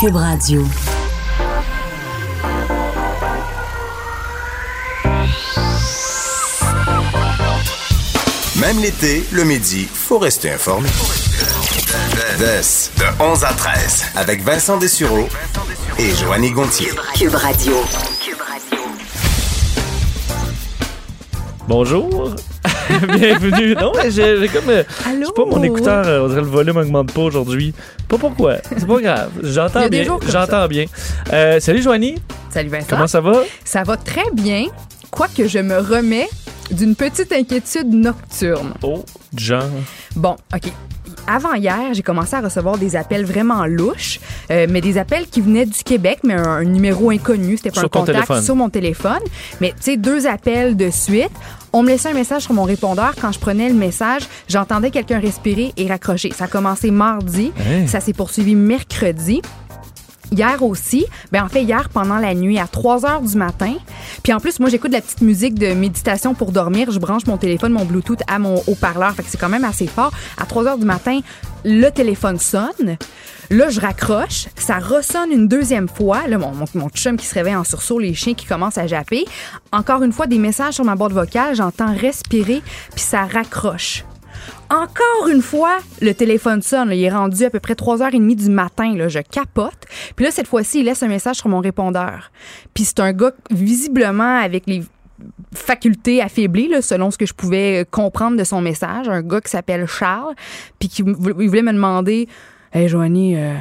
Cube 0.00 0.14
Radio. 0.14 0.64
Même 8.60 8.78
l'été, 8.80 9.24
le 9.32 9.42
midi, 9.42 9.88
faut 9.92 10.18
rester 10.18 10.52
informé. 10.52 10.88
de 12.96 13.22
11 13.22 13.44
à 13.44 13.52
13, 13.52 14.04
avec 14.14 14.42
Vincent 14.44 14.76
Dessureau 14.76 15.26
et 15.98 16.14
Joanny 16.14 16.52
Gontier. 16.52 16.92
Cube 17.16 17.34
Radio. 17.34 17.74
Bonjour. 21.66 22.36
Bienvenue. 23.18 23.74
Non, 23.74 23.92
mais 23.96 24.10
j'ai 24.10 24.48
comme. 24.48 24.68
euh, 24.68 24.82
Je 25.20 25.24
sais 25.26 25.32
pas, 25.34 25.44
mon 25.44 25.62
écouteur, 25.62 26.06
euh, 26.06 26.24
on 26.24 26.28
dirait 26.28 26.40
le 26.40 26.46
volume 26.46 26.76
augmente 26.76 27.12
pas 27.12 27.20
aujourd'hui. 27.22 27.74
Pas 28.08 28.18
pourquoi. 28.18 28.56
C'est 28.76 28.86
pas 28.86 29.00
grave. 29.00 29.30
J'entends 29.42 29.88
bien. 29.88 30.04
J'entends 30.28 30.66
bien. 30.68 30.84
Euh, 31.32 31.60
salut, 31.60 31.82
Joanie. 31.82 32.16
Salut 32.50 32.68
Vincent. 32.70 32.86
Comment 32.90 33.06
ça 33.06 33.20
va? 33.20 33.42
Ça 33.64 33.82
va 33.82 33.96
très 33.96 34.30
bien, 34.32 34.66
quoique 35.10 35.46
je 35.46 35.58
me 35.58 35.78
remets 35.78 36.28
d'une 36.70 36.94
petite 36.94 37.32
inquiétude 37.32 37.92
nocturne. 37.92 38.72
Oh, 38.82 39.04
genre. 39.36 39.64
Bon, 40.16 40.36
OK. 40.54 40.72
Avant 41.30 41.52
hier, 41.54 41.92
j'ai 41.92 42.02
commencé 42.02 42.34
à 42.34 42.40
recevoir 42.40 42.78
des 42.78 42.96
appels 42.96 43.24
vraiment 43.26 43.66
louches, 43.66 44.18
euh, 44.50 44.66
mais 44.70 44.80
des 44.80 44.96
appels 44.96 45.26
qui 45.26 45.42
venaient 45.42 45.66
du 45.66 45.82
Québec, 45.84 46.20
mais 46.24 46.32
un, 46.34 46.42
un 46.44 46.64
numéro 46.64 47.10
inconnu, 47.10 47.58
c'était 47.58 47.70
pas 47.70 47.80
Sur 47.80 47.84
un 47.84 47.88
contact 48.00 48.14
téléphone. 48.16 48.42
sur 48.42 48.56
mon 48.56 48.70
téléphone. 48.70 49.18
Mais 49.60 49.70
tu 49.70 49.76
sais, 49.82 49.96
deux 49.98 50.26
appels 50.26 50.76
de 50.76 50.88
suite. 50.90 51.30
On 51.74 51.82
me 51.82 51.88
laissait 51.88 52.08
un 52.08 52.14
message 52.14 52.42
sur 52.44 52.54
mon 52.54 52.62
répondeur. 52.64 53.12
Quand 53.20 53.30
je 53.30 53.38
prenais 53.38 53.68
le 53.68 53.74
message, 53.74 54.22
j'entendais 54.48 54.90
quelqu'un 54.90 55.20
respirer 55.20 55.74
et 55.76 55.86
raccrocher. 55.86 56.32
Ça 56.34 56.44
a 56.44 56.48
commencé 56.48 56.90
mardi, 56.90 57.52
Hein? 57.58 57.86
ça 57.86 58.00
s'est 58.00 58.14
poursuivi 58.14 58.54
mercredi. 58.54 59.42
Hier 60.30 60.62
aussi, 60.62 61.06
ben 61.32 61.44
en 61.44 61.48
fait 61.48 61.62
hier 61.62 61.88
pendant 61.88 62.18
la 62.18 62.34
nuit 62.34 62.58
à 62.58 62.66
3 62.66 63.06
heures 63.06 63.22
du 63.22 63.36
matin. 63.36 63.74
Puis 64.22 64.32
en 64.32 64.40
plus 64.40 64.60
moi 64.60 64.68
j'écoute 64.68 64.90
de 64.90 64.96
la 64.96 65.00
petite 65.00 65.22
musique 65.22 65.54
de 65.54 65.72
méditation 65.72 66.34
pour 66.34 66.52
dormir, 66.52 66.90
je 66.90 66.98
branche 66.98 67.26
mon 67.26 67.38
téléphone, 67.38 67.72
mon 67.72 67.84
Bluetooth 67.84 68.20
à 68.26 68.38
mon 68.38 68.62
haut-parleur, 68.66 69.14
fait 69.14 69.22
que 69.22 69.30
c'est 69.30 69.38
quand 69.38 69.48
même 69.48 69.64
assez 69.64 69.86
fort. 69.86 70.12
À 70.36 70.44
3 70.44 70.66
heures 70.66 70.78
du 70.78 70.84
matin, 70.84 71.20
le 71.64 71.88
téléphone 71.90 72.38
sonne. 72.38 72.98
Là, 73.50 73.70
je 73.70 73.80
raccroche, 73.80 74.48
ça 74.56 74.78
ressonne 74.78 75.32
une 75.32 75.48
deuxième 75.48 75.88
fois. 75.88 76.26
Là, 76.28 76.36
mon, 76.36 76.52
mon, 76.52 76.66
mon 76.74 76.88
chum 76.90 77.16
qui 77.16 77.24
se 77.24 77.34
réveille 77.34 77.56
en 77.56 77.64
sursaut, 77.64 77.98
les 77.98 78.12
chiens 78.12 78.34
qui 78.34 78.44
commencent 78.44 78.76
à 78.76 78.86
japper. 78.86 79.24
Encore 79.72 80.02
une 80.02 80.12
fois, 80.12 80.26
des 80.26 80.38
messages 80.38 80.74
sur 80.74 80.84
ma 80.84 80.96
boîte 80.96 81.12
vocale, 81.12 81.56
j'entends 81.56 81.94
respirer, 81.94 82.62
puis 82.94 83.00
ça 83.00 83.24
raccroche. 83.24 84.04
Encore 84.70 85.28
une 85.28 85.40
fois, 85.40 85.78
le 86.02 86.12
téléphone 86.12 86.60
sonne. 86.60 86.90
Il 86.92 87.02
est 87.02 87.10
rendu 87.10 87.44
à 87.44 87.50
peu 87.50 87.58
près 87.58 87.74
3h30 87.74 88.34
du 88.34 88.50
matin. 88.50 89.08
Je 89.08 89.20
capote. 89.20 89.86
Puis 90.14 90.24
là, 90.24 90.30
cette 90.30 90.46
fois-ci, 90.46 90.80
il 90.80 90.84
laisse 90.84 91.02
un 91.02 91.08
message 91.08 91.36
sur 91.36 91.48
mon 91.48 91.60
répondeur. 91.60 92.30
Puis 92.74 92.84
c'est 92.84 93.00
un 93.00 93.12
gars 93.12 93.32
visiblement 93.50 94.38
avec 94.38 94.64
les 94.66 94.82
facultés 95.54 96.20
affaiblies, 96.22 96.68
là, 96.68 96.82
selon 96.82 97.10
ce 97.10 97.18
que 97.18 97.26
je 97.26 97.34
pouvais 97.34 97.86
comprendre 97.90 98.36
de 98.36 98.44
son 98.44 98.60
message. 98.60 99.08
Un 99.08 99.22
gars 99.22 99.40
qui 99.40 99.50
s'appelle 99.50 99.86
Charles. 99.86 100.34
Puis 100.78 100.88
qui 100.88 101.02
il 101.02 101.48
voulait 101.48 101.62
me 101.62 101.72
demander 101.72 102.28
Hey, 102.70 102.86
Joanie, 102.88 103.36
euh, 103.36 103.54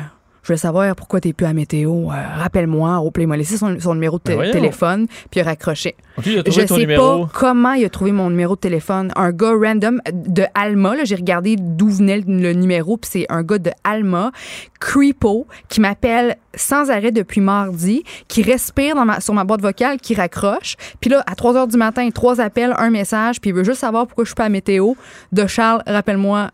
je 0.47 0.53
veux 0.53 0.57
savoir 0.57 0.95
pourquoi 0.95 1.19
t'es 1.19 1.33
plus 1.33 1.45
à 1.45 1.51
météo. 1.53 2.09
Euh, 2.09 2.13
Rappelle-moi, 2.37 2.99
au 2.99 3.11
il 3.19 3.27
m'a 3.27 3.35
laissé 3.35 3.57
son, 3.57 3.77
son 3.81 3.93
numéro 3.95 4.17
de 4.17 4.23
Ben 4.35 4.49
téléphone, 4.51 5.07
puis 5.29 5.39
il 5.39 5.41
a 5.41 5.43
raccroché. 5.43 5.95
OK, 6.17 6.25
il 6.25 6.39
a 6.39 6.43
Je 6.45 6.65
sais 6.65 6.77
numéro. 6.77 7.25
pas 7.25 7.31
comment 7.33 7.73
il 7.73 7.83
a 7.83 7.89
trouvé 7.89 8.13
mon 8.13 8.29
numéro 8.29 8.55
de 8.55 8.59
téléphone. 8.61 9.11
Un 9.17 9.31
gars 9.31 9.51
random 9.61 9.99
de 10.13 10.43
Alma. 10.55 10.95
là, 10.95 11.03
J'ai 11.03 11.15
regardé 11.15 11.57
d'où 11.59 11.89
venait 11.89 12.21
le, 12.25 12.37
le 12.41 12.53
numéro, 12.53 12.95
puis 12.95 13.09
c'est 13.11 13.25
un 13.29 13.43
gars 13.43 13.57
de 13.59 13.71
Alma, 13.83 14.31
Creepo, 14.79 15.47
qui 15.67 15.81
m'appelle 15.81 16.37
sans 16.55 16.89
arrêt 16.89 17.11
depuis 17.11 17.41
mardi, 17.41 18.03
qui 18.27 18.41
respire 18.41 18.95
dans 18.95 19.05
ma- 19.05 19.19
sur 19.19 19.33
ma 19.33 19.43
boîte 19.43 19.61
vocale, 19.61 19.99
qui 19.99 20.15
raccroche. 20.15 20.75
Puis 21.01 21.09
là, 21.09 21.23
à 21.27 21.35
3 21.35 21.55
heures 21.57 21.67
du 21.67 21.77
matin, 21.77 22.09
trois 22.11 22.39
appels, 22.39 22.73
un 22.77 22.89
message, 22.89 23.41
puis 23.41 23.49
il 23.49 23.53
veut 23.53 23.63
juste 23.63 23.79
savoir 23.81 24.07
pourquoi 24.07 24.23
je 24.23 24.29
suis 24.29 24.35
pas 24.35 24.45
à 24.45 24.49
météo. 24.49 24.93
De 25.31 25.45
Charles, 25.45 25.83
rappelle-moi, 25.85 26.51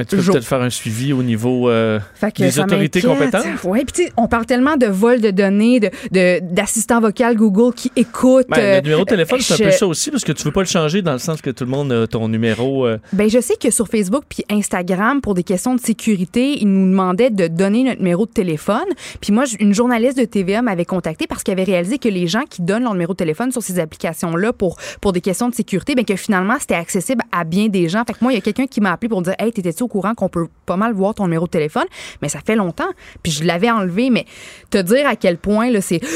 Mais 0.00 0.04
tu 0.06 0.16
peux 0.16 0.22
peut-être 0.32 0.44
faire 0.46 0.62
un 0.62 0.70
suivi 0.70 1.12
au 1.12 1.22
niveau 1.22 1.68
euh, 1.68 1.98
des 2.38 2.58
autorités 2.60 3.02
compétentes? 3.02 3.44
Ouais, 3.64 3.84
puis 3.84 3.92
tu 3.92 4.02
sais, 4.04 4.12
on 4.16 4.28
parle 4.28 4.46
tellement 4.46 4.76
de 4.78 4.86
vol 4.86 5.20
de 5.20 5.30
données, 5.30 5.78
de 5.80 5.90
de- 6.10 6.40
d'assistants 6.40 7.00
vocaux 7.00 7.34
Google 7.34 7.74
qui 7.74 7.92
écoutent. 7.96 8.46
Ben, 8.48 8.58
euh, 8.58 8.76
le 8.76 8.80
numéro 8.82 9.04
de 9.04 9.10
téléphone, 9.10 9.40
c'est 9.40 9.54
un 9.62 9.66
peu 9.66 9.72
ça 9.72 9.86
aussi, 9.86 10.10
parce 10.10 10.24
que 10.24 10.32
tu 10.32 10.42
veux 10.44 10.52
pas 10.52 10.60
le 10.62 10.66
changer 10.66 11.02
dans 11.02 11.12
le 11.12 11.18
sens 11.18 11.42
que 11.42 11.50
tout 11.50 11.64
le 11.64 11.70
monde 11.70 11.92
a 11.92 12.06
ton 12.06 12.28
numéro. 12.28 12.86
euh, 12.86 12.98
Ben, 13.12 13.28
je 13.28 13.40
sais 13.40 13.56
que 13.60 13.70
sur 13.70 13.88
Facebook 13.88 14.24
puis 14.28 14.42
Instagram, 14.50 15.20
pour 15.20 15.34
des 15.34 15.42
questions 15.42 15.74
de 15.74 15.80
sécurité, 15.80 16.56
ils 16.62 16.66
nous 16.72 16.88
demandaient 16.90 17.30
de 17.30 17.46
donner 17.46 17.84
notre 17.84 17.98
numéro 17.98 18.24
de 18.24 18.30
téléphone. 18.30 18.86
Puis 19.20 19.32
moi, 19.32 19.44
une 19.58 19.74
journaliste 19.74 20.16
de 20.18 20.24
TVA 20.24 20.62
m'avait 20.62 20.84
contacté 20.86 21.26
parce 21.26 21.42
qu'elle 21.42 21.58
avait 21.60 21.70
réalisé 21.70 21.98
que 21.98 22.08
les 22.08 22.26
gens 22.26 22.44
qui 22.48 22.62
donnent 22.62 22.84
leur 22.84 22.92
numéro 22.94 23.12
de 23.12 23.18
téléphone 23.18 23.52
sur 23.52 23.62
ces 23.62 23.78
applications-là 23.78 24.52
pour, 24.54 24.78
pour 25.02 25.12
des 25.12 25.20
questions 25.20 25.48
de 25.48 25.54
sécurité, 25.54 25.94
ben 25.94 26.04
que 26.04 26.16
finalement, 26.16 26.54
c'était 26.58 26.74
accessible 26.74 27.22
à 27.32 27.44
bien 27.44 27.68
des 27.68 27.88
gens. 27.88 28.04
Fait 28.06 28.12
que 28.14 28.18
moi, 28.22 28.32
il 28.32 28.36
y 28.36 28.38
a 28.38 28.40
quelqu'un 28.40 28.66
qui 28.66 28.80
m'a 28.80 28.92
appelé 28.92 29.08
pour 29.08 29.20
dire 29.22 29.34
Hey, 29.38 29.52
t'étais-tu 29.52 29.82
au 29.82 29.88
courant 29.90 30.14
qu'on 30.14 30.30
peut 30.30 30.46
pas 30.64 30.76
mal 30.78 30.94
voir 30.94 31.14
ton 31.14 31.24
numéro 31.24 31.44
de 31.44 31.50
téléphone? 31.50 31.84
Mais 32.22 32.30
ça 32.30 32.38
fait 32.42 32.56
longtemps. 32.56 32.88
Puis 33.22 33.32
je 33.32 33.44
l'avais 33.44 33.70
enlevé. 33.70 34.08
Mais 34.08 34.24
te 34.70 34.78
dire 34.78 35.06
à 35.06 35.16
quel 35.16 35.36
point, 35.36 35.70
là, 35.70 35.82
c'est. 35.82 36.00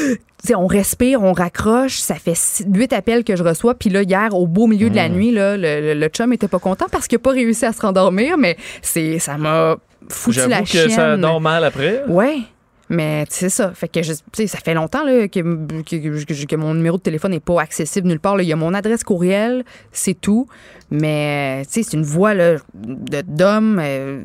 On 0.54 0.66
respire, 0.66 1.22
on 1.22 1.32
raccroche, 1.32 1.96
ça 1.96 2.16
fait 2.16 2.34
huit 2.70 2.92
appels 2.92 3.24
que 3.24 3.34
je 3.34 3.42
reçois. 3.42 3.74
Puis 3.74 3.88
là, 3.88 4.02
hier, 4.02 4.34
au 4.34 4.46
beau 4.46 4.66
milieu 4.66 4.90
de 4.90 4.94
la 4.94 5.08
nuit, 5.08 5.32
là, 5.32 5.56
le, 5.56 5.80
le- 5.80 5.94
le 5.94 6.08
chum 6.08 6.34
était 6.34 6.48
pas 6.48 6.58
content 6.58 6.84
parce 6.92 7.06
qu'il 7.08 7.16
a 7.16 7.18
pas 7.18 7.30
réussi 7.30 7.64
à 7.64 7.72
se 7.72 7.80
rendormir, 7.80 8.36
mais 8.36 8.58
c'est 8.82 9.18
ça 9.18 9.38
m'a 9.38 9.76
foutu 10.10 10.40
la 10.40 10.48
J'avoue 10.50 10.64
que 10.64 10.68
chienne. 10.68 10.90
ça 10.90 11.16
dort 11.16 11.40
mal 11.40 11.64
après. 11.64 12.02
Ouais. 12.08 12.40
Mais 12.90 13.24
c'est 13.30 13.48
ça. 13.48 13.72
Fait 13.74 13.88
que 13.88 14.02
je- 14.02 14.12
ça 14.46 14.58
fait 14.58 14.74
longtemps 14.74 15.04
là, 15.04 15.26
que, 15.28 15.40
que, 15.82 16.44
que- 16.44 16.56
mon 16.56 16.74
numéro 16.74 16.98
de 16.98 17.02
téléphone 17.02 17.30
n'est 17.32 17.40
pas 17.40 17.60
accessible 17.60 18.08
nulle 18.08 18.20
part. 18.20 18.40
Il 18.40 18.46
y 18.48 18.52
a 18.52 18.56
mon 18.56 18.74
adresse 18.74 19.04
courriel, 19.04 19.64
c'est 19.92 20.14
tout. 20.20 20.46
Mais 20.90 21.62
c'est 21.68 21.92
une 21.94 22.02
voix 22.02 22.34
d'homme 22.74 23.80
euh, 23.82 24.24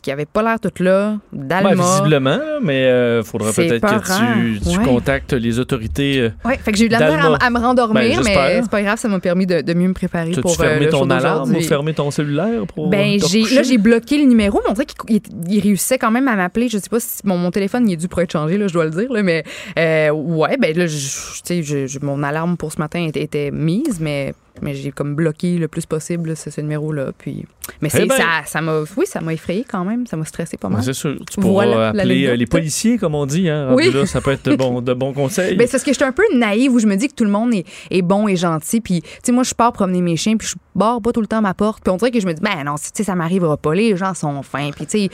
qui 0.00 0.10
avait 0.10 0.26
pas 0.26 0.42
l'air 0.42 0.58
toute 0.60 0.80
là, 0.80 1.18
Ben, 1.32 1.62
d'Alma. 1.62 1.82
visiblement, 1.82 2.36
là, 2.36 2.58
mais 2.62 3.18
il 3.18 3.24
faudra 3.24 3.52
peut-être 3.52 3.80
que 3.86 4.54
tu, 4.54 4.60
tu 4.60 4.78
Ouais. 4.78 4.84
contactes 4.84 5.32
les 5.32 5.58
autorités. 5.58 6.20
euh, 6.20 6.30
Ouais, 6.44 6.56
fait 6.58 6.72
que 6.72 6.78
j'ai 6.78 6.86
eu 6.86 6.88
de 6.88 6.92
la 6.94 7.10
misère 7.10 7.36
à, 7.40 7.46
à 7.46 7.50
me 7.50 7.58
rendormir, 7.58 8.02
Ben, 8.22 8.24
mais 8.24 8.60
c'est 8.62 8.70
pas 8.70 8.82
grave, 8.82 8.98
ça 8.98 9.08
m'a 9.08 9.20
permis 9.20 9.46
de, 9.46 9.60
de 9.60 9.74
mieux 9.74 9.88
me 9.88 9.94
préparer 9.94 10.32
pour 10.32 10.52
euh, 10.52 10.64
fermé 10.64 10.84
le 10.86 10.90
ton 10.90 11.08
alarme 11.10 11.54
ou 11.54 11.60
fermé 11.60 11.94
ton 11.94 12.10
cellulaire 12.10 12.66
pour 12.74 12.88
Ben, 12.88 13.18
j'ai, 13.30 13.42
là, 13.54 13.62
j'ai 13.62 13.78
bloqué 13.78 14.18
le 14.18 14.24
numéro, 14.24 14.60
mais 14.64 14.70
on 14.70 14.74
dirait 14.74 14.86
qu'il 14.86 15.16
il- 15.16 15.22
il 15.54 15.60
réussissait 15.60 15.98
quand 15.98 16.10
même 16.10 16.28
à 16.28 16.36
m'appeler. 16.36 16.68
Je 16.68 16.78
sais 16.78 16.88
pas 16.90 17.00
si 17.00 17.18
mon, 17.24 17.36
mon 17.38 17.50
téléphone, 17.50 17.88
il 17.88 17.94
est 17.94 17.96
dû 17.96 18.08
pour 18.08 18.20
être 18.20 18.32
changé, 18.32 18.58
là, 18.58 18.66
je 18.68 18.72
dois 18.72 18.84
le 18.84 18.90
dire, 18.90 19.12
là, 19.12 19.22
mais 19.22 19.44
euh, 19.78 20.10
ouais, 20.10 20.56
ben 20.58 20.76
là, 20.76 20.86
je- 20.86 20.96
tu 20.96 21.40
sais, 21.44 21.62
je- 21.62 21.86
je- 21.86 21.98
mon 22.00 22.22
alarme 22.22 22.56
pour 22.56 22.72
ce 22.72 22.78
matin 22.78 23.04
était, 23.06 23.22
était 23.22 23.50
mise, 23.50 23.98
mais, 24.00 24.34
mais 24.62 24.74
j'ai 24.74 24.90
comme 24.92 25.14
bloqué 25.14 25.58
le 25.58 25.68
plus 25.68 25.86
possible 25.86 26.30
là, 26.30 26.34
ce, 26.36 26.50
ce 26.50 26.60
numéro-là. 26.60 27.12
Puis, 27.16 27.46
mais 27.80 27.88
Eh 27.94 28.06
ben. 28.06 28.16
ça, 28.16 28.24
ça 28.46 28.60
m'a, 28.60 28.80
oui, 28.96 29.06
ça 29.06 29.20
m'a 29.20 29.32
effrayé 29.32 29.64
quand 29.68 29.84
même, 29.84 30.06
ça 30.06 30.16
m'a 30.16 30.24
stressé 30.24 30.56
pas 30.56 30.68
mal. 30.68 30.82
c'est 30.82 30.92
sûr. 30.92 31.16
Tu 31.30 31.40
pourras 31.40 31.66
Voilà, 31.66 31.88
appeler 31.90 32.26
euh, 32.26 32.36
les 32.36 32.46
policiers, 32.46 32.98
comme 32.98 33.14
on 33.14 33.26
dit. 33.26 33.48
Hein, 33.48 33.72
Oui. 33.74 33.90
là, 33.92 34.06
ça 34.06 34.20
peut 34.20 34.32
être 34.32 34.44
de 34.50 34.56
bons, 34.56 34.80
de 34.82 34.92
bons 34.94 35.12
conseils. 35.12 35.56
Ben, 35.56 35.66
c'est 35.66 35.72
parce 35.72 35.84
que 35.84 35.90
je 35.92 35.96
suis 35.96 36.04
un 36.04 36.12
peu 36.12 36.24
naïve 36.34 36.72
où 36.72 36.78
je 36.78 36.86
me 36.86 36.96
dis 36.96 37.08
que 37.08 37.14
tout 37.14 37.24
le 37.24 37.30
monde 37.30 37.54
est, 37.54 37.64
est 37.90 38.02
bon 38.02 38.28
et 38.28 38.36
gentil. 38.36 38.80
Puis, 38.80 39.02
tu 39.02 39.08
sais, 39.22 39.32
moi, 39.32 39.44
je 39.44 39.54
pars 39.54 39.72
promener 39.72 40.00
mes 40.02 40.16
chiens, 40.16 40.36
puis 40.36 40.48
je 40.48 40.54
barre 40.74 41.00
pas 41.00 41.12
tout 41.12 41.20
le 41.20 41.26
temps 41.26 41.40
ma 41.42 41.54
porte. 41.54 41.82
Puis 41.82 41.92
on 41.92 41.96
dirait 41.96 42.10
que 42.10 42.20
je 42.20 42.26
me 42.26 42.32
dis, 42.34 42.42
ben 42.42 42.64
non, 42.64 42.74
tu 42.76 42.88
sais, 42.92 43.04
ça 43.04 43.14
m'arrivera 43.14 43.56
pas. 43.56 43.74
Les 43.74 43.96
gens 43.96 44.14
sont 44.14 44.42
fins. 44.42 44.70
Puis, 44.74 44.86
tu 44.86 44.98
sais, 44.98 45.08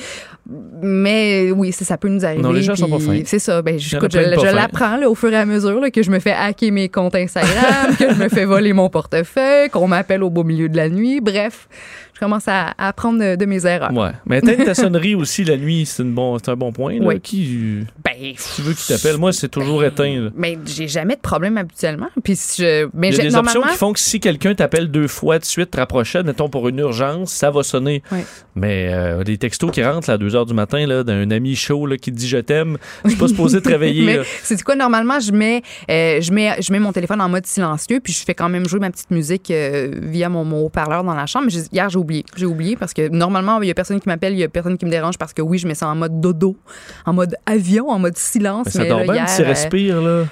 mais 0.49 1.51
oui, 1.51 1.73
ça, 1.73 1.85
ça 1.85 1.97
peut 1.97 2.09
nous 2.09 2.25
arriver. 2.25 2.43
Non, 2.43 2.53
les 2.53 2.63
gens 2.63 2.77
sont 2.77 2.89
pas 2.89 3.01
fins. 3.01 3.21
C'est 3.25 3.41
ça. 3.41 3.63
Ben, 3.63 3.79
je, 3.79 3.97
écoute, 3.97 4.15
l'apprends 4.15 5.03
au 5.05 5.15
fur 5.15 5.33
et 5.33 5.37
à 5.37 5.45
mesure 5.45 5.81
là, 5.81 5.91
que 5.91 6.03
je 6.03 6.11
me 6.11 6.21
fais 6.21 6.33
hacker 6.33 6.71
mes 6.71 6.89
comptes 6.89 7.17
Instagram, 7.17 7.97
que 7.99 8.15
je 8.15 8.23
me 8.23 8.29
fais 8.29 8.45
voler 8.45 8.73
mon 8.73 8.89
portefeuille, 8.89 9.71
qu'on 9.71 9.89
m'appelle 9.89 10.23
au 10.23 10.31
beau 10.31 10.45
milieu 10.45 10.69
de 10.69 10.77
la 10.77 10.89
nuit. 10.89 11.21
Bref, 11.21 11.69
je 12.17 12.21
commence 12.21 12.49
à, 12.49 12.69
à 12.79 12.89
apprendre 12.89 13.19
de, 13.21 13.37
de 13.37 13.45
mes 13.45 13.67
erreurs. 13.67 13.93
Ouais. 13.93 14.13
Mais 14.25 14.41
peut-être 14.41 14.65
ta 14.65 14.75
sonnerie 14.75 15.15
aussi 15.15 15.45
la 15.45 15.59
nuit, 15.59 15.85
c'est, 15.85 16.03
bon, 16.03 16.39
c'est 16.39 16.51
un 16.51 16.57
bon 16.57 16.73
point. 16.73 16.95
Là. 16.99 17.05
Oui. 17.07 17.21
Qui 17.21 17.85
Ben, 18.03 18.15
tu 18.55 18.63
veux 18.63 18.73
qu'il 18.73 18.97
t'appelle? 18.97 19.19
Moi, 19.19 19.35
c'est 19.35 19.51
toujours 19.51 19.85
éteint. 19.85 20.19
là. 20.19 20.31
mais 20.35 20.57
j'ai 20.65 20.89
jamais 20.89 21.17
de 21.17 21.21
problème 21.21 21.59
habituellement. 21.59 22.09
Puis, 22.25 22.39
je, 22.57 22.89
mais 22.95 23.11
Il 23.11 23.17
y 23.17 23.21
a 23.21 23.25
des 23.25 23.29
normalement, 23.31 23.61
options 23.61 23.73
qui 23.73 23.79
font 23.79 23.93
que 23.93 24.01
si 24.01 24.19
quelqu'un 24.19 24.55
t'appelle 24.55 24.91
deux 24.91 25.09
fois 25.09 25.39
de 25.39 25.45
suite, 25.45 25.73
te 25.73 25.77
rapprochait, 25.77 26.23
mettons 26.23 26.49
pour 26.49 26.67
une 26.69 26.79
urgence, 26.79 27.33
ça 27.33 27.51
va 27.51 27.63
sonner. 27.63 28.03
Oui. 28.11 28.21
Mais 28.55 28.89
euh, 28.91 29.23
des 29.23 29.37
textos 29.37 29.71
qui 29.71 29.85
rentrent 29.85 30.09
là, 30.09 30.15
à 30.15 30.19
2 30.19 30.29
h 30.31 30.47
du 30.47 30.55
matin 30.55 30.87
là, 30.87 31.05
d'un 31.05 31.31
ami 31.31 31.55
chaud 31.55 31.85
là, 31.87 31.99
qui 31.99 32.11
te 32.11 32.17
dit 32.17 32.27
je 32.29 32.39
t'aime, 32.39 32.79
je 33.05 33.11
suis 33.11 33.19
pas 33.19 33.29
supposé 33.29 33.61
te 33.61 33.69
réveiller. 33.77 34.21
C'est 34.43 34.63
quoi 34.63 34.75
normalement 34.77 35.21
je 35.21 35.33
mets 35.33 35.61
euh, 35.91 36.23
je 36.23 36.33
mets 36.33 36.57
je 36.63 36.73
mets 36.73 36.79
mon 36.79 36.93
téléphone 36.93 37.21
en 37.21 37.29
mode 37.29 37.45
silencieux 37.47 38.01
puis 38.01 38.15
je 38.15 38.25
fais 38.25 38.33
quand 38.35 38.49
même 38.49 38.67
jouer 38.67 38.81
ma 38.81 38.91
petite 38.91 39.11
musique 39.11 39.51
euh, 39.51 39.91
via 40.03 40.31
mon, 40.31 40.45
mon 40.45 40.65
haut-parleur 40.65 41.05
dans 41.05 41.15
la 41.15 41.27
chambre. 41.27 41.49
Hier 41.71 41.91
j'ai 41.91 41.99
oublié, 42.07 42.25
j'ai 42.37 42.47
oublié 42.47 42.77
parce 42.77 42.95
que 42.95 43.09
normalement 43.09 43.61
il 43.61 43.69
y 43.69 43.71
a 43.71 43.75
personne 43.75 44.01
qui 44.01 44.09
m'appelle, 44.09 44.33
il 44.33 44.39
y 44.39 44.45
a 44.45 44.49
personne 44.49 44.79
qui 44.79 44.87
me 44.87 44.91
dérange 44.91 45.19
parce 45.19 45.33
que 45.33 45.43
oui 45.43 45.59
je 45.59 45.67
mets 45.67 45.75
ça 45.75 45.89
en 45.89 45.97
mode 45.97 46.21
dodo, 46.21 46.57
en 47.05 47.13
mode 47.13 47.37
avion, 47.47 47.91
en 47.91 47.99
mode 47.99 48.17
silence. 48.17 48.67
Mais 48.67 48.71
ça 48.71 48.83
mais 48.83 48.89
dort 48.89 48.99
là, 49.01 49.05
bien, 49.05 49.15
hier, 49.15 49.37
tu 49.37 49.43
euh, 49.43 49.47
respires 49.47 50.01
là. 50.01 50.25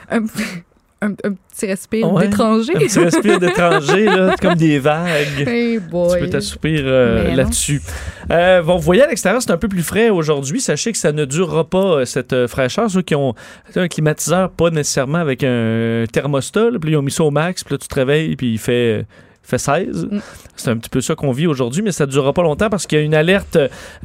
un, 1.05 1.11
un, 1.11 1.33
petit 1.33 1.67
respire 1.67 2.19
d'étranger. 2.19 2.75
Un 2.75 2.79
petit 2.79 2.99
respire 2.99 3.41
d'étranger, 3.41 4.05
là, 4.07 4.35
comme 4.41 4.55
des 4.55 4.79
vagues. 4.79 5.47
Hey 5.47 5.79
boy. 5.79 6.19
Tu 6.19 6.25
peux 6.25 6.31
t'assoupir 6.31 6.81
euh, 6.85 7.35
là-dessus. 7.35 7.83
Euh, 8.31 8.63
bon, 8.63 8.77
vous 8.77 8.83
voyez 8.83 9.03
à 9.03 9.07
l'extérieur, 9.07 9.43
c'est 9.43 9.51
un 9.51 9.57
peu 9.57 9.69
plus 9.69 9.83
frais 9.83 10.11
aujourd'hui. 10.11 10.61
Sachez 10.61 10.93
que 10.93 10.99
ça 10.99 11.13
ne 11.13 11.25
durera 11.25 11.69
pas, 11.69 11.79
euh, 11.79 12.05
cette 12.05 12.47
fraîcheur. 12.47 12.91
Ceux 12.91 13.03
qui 13.03 13.15
ont 13.15 13.35
un 13.77 13.89
climatiseur, 13.89 14.51
pas 14.51 14.71
nécessairement 14.71 15.19
avec 15.19 15.45
un 15.45 16.05
thermostat, 16.11 16.71
puis 16.81 16.93
ils 16.93 16.97
ont 16.97 17.03
mis 17.03 17.11
ça 17.11 17.25
au 17.25 17.31
max, 17.31 17.65
puis 17.65 17.75
là, 17.75 17.79
tu 17.79 17.89
te 17.89 17.95
réveilles, 17.95 18.37
puis 18.37 18.53
il 18.53 18.59
fait 18.59 19.07
fait 19.45 19.59
16. 19.59 20.09
Mm. 20.11 20.19
C'est 20.57 20.71
un 20.71 20.77
petit 20.77 20.91
peu 20.91 21.01
ça 21.01 21.15
qu'on 21.15 21.33
vit 21.33 21.47
aujourd'hui, 21.47 21.83
mais 21.83 21.93
ça 21.93 22.07
ne 22.07 22.11
durera 22.11 22.33
pas 22.33 22.43
longtemps 22.43 22.71
parce 22.71 22.87
qu'il 22.87 22.99
y 22.99 23.01
a 23.01 23.05
une 23.05 23.15
alerte 23.15 23.57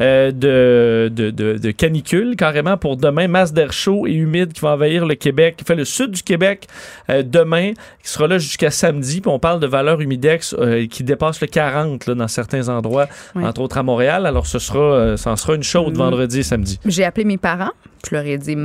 euh, 0.02 0.32
de, 0.32 1.10
de, 1.10 1.32
de, 1.32 1.72
canicule 1.72 2.36
carrément 2.36 2.78
pour 2.78 2.98
demain, 2.98 3.28
masse 3.28 3.54
d'air 3.54 3.74
chaud 3.74 4.08
et 4.08 4.14
humide 4.14 4.54
qui 4.54 4.62
va 4.62 4.70
envahir 4.74 5.06
le 5.06 5.16
Québec, 5.16 5.56
qui 5.58 5.66
fait 5.66 5.76
le 5.76 5.86
sud 5.86 6.12
du 6.12 6.24
Québec 6.24 6.68
demain, 7.08 7.40
demain, 7.40 7.74
qui 8.04 8.10
sera 8.10 8.28
là 8.28 8.38
jusqu'à 8.38 8.72
samedi. 8.72 9.22
Puis 9.22 9.32
on 9.32 9.40
parle 9.40 9.60
de 9.60 9.68
valeur 9.68 10.02
humidex 10.02 10.56
euh, 10.58 10.88
qui 10.88 11.04
dépasse 11.04 11.42
le 11.42 11.48
40 11.48 12.06
là, 12.06 12.16
dans 12.16 12.28
certains 12.28 12.70
endroits, 12.70 13.08
entre 13.36 13.62
autres 13.62 13.78
à 13.78 13.84
Montréal. 13.84 14.26
Alors 14.26 14.46
ce 14.46 14.60
sera, 14.60 14.80
euh, 14.80 15.18
ça 15.18 15.32
en 15.32 15.36
sera 15.36 15.56
une 15.56 15.64
chaude 15.64 15.94
mm. 15.94 15.98
vendredi 15.98 16.40
et 16.40 16.44
samedi. 16.44 16.80
J'ai 16.86 17.04
appelé 17.04 17.26
mes 17.26 17.38
parents, 17.38 17.72
je 18.08 18.16
leur 18.16 18.26
ai 18.26 18.38
dit, 18.38 18.56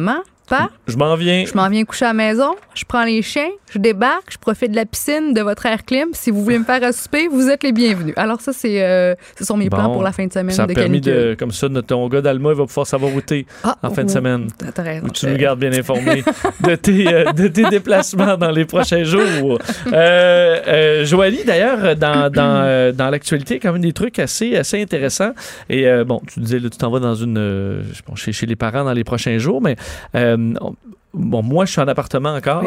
pas? 0.49 0.71
Je 0.87 0.97
m'en 0.97 1.15
viens. 1.17 1.45
Je 1.47 1.55
m'en 1.55 1.69
viens 1.69 1.85
coucher 1.85 2.05
à 2.05 2.09
la 2.09 2.15
maison. 2.15 2.55
Je 2.75 2.85
prends 2.85 3.05
les 3.05 3.23
chiens, 3.23 3.49
je 3.73 3.79
débarque, 3.79 4.33
je 4.33 4.39
profite 4.39 4.71
de 4.73 4.77
la 4.77 4.85
piscine, 4.85 5.33
de 5.33 5.41
votre 5.41 5.65
air 5.67 5.85
clim. 5.85 6.09
Si 6.13 6.31
vous 6.31 6.43
voulez 6.43 6.59
me 6.59 6.65
faire 6.65 6.93
souper, 6.93 7.29
vous 7.29 7.49
êtes 7.49 7.63
les 7.63 7.73
bienvenus. 7.73 8.15
Alors 8.17 8.41
ça, 8.41 8.53
c'est, 8.53 8.83
euh, 8.83 9.15
ce 9.39 9.45
sont 9.45 9.57
mes 9.57 9.71
plans 9.71 9.93
pour 9.93 10.03
la 10.03 10.13
fin 10.13 10.27
de 10.27 10.33
semaine 10.33 10.55
ça 10.55 10.67
de 10.67 10.73
a 10.73 10.75
permis 10.75 11.01
de, 11.01 11.37
comme 11.39 11.53
ça, 11.53 11.69
notre, 11.69 11.89
ton 11.89 12.09
gars 12.09 12.21
d'Alma 12.21 12.53
va 12.53 12.67
pouvoir 12.67 12.87
savoir 12.87 13.13
où 13.15 13.21
ah, 13.63 13.77
en 13.83 13.91
fin 13.91 14.05
de 14.05 14.11
semaine. 14.11 14.49
T'as 14.75 14.83
raison. 14.83 15.09
tu 15.09 15.27
nous 15.27 15.37
gardes 15.37 15.61
bien 15.61 15.73
informés 15.73 16.25
de, 16.61 16.75
tes, 16.75 17.13
euh, 17.13 17.33
de 17.33 17.49
tes 17.49 17.65
déplacements 17.65 18.37
dans 18.37 18.51
les 18.51 18.65
prochains 18.65 19.05
jours. 19.05 19.59
Euh, 19.93 20.61
euh 20.67 21.05
Joanie, 21.05 21.45
d'ailleurs, 21.45 21.97
dans, 21.97 22.31
dans, 22.31 22.95
dans 22.95 23.11
l'actualité, 23.11 23.59
quand 23.61 23.73
même 23.73 23.83
des 23.83 23.93
trucs 23.93 24.19
assez, 24.19 24.57
assez 24.57 24.81
intéressants. 24.83 25.33
Et 25.69 25.87
bon, 26.05 26.21
tu 26.27 26.41
disais, 26.41 26.59
là, 26.59 26.69
tu 26.71 26.79
t'en 26.79 26.91
vas 26.91 27.01
dans 27.01 27.15
une, 27.15 27.83
bon, 28.07 28.15
chez, 28.15 28.33
chez 28.33 28.47
les 28.47 28.57
parents 28.57 28.85
dans 28.85 28.93
les 28.93 29.05
prochains 29.05 29.39
jours, 29.39 29.63
mais 29.63 29.77
bon, 31.15 31.43
moi, 31.43 31.65
je 31.65 31.73
suis 31.73 31.81
en 31.81 31.89
appartement 31.89 32.35
encore, 32.35 32.65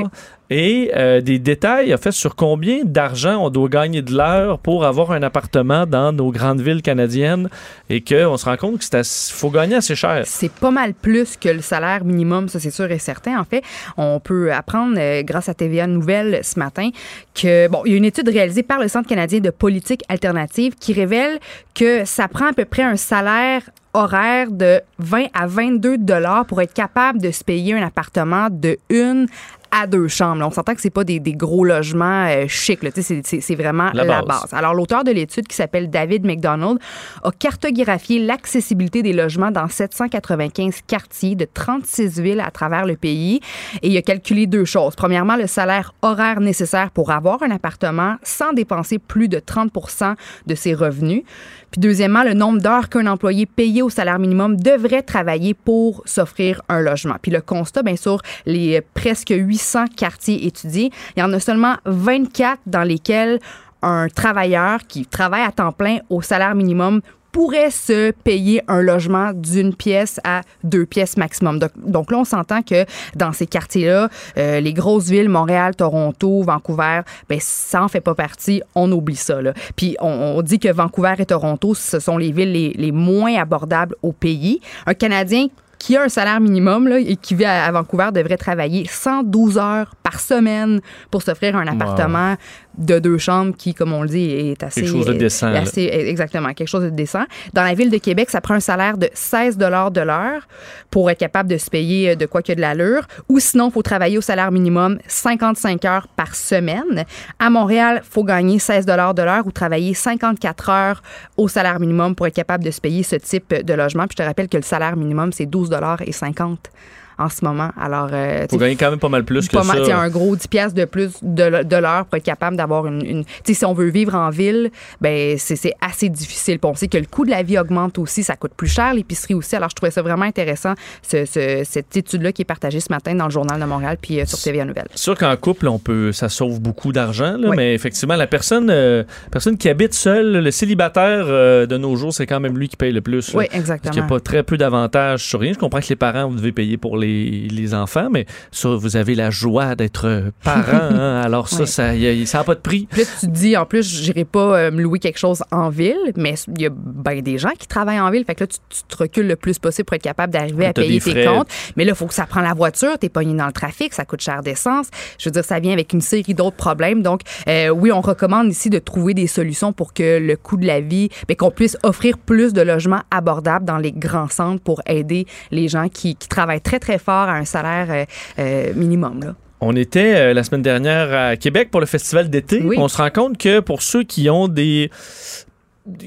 et 0.49 0.91
euh, 0.95 1.21
des 1.21 1.39
détails, 1.39 1.93
en 1.93 1.97
fait, 1.97 2.11
sur 2.11 2.35
combien 2.35 2.83
d'argent 2.83 3.43
on 3.45 3.49
doit 3.49 3.67
gagner 3.67 4.01
de 4.01 4.15
l'heure 4.15 4.59
pour 4.59 4.85
avoir 4.85 5.11
un 5.11 5.21
appartement 5.21 5.85
dans 5.85 6.11
nos 6.13 6.31
grandes 6.31 6.61
villes 6.61 6.81
canadiennes, 6.81 7.49
et 7.89 8.01
qu'on 8.01 8.37
se 8.37 8.45
rend 8.45 8.57
compte 8.57 8.79
qu'il 8.79 9.03
faut 9.03 9.49
gagner 9.49 9.75
assez 9.75 9.95
cher. 9.95 10.23
C'est 10.25 10.51
pas 10.51 10.71
mal 10.71 10.93
plus 10.93 11.37
que 11.37 11.49
le 11.49 11.61
salaire 11.61 12.03
minimum, 12.03 12.47
ça 12.47 12.59
c'est 12.59 12.71
sûr 12.71 12.89
et 12.89 12.99
certain. 12.99 13.39
En 13.39 13.43
fait, 13.43 13.63
on 13.97 14.19
peut 14.19 14.51
apprendre, 14.53 14.95
euh, 14.97 15.23
grâce 15.23 15.49
à 15.49 15.53
TVA 15.53 15.87
Nouvelle 15.87 16.39
ce 16.43 16.57
matin, 16.57 16.89
que, 17.35 17.67
bon, 17.67 17.81
il 17.85 17.91
y 17.91 17.95
a 17.95 17.97
une 17.97 18.05
étude 18.05 18.29
réalisée 18.29 18.63
par 18.63 18.79
le 18.79 18.87
Centre 18.87 19.07
canadien 19.07 19.39
de 19.39 19.49
politique 19.49 20.03
alternative 20.09 20.75
qui 20.79 20.93
révèle 20.93 21.39
que 21.75 22.05
ça 22.05 22.27
prend 22.27 22.47
à 22.47 22.53
peu 22.53 22.65
près 22.65 22.83
un 22.83 22.95
salaire 22.95 23.61
horaire 23.97 24.51
de 24.51 24.81
20 24.99 25.25
à 25.33 25.47
22 25.47 25.97
dollars 25.97 26.45
pour 26.45 26.61
être 26.61 26.73
capable 26.73 27.19
de 27.19 27.31
se 27.31 27.43
payer 27.43 27.73
un 27.73 27.85
appartement 27.85 28.47
de 28.51 28.77
une 28.89 29.27
à 29.77 29.85
deux 29.85 30.07
chambres. 30.07 30.43
On 30.45 30.51
s'entend 30.51 30.73
que 30.73 30.81
c'est 30.81 30.89
pas 30.89 31.03
des, 31.03 31.19
gros 31.19 31.63
logements 31.63 32.25
euh, 32.27 32.47
chics. 32.47 32.79
C'est 32.99 33.55
vraiment 33.55 33.91
la, 33.93 34.23
base. 34.23 34.51
Alors, 34.51 34.73
l'auteur 34.73 35.03
de 35.03 35.11
l'étude, 35.11 35.47
qui 35.47 35.55
s'appelle 35.55 35.89
David 35.89 36.25
McDonald, 36.25 36.79
a 37.23 37.31
cartographié 37.31 38.19
l'accessibilité 38.19 39.03
des 39.03 39.13
logements 39.13 39.51
dans 39.51 39.67
795 39.67 40.81
quartiers 40.87 41.35
de 41.35 41.45
36 41.51 42.19
villes 42.19 42.39
à 42.39 42.49
travers 42.49 42.85
le 42.85 42.95
pays. 42.95 43.39
Et 43.83 43.89
il 43.89 43.97
a 43.97 44.01
calculé 44.01 44.47
deux 44.47 44.65
choses. 44.65 44.95
Premièrement, 44.95 45.35
le 45.35 45.47
salaire 45.47 45.93
horaire 46.01 46.39
nécessaire 46.39 46.89
pour 46.89 47.11
avoir 47.11 47.43
un 47.43 47.51
appartement 47.51 48.15
sans 48.23 48.53
dépenser 48.53 48.97
plus 48.97 49.27
de 49.27 49.37
30% 49.37 50.15
de 50.47 50.55
ses 50.55 50.73
revenus. 50.73 51.23
Puis 51.71 51.81
deuxièmement, 51.81 52.23
le 52.23 52.33
nombre 52.33 52.61
d'heures 52.61 52.89
qu'un 52.89 53.07
employé 53.07 53.45
payé 53.45 53.81
au 53.81 53.89
salaire 53.89 54.19
minimum 54.19 54.55
devrait 54.55 55.01
travailler 55.01 55.53
pour 55.53 56.01
s'offrir 56.05 56.61
un 56.69 56.79
logement. 56.79 57.15
Puis 57.21 57.31
le 57.31 57.41
constat, 57.41 57.83
bien 57.83 57.97
sûr, 57.97 58.21
les 58.45 58.81
presque 58.93 59.33
800 59.35 59.66
quartiers 59.95 60.45
étudiés, 60.45 60.91
il 61.15 61.19
y 61.19 61.23
en 61.23 61.33
a 61.33 61.39
seulement 61.39 61.75
24 61.85 62.59
dans 62.65 62.83
lesquels 62.83 63.39
un 63.81 64.07
travailleur 64.07 64.79
qui 64.87 65.05
travaille 65.05 65.43
à 65.43 65.51
temps 65.51 65.71
plein 65.71 65.99
au 66.09 66.21
salaire 66.21 66.55
minimum 66.55 67.01
pourrait 67.31 67.69
se 67.69 68.09
payer 68.11 68.63
un 68.67 68.81
logement 68.81 69.31
d'une 69.31 69.75
pièce 69.75 70.19
à 70.23 70.41
deux 70.63 70.87
pièces 70.87 71.17
maximum. 71.17 71.59
Donc, 71.75 72.09
là, 72.09 72.17
on 72.17 72.23
s'entend 72.23 72.63
que 72.63 72.85
dans 73.15 73.31
ces 73.31 73.45
quartiers-là, 73.45 74.09
euh, 74.37 74.59
les 74.59 74.73
grosses 74.73 75.09
villes, 75.09 75.29
Montréal, 75.29 75.75
Toronto, 75.75 76.41
Vancouver, 76.41 77.01
ben 77.29 77.37
ça 77.39 77.83
en 77.83 77.87
fait 77.89 78.01
pas 78.01 78.15
partie. 78.15 78.63
On 78.73 78.91
oublie 78.91 79.15
ça. 79.15 79.37
Puis 79.75 79.95
on, 79.99 80.41
dit 80.41 80.57
que 80.57 80.71
Vancouver 80.71 81.13
et 81.19 81.27
Toronto, 81.27 81.75
ce 81.75 81.99
sont 81.99 82.17
les 82.17 82.31
villes 82.31 82.53
les, 82.53 82.73
les 82.75 82.91
moins 82.91 83.35
abordables 83.35 83.95
au 84.01 84.13
pays. 84.13 84.59
Un 84.87 84.95
Canadien 84.95 85.47
qui 85.79 85.95
a 85.95 86.03
un 86.03 86.09
salaire 86.09 86.39
minimum 86.39 86.87
là, 86.87 86.99
et 86.99 87.15
qui 87.15 87.35
vit 87.35 87.45
à, 87.45 87.71
Vancouver 87.71 88.09
devrait 88.13 88.37
travailler 88.37 88.85
112 88.87 89.57
heures 89.57 89.95
par 90.03 90.19
semaine 90.19 90.81
pour 91.11 91.21
s'offrir 91.21 91.55
un 91.55 91.67
appartement 91.67 92.35
de 92.77 92.99
deux 92.99 93.17
chambres 93.17 93.55
qui, 93.57 93.73
comme 93.73 93.93
on 93.93 94.03
le 94.03 94.09
dit, 94.09 94.31
est 94.31 94.63
assez... 94.63 94.81
Quelque 94.81 94.91
chose 94.91 95.05
de 95.07 95.13
décent. 95.13 95.53
exactement, 95.53 96.53
quelque 96.53 96.67
chose 96.67 96.83
de 96.83 96.89
décent. 96.89 97.25
Dans 97.53 97.63
la 97.63 97.73
ville 97.73 97.89
de 97.89 97.97
Québec, 97.97 98.29
ça 98.29 98.41
prend 98.41 98.53
un 98.53 98.59
salaire 98.59 98.97
de 98.97 99.09
16 99.13 99.57
de 99.57 99.65
l'heure 99.65 100.47
pour 100.91 101.09
être 101.09 101.19
capable 101.19 101.49
de 101.49 101.57
se 101.57 101.69
payer 101.69 102.15
de 102.15 102.25
quoi 102.25 102.41
que 102.41 102.53
de 102.53 102.61
l'allure. 102.61 103.07
Ou 103.29 103.39
sinon, 103.39 103.69
il 103.69 103.71
faut 103.71 103.81
travailler 103.81 104.17
au 104.17 104.21
salaire 104.21 104.51
minimum 104.51 104.99
55 105.07 105.85
heures 105.85 106.07
par 106.07 106.35
semaine. 106.35 107.05
À 107.39 107.49
Montréal, 107.49 108.01
il 108.03 108.09
faut 108.09 108.23
gagner 108.23 108.59
16 108.59 108.85
de 108.85 108.93
l'heure 108.93 109.45
ou 109.45 109.51
travailler 109.51 109.93
54 109.93 110.69
heures 110.69 111.01
au 111.37 111.47
salaire 111.47 111.79
minimum 111.79 112.15
pour 112.15 112.27
être 112.27 112.35
capable 112.35 112.63
de 112.63 112.71
se 112.71 112.81
payer 112.81 113.03
ce 113.03 113.15
type 113.15 113.53
de 113.53 113.73
logement. 113.73 114.03
Puis 114.03 114.15
je 114.17 114.23
te 114.23 114.27
rappelle 114.27 114.47
que 114.47 114.57
le 114.57 114.63
salaire 114.63 114.95
minimum, 114.95 115.31
c'est 115.31 115.45
12 115.45 115.69
et 116.05 116.11
50 116.11 116.69
en 117.17 117.29
ce 117.29 117.43
moment. 117.43 117.69
Alors, 117.79 118.09
euh, 118.11 118.45
faut 118.49 118.57
gagner 118.57 118.75
quand 118.75 118.89
même 118.89 118.99
pas 118.99 119.09
mal 119.09 119.23
plus 119.23 119.47
que 119.47 119.61
ça. 119.61 119.97
un 119.97 120.09
gros 120.09 120.35
10 120.35 120.47
pièces 120.47 120.73
de 120.73 120.85
plus 120.85 121.11
de, 121.21 121.63
de 121.63 121.75
l'heure 121.75 122.05
pour 122.05 122.17
être 122.17 122.23
capable 122.23 122.57
d'avoir 122.57 122.87
une, 122.87 123.05
une 123.05 123.23
si 123.45 123.65
on 123.65 123.73
veut 123.73 123.89
vivre 123.89 124.15
en 124.15 124.29
ville, 124.29 124.71
ben 125.01 125.37
c'est 125.37 125.73
assez 125.81 126.09
difficile. 126.09 126.59
Puis 126.59 126.69
on 126.69 126.75
sait 126.75 126.87
que 126.87 126.97
le 126.97 127.05
coût 127.05 127.25
de 127.25 127.31
la 127.31 127.43
vie 127.43 127.57
augmente 127.57 127.97
aussi, 127.97 128.23
ça 128.23 128.35
coûte 128.35 128.53
plus 128.55 128.67
cher 128.67 128.93
l'épicerie 128.93 129.33
aussi. 129.33 129.55
Alors 129.55 129.69
je 129.69 129.75
trouvais 129.75 129.91
ça 129.91 130.01
vraiment 130.01 130.25
intéressant 130.25 130.73
ce, 131.01 131.25
cette 131.25 131.97
étude 131.97 132.21
là 132.21 132.31
qui 132.31 132.43
est 132.43 132.45
partagée 132.45 132.79
ce 132.79 132.91
matin 132.91 133.15
dans 133.15 133.25
le 133.25 133.31
journal 133.31 133.59
de 133.59 133.65
Montréal 133.65 133.97
puis 134.01 134.19
euh, 134.19 134.25
sur 134.25 134.39
TVA 134.39 134.65
Nouvelle. 134.65 134.87
Sûr 134.95 135.17
qu'en 135.17 135.35
couple, 135.37 135.67
on 135.67 135.79
peut 135.79 136.11
ça 136.11 136.29
sauve 136.29 136.59
beaucoup 136.59 136.91
d'argent 136.91 137.37
mais 137.55 137.73
effectivement 137.73 138.15
la 138.15 138.27
personne 138.27 138.69
euh, 138.69 139.03
personne 139.31 139.57
qui 139.57 139.69
habite 139.69 139.93
seule, 139.93 140.43
le 140.43 140.51
célibataire 140.51 141.25
euh, 141.27 141.65
de 141.65 141.77
nos 141.77 141.95
jours, 141.95 142.13
c'est 142.13 142.25
quand 142.25 142.39
même 142.39 142.57
lui 142.57 142.69
qui 142.69 142.77
paye 142.77 142.91
le 142.91 143.01
plus. 143.01 143.33
Oui, 143.33 143.45
exactement. 143.51 143.77
Parce 143.83 143.95
qu'il 143.95 144.01
n'y 144.01 144.05
a 144.05 144.09
pas 144.09 144.19
très 144.19 144.43
peu 144.43 144.57
d'avantages 144.57 145.23
sur 145.23 145.39
rien. 145.39 145.53
Je 145.53 145.57
comprends 145.57 145.79
que 145.79 145.89
les 145.89 145.95
parents 145.95 146.27
vous 146.27 146.35
devez 146.35 146.51
payer 146.51 146.77
pour 146.77 146.97
les 146.97 147.06
les, 147.07 147.73
enfants, 147.73 148.07
mais 148.11 148.25
ça, 148.51 148.69
vous 148.69 148.95
avez 148.95 149.13
la 149.15 149.29
joie 149.29 149.75
d'être 149.75 150.31
parent. 150.43 150.65
Hein. 150.77 151.21
alors 151.21 151.49
ça, 151.49 151.65
ça 151.65 151.93
n'a 151.93 152.43
pas 152.43 152.55
de 152.55 152.59
prix. 152.59 152.87
Puis 152.89 153.03
tu 153.19 153.27
te 153.27 153.31
dis, 153.31 153.57
en 153.57 153.65
plus, 153.65 153.83
j'irai 154.03 154.25
pas 154.25 154.57
euh, 154.57 154.71
me 154.71 154.81
louer 154.81 154.99
quelque 154.99 155.17
chose 155.17 155.43
en 155.51 155.69
ville, 155.69 155.97
mais 156.15 156.35
il 156.55 156.61
y 156.61 156.65
a 156.65 156.69
ben 156.71 157.21
des 157.21 157.37
gens 157.37 157.51
qui 157.57 157.67
travaillent 157.67 157.99
en 157.99 158.09
ville. 158.11 158.23
Fait 158.25 158.35
que 158.35 158.43
là, 158.43 158.47
tu, 158.47 158.57
te 158.87 158.97
recules 158.97 159.27
le 159.27 159.35
plus 159.35 159.59
possible 159.59 159.85
pour 159.85 159.95
être 159.95 160.03
capable 160.03 160.33
d'arriver 160.33 160.65
à 160.65 160.73
payer 160.73 160.99
tes 160.99 161.25
comptes. 161.25 161.47
Mais 161.75 161.85
là, 161.85 161.91
il 161.91 161.95
faut 161.95 162.05
que 162.05 162.13
ça 162.13 162.25
prenne 162.25 162.43
la 162.43 162.53
voiture, 162.53 162.97
t'es 162.99 163.09
pogné 163.09 163.33
dans 163.33 163.47
le 163.47 163.51
trafic, 163.51 163.93
ça 163.93 164.05
coûte 164.05 164.21
cher 164.21 164.41
d'essence. 164.41 164.87
Je 165.17 165.29
veux 165.29 165.31
dire, 165.31 165.45
ça 165.45 165.59
vient 165.59 165.73
avec 165.73 165.93
une 165.93 166.01
série 166.01 166.33
d'autres 166.33 166.55
problèmes. 166.57 167.01
Donc, 167.01 167.21
euh, 167.47 167.69
oui, 167.69 167.91
on 167.91 168.01
recommande 168.01 168.49
ici 168.49 168.69
de 168.69 168.79
trouver 168.79 169.13
des 169.13 169.27
solutions 169.27 169.73
pour 169.73 169.93
que 169.93 170.19
le 170.19 170.35
coût 170.35 170.57
de 170.57 170.65
la 170.65 170.81
vie, 170.81 171.09
mais 171.27 171.35
qu'on 171.35 171.51
puisse 171.51 171.77
offrir 171.83 172.17
plus 172.17 172.53
de 172.53 172.61
logements 172.61 173.01
abordables 173.11 173.65
dans 173.65 173.77
les 173.77 173.91
grands 173.91 174.29
centres 174.29 174.61
pour 174.61 174.81
aider 174.85 175.25
les 175.51 175.67
gens 175.67 175.89
qui, 175.89 176.15
qui 176.15 176.27
travaillent 176.27 176.61
très, 176.61 176.79
très 176.79 176.96
fort 176.97 177.29
à 177.29 177.35
un 177.35 177.45
salaire 177.45 177.87
euh, 177.89 178.05
euh, 178.39 178.73
minimum. 178.75 179.35
On 179.59 179.75
était 179.75 180.15
euh, 180.15 180.33
la 180.33 180.43
semaine 180.43 180.61
dernière 180.61 181.13
à 181.13 181.35
Québec 181.35 181.69
pour 181.71 181.79
le 181.79 181.87
festival 181.87 182.29
d'été. 182.29 182.63
On 182.77 182.87
se 182.87 182.97
rend 182.97 183.09
compte 183.09 183.37
que 183.37 183.59
pour 183.59 183.81
ceux 183.81 184.03
qui 184.03 184.29
ont 184.29 184.47
des 184.47 184.91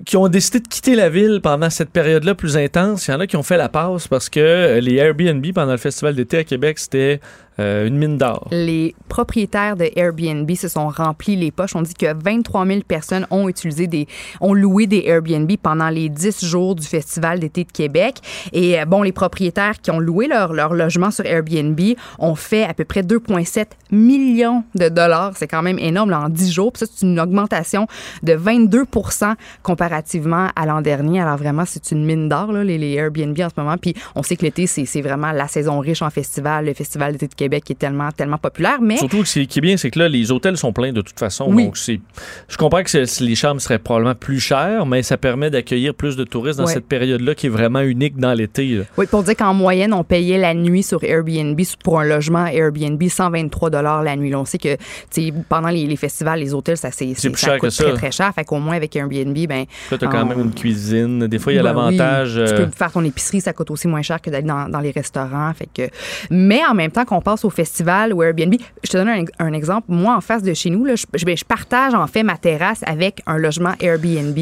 qui 0.04 0.18
ont 0.18 0.28
décidé 0.28 0.60
de 0.60 0.68
quitter 0.68 0.94
la 0.94 1.08
ville 1.08 1.40
pendant 1.42 1.70
cette 1.70 1.88
période-là 1.88 2.34
plus 2.34 2.58
intense, 2.58 3.08
il 3.08 3.12
y 3.12 3.14
en 3.14 3.20
a 3.20 3.26
qui 3.26 3.38
ont 3.38 3.42
fait 3.42 3.56
la 3.56 3.70
passe 3.70 4.08
parce 4.08 4.28
que 4.28 4.78
les 4.78 4.96
Airbnb 4.96 5.42
pendant 5.54 5.72
le 5.72 5.78
festival 5.78 6.14
d'été 6.14 6.36
à 6.36 6.44
Québec, 6.44 6.78
c'était 6.78 7.18
euh, 7.60 7.86
une 7.86 7.98
mine 7.98 8.16
d'or. 8.16 8.48
Les 8.50 8.94
propriétaires 9.08 9.76
de 9.76 9.90
Airbnb 9.94 10.50
se 10.54 10.68
sont 10.68 10.88
remplis 10.88 11.36
les 11.36 11.50
poches. 11.50 11.76
On 11.76 11.82
dit 11.82 11.94
que 11.94 12.06
23 12.12 12.66
000 12.66 12.80
personnes 12.86 13.26
ont 13.30 13.48
utilisé 13.48 13.86
des, 13.86 14.06
ont 14.40 14.54
loué 14.54 14.86
des 14.86 15.04
Airbnb 15.06 15.50
pendant 15.62 15.90
les 15.90 16.08
10 16.08 16.44
jours 16.44 16.74
du 16.74 16.86
Festival 16.86 17.38
d'été 17.38 17.64
de 17.64 17.70
Québec. 17.72 18.16
Et 18.52 18.80
euh, 18.80 18.86
bon, 18.86 19.02
les 19.02 19.12
propriétaires 19.12 19.80
qui 19.80 19.90
ont 19.90 19.98
loué 19.98 20.26
leur, 20.26 20.54
leur 20.54 20.72
logement 20.72 21.10
sur 21.10 21.26
Airbnb 21.26 21.78
ont 22.18 22.34
fait 22.34 22.64
à 22.64 22.72
peu 22.72 22.84
près 22.84 23.02
2,7 23.02 23.66
millions 23.90 24.64
de 24.74 24.88
dollars. 24.88 25.32
C'est 25.36 25.48
quand 25.48 25.62
même 25.62 25.78
énorme 25.78 26.14
en 26.14 26.28
10 26.30 26.52
jours. 26.52 26.72
Ça, 26.76 26.86
c'est 26.90 27.04
une 27.04 27.20
augmentation 27.20 27.86
de 28.22 28.32
22% 28.32 29.34
comparativement 29.62 30.48
à 30.56 30.64
l'an 30.64 30.80
dernier. 30.80 31.20
Alors 31.20 31.36
vraiment, 31.36 31.64
c'est 31.66 31.90
une 31.90 32.06
mine 32.06 32.28
d'or, 32.28 32.52
les, 32.52 32.78
les 32.78 32.94
Airbnb 32.94 33.38
en 33.38 33.48
ce 33.48 33.60
moment. 33.60 33.76
Puis 33.76 33.94
on 34.14 34.22
sait 34.22 34.36
que 34.36 34.42
l'été, 34.42 34.66
c'est 34.66 35.02
vraiment 35.02 35.32
la 35.32 35.46
saison 35.46 35.78
riche 35.78 36.02
en 36.02 36.10
festival, 36.10 36.64
le 36.64 36.74
Festival 36.74 37.12
d'été 37.12 37.26
de 37.26 37.34
Québec 37.34 37.49
Québec 37.50 37.64
qui 37.64 37.72
est 37.72 37.76
tellement, 37.76 38.10
tellement 38.12 38.38
populaire. 38.38 38.80
Mais 38.80 38.96
Surtout, 38.96 39.24
ce 39.24 39.40
qui 39.40 39.58
est 39.58 39.62
bien, 39.62 39.76
c'est 39.76 39.90
que 39.90 39.98
là, 39.98 40.08
les 40.08 40.30
hôtels 40.30 40.56
sont 40.56 40.72
pleins 40.72 40.92
de 40.92 41.00
toute 41.00 41.18
façon. 41.18 41.46
Oui. 41.48 41.64
Donc, 41.64 41.76
je 41.76 42.56
comprends 42.56 42.82
que 42.82 43.24
les 43.24 43.34
chambres 43.34 43.60
seraient 43.60 43.80
probablement 43.80 44.14
plus 44.14 44.38
chères, 44.38 44.86
mais 44.86 45.02
ça 45.02 45.16
permet 45.16 45.50
d'accueillir 45.50 45.94
plus 45.94 46.16
de 46.16 46.24
touristes 46.24 46.58
dans 46.58 46.66
cette 46.66 46.86
période-là 46.86 47.34
qui 47.34 47.46
est 47.46 47.50
vraiment 47.50 47.80
unique 47.80 48.16
dans 48.16 48.32
l'été. 48.32 48.82
Oui, 48.96 49.06
pour 49.06 49.22
dire 49.24 49.36
qu'en 49.36 49.54
moyenne, 49.54 49.92
on 49.92 50.04
payait 50.04 50.38
la 50.38 50.54
nuit 50.54 50.82
sur 50.82 51.02
Airbnb 51.02 51.60
pour 51.82 52.00
un 52.00 52.04
logement 52.04 52.46
Airbnb 52.46 53.02
123 53.02 53.70
dollars 53.70 54.02
la 54.02 54.16
nuit. 54.16 54.30
Là, 54.30 54.38
on 54.38 54.44
sait 54.44 54.58
que 54.58 54.76
tu 55.12 55.32
pendant 55.48 55.68
les, 55.68 55.86
les 55.86 55.96
festivals, 55.96 56.38
les 56.38 56.54
hôtels, 56.54 56.76
ça, 56.76 56.90
c'est, 56.90 57.06
plus 57.14 57.36
ça 57.36 57.46
cher 57.46 57.52
coûte 57.54 57.62
que 57.62 57.70
ça. 57.70 57.84
très, 57.84 57.94
très 57.94 58.10
cher. 58.12 58.32
Fait 58.34 58.44
qu'au 58.44 58.58
moins, 58.58 58.76
avec 58.76 58.94
Airbnb, 58.94 59.36
ben, 59.48 59.64
Là, 59.90 59.98
tu 59.98 60.04
as 60.04 60.08
quand 60.08 60.26
même 60.26 60.40
une 60.40 60.54
cuisine. 60.54 61.26
Des 61.26 61.38
fois, 61.38 61.52
il 61.52 61.56
y 61.56 61.58
a 61.58 61.62
Ben 61.62 61.68
l'avantage. 61.68 62.36
oui, 62.36 62.44
tu 62.46 62.52
euh, 62.54 62.66
peux 62.66 62.72
faire 62.72 62.92
ton 62.92 63.04
épicerie, 63.04 63.40
ça 63.40 63.52
coûte 63.52 63.70
aussi 63.70 63.88
moins 63.88 64.02
cher 64.02 64.20
que 64.20 64.30
d'aller 64.30 64.46
dans, 64.46 64.68
dans 64.68 64.80
les 64.80 64.90
restaurants. 64.90 65.52
Fait 65.54 65.68
que, 65.72 65.90
mais 66.30 66.60
en 66.68 66.74
même 66.74 66.90
temps 66.90 67.04
qu'on 67.04 67.20
passe 67.30 67.44
au 67.44 67.50
festival 67.50 68.12
ou 68.12 68.22
Airbnb, 68.22 68.54
je 68.82 68.90
te 68.90 68.96
donne 68.96 69.08
un, 69.08 69.24
un 69.38 69.52
exemple. 69.52 69.86
Moi, 69.88 70.14
en 70.16 70.20
face 70.20 70.42
de 70.42 70.52
chez 70.54 70.70
nous, 70.70 70.84
là, 70.84 70.94
je, 70.96 71.04
je- 71.14 71.24
ben, 71.24 71.36
je 71.36 71.44
partage 71.44 71.94
en 71.94 72.06
fait 72.06 72.22
ma 72.24 72.36
terrasse 72.36 72.80
avec 72.86 73.22
un 73.26 73.36
logement 73.38 73.74
Airbnb. 73.80 74.34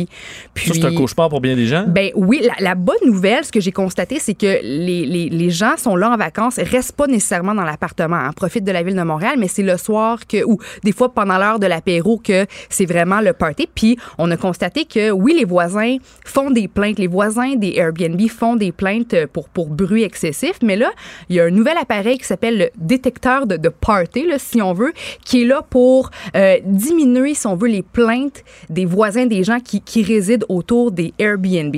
Puis, 0.55 0.69
Ça, 0.69 0.75
c'est 0.75 0.85
un 0.85 0.95
cauchemar 0.95 1.29
pour 1.29 1.41
bien 1.41 1.55
des 1.55 1.67
gens? 1.67 1.85
ben 1.87 2.11
oui, 2.15 2.41
la, 2.43 2.55
la 2.61 2.75
bonne 2.75 2.97
nouvelle, 3.05 3.45
ce 3.45 3.53
que 3.53 3.61
j'ai 3.61 3.73
constaté, 3.73 4.19
c'est 4.21 4.35
que 4.35 4.61
les, 4.63 5.05
les, 5.05 5.29
les 5.29 5.51
gens 5.51 5.77
sont 5.77 5.97
là 5.97 6.11
en 6.11 6.17
vacances, 6.17 6.57
restent 6.59 6.93
pas 6.97 7.07
nécessairement 7.07 7.55
dans 7.55 7.63
l'appartement, 7.65 8.17
hein, 8.17 8.31
profitent 8.35 8.65
de 8.65 8.73
la 8.73 8.83
ville 8.83 8.97
de 8.97 9.03
Montréal, 9.03 9.35
mais 9.39 9.49
c'est 9.49 9.63
le 9.63 9.77
soir 9.77 10.27
que, 10.27 10.43
ou 10.45 10.59
des 10.85 10.93
fois 10.93 11.13
pendant 11.13 11.37
l'heure 11.39 11.59
de 11.59 11.67
l'apéro 11.67 12.19
que 12.19 12.47
c'est 12.71 12.87
vraiment 12.87 13.21
le 13.21 13.33
party. 13.35 13.69
Puis 13.75 13.99
on 14.17 14.31
a 14.31 14.37
constaté 14.37 14.85
que 14.87 15.11
oui, 15.11 15.35
les 15.39 15.45
voisins 15.45 15.97
font 16.25 16.51
des 16.51 16.69
plaintes, 16.69 16.99
les 16.99 17.07
voisins 17.07 17.55
des 17.57 17.75
Airbnb 17.77 18.21
font 18.29 18.57
des 18.57 18.73
plaintes 18.73 19.15
pour, 19.33 19.49
pour 19.51 19.69
bruit 19.69 20.05
excessif, 20.05 20.55
mais 20.63 20.77
là, 20.77 20.91
il 21.29 21.37
y 21.37 21.41
a 21.41 21.45
un 21.45 21.51
nouvel 21.51 21.77
appareil 21.81 22.19
qui 22.19 22.25
s'appelle 22.25 22.59
le 22.59 22.71
détecteur 22.79 23.47
de, 23.47 23.57
de 23.57 23.69
party, 23.69 24.27
là, 24.27 24.39
si 24.39 24.63
on 24.63 24.73
veut, 24.73 24.93
qui 25.25 25.43
est 25.43 25.45
là 25.45 25.63
pour 25.69 26.11
euh, 26.37 26.57
diminuer, 26.65 27.35
si 27.35 27.47
on 27.47 27.57
veut, 27.57 27.69
les 27.69 27.83
plaintes 27.83 28.45
des 28.71 28.85
voisins, 28.85 29.27
des 29.27 29.45
gens 29.45 29.61
qui, 29.61 29.81
qui 29.81 30.03
résident 30.03 30.47
autour 30.49 30.91
des 30.91 31.13
Airbnb. 31.19 31.75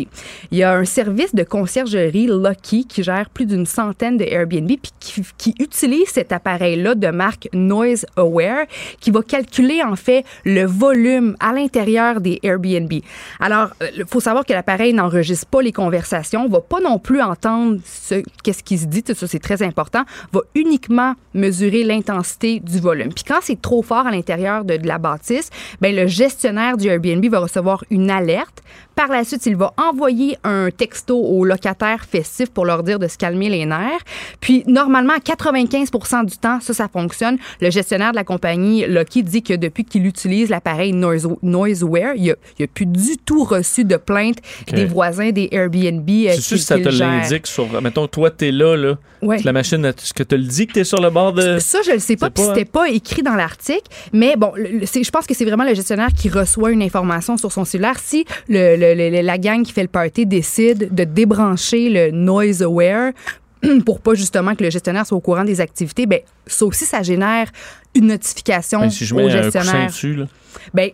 Il 0.50 0.59
y 0.59 0.62
a 0.62 0.75
un 0.75 0.85
service 0.85 1.35
de 1.35 1.42
conciergerie 1.42 2.26
Lucky 2.26 2.85
qui 2.85 3.02
gère 3.02 3.30
plus 3.30 3.47
d'une 3.47 3.66
centaine 3.66 4.16
de 4.16 4.25
Airbnb 4.25 4.69
puis 4.69 4.92
qui, 4.99 5.23
qui 5.38 5.54
utilise 5.59 6.09
cet 6.09 6.33
appareil-là 6.33 6.95
de 6.95 7.09
marque 7.09 7.49
Noise 7.52 8.07
Aware 8.16 8.66
qui 9.00 9.11
va 9.11 9.23
calculer 9.23 9.83
en 9.83 9.97
fait 9.97 10.25
le 10.45 10.64
volume 10.64 11.37
à 11.40 11.52
l'intérieur 11.52 12.21
des 12.21 12.38
Airbnb. 12.42 12.92
Alors, 13.38 13.71
il 13.97 14.04
faut 14.07 14.21
savoir 14.21 14.45
que 14.45 14.52
l'appareil 14.52 14.92
n'enregistre 14.92 15.47
pas 15.47 15.62
les 15.62 15.73
conversations, 15.73 16.49
va 16.49 16.61
pas 16.61 16.80
non 16.80 16.99
plus 16.99 17.23
entendre 17.23 17.80
ce 17.85 18.23
qu'est-ce 18.42 18.62
qui 18.62 18.78
se 18.78 18.87
dit, 18.87 19.02
tout 19.02 19.14
ça 19.14 19.26
c'est 19.26 19.38
très 19.38 19.62
important, 19.62 20.04
va 20.33 20.40
uniquement 20.54 20.89
mesurer 21.35 21.85
l'intensité 21.85 22.61
du 22.61 22.80
volume. 22.80 23.12
Puis 23.12 23.25
quand 23.25 23.38
c'est 23.42 23.61
trop 23.61 23.82
fort 23.82 24.06
à 24.06 24.11
l'intérieur 24.11 24.64
de, 24.64 24.76
de 24.76 24.87
la 24.87 24.99
bâtisse, 24.99 25.50
ben 25.80 25.94
le 25.94 26.06
gestionnaire 26.06 26.76
du 26.76 26.88
Airbnb 26.88 27.25
va 27.30 27.38
recevoir 27.40 27.85
une 27.90 28.11
alerte. 28.11 28.62
Par 28.97 29.09
la 29.09 29.25
suite, 29.25 29.47
il 29.47 29.56
va 29.56 29.73
envoyer 29.78 30.37
un 30.44 30.68
texto 30.70 31.16
aux 31.16 31.44
locataires 31.44 32.04
festifs 32.04 32.50
pour 32.50 32.66
leur 32.66 32.82
dire 32.82 32.99
de 32.99 33.09
se 33.09 33.16
calmer 33.16 33.49
les 33.49 33.64
nerfs. 33.64 34.02
Puis 34.40 34.62
normalement, 34.66 35.14
à 35.14 35.20
95 35.20 35.90
du 36.26 36.37
temps, 36.37 36.61
ça, 36.61 36.75
ça 36.75 36.88
fonctionne. 36.88 37.38
Le 37.61 37.70
gestionnaire 37.70 38.11
de 38.11 38.16
la 38.16 38.25
compagnie 38.25 38.85
Lucky 38.87 39.23
dit 39.23 39.42
que 39.42 39.54
depuis 39.54 39.85
qu'il 39.85 40.06
utilise 40.06 40.50
l'appareil 40.50 40.92
Noise, 40.92 41.28
Noiseware, 41.42 42.14
il 42.16 42.35
n'a 42.59 42.66
plus 42.66 42.87
du 42.87 43.16
tout 43.25 43.44
reçu 43.44 43.85
de 43.85 43.97
plainte 43.97 44.38
des 44.70 44.85
voisins 44.85 45.30
des 45.30 45.49
Airbnb. 45.52 46.09
euh, 46.09 46.32
C'est 46.35 46.40
sûr 46.40 46.59
si 46.59 46.64
ça 46.64 46.78
te 46.78 46.88
l'indique 46.88 47.47
sur. 47.47 47.80
Mettons, 47.80 48.06
toi, 48.06 48.30
t'es 48.30 48.50
là, 48.50 48.76
là. 48.76 48.99
Ouais. 49.23 49.38
La 49.44 49.52
machine, 49.52 49.85
est-ce 49.85 50.12
que 50.14 50.23
te 50.23 50.35
le 50.35 50.44
dit 50.44 50.66
que 50.66 50.80
t'es 50.81 50.85
sur 50.85 51.01
le 51.01 51.11
bord 51.11 51.33
de. 51.33 51.59
Ça, 51.59 51.81
je 51.87 51.93
le 51.93 51.99
sais 51.99 52.17
pas, 52.17 52.31
puis 52.31 52.43
c'était 52.45 52.65
pas 52.65 52.89
écrit 52.89 53.23
dans 53.23 53.35
l'article. 53.35 53.85
Mais 54.13 54.35
bon, 54.37 54.53
le- 54.57 54.81
je 54.87 55.11
pense 55.11 55.27
que 55.27 55.35
c'est 55.35 55.45
vraiment 55.45 55.65
le 55.65 55.75
gestionnaire 55.75 56.09
qui 56.17 56.29
reçoit 56.29 56.71
une 56.71 56.83
information 56.83 57.37
sur 57.37 57.53
son 57.53 57.65
cellulaire. 57.65 57.99
Si 57.99 58.25
le, 58.49 59.23
la 59.23 59.39
gang 59.39 59.63
qui 59.63 59.73
fait 59.73 59.83
le 59.83 59.89
party 59.89 60.27
décide 60.27 60.95
de 60.95 61.05
débrancher 61.05 61.89
le 61.91 62.11
Noise 62.11 62.63
Aware 62.63 63.13
pour 63.85 64.01
pas 64.01 64.15
justement 64.15 64.55
que 64.55 64.65
le 64.65 64.71
gestionnaire 64.71 65.07
soit 65.07 65.17
au 65.19 65.21
courant 65.21 65.45
des 65.45 65.61
activités, 65.61 66.07
ben 66.07 66.21
ça 66.47 66.65
aussi, 66.65 66.85
ça 66.87 67.03
génère 67.03 67.49
une 67.95 68.07
notification 68.07 68.81
Ben, 68.81 68.91
si 68.91 69.05
je 69.05 69.15
au 69.15 69.19
mets 69.19 69.25
un 69.25 69.43
coussin 69.43 69.61
gestionnaire. 69.61 69.87
dessus, 69.89 70.15
là. 70.15 70.25
Ben, 70.75 70.91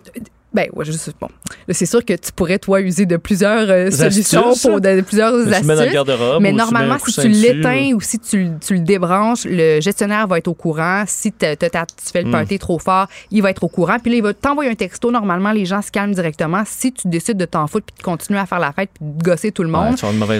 ben 0.56 0.68
ouais, 0.72 0.86
je 0.86 0.92
sais 0.92 1.12
bon. 1.20 1.28
C'est 1.68 1.84
sûr 1.84 2.02
que 2.02 2.14
tu 2.14 2.32
pourrais 2.32 2.58
toi 2.58 2.80
user 2.80 3.04
de 3.04 3.18
plusieurs 3.18 3.68
euh, 3.68 3.90
solutions 3.90 4.52
astuces, 4.52 4.62
pour 4.62 4.80
de, 4.80 5.02
plusieurs 5.02 5.32
Tu 5.32 5.38
le 5.38 5.44
mets 5.66 5.76
dans 5.76 5.82
le 5.82 5.98
astuces. 5.98 6.40
Mais 6.40 6.50
tu 6.50 6.56
normalement, 6.56 6.96
si 6.98 7.20
tu 7.20 7.28
l'éteins 7.28 7.92
ou 7.94 8.00
si 8.00 8.18
tu, 8.18 8.48
tu 8.66 8.74
le 8.74 8.80
débranches, 8.80 9.44
le 9.44 9.80
gestionnaire 9.82 10.26
va 10.26 10.38
être 10.38 10.48
au 10.48 10.54
courant. 10.54 11.04
Si 11.06 11.30
tu 11.30 11.44
fais 11.46 12.22
le 12.22 12.28
Hmm. 12.28 12.32
party 12.32 12.58
trop 12.58 12.78
fort, 12.78 13.06
il 13.30 13.42
va 13.42 13.50
être 13.50 13.62
au 13.62 13.68
courant. 13.68 13.98
Puis 13.98 14.10
là, 14.12 14.16
il 14.16 14.22
va 14.22 14.32
t'envoyer 14.32 14.70
un 14.70 14.74
texto. 14.74 15.10
Normalement, 15.10 15.52
les 15.52 15.66
gens 15.66 15.82
se 15.82 15.90
calment 15.90 16.14
directement. 16.14 16.62
Si 16.64 16.92
tu 16.92 17.08
décides 17.08 17.36
de 17.36 17.44
t'en 17.44 17.66
foutre 17.66 17.86
puis 17.86 17.96
de 17.98 18.02
continuer 18.02 18.38
à 18.40 18.46
faire 18.46 18.58
la 18.58 18.72
fête 18.72 18.90
puis 18.94 19.04
de 19.04 19.22
gosser 19.22 19.52
tout 19.52 19.62
le 19.62 19.68
monde, 19.68 19.96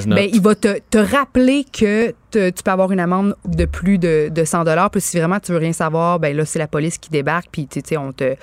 ben, 0.06 0.28
il 0.32 0.40
va 0.40 0.54
te, 0.54 0.78
te 0.90 0.98
rappeler 0.98 1.66
que 1.70 2.14
tu 2.30 2.62
peux 2.64 2.70
avoir 2.70 2.92
une 2.92 3.00
amende 3.00 3.36
de 3.44 3.64
plus 3.64 3.98
de, 3.98 4.28
de 4.30 4.44
100 4.44 4.64
dollars. 4.64 4.90
Puis 4.90 5.00
si 5.00 5.18
vraiment 5.18 5.40
tu 5.40 5.52
veux 5.52 5.58
rien 5.58 5.72
savoir, 5.72 6.18
ben 6.18 6.36
là 6.36 6.44
c'est 6.44 6.58
la 6.58 6.68
police 6.68 6.98
qui 6.98 7.10
débarque 7.10 7.48
puis 7.50 7.66
tu 7.66 7.80
sais 7.84 7.96
on 7.96 8.12
te 8.12 8.36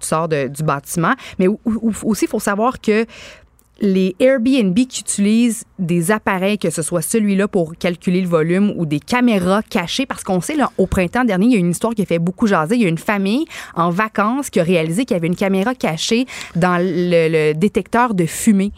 sort 0.00 0.28
du 0.28 0.62
bâtiment. 0.62 1.14
Mais 1.38 1.48
aussi 2.02 2.24
il 2.24 2.28
faut 2.28 2.40
savoir 2.40 2.80
que 2.80 3.06
les 3.80 4.16
Airbnb 4.18 4.74
qui 4.74 5.00
utilisent 5.00 5.64
des 5.78 6.10
appareils, 6.10 6.58
que 6.58 6.70
ce 6.70 6.82
soit 6.82 7.02
celui-là 7.02 7.46
pour 7.46 7.76
calculer 7.78 8.20
le 8.20 8.26
volume 8.28 8.72
ou 8.76 8.86
des 8.86 8.98
caméras 8.98 9.62
cachées, 9.62 10.04
parce 10.06 10.24
qu'on 10.24 10.40
sait, 10.40 10.56
là, 10.56 10.70
au 10.78 10.86
printemps 10.86 11.24
dernier, 11.24 11.46
il 11.46 11.52
y 11.52 11.56
a 11.56 11.58
une 11.58 11.70
histoire 11.70 11.94
qui 11.94 12.02
a 12.02 12.04
fait 12.04 12.18
beaucoup 12.18 12.46
jaser. 12.48 12.74
Il 12.74 12.82
y 12.82 12.86
a 12.86 12.88
une 12.88 12.98
famille 12.98 13.44
en 13.76 13.90
vacances 13.90 14.50
qui 14.50 14.58
a 14.58 14.64
réalisé 14.64 15.04
qu'il 15.04 15.14
y 15.14 15.18
avait 15.18 15.28
une 15.28 15.36
caméra 15.36 15.74
cachée 15.74 16.26
dans 16.56 16.78
le, 16.82 17.28
le 17.52 17.54
détecteur 17.54 18.14
de 18.14 18.26
fumée. 18.26 18.72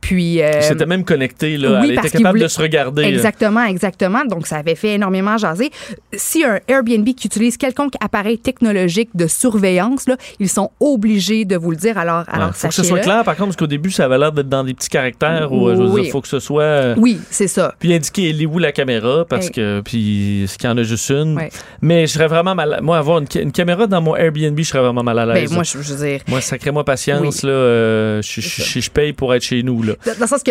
Puis. 0.00 0.40
euh, 0.40 0.60
C'était 0.60 0.86
même 0.86 1.04
connecté, 1.04 1.56
là. 1.56 1.80
oui, 1.80 1.88
Elle 1.90 1.94
parce 1.96 2.08
était 2.08 2.18
capable 2.18 2.38
voulait- 2.38 2.44
de 2.46 2.50
se 2.50 2.60
regarder. 2.62 3.02
là. 3.02 3.08
Exactement, 3.08 3.64
exactement. 3.64 4.24
Donc, 4.24 4.46
ça 4.46 4.58
avait 4.58 4.74
fait 4.76 4.94
énormément 4.94 5.36
jaser. 5.36 5.70
Si 6.12 6.44
un 6.44 6.60
Airbnb 6.68 7.04
qui 7.14 7.26
utilise 7.26 7.56
quelconque 7.56 7.94
appareil 8.00 8.38
technologique 8.38 9.10
de 9.14 9.26
surveillance, 9.26 10.06
là, 10.08 10.16
ils 10.38 10.48
sont 10.48 10.70
obligés 10.80 11.44
de 11.44 11.56
vous 11.56 11.70
le 11.72 11.76
dire. 11.76 11.98
Alors, 11.98 12.14
Ouais, 12.14 12.24
alors 12.34 12.54
faut 12.54 12.68
que 12.68 12.74
ce 12.74 12.84
soit 12.84 13.00
clair, 13.00 13.24
par 13.24 13.34
contre, 13.34 13.48
parce 13.48 13.56
qu'au 13.56 13.66
début, 13.66 13.90
ça 13.90 14.04
avait 14.04 14.18
l'air 14.18 14.30
dans 14.48 14.64
des 14.64 14.74
petits 14.74 14.88
caractères. 14.88 15.52
Ou, 15.52 15.68
euh, 15.68 15.76
je 15.76 15.82
veux 15.82 15.88
Oui. 15.90 16.02
dire, 16.02 16.12
faut 16.12 16.20
que 16.20 16.28
ce 16.28 16.38
soit. 16.40 16.62
euh, 16.62 16.94
Oui, 16.98 17.18
c'est 17.30 17.48
ça. 17.48 17.74
Puis 17.78 17.92
indiquer 17.94 18.30
elle 18.30 18.40
est 18.42 18.46
où 18.46 18.58
la 18.58 18.72
caméra, 18.72 19.24
parce 19.28 19.50
que. 19.50 19.80
Puis, 19.84 20.44
est-ce 20.44 20.58
qu'il 20.58 20.68
y 20.68 20.72
en 20.72 20.76
a 20.78 20.82
juste 20.82 21.10
une? 21.10 21.36
Ouais. 21.36 21.50
Mais 21.80 22.06
je 22.06 22.12
serais 22.12 22.28
vraiment 22.28 22.54
mal. 22.54 22.74
à- 22.74 22.80
Moi, 22.80 22.96
avoir 22.98 23.18
une, 23.18 23.26
ca- 23.30 23.40
une 23.42 23.52
caméra 23.52 23.86
dans 23.86 24.00
mon 24.00 24.16
Airbnb, 24.16 24.58
je 24.58 24.62
serais 24.64 24.80
vraiment 24.80 25.02
mal 25.02 25.18
à 25.18 25.26
Ben, 25.26 25.34
l'aise. 25.34 25.52
moi, 25.52 25.62
je, 25.62 25.78
veux 25.78 26.06
dire. 26.06 26.20
Moi, 26.28 26.40
sacrez-moi 26.40 26.84
patience, 26.84 27.20
Oui. 27.42 27.48
là. 27.48 27.52
euh, 27.54 28.22
je, 28.22 28.90
paye 28.90 29.12
pour 29.12 29.34
être 29.34 29.42
chez 29.42 29.62
nous, 29.62 29.82
là. 29.82 29.94
Dans 30.06 30.12
dans 30.14 30.20
le 30.20 30.26
sens 30.26 30.42
que 30.42 30.50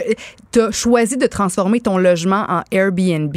tu 0.51 0.59
as 0.61 0.71
choisi 0.71 1.17
de 1.17 1.25
transformer 1.27 1.79
ton 1.79 1.97
logement 1.97 2.45
en 2.49 2.61
Airbnb. 2.71 3.35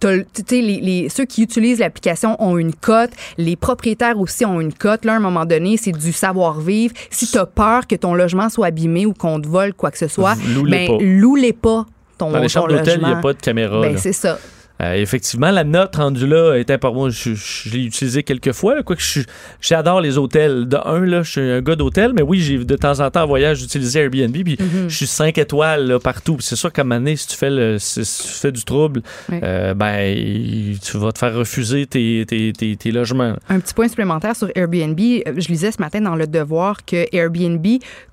T'as 0.00 0.12
les, 0.50 0.62
les- 0.80 1.08
ceux 1.08 1.24
qui 1.24 1.42
utilisent 1.42 1.78
l'application 1.80 2.36
ont 2.42 2.56
une 2.58 2.74
cote. 2.74 3.10
Les 3.36 3.56
propriétaires 3.56 4.18
aussi 4.18 4.44
ont 4.44 4.60
une 4.60 4.72
cote. 4.72 5.04
Là, 5.04 5.14
à 5.14 5.16
un 5.16 5.20
moment 5.20 5.44
donné, 5.46 5.76
c'est 5.76 5.92
du 5.92 6.12
savoir-vivre. 6.12 6.94
Si 7.10 7.26
tu 7.30 7.38
as 7.38 7.46
peur 7.46 7.86
que 7.86 7.94
ton 7.96 8.14
logement 8.14 8.48
soit 8.48 8.66
abîmé 8.66 9.06
ou 9.06 9.12
qu'on 9.12 9.40
te 9.40 9.48
vole 9.48 9.74
quoi 9.74 9.90
que 9.90 9.97
ce 9.98 10.08
soit, 10.08 10.36
Loue-les 10.54 10.88
ben, 10.88 10.98
pas. 10.98 11.04
loue-les 11.04 11.52
pas. 11.52 11.86
Ton, 12.16 12.30
Dans 12.30 12.38
les 12.40 12.48
chambres 12.48 12.68
d'hôtel, 12.68 12.98
il 13.00 13.06
n'y 13.06 13.12
a 13.12 13.16
pas 13.16 13.32
de 13.32 13.40
caméra. 13.40 13.80
Ben, 13.80 13.96
c'est 13.98 14.12
ça. 14.12 14.38
Euh, 14.80 14.94
effectivement, 14.94 15.50
la 15.50 15.64
note 15.64 15.96
rendue 15.96 16.26
là 16.26 16.54
est 16.54 16.70
importante. 16.70 16.96
Moi, 16.98 17.10
je, 17.10 17.34
je 17.34 17.70
l'ai 17.70 17.84
utilisée 17.84 18.22
quelques 18.22 18.52
fois. 18.52 18.76
Là, 18.76 18.82
quoique 18.82 19.02
je 19.02 19.06
suis- 19.08 19.26
j'adore 19.60 20.00
les 20.00 20.18
hôtels. 20.18 20.68
De 20.68 20.76
un, 20.76 21.00
là, 21.00 21.22
je 21.22 21.30
suis 21.32 21.40
un 21.40 21.60
gars 21.60 21.74
d'hôtel, 21.74 22.12
mais 22.14 22.22
oui, 22.22 22.40
j'ai 22.40 22.58
de 22.58 22.76
temps 22.76 23.00
en 23.00 23.10
temps 23.10 23.24
en 23.24 23.26
voyage 23.26 23.62
utilisé 23.62 24.00
Airbnb. 24.00 24.32
Puis 24.32 24.56
Mm-hmm. 24.56 24.88
je 24.88 24.96
suis 24.96 25.06
5 25.06 25.36
étoiles 25.38 25.86
là, 25.88 25.98
partout. 25.98 26.36
Puis 26.36 26.44
C'est 26.46 26.56
sûr 26.56 26.72
qu'à 26.72 26.82
un 26.82 26.84
moment 26.84 27.00
donné, 27.00 27.16
si 27.16 27.26
tu 27.26 27.36
fais, 27.36 27.50
le, 27.50 27.78
si, 27.78 28.04
si 28.04 28.22
tu 28.22 28.28
fais 28.34 28.52
du 28.52 28.64
trouble, 28.64 29.02
Ouais. 29.30 29.40
euh, 29.42 29.74
ben, 29.74 30.76
tu 30.80 30.96
vas 30.98 31.10
te 31.12 31.18
faire 31.18 31.34
refuser 31.34 31.86
tes, 31.86 32.24
tes, 32.26 32.52
tes, 32.52 32.76
tes 32.76 32.90
logements. 32.92 33.34
Un 33.48 33.58
petit 33.60 33.74
point 33.74 33.88
supplémentaire 33.88 34.36
sur 34.36 34.48
Airbnb. 34.54 34.98
Euh, 35.00 35.32
Je 35.36 35.48
lisais 35.48 35.72
ce 35.72 35.80
matin 35.80 36.00
dans 36.00 36.14
Le 36.14 36.26
Devoir 36.26 36.84
que 36.84 37.04
Airbnb 37.14 37.66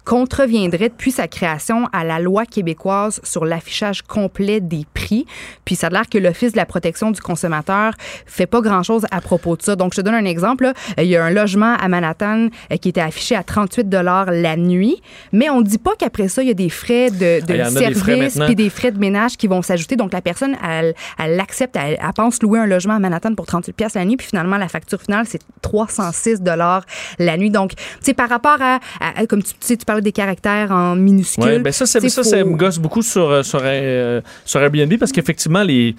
contreviendrait 0.03 0.89
depuis 0.89 1.11
sa 1.11 1.27
création 1.27 1.87
à 1.91 2.03
la 2.03 2.19
loi 2.19 2.45
québécoise 2.45 3.19
sur 3.23 3.43
l'affichage 3.43 4.01
complet 4.03 4.59
des 4.61 4.85
prix. 4.93 5.25
Puis 5.65 5.75
ça 5.75 5.87
a 5.87 5.89
l'air 5.89 6.07
que 6.09 6.17
l'Office 6.17 6.54
de 6.55 6.59
la 6.59 6.65
protection 6.65 7.11
du 7.11 7.21
consommateur 7.21 7.93
fait 8.25 8.47
pas 8.47 8.61
grand-chose 8.61 9.05
à 9.11 9.21
propos 9.21 9.55
de 9.55 9.61
ça. 9.61 9.75
Donc, 9.75 9.93
je 9.93 10.01
te 10.01 10.05
donne 10.05 10.15
un 10.15 10.25
exemple. 10.25 10.65
là. 10.65 10.73
Il 10.97 11.07
y 11.07 11.15
a 11.15 11.23
un 11.23 11.31
logement 11.31 11.75
à 11.75 11.87
Manhattan 11.87 12.47
euh, 12.71 12.77
qui 12.77 12.89
était 12.89 13.01
affiché 13.01 13.35
à 13.35 13.43
38 13.43 13.87
la 13.91 14.57
nuit, 14.57 15.01
mais 15.31 15.49
on 15.49 15.61
dit 15.61 15.77
pas 15.77 15.91
qu'après 15.97 16.27
ça, 16.27 16.41
il 16.41 16.47
y 16.47 16.51
a 16.51 16.55
des 16.55 16.69
frais 16.69 17.11
de, 17.11 17.45
de 17.45 17.59
Ah, 17.59 17.69
service 17.69 18.39
puis 18.45 18.55
des 18.55 18.69
frais 18.69 18.91
de 18.91 18.99
ménage 18.99 19.37
qui 19.37 19.47
vont 19.47 19.61
s'ajouter. 19.61 19.95
Donc, 19.95 20.13
la 20.13 20.21
personne, 20.21 20.55
elle, 20.67 20.93
elle 21.19 21.35
l'accepte, 21.35 21.75
elle, 21.75 21.97
elle 22.01 22.13
pense 22.15 22.41
louer 22.41 22.59
un 22.59 22.65
logement 22.65 22.95
à 22.95 22.99
Manhattan 22.99 23.35
pour 23.35 23.45
38 23.45 23.73
pièces 23.73 23.93
la 23.95 24.05
nuit, 24.05 24.17
puis 24.17 24.27
finalement, 24.27 24.57
la 24.57 24.67
facture 24.67 25.01
finale, 25.01 25.25
c'est 25.27 25.41
306 25.61 26.41
dollars 26.41 26.85
la 27.19 27.37
nuit. 27.37 27.49
Donc, 27.49 27.75
tu 27.75 27.83
sais, 28.01 28.13
par 28.13 28.29
rapport 28.29 28.57
à, 28.61 28.79
comme 29.27 29.43
tu, 29.43 29.53
sais, 29.59 29.77
tu 29.77 29.85
parlais 29.85 30.01
des 30.01 30.11
caractères 30.11 30.71
en 30.71 30.95
minuscules. 30.95 31.43
Ouais, 31.43 31.59
ben 31.59 31.71
ça, 31.71 31.85
ça, 31.85 31.99
ça 31.99 32.43
me 32.43 32.55
gosse 32.55 32.79
beaucoup 32.79 33.01
sur, 33.01 33.29
euh, 33.29 33.43
sur, 33.43 33.61
euh, 33.63 34.21
sur 34.45 34.61
Airbnb 34.61 34.97
parce 34.97 35.11
qu'effectivement, 35.11 35.63
les, 35.63 35.95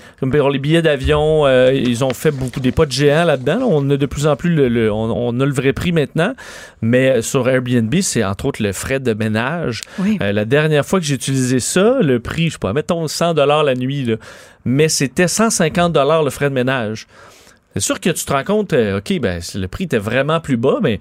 les 0.48 0.58
billets 0.58 0.82
d'avion, 0.82 1.46
euh, 1.46 1.72
ils 1.72 2.04
ont 2.04 2.12
fait 2.14 2.30
beaucoup 2.30 2.60
des 2.60 2.72
pas 2.72 2.86
de 2.86 2.92
géants 2.92 3.24
là-dedans. 3.24 3.58
On 3.62 3.88
a 3.90 3.96
de 3.96 4.06
plus 4.06 4.26
en 4.26 4.36
plus 4.36 4.54
le, 4.54 4.92
on, 4.92 5.40
a 5.40 5.44
le 5.44 5.52
vrai 5.52 5.72
prix 5.72 5.92
maintenant. 5.92 6.34
Mais 6.82 7.22
sur 7.22 7.48
Airbnb, 7.48 7.94
c'est 8.00 8.24
entre 8.24 8.46
autres 8.46 8.62
le 8.62 8.72
frais 8.72 9.00
de 9.00 9.14
ménage. 9.14 9.82
Euh, 10.00 10.32
la 10.32 10.44
dernière 10.44 10.84
fois 10.84 11.00
que 11.00 11.06
j'ai 11.06 11.14
utilisé 11.14 11.60
ça, 11.60 11.98
le 12.00 12.20
prix, 12.20 12.46
je 12.48 12.52
sais 12.52 12.58
pas, 12.58 12.72
mettons 12.72 13.06
100 13.06 13.34
dollars 13.34 13.64
la 13.64 13.74
nuit, 13.74 14.04
là, 14.04 14.16
mais 14.64 14.88
c'était 14.88 15.28
150 15.28 15.92
dollars 15.92 16.22
le 16.22 16.30
frais 16.30 16.50
de 16.50 16.54
ménage. 16.54 17.06
C'est 17.76 17.84
sûr 17.84 18.00
que 18.00 18.08
tu 18.08 18.24
te 18.24 18.32
rends 18.32 18.42
compte, 18.42 18.72
euh, 18.72 18.98
OK, 18.98 19.20
ben, 19.20 19.38
le 19.54 19.66
prix 19.66 19.84
était 19.84 19.98
vraiment 19.98 20.40
plus 20.40 20.56
bas, 20.56 20.78
mais 20.82 20.98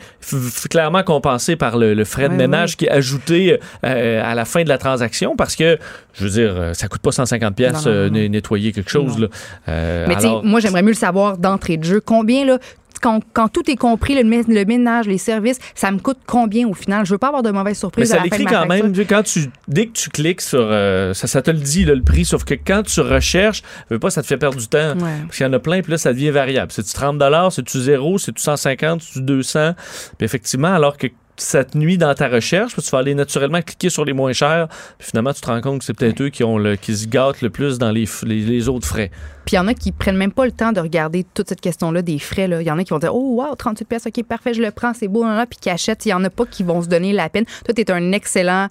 clairement 0.69 1.03
compensé 1.03 1.55
par 1.55 1.77
le, 1.77 2.03
frais 2.03 2.27
de 2.27 2.33
ménage 2.33 2.75
qui 2.75 2.85
est 2.85 2.89
ajouté 2.89 3.57
euh, 3.85 4.21
à 4.21 4.35
la 4.35 4.43
fin 4.43 4.63
de 4.63 4.67
la 4.67 4.77
transaction 4.77 5.37
parce 5.37 5.55
que, 5.55 5.79
je 6.13 6.25
veux 6.25 6.29
dire, 6.29 6.53
euh, 6.57 6.73
ça 6.73 6.89
coûte 6.89 7.01
pas 7.01 7.13
150 7.13 7.55
pièces 7.55 7.87
nettoyer 7.87 8.73
quelque 8.73 8.91
chose. 8.91 9.17
Là. 9.17 9.27
mais 9.67 10.15
moi, 10.43 10.59
j'aimerais 10.59 10.81
mieux 10.81 10.89
le 10.89 10.95
savoir 10.95 11.37
d'entrée 11.37 11.77
de 11.77 11.85
jeu. 11.85 12.01
Combien, 12.01 12.43
là, 12.43 12.59
quand, 13.33 13.47
tout 13.49 13.69
est 13.69 13.75
compris, 13.75 14.15
le, 14.15 14.65
ménage, 14.65 15.07
les 15.07 15.17
services, 15.17 15.59
ça 15.75 15.91
me 15.91 15.99
coûte 15.99 16.19
combien 16.25 16.67
au 16.67 16.73
final? 16.73 17.05
Je 17.05 17.11
veux 17.11 17.17
pas 17.17 17.27
avoir 17.27 17.43
de 17.43 17.51
mauvaises 17.51 17.77
surprises. 17.77 18.09
Mais 18.09 18.17
ça 18.17 18.23
l'écrit 18.23 18.45
quand 18.45 18.65
même. 18.65 18.93
Quand 19.07 19.23
tu, 19.23 19.51
dès 19.67 19.87
que 19.87 19.93
tu 19.93 20.09
cliques 20.09 20.41
sur. 20.41 20.59
Euh, 20.61 21.13
ça, 21.13 21.27
ça 21.27 21.41
te 21.41 21.51
le 21.51 21.59
dit, 21.59 21.85
le 21.85 22.01
prix. 22.01 22.25
Sauf 22.25 22.43
que 22.43 22.55
quand 22.55 22.83
tu 22.83 23.01
recherches, 23.01 23.61
veux 23.89 23.99
pas, 23.99 24.09
ça 24.09 24.21
te 24.21 24.27
fait 24.27 24.37
perdre 24.37 24.57
du 24.57 24.67
temps. 24.67 24.95
Parce 24.97 25.37
qu'il 25.37 25.45
y 25.45 25.49
en 25.49 25.53
a 25.53 25.59
plein, 25.59 25.81
puis 25.81 25.91
là, 25.91 25.97
ça 25.97 26.13
devient 26.13 26.31
variable. 26.31 26.71
C'est-tu 26.71 26.93
30 26.93 27.21
c'est-tu 27.51 27.79
0, 27.79 28.17
c'est-tu 28.17 28.41
150, 28.41 29.01
c'est-tu 29.01 29.21
200? 29.21 29.73
Puis 30.17 30.25
effectivement, 30.25 30.73
alors 30.73 30.97
que 30.97 31.07
cette 31.37 31.75
nuit 31.75 31.97
dans 31.97 32.13
ta 32.13 32.27
recherche, 32.27 32.75
tu 32.75 32.89
vas 32.89 32.99
aller 32.99 33.15
naturellement 33.15 33.61
cliquer 33.61 33.89
sur 33.89 34.05
les 34.05 34.13
moins 34.13 34.33
chers, 34.33 34.67
puis 34.97 35.09
finalement 35.09 35.33
tu 35.33 35.41
te 35.41 35.47
rends 35.47 35.61
compte 35.61 35.79
que 35.79 35.85
c'est 35.85 35.93
peut-être 35.93 36.21
eux 36.21 36.29
qui 36.29 36.43
ont 36.43 36.57
le, 36.57 36.75
qui 36.75 36.95
se 36.95 37.07
gâtent 37.07 37.41
le 37.41 37.49
plus 37.49 37.77
dans 37.77 37.91
les, 37.91 38.05
les, 38.23 38.69
autres 38.69 38.87
frais. 38.87 39.11
Puis 39.45 39.53
il 39.53 39.57
y 39.57 39.59
en 39.59 39.67
a 39.67 39.73
qui 39.73 39.91
prennent 39.91 40.17
même 40.17 40.31
pas 40.31 40.45
le 40.45 40.51
temps 40.51 40.71
de 40.71 40.79
regarder 40.79 41.25
toute 41.33 41.49
cette 41.49 41.61
question-là 41.61 42.01
des 42.01 42.19
frais. 42.19 42.49
Il 42.49 42.65
y 42.65 42.71
en 42.71 42.79
a 42.79 42.83
qui 42.83 42.91
vont 42.91 42.99
dire 42.99 43.13
Oh 43.13 43.41
wow, 43.41 43.55
38 43.55 43.85
pièces, 43.85 44.07
ok, 44.07 44.23
parfait, 44.23 44.53
je 44.53 44.61
le 44.61 44.71
prends, 44.71 44.93
c'est 44.93 45.07
beau, 45.07 45.25
puis 45.49 45.59
qui 45.59 45.69
achètent. 45.69 46.05
Il 46.05 46.09
y 46.09 46.13
en 46.13 46.23
a 46.23 46.29
pas 46.29 46.45
qui 46.45 46.63
vont 46.63 46.81
se 46.81 46.87
donner 46.87 47.13
la 47.13 47.29
peine. 47.29 47.45
Toi, 47.63 47.73
tu 47.73 47.81
es 47.81 47.91
un 47.91 48.11
excellent 48.11 48.69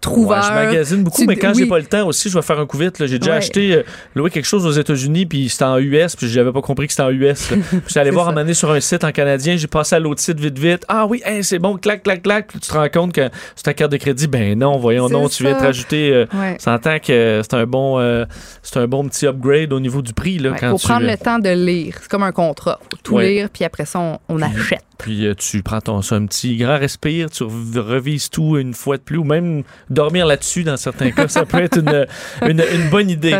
trouveur. 0.00 0.42
je 0.42 0.52
magasine 0.52 1.02
beaucoup, 1.02 1.24
mais 1.24 1.36
quand 1.36 1.52
j'ai 1.54 1.66
pas 1.66 1.78
le 1.78 1.86
temps 1.86 2.06
aussi, 2.06 2.28
je 2.28 2.34
vais 2.34 2.42
faire 2.42 2.58
un 2.58 2.66
coup 2.66 2.78
vite. 2.78 3.04
J'ai 3.06 3.18
déjà 3.18 3.34
acheté, 3.34 3.74
euh, 3.74 3.82
loué 4.14 4.30
quelque 4.30 4.46
chose 4.46 4.66
aux 4.66 4.72
États-Unis, 4.72 5.26
puis 5.26 5.48
c'était 5.48 5.64
en 5.64 5.78
US, 5.78 6.16
puis 6.16 6.28
j'avais 6.28 6.52
pas 6.52 6.62
compris 6.62 6.86
que 6.86 6.92
c'était 6.92 7.02
en 7.02 7.10
US. 7.10 7.50
j'allais 7.88 8.10
voir 8.10 8.28
amener 8.28 8.54
sur 8.54 8.70
un 8.70 8.80
site 8.80 9.04
en 9.04 9.12
canadien, 9.12 9.56
j'ai 9.56 9.66
passé 9.66 9.96
à 9.96 9.98
l'autre 9.98 10.20
site 10.20 10.40
vite 10.40 10.58
vite. 10.58 10.84
Ah 10.88 11.06
oui, 11.06 11.22
c'est 11.42 11.58
bon, 11.58 11.76
clac, 11.76 12.02
clac, 12.02 12.22
clac. 12.22 12.48
Puis 12.48 12.60
tu 12.60 12.68
te 12.68 12.74
rends 12.74 12.88
compte 12.88 13.12
que 13.12 13.28
c'est 13.56 13.64
ta 13.64 13.74
carte 13.74 13.92
de 13.92 13.96
crédit. 13.96 14.26
Ben 14.26 14.58
non, 14.58 14.78
voyons 14.78 15.08
non, 15.08 15.28
tu 15.28 15.42
viens 15.42 15.54
te 15.54 15.62
rajouter. 15.62 16.12
Euh, 16.12 16.26
ouais. 16.34 17.00
que 17.00 17.42
c'est 17.42 17.54
un 17.54 17.66
bon 17.66 17.98
euh, 17.98 18.24
c'est 18.62 18.78
un 18.78 18.86
bon 18.86 19.06
petit 19.08 19.26
upgrade 19.26 19.72
au 19.72 19.80
niveau 19.80 20.02
du 20.02 20.12
prix. 20.12 20.34
Il 20.34 20.54
faut 20.54 20.78
prendre 20.78 21.06
le 21.06 21.16
temps 21.16 21.38
de 21.38 21.50
lire. 21.50 21.96
C'est 22.00 22.10
comme 22.10 22.22
un 22.22 22.32
contrat. 22.32 22.78
faut 22.90 22.98
tout 23.02 23.18
lire, 23.18 23.48
puis 23.52 23.64
après 23.64 23.84
ça, 23.84 24.18
on, 24.28 24.42
achète. 24.42 24.84
Puis 25.00 25.26
tu 25.38 25.62
prends 25.62 25.80
ton, 25.80 26.00
un 26.10 26.26
petit 26.26 26.58
grand 26.58 26.78
respire, 26.78 27.30
tu 27.30 27.44
revises 27.44 28.28
tout 28.28 28.58
une 28.58 28.74
fois 28.74 28.98
de 28.98 29.02
plus, 29.02 29.16
ou 29.16 29.24
même 29.24 29.62
dormir 29.88 30.26
là-dessus 30.26 30.62
dans 30.62 30.76
certains 30.76 31.10
cas. 31.10 31.26
Ça 31.28 31.46
peut 31.46 31.62
être 31.62 31.78
une, 31.78 32.06
une, 32.50 32.90
bonne 32.90 33.08
idée. 33.08 33.34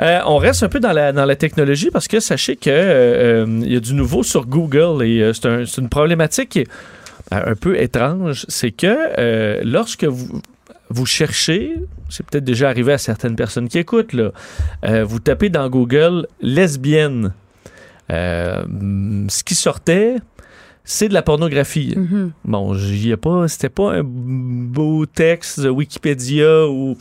Euh, 0.00 0.20
on 0.24 0.38
reste 0.38 0.62
un 0.62 0.70
peu 0.70 0.80
dans 0.80 0.92
la, 0.92 1.12
dans 1.12 1.26
la 1.26 1.36
technologie 1.36 1.90
parce 1.90 2.08
que 2.08 2.18
sachez 2.18 2.56
qu'il 2.56 2.72
euh, 2.72 3.44
euh, 3.44 3.60
y 3.60 3.76
a 3.76 3.80
du 3.80 3.92
nouveau 3.92 4.22
sur 4.22 4.46
Google 4.46 5.04
et 5.04 5.32
c'est 5.34 5.46
un, 5.46 5.64
une 5.64 5.90
problématique 5.90 6.58
un 7.30 7.54
peu 7.56 7.78
étrange. 7.78 8.46
C'est 8.48 8.70
que 8.70 9.62
lorsque 9.64 10.04
vous, 10.04 10.40
vous 10.88 11.06
cherchez, 11.06 11.74
c'est 12.08 12.24
peut-être 12.24 12.44
déjà 12.44 12.70
arrivé 12.70 12.94
à 12.94 12.98
certaines 12.98 13.36
personnes 13.36 13.68
qui 13.68 13.78
écoutent, 13.78 14.14
là, 14.14 14.30
vous 15.04 15.18
tapez 15.18 15.50
dans 15.50 15.68
Google 15.68 16.26
lesbienne. 16.40 17.34
ce 18.08 19.44
qui 19.44 19.54
sortait, 19.54 20.16
c'est 20.84 21.08
de 21.08 21.14
la 21.14 21.22
pornographie. 21.22 21.94
Mm-hmm. 21.96 22.30
Bon, 22.44 22.74
j'y 22.74 23.10
ai 23.10 23.16
pas, 23.16 23.48
c'était 23.48 23.68
pas 23.68 23.92
un 23.94 24.02
beau 24.04 25.06
texte 25.06 25.60
de 25.60 25.68
Wikipédia 25.68 26.66
ou 26.68 26.96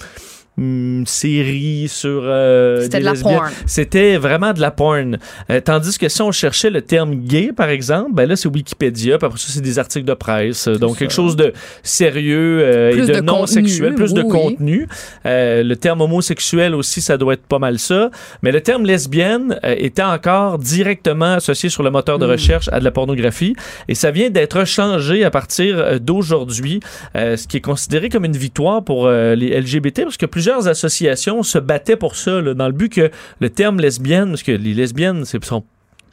une 0.61 1.05
série 1.07 1.87
sur 1.87 2.21
euh, 2.23 2.81
C'était 2.81 2.99
de 2.99 3.05
la 3.05 3.15
porn. 3.15 3.49
C'était 3.65 4.17
vraiment 4.17 4.53
de 4.53 4.61
la 4.61 4.69
porn. 4.69 5.17
Euh, 5.49 5.59
tandis 5.59 5.97
que 5.97 6.07
si 6.07 6.21
on 6.21 6.31
cherchait 6.31 6.69
le 6.69 6.83
terme 6.83 7.15
gay, 7.15 7.51
par 7.55 7.69
exemple, 7.69 8.11
ben 8.13 8.29
là, 8.29 8.35
c'est 8.35 8.47
Wikipédia, 8.47 9.17
puis 9.17 9.25
après 9.25 9.39
ça, 9.39 9.47
c'est 9.49 9.61
des 9.61 9.79
articles 9.79 10.05
de 10.05 10.13
presse. 10.13 10.67
Donc, 10.67 10.99
quelque 10.99 11.13
chose 11.13 11.35
de 11.35 11.53
sérieux 11.81 12.59
euh, 12.61 12.91
et 12.91 13.07
de, 13.07 13.21
non 13.21 13.47
sexuel, 13.47 13.95
plus 13.95 14.13
de 14.13 14.21
contenu. 14.21 14.87
le 15.25 15.73
terme 15.73 16.01
homosexuel 16.01 16.75
aussi, 16.75 17.01
ça 17.01 17.17
doit 17.17 17.33
être 17.33 17.47
pas 17.47 17.59
mal 17.59 17.79
ça. 17.79 18.11
Mais 18.43 18.51
le 18.51 18.61
terme 18.61 18.85
lesbienne 18.85 19.59
était 19.63 20.03
encore 20.03 20.59
directement 20.59 21.33
associé 21.33 21.69
sur 21.69 21.81
le 21.81 21.89
moteur 21.89 22.19
de 22.19 22.27
hmm. 22.27 22.31
recherche 22.31 22.69
à 22.71 22.79
de 22.79 22.83
la 22.83 22.91
pornographie. 22.91 23.55
Et 23.87 23.95
ça 23.95 24.11
vient 24.11 24.29
d'être 24.29 24.65
changé 24.65 25.23
à 25.23 25.31
partir 25.31 25.99
d'aujourd'hui, 25.99 26.81
ce 27.15 27.47
qui 27.47 27.57
est 27.57 27.61
considéré 27.61 28.09
comme 28.09 28.25
une 28.25 28.37
victoire 28.37 28.83
pour 28.83 29.09
les 29.09 29.59
LGBT, 29.59 30.03
parce 30.03 30.17
que 30.17 30.27
plusieurs 30.27 30.50
associations 30.59 31.43
se 31.43 31.57
battaient 31.57 31.95
pour 31.95 32.15
ça, 32.15 32.41
dans 32.41 32.67
le 32.67 32.73
but 32.73 32.89
que 32.89 33.11
le 33.39 33.49
terme 33.49 33.79
lesbienne, 33.79 34.29
parce 34.29 34.43
que 34.43 34.51
les 34.51 34.73
lesbiennes, 34.73 35.25
c'est 35.25 35.43
sont 35.43 35.63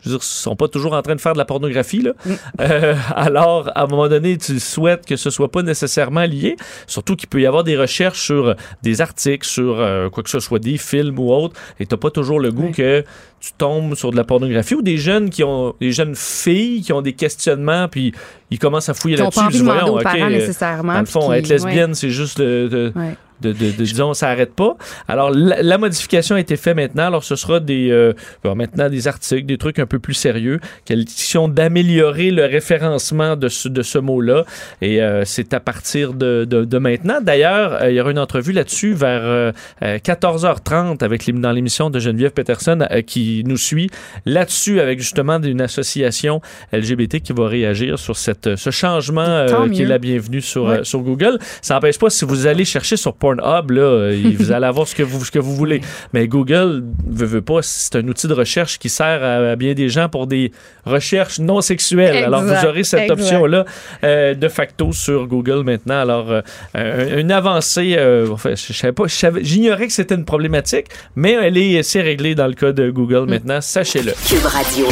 je 0.02 0.10
veux 0.10 0.16
dire, 0.16 0.22
sont 0.22 0.56
pas 0.56 0.68
toujours 0.68 0.92
en 0.92 1.02
train 1.02 1.14
de 1.14 1.20
faire 1.20 1.32
de 1.32 1.38
la 1.38 1.44
pornographie. 1.44 2.02
Là. 2.02 2.12
Mm. 2.24 2.32
Euh, 2.60 2.94
alors, 3.14 3.70
à 3.74 3.82
un 3.82 3.86
moment 3.86 4.08
donné, 4.08 4.36
tu 4.36 4.60
souhaites 4.60 5.06
que 5.06 5.16
ce 5.16 5.30
soit 5.30 5.50
pas 5.50 5.62
nécessairement 5.62 6.24
lié. 6.24 6.56
Surtout 6.86 7.16
qu'il 7.16 7.28
peut 7.28 7.40
y 7.40 7.46
avoir 7.46 7.64
des 7.64 7.76
recherches 7.76 8.20
sur 8.20 8.54
des 8.82 9.00
articles, 9.00 9.46
sur 9.46 9.80
euh, 9.80 10.08
quoi 10.08 10.22
que 10.22 10.30
ce 10.30 10.40
soit, 10.40 10.58
des 10.58 10.78
films 10.78 11.18
ou 11.18 11.32
autres, 11.32 11.58
et 11.80 11.86
tu 11.86 11.96
pas 11.96 12.10
toujours 12.10 12.38
le 12.38 12.52
goût 12.52 12.70
que 12.70 13.04
tu 13.40 13.52
tombes 13.56 13.94
sur 13.94 14.10
de 14.10 14.16
la 14.16 14.24
pornographie 14.24 14.74
ou 14.74 14.82
des 14.82 14.98
jeunes 14.98 15.30
qui 15.30 15.42
ont 15.42 15.74
des 15.80 15.92
jeunes 15.92 16.14
filles 16.14 16.82
qui 16.82 16.92
ont 16.92 17.02
des 17.02 17.12
questionnements 17.12 17.86
puis 17.88 18.12
ils 18.50 18.58
commencent 18.58 18.88
à 18.88 18.94
fouiller 18.94 19.16
là-dessus. 19.16 19.40
Ils 19.52 19.64
pas 19.64 19.84
envie 19.84 20.20
de 20.20 20.24
euh, 20.24 20.28
nécessairement. 20.28 20.94
Dans 20.94 21.00
le 21.00 21.06
fond, 21.06 21.32
être 21.32 21.48
lesbienne, 21.48 21.94
c'est 21.94 22.10
juste 22.10 22.40
de, 22.40 22.68
de, 22.68 22.92
de, 23.40 23.52
disons, 23.52 24.14
ça 24.14 24.28
n'arrête 24.28 24.54
pas. 24.54 24.76
Alors, 25.06 25.30
la, 25.30 25.78
modification 25.78 26.36
a 26.36 26.40
été 26.40 26.56
faite 26.56 26.76
maintenant. 26.76 27.06
Alors, 27.06 27.24
ce 27.24 27.36
sera 27.36 27.60
des, 27.60 27.90
euh, 27.90 28.12
maintenant 28.44 28.88
des 28.88 29.06
articles, 29.06 29.46
des 29.46 29.58
trucs 29.58 29.78
un 29.78 29.86
peu 29.86 29.98
plus 29.98 30.14
sérieux, 30.14 30.60
question 30.84 31.48
d'améliorer 31.48 32.30
le 32.30 32.44
référencement 32.46 33.36
de 33.36 33.48
ce, 33.48 33.68
de 33.68 33.82
ce 33.82 33.98
mot-là. 33.98 34.44
Et 34.82 35.02
euh, 35.02 35.24
c'est 35.24 35.54
à 35.54 35.60
partir 35.60 36.14
de, 36.14 36.44
de, 36.44 36.78
maintenant. 36.78 37.20
D'ailleurs, 37.20 37.74
euh, 37.82 37.90
il 37.90 37.96
y 37.96 38.00
aura 38.00 38.10
une 38.10 38.18
entrevue 38.18 38.52
là-dessus 38.52 38.92
vers 38.92 39.52
14h30 39.82 41.02
avec 41.04 41.28
dans 41.28 41.52
l'émission 41.52 41.90
de 41.90 41.98
Geneviève 41.98 42.30
Peterson 42.30 42.86
qui 43.06 43.42
nous 43.44 43.56
suit 43.56 43.90
là-dessus 44.24 44.80
avec 44.80 45.00
justement 45.00 45.40
une 45.40 45.60
association 45.60 46.40
LGBT 46.72 47.20
qui 47.20 47.32
va 47.32 47.48
réagir 47.48 47.98
sur 47.98 48.16
cette, 48.16 48.56
ce 48.56 48.70
changement 48.70 49.46
qui 49.72 49.82
est 49.82 49.86
la 49.86 49.98
bienvenue 49.98 50.40
sur, 50.40 50.86
sur 50.86 51.00
Google. 51.00 51.38
Ça 51.60 51.74
n'empêche 51.74 51.98
pas 51.98 52.10
si 52.10 52.24
vous 52.24 52.46
allez 52.46 52.64
chercher 52.64 52.96
sur 52.96 53.14
Pornhub, 53.36 53.70
là, 53.70 54.12
vous 54.38 54.52
allez 54.52 54.66
avoir 54.66 54.86
ce 54.86 54.94
que 54.94 55.02
vous, 55.02 55.24
ce 55.24 55.30
que 55.30 55.38
vous 55.38 55.54
voulez. 55.54 55.80
Mais 56.12 56.26
Google 56.28 56.84
veut, 57.06 57.26
veut 57.26 57.42
pas, 57.42 57.60
c'est 57.62 57.96
un 57.96 58.06
outil 58.08 58.28
de 58.28 58.34
recherche 58.34 58.78
qui 58.78 58.88
sert 58.88 59.22
à, 59.22 59.56
bien 59.56 59.74
des 59.74 59.88
gens 59.88 60.08
pour 60.08 60.26
des 60.26 60.52
recherches 60.84 61.38
non 61.38 61.60
sexuelles. 61.60 62.24
Alors, 62.24 62.42
vous 62.42 62.66
aurez 62.66 62.84
cette 62.84 63.10
option-là 63.10 63.64
euh, 64.04 64.34
de 64.34 64.48
facto 64.48 64.92
sur 64.92 65.26
Google 65.26 65.64
maintenant. 65.64 66.00
Alors, 66.00 66.42
euh, 66.76 67.20
une 67.20 67.32
avancée, 67.32 67.94
euh, 67.96 68.28
enfin, 68.30 68.50
je 68.54 68.72
savais 68.72 68.92
pas, 68.92 69.04
j'ignorais 69.06 69.86
que 69.86 69.92
c'était 69.92 70.14
une 70.14 70.24
problématique, 70.24 70.86
mais 71.16 71.32
elle 71.32 71.56
est, 71.56 71.82
c'est 71.82 72.02
réglée 72.02 72.34
dans 72.34 72.46
le 72.46 72.54
cas 72.54 72.72
de 72.72 72.90
Google 72.90 73.26
mm. 73.26 73.30
maintenant, 73.30 73.60
sachez-le. 73.60 74.12
Cube 74.26 74.44
Radio. 74.44 74.86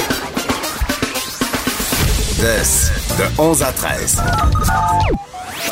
de 2.39 3.41
11 3.41 3.63
à 3.63 3.73
13. 3.73 4.23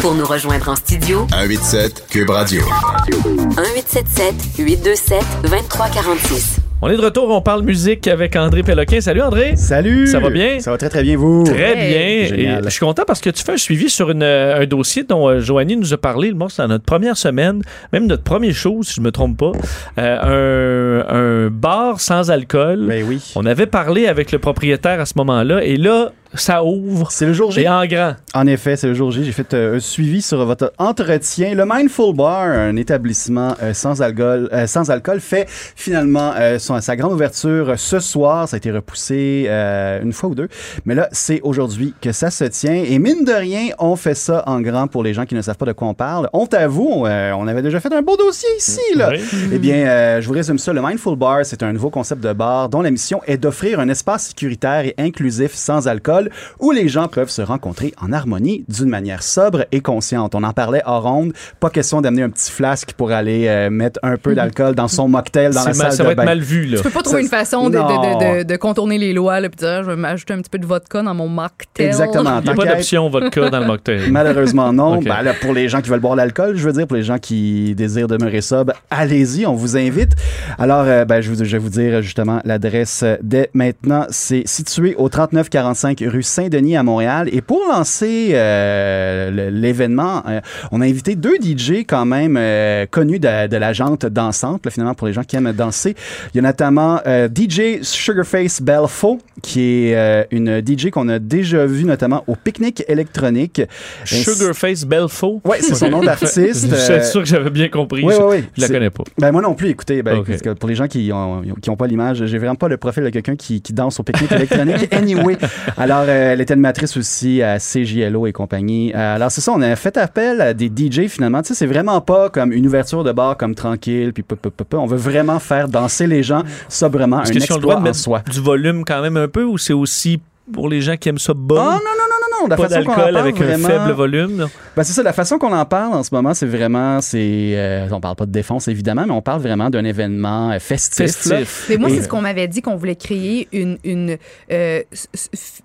Pour 0.01 0.15
nous 0.15 0.25
rejoindre 0.25 0.69
en 0.69 0.77
studio, 0.77 1.27
187 1.31 2.07
Cube 2.11 2.31
Radio. 2.31 2.63
1877 3.09 4.35
827 4.59 5.19
2346. 5.43 6.61
On 6.83 6.89
est 6.91 6.97
de 6.97 7.01
retour, 7.01 7.31
on 7.31 7.41
parle 7.41 7.63
musique 7.63 8.07
avec 8.09 8.37
André 8.37 8.63
Péloquin. 8.63 9.01
Salut 9.01 9.23
André. 9.23 9.57
Salut. 9.57 10.07
Ça 10.07 10.19
va 10.19 10.29
bien? 10.29 10.61
Ça 10.61 10.71
va 10.71 10.77
très 10.77 10.91
très 10.91 11.03
bien 11.03 11.17
vous? 11.17 11.45
Très 11.45 11.75
bien. 11.75 11.87
Et 11.87 12.61
je 12.63 12.69
suis 12.69 12.81
content 12.81 13.05
parce 13.07 13.23
que 13.23 13.31
tu 13.31 13.43
fais 13.43 13.53
un 13.53 13.57
suivi 13.57 13.89
sur 13.89 14.13
euh, 14.15 14.61
un 14.61 14.67
dossier 14.67 15.05
dont 15.05 15.29
euh, 15.29 15.41
Joanie 15.41 15.79
nous 15.79 15.95
a 15.95 15.97
parlé. 15.97 16.33
Bon, 16.33 16.51
c'est 16.51 16.61
dans 16.61 16.69
notre 16.69 16.85
première 16.85 17.17
semaine, 17.17 17.63
même 17.93 18.07
notre 18.07 18.23
premier 18.23 18.53
show, 18.53 18.83
si 18.83 18.95
je 18.95 19.01
me 19.01 19.11
trompe 19.13 19.39
pas. 19.39 19.53
Euh, 19.99 21.47
un, 21.47 21.51
bar 21.51 22.01
sans 22.01 22.31
alcool. 22.31 22.87
Ben 22.87 23.05
oui. 23.09 23.33
On 23.35 23.47
avait 23.47 23.67
parlé 23.67 24.07
avec 24.07 24.31
le 24.31 24.39
propriétaire 24.39 25.01
à 25.01 25.07
ce 25.07 25.15
moment-là 25.17 25.65
et 25.65 25.77
là, 25.77 26.13
ça 26.35 26.65
ouvre. 26.65 27.11
C'est 27.11 27.27
le 27.27 27.33
jour 27.33 27.51
J. 27.51 27.63
Et 27.63 27.69
en 27.69 27.87
grand. 27.87 28.15
En 28.35 28.47
effet, 28.47 28.77
c'est 28.77 28.87
le 28.89 28.95
jour 28.95 29.11
J. 29.11 29.25
J'ai 29.25 29.33
fait 29.33 29.55
euh, 29.55 29.77
un 29.77 29.81
suivi 29.81 30.21
sur 30.23 30.45
votre 30.45 30.73
entretien. 30.79 31.55
Le 31.55 31.65
Mindful 31.67 32.15
Bar, 32.15 32.47
un 32.49 32.77
établissement 32.77 33.55
euh, 33.63 33.73
sans, 33.75 34.03
alcool, 34.03 34.49
euh, 34.53 34.67
sans 34.67 34.91
alcool, 34.91 35.21
fait 35.21 35.47
finalement 35.49 36.33
euh, 36.37 36.59
son- 36.59 36.81
sa 36.81 36.97
grande 36.97 37.13
ouverture 37.13 37.75
ce 37.77 38.01
soir. 38.01 38.49
Ça 38.49 38.57
a 38.57 38.59
été 38.59 38.71
repoussé 38.71 39.47
euh, 39.49 40.03
une 40.03 40.13
fois 40.13 40.31
ou 40.31 40.35
deux. 40.35 40.49
Mais 40.85 40.95
là, 40.95 41.09
c'est 41.13 41.41
aujourd'hui 41.43 41.95
que 42.01 42.13
ça 42.13 42.31
se 42.31 42.45
tient. 42.45 42.75
Et 42.75 42.99
mine 42.99 43.25
de 43.25 43.33
rien, 43.33 43.69
on 43.79 43.97
fait 43.97 44.15
ça 44.15 44.43
en 44.47 44.61
grand 44.61 44.87
pour 44.89 45.03
les 45.03 45.15
gens 45.15 45.27
qui 45.27 45.35
ne 45.35 45.43
savent 45.43 45.57
pas 45.57 45.67
de 45.67 45.73
quoi 45.73 45.89
on 45.89 45.95
parle. 45.95 46.29
Honte 46.33 46.55
à 46.55 46.67
vous, 46.69 46.89
on, 46.91 47.07
euh, 47.07 47.33
on 47.33 47.47
avait 47.47 47.63
déjà 47.63 47.81
fait 47.81 47.93
un 47.93 48.03
beau 48.03 48.17
dossier 48.17 48.49
ici. 48.59 48.81
Là. 48.97 49.11
Oui. 49.13 49.21
Eh 49.53 49.59
bien, 49.59 49.77
euh, 49.87 50.21
je 50.21 50.27
vous 50.27 50.35
résume 50.35 50.59
ça. 50.59 50.73
Le 50.73 50.83
Mindful 50.83 51.17
Bar, 51.17 51.41
c'est 51.45 51.63
un 51.63 51.73
nouveau 51.73 51.91
concept 51.91 52.23
de 52.23 52.33
bar 52.33 52.69
dont 52.69 52.81
la 52.83 52.91
mission 52.91 53.21
est 53.27 53.37
d'offrir 53.37 53.81
un 53.81 53.89
espace 53.89 54.29
sécuritaire 54.29 54.85
et 54.87 54.95
inclusif 54.99 55.55
sans 55.55 55.87
alcool 55.89 56.24
où 56.61 56.71
les 56.71 56.89
gens 56.89 57.09
peuvent 57.09 57.31
se 57.31 57.43
rencontrer 57.43 57.93
en 58.01 58.13
harmonie 58.13 58.65
d'une 58.69 58.89
manière 58.89 59.23
sobre 59.23 59.65
et 59.73 59.81
consciente. 59.81 60.35
On 60.35 60.43
en 60.43 60.53
parlait 60.53 60.83
hors 60.87 61.03
ronde. 61.03 61.33
Pas 61.61 61.71
question 61.71 62.01
d'amener 62.01 62.23
un 62.23 62.31
petit 62.31 62.51
flasque 62.51 62.93
pour 62.95 63.11
aller 63.13 63.47
euh, 63.49 63.71
mettre 63.71 63.99
un 64.03 64.17
peu 64.17 64.35
d'alcool 64.35 64.75
dans 64.75 64.89
son 64.89 65.09
mocktail 65.09 65.51
dans 65.53 65.65
la 65.65 65.75
salle 65.75 65.93
ça 65.93 65.99
de 65.99 66.03
va 66.05 66.11
être 66.13 66.17
bain. 66.19 66.25
mal 66.25 66.41
vu, 66.41 66.65
là. 66.67 66.79
Tu 66.79 66.83
peux 66.83 66.91
pas 66.91 67.03
trouver 67.03 67.19
Ça- 67.19 67.23
une 67.23 67.29
façon 67.29 67.69
de, 67.71 67.75
de- 67.75 67.79
Non. 67.79 68.19
de- 68.19 68.39
de- 68.39 68.43
de 68.45 68.57
contourner 68.57 68.99
les 68.99 69.13
lois, 69.13 69.41
là, 69.41 69.49
puis 69.49 69.57
dire, 69.59 69.83
je 69.83 69.91
vais 69.91 69.97
m'ajouter 69.97 70.35
un 70.35 70.39
petit 70.41 70.51
peu 70.51 70.59
de 70.59 70.67
vodka 70.67 71.03
dans 71.03 71.15
mon 71.15 71.29
mocktail. 71.29 71.87
Exactement. 71.87 72.39
Il 72.41 72.45
n'y 72.45 72.51
a 72.51 72.55
pas 72.55 72.65
d'option 72.67 73.09
vodka 73.09 73.51
dans 73.51 73.61
le 73.61 73.67
mocktail. 73.67 74.01
Malheureusement, 74.11 74.73
non. 74.73 75.01
Ben, 75.01 75.23
là, 75.23 75.33
pour 75.41 75.53
les 75.53 75.69
gens 75.69 75.81
qui 75.81 75.91
veulent 75.91 76.01
boire 76.01 76.17
l'alcool, 76.17 76.57
je 76.57 76.65
veux 76.67 76.73
dire, 76.73 76.87
pour 76.87 76.97
les 76.97 77.03
gens 77.03 77.19
qui 77.19 77.75
désirent 77.75 78.09
demeurer 78.09 78.41
sobre, 78.41 78.73
allez-y, 78.91 79.47
on 79.47 79.55
vous 79.55 79.77
invite. 79.77 80.13
Alors, 80.59 80.85
euh, 80.87 81.05
ben, 81.05 81.21
je, 81.21 81.31
vous- 81.31 81.45
je 81.45 81.51
vais 81.53 81.59
vous 81.59 81.69
dire 81.69 82.03
justement 82.03 82.41
l'adresse 82.45 83.05
dès 83.23 83.51
maintenant. 83.55 84.07
C'est 84.11 84.43
situé 84.47 84.95
au 84.97 85.09
3945 85.09 86.03
rue 86.07 86.14
Saint-Denis 86.23 86.77
à 86.77 86.83
Montréal. 86.83 87.29
Et 87.33 87.41
pour 87.41 87.61
lancer 87.69 88.31
euh, 88.33 89.51
l'événement, 89.51 90.23
euh, 90.29 90.41
on 90.73 90.81
a 90.81 90.85
invité 90.87 91.15
deux 91.17 91.37
DJ 91.37 91.85
quand 91.87 92.05
même 92.05 92.37
euh, 92.39 92.87
connus 92.91 93.19
de, 93.19 93.47
de 93.49 93.57
la 93.57 93.73
jante 93.73 94.07
dansante, 94.07 94.65
là, 94.65 94.71
finalement, 94.71 94.95
pour 94.95 95.07
les 95.07 95.13
gens 95.13 95.23
qui 95.25 95.37
aiment 95.37 95.53
danser. 95.53 95.95
Il 96.33 96.37
y 96.37 96.41
a 96.41 96.43
notamment 96.43 97.01
euh, 97.07 97.29
DJ 97.29 97.83
Sugarface 97.83 98.61
Belfo, 98.63 99.19
qui 99.43 99.89
est 99.89 99.97
euh, 99.97 100.25
une 100.31 100.61
DJ 100.65 100.91
qu'on 100.91 101.09
a 101.09 101.19
déjà 101.19 101.67
vue 101.67 101.85
notamment 101.85 102.25
au 102.27 102.37
pique-nique 102.37 102.85
électronique. 102.89 103.63
Sugarface 104.05 104.85
Belfo? 104.85 105.41
Ouais, 105.45 105.59
c'est 105.61 105.75
son 105.75 105.91
nom 105.91 106.01
d'artiste. 106.05 106.69
Je 106.71 106.77
suis 106.77 107.05
sûr 107.11 107.23
que 107.23 107.29
j'avais 107.29 107.51
bien 107.51 107.69
compris. 107.69 108.03
Oui, 108.05 108.15
je, 108.17 108.23
oui, 108.23 108.37
oui. 108.39 108.45
je 108.57 108.63
la 108.63 108.69
connais 108.69 108.91
pas. 108.91 109.05
Ben 109.19 109.33
moi 109.33 109.43
non 109.43 109.55
plus, 109.55 109.69
écoutez, 109.71 110.03
ben, 110.03 110.19
Ok. 110.19 110.29
parce 110.29 110.43
que 110.43 110.51
pour 110.51 110.69
les 110.69 110.75
gens 110.75 110.87
qui 110.87 111.11
ont, 111.13 111.43
qui 111.61 111.71
ont 111.71 111.77
pas 111.77 111.87
l'image, 111.87 112.25
j'ai 112.27 112.39
vraiment 112.39 112.55
pas 112.55 112.69
le 112.69 112.77
profil 112.77 113.03
de 113.05 113.11
quelqu'un 113.11 113.37
qui, 113.37 113.61
qui 113.61 113.73
danse 113.73 113.99
au 114.01 114.03
pique-nique 114.03 114.33
électronique. 114.33 114.89
Anyway, 114.95 115.37
alors 115.77 116.04
euh, 116.09 116.33
elle 116.33 116.41
est 116.41 116.51
animatrice 116.51 116.97
aussi 116.97 117.43
à 117.43 117.59
CJLO 117.59 118.27
et 118.27 118.33
compagnie. 118.33 118.93
Euh, 118.95 119.17
alors 119.17 119.31
c'est 119.31 119.41
ça, 119.41 119.53
on 119.53 119.63
a 119.63 119.77
fait 119.77 119.97
appel 119.97 120.41
à 120.41 120.55
des 120.55 120.67
DJ 120.67 121.09
finalement. 121.09 121.43
Tu 121.43 121.49
sais, 121.49 121.55
c'est 121.55 121.67
vraiment 121.67 122.01
pas 122.01 122.31
comme 122.31 122.53
une 122.53 122.67
ouverture 122.67 123.05
de 123.05 123.13
bar 123.13 123.37
comme 123.37 123.55
tranquille, 123.55 124.13
puis 124.13 124.25
on 124.73 124.87
veut 124.87 124.97
vraiment 124.97 125.39
faire 125.39 125.69
danser 125.69 126.07
les 126.07 126.23
gens 126.23 126.43
sobrement, 126.69 127.19
un 127.19 127.23
Est-ce 127.23 127.33
que 127.33 127.41
si 127.41 127.53
on 127.53 127.57
le 127.57 127.63
droit 127.63 127.81
de 127.81 127.89
en 127.89 127.93
soi. 127.93 128.19
mettre 128.19 128.31
du 128.31 128.41
volume 128.41 128.85
quand 128.85 129.03
même 129.03 129.17
un 129.17 129.29
peu 129.29 129.45
ou 129.45 129.59
c'est 129.59 129.73
aussi 129.73 130.21
pour 130.53 130.69
les 130.69 130.81
gens 130.83 130.97
qui 130.97 131.09
aiment 131.09 131.19
ça 131.19 131.33
bon? 131.35 131.55
Oh 131.57 131.59
non, 131.59 131.71
non, 131.73 131.79
non, 131.79 131.81
non, 132.21 132.43
non, 132.43 132.49
la 132.49 132.57
pas 132.57 132.69
d'alcool 132.69 133.17
avec 133.17 133.37
vraiment... 133.37 133.67
un 133.67 133.71
faible 133.71 133.93
volume. 133.93 134.37
non? 134.37 134.47
Ben, 134.77 134.83
c'est 134.85 134.93
ça, 134.93 135.03
la 135.03 135.13
façon 135.13 135.39
qu'on 135.39 135.53
en 135.53 135.65
parle 135.65 135.95
en 135.95 136.03
ce 136.03 136.15
moment, 136.15 136.35
c'est 136.35 136.47
vraiment, 136.47 137.01
c'est, 137.01 137.53
euh, 137.57 137.89
on 137.91 138.01
parle 138.01 138.17
pas 138.17 138.27
de 138.27 138.33
défense 138.33 138.69
évidemment, 138.69 139.05
mais 139.07 139.13
on 139.13 139.23
parle 139.23 139.41
vraiment 139.41 139.71
d'un 139.71 139.85
événement 139.85 140.51
euh, 140.51 140.59
festif. 140.59 141.07
Festif. 141.07 141.67
Mais 141.71 141.77
moi, 141.79 141.89
c'est 141.91 142.03
ce 142.03 142.09
qu'on 142.09 142.21
m'avait 142.21 142.49
dit 142.49 142.61
qu'on 142.61 142.77
voulait 142.77 142.97
créer 142.97 143.49
une, 143.53 143.79
une 143.85 144.19
euh, 144.53 144.83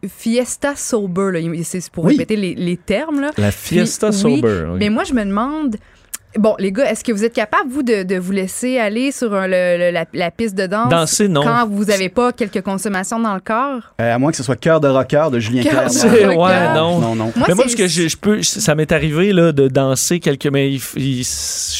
fiesta 0.07 0.75
sober. 0.75 1.31
là. 1.33 1.39
C'est 1.63 1.89
pour 1.91 2.05
Oui. 2.05 2.13
répéter 2.13 2.35
les, 2.35 2.55
les 2.55 2.77
termes. 2.77 3.19
Là. 3.19 3.31
La 3.37 3.51
Fiesta 3.51 4.09
Puis, 4.09 4.23
oui, 4.23 4.35
Sober. 4.41 4.63
oui. 4.71 4.77
Mais 4.79 4.89
moi, 4.89 5.03
je 5.03 5.13
me 5.13 5.23
demande. 5.25 5.75
Bon, 6.37 6.55
les 6.59 6.71
gars, 6.71 6.91
est-ce 6.91 7.03
que 7.03 7.11
vous 7.11 7.23
êtes 7.25 7.33
capable, 7.33 7.69
vous, 7.71 7.81
de, 7.81 8.03
de 8.03 8.15
vous 8.17 8.31
laisser 8.31 8.77
aller 8.77 9.11
sur 9.11 9.33
un- 9.33 9.47
le- 9.47 9.77
le- 9.79 9.91
la, 9.91 10.05
la 10.13 10.29
piste 10.29 10.53
de 10.55 10.67
danse 10.67 10.89
Danser, 10.89 11.27
non. 11.27 11.41
quand 11.41 11.67
vous 11.67 11.85
n'avez 11.85 12.09
pas 12.09 12.31
quelques 12.31 12.61
consommations 12.61 13.19
dans 13.19 13.33
le 13.33 13.39
corps? 13.39 13.81
Euh, 13.99 14.13
à 14.13 14.19
moins 14.19 14.29
que 14.29 14.37
ce 14.37 14.43
soit 14.43 14.55
Cœur 14.55 14.79
de 14.79 14.87
rocker 14.87 15.25
de 15.31 15.39
Julien 15.39 15.63
Cœur 15.63 15.85
ouais, 15.89 16.73
non. 16.75 16.99
Non, 16.99 17.15
non. 17.15 17.31
Moi, 17.35 17.45
mais 17.47 17.53
moi, 17.55 17.63
c'est- 17.65 17.71
ce 17.71 17.75
que 17.77 17.87
je, 17.87 18.07
je 18.07 18.15
peux, 18.15 18.43
ça 18.43 18.75
m'est 18.75 18.91
arrivé 18.91 19.33
là, 19.33 19.51
de 19.51 19.67
danser 19.67 20.19
quelques. 20.19 20.45
Mais 20.45 20.71
il 20.71 20.77
f- 20.77 20.93
il- 20.97 21.23
je 21.23 21.27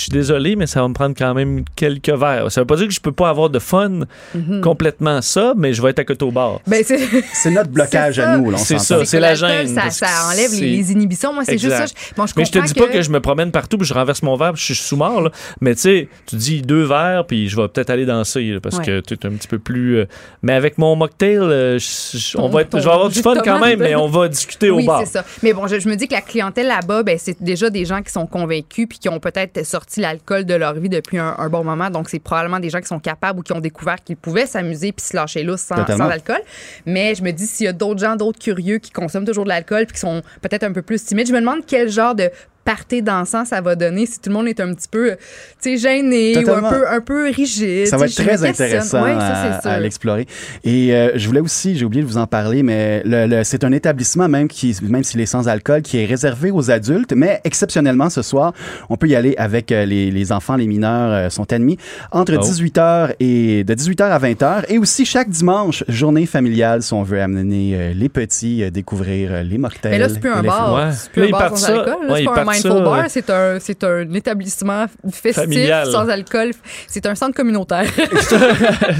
suis 0.03 0.11
désolé, 0.11 0.55
mais 0.55 0.65
ça 0.65 0.81
va 0.81 0.87
me 0.87 0.93
prendre 0.95 1.13
quand 1.15 1.33
même 1.35 1.63
quelques 1.75 2.09
verres. 2.09 2.51
Ça 2.51 2.61
veut 2.61 2.67
pas 2.67 2.75
dire 2.75 2.87
que 2.87 2.93
je 2.93 3.01
peux 3.01 3.11
pas 3.11 3.29
avoir 3.29 3.51
de 3.51 3.59
fun 3.59 3.99
Mhm. 4.33 4.61
complètement 4.61 5.21
ça, 5.21 5.53
mais 5.55 5.73
je 5.73 5.81
vais 5.83 5.91
être 5.91 5.99
à 5.99 6.05
côté 6.05 6.25
au 6.25 6.31
bar. 6.31 6.59
Ben, 6.65 6.83
c'est 6.83 7.51
notre 7.51 7.69
blocage 7.69 8.17
à 8.17 8.35
nous, 8.35 8.49
là, 8.49 8.57
C'est 8.57 8.79
ça. 8.79 9.05
c'est 9.05 9.19
la 9.19 9.35
gêne, 9.35 9.67
Ça, 9.75 9.81
parce 9.81 10.01
enlève 10.33 10.51
les, 10.59 10.77
les 10.77 10.91
inhibitions. 10.91 11.33
Moi, 11.33 11.43
c'est 11.45 11.59
juste 11.59 11.75
ça. 11.75 11.85
Je- 11.85 11.93
Bon, 12.17 12.25
je 12.25 12.33
Mais 12.35 12.45
je 12.45 12.51
te 12.51 12.59
dis 12.65 12.73
pas 12.73 12.87
que 12.87 13.01
je 13.03 13.11
me 13.11 13.19
promène 13.19 13.51
partout 13.51 13.77
puis 13.77 13.85
je 13.87 13.93
renverse 13.93 14.23
mon 14.23 14.38
verre 14.39 14.55
je 14.55 14.63
suis 14.63 14.75
sous-mort, 14.75 15.21
là. 15.21 15.31
Mais 15.61 15.75
tu 15.75 15.81
sais, 15.81 16.09
tu 16.25 16.35
dis 16.37 16.61
deux 16.61 16.83
verres 16.83 17.25
puis 17.27 17.47
je 17.49 17.55
vais 17.55 17.67
peut-être 17.67 17.89
aller 17.91 18.05
danser 18.05 18.41
là, 18.53 18.59
parce 18.59 18.77
Ouais. 18.77 18.85
que 18.85 18.99
tu 19.01 19.13
es 19.13 19.25
un 19.25 19.31
petit 19.31 19.47
peu 19.47 19.59
plus. 19.59 19.97
euh, 19.99 20.05
Mais 20.41 20.53
avec 20.53 20.77
mon 20.77 20.95
mocktail, 20.95 21.37
euh, 21.37 21.77
je, 21.79 22.37
on 22.37 22.43
Ton- 22.43 22.49
va 22.49 22.61
être, 22.61 22.79
je 22.79 22.83
vais 22.85 22.91
avoir 22.91 23.09
du 23.09 23.19
fun 23.21 23.35
quand 23.43 23.59
même, 23.59 23.79
mais 23.79 23.95
on 23.95 24.07
va 24.07 24.27
discuter 24.27 24.71
oui, 24.71 24.83
au 24.83 24.87
bar. 24.87 25.01
c'est 25.01 25.11
ça. 25.19 25.25
Mais 25.43 25.53
bon, 25.53 25.67
je, 25.67 25.79
je 25.79 25.87
me 25.89 25.95
dis 25.95 26.07
que 26.07 26.13
la 26.13 26.21
clientèle 26.21 26.67
là-bas, 26.67 27.03
ben, 27.03 27.17
c'est 27.19 27.41
déjà 27.43 27.69
des 27.69 27.85
gens 27.85 28.01
qui 28.01 28.11
sont 28.11 28.25
convaincus 28.25 28.87
puis 28.89 28.97
qui 28.99 29.09
ont 29.09 29.19
peut-être 29.19 29.65
sorti 29.65 29.99
l'alcool 29.99 30.45
de 30.45 30.53
leur 30.53 30.73
vie 30.75 30.89
depuis 30.89 31.17
un, 31.17 31.35
un 31.37 31.49
bon 31.49 31.63
moment. 31.63 31.89
Donc, 31.89 32.09
c'est 32.09 32.19
probablement 32.19 32.59
des 32.59 32.69
gens 32.69 32.79
qui 32.79 32.87
sont 32.87 32.99
capables 32.99 33.39
ou 33.39 33.41
qui 33.43 33.53
ont 33.53 33.59
découvert 33.59 33.97
qu'ils 34.03 34.17
pouvaient 34.17 34.45
s'amuser 34.45 34.91
puis 34.91 35.05
se 35.05 35.15
lâcher 35.15 35.43
lousse 35.43 35.61
sans, 35.61 35.85
sans 35.85 36.09
alcool. 36.09 36.39
Mais 36.85 37.15
je 37.15 37.23
me 37.23 37.31
dis, 37.31 37.45
s'il 37.47 37.65
y 37.65 37.69
a 37.69 37.73
d'autres 37.73 37.99
gens, 37.99 38.15
d'autres 38.15 38.39
curieux 38.39 38.77
qui 38.77 38.91
consomment 38.91 39.25
toujours 39.25 39.43
de 39.43 39.49
l'alcool 39.49 39.85
puis 39.85 39.93
qui 39.95 39.99
sont 39.99 40.21
peut-être 40.41 40.63
un 40.63 40.71
peu 40.71 40.81
plus 40.81 41.03
timides, 41.03 41.27
je 41.27 41.33
me 41.33 41.39
demande 41.39 41.59
quel 41.67 41.89
genre 41.89 42.15
de 42.15 42.29
party 42.69 43.01
dansant 43.01 43.45
ça 43.45 43.61
va 43.61 43.75
donner 43.75 44.05
si 44.05 44.19
tout 44.19 44.29
le 44.29 44.35
monde 44.35 44.47
est 44.47 44.59
un 44.59 44.73
petit 44.73 44.87
peu, 44.89 45.11
euh, 45.11 45.15
tu 45.61 45.75
sais, 45.75 45.77
gêné 45.77 46.37
ou 46.45 46.51
un 46.51 46.61
peu, 46.69 46.87
un 46.87 47.01
peu 47.01 47.29
rigide. 47.29 47.87
Ça 47.87 47.97
va 47.97 48.05
être 48.05 48.15
très 48.15 48.43
intéressant 48.45 49.03
Ouais, 49.03 49.13
ça, 49.15 49.59
à, 49.63 49.69
à 49.73 49.79
l'explorer. 49.79 50.27
Et 50.63 50.93
euh, 50.93 51.11
je 51.15 51.25
voulais 51.27 51.39
aussi, 51.39 51.75
j'ai 51.77 51.85
oublié 51.85 52.03
de 52.03 52.07
vous 52.07 52.17
en 52.17 52.27
parler, 52.27 52.61
mais 52.61 53.01
le, 53.05 53.25
le- 53.25 53.43
c'est 53.43 53.63
un 53.63 53.71
établissement 53.71 54.27
même 54.27 54.47
qui, 54.47 54.75
même 54.83 55.03
s'il 55.03 55.19
est 55.21 55.25
sans 55.25 55.47
alcool, 55.47 55.81
qui 55.81 55.97
est 55.99 56.05
réservé 56.05 56.51
aux 56.51 56.69
adultes, 56.69 57.13
mais 57.13 57.41
exceptionnellement 57.43 58.09
ce 58.09 58.21
soir, 58.21 58.53
on 58.89 58.97
peut 58.97 59.07
y 59.07 59.15
aller 59.15 59.33
avec 59.37 59.71
euh, 59.71 59.85
les, 59.85 60.11
les 60.11 60.31
enfants, 60.31 60.55
les 60.55 60.67
mineurs 60.67 61.11
euh, 61.11 61.29
sont 61.29 61.51
admis 61.51 61.77
entre 62.11 62.33
Oh. 62.37 62.41
18h 62.41 63.13
et 63.19 63.63
de 63.63 63.73
18h 63.73 64.03
à 64.03 64.19
20h, 64.19 64.65
et 64.69 64.77
aussi 64.77 65.05
chaque 65.05 65.29
dimanche, 65.29 65.83
journée 65.87 66.25
familiale, 66.27 66.83
si 66.83 66.93
on 66.93 67.01
veut 67.03 67.21
amener 67.21 67.71
euh, 67.75 67.93
les 67.93 68.09
petits 68.09 68.63
euh, 68.63 68.69
découvrir 68.69 69.31
euh, 69.33 69.43
les 69.43 69.57
mocktails. 69.57 69.91
Mais 69.91 69.97
là, 69.97 70.09
c'est 70.09 70.19
plus 70.19 70.29
un 70.31 70.43
bar. 70.43 70.73
Ouais. 70.75 70.91
C'est 70.93 71.11
plus 71.11 71.21
Là, 71.21 71.25
un 71.25 71.29
ils 71.29 71.31
bar 71.31 71.39
partent 71.41 71.57
sans 71.57 71.65
ça- 71.67 71.73
alcool. 71.79 71.95
là. 72.07 72.13
ouais, 72.13 72.17
c'est 72.17 72.21
ils 72.21 72.25
pas 72.25 72.31
un 72.31 72.45
partent 72.45 72.58
mindful 72.63 72.83
ça, 72.85 72.89
bar. 72.91 73.05
C'est 73.09 73.29
un, 73.29 73.57
c'est 73.59 73.83
un 73.83 74.13
établissement 74.13 74.85
festif 75.11 75.43
Familial. 75.43 75.87
sans 75.91 76.07
alcool. 76.09 76.51
C'est 76.87 77.05
un 77.05 77.15
centre 77.15 77.35
communautaire. 77.35 77.85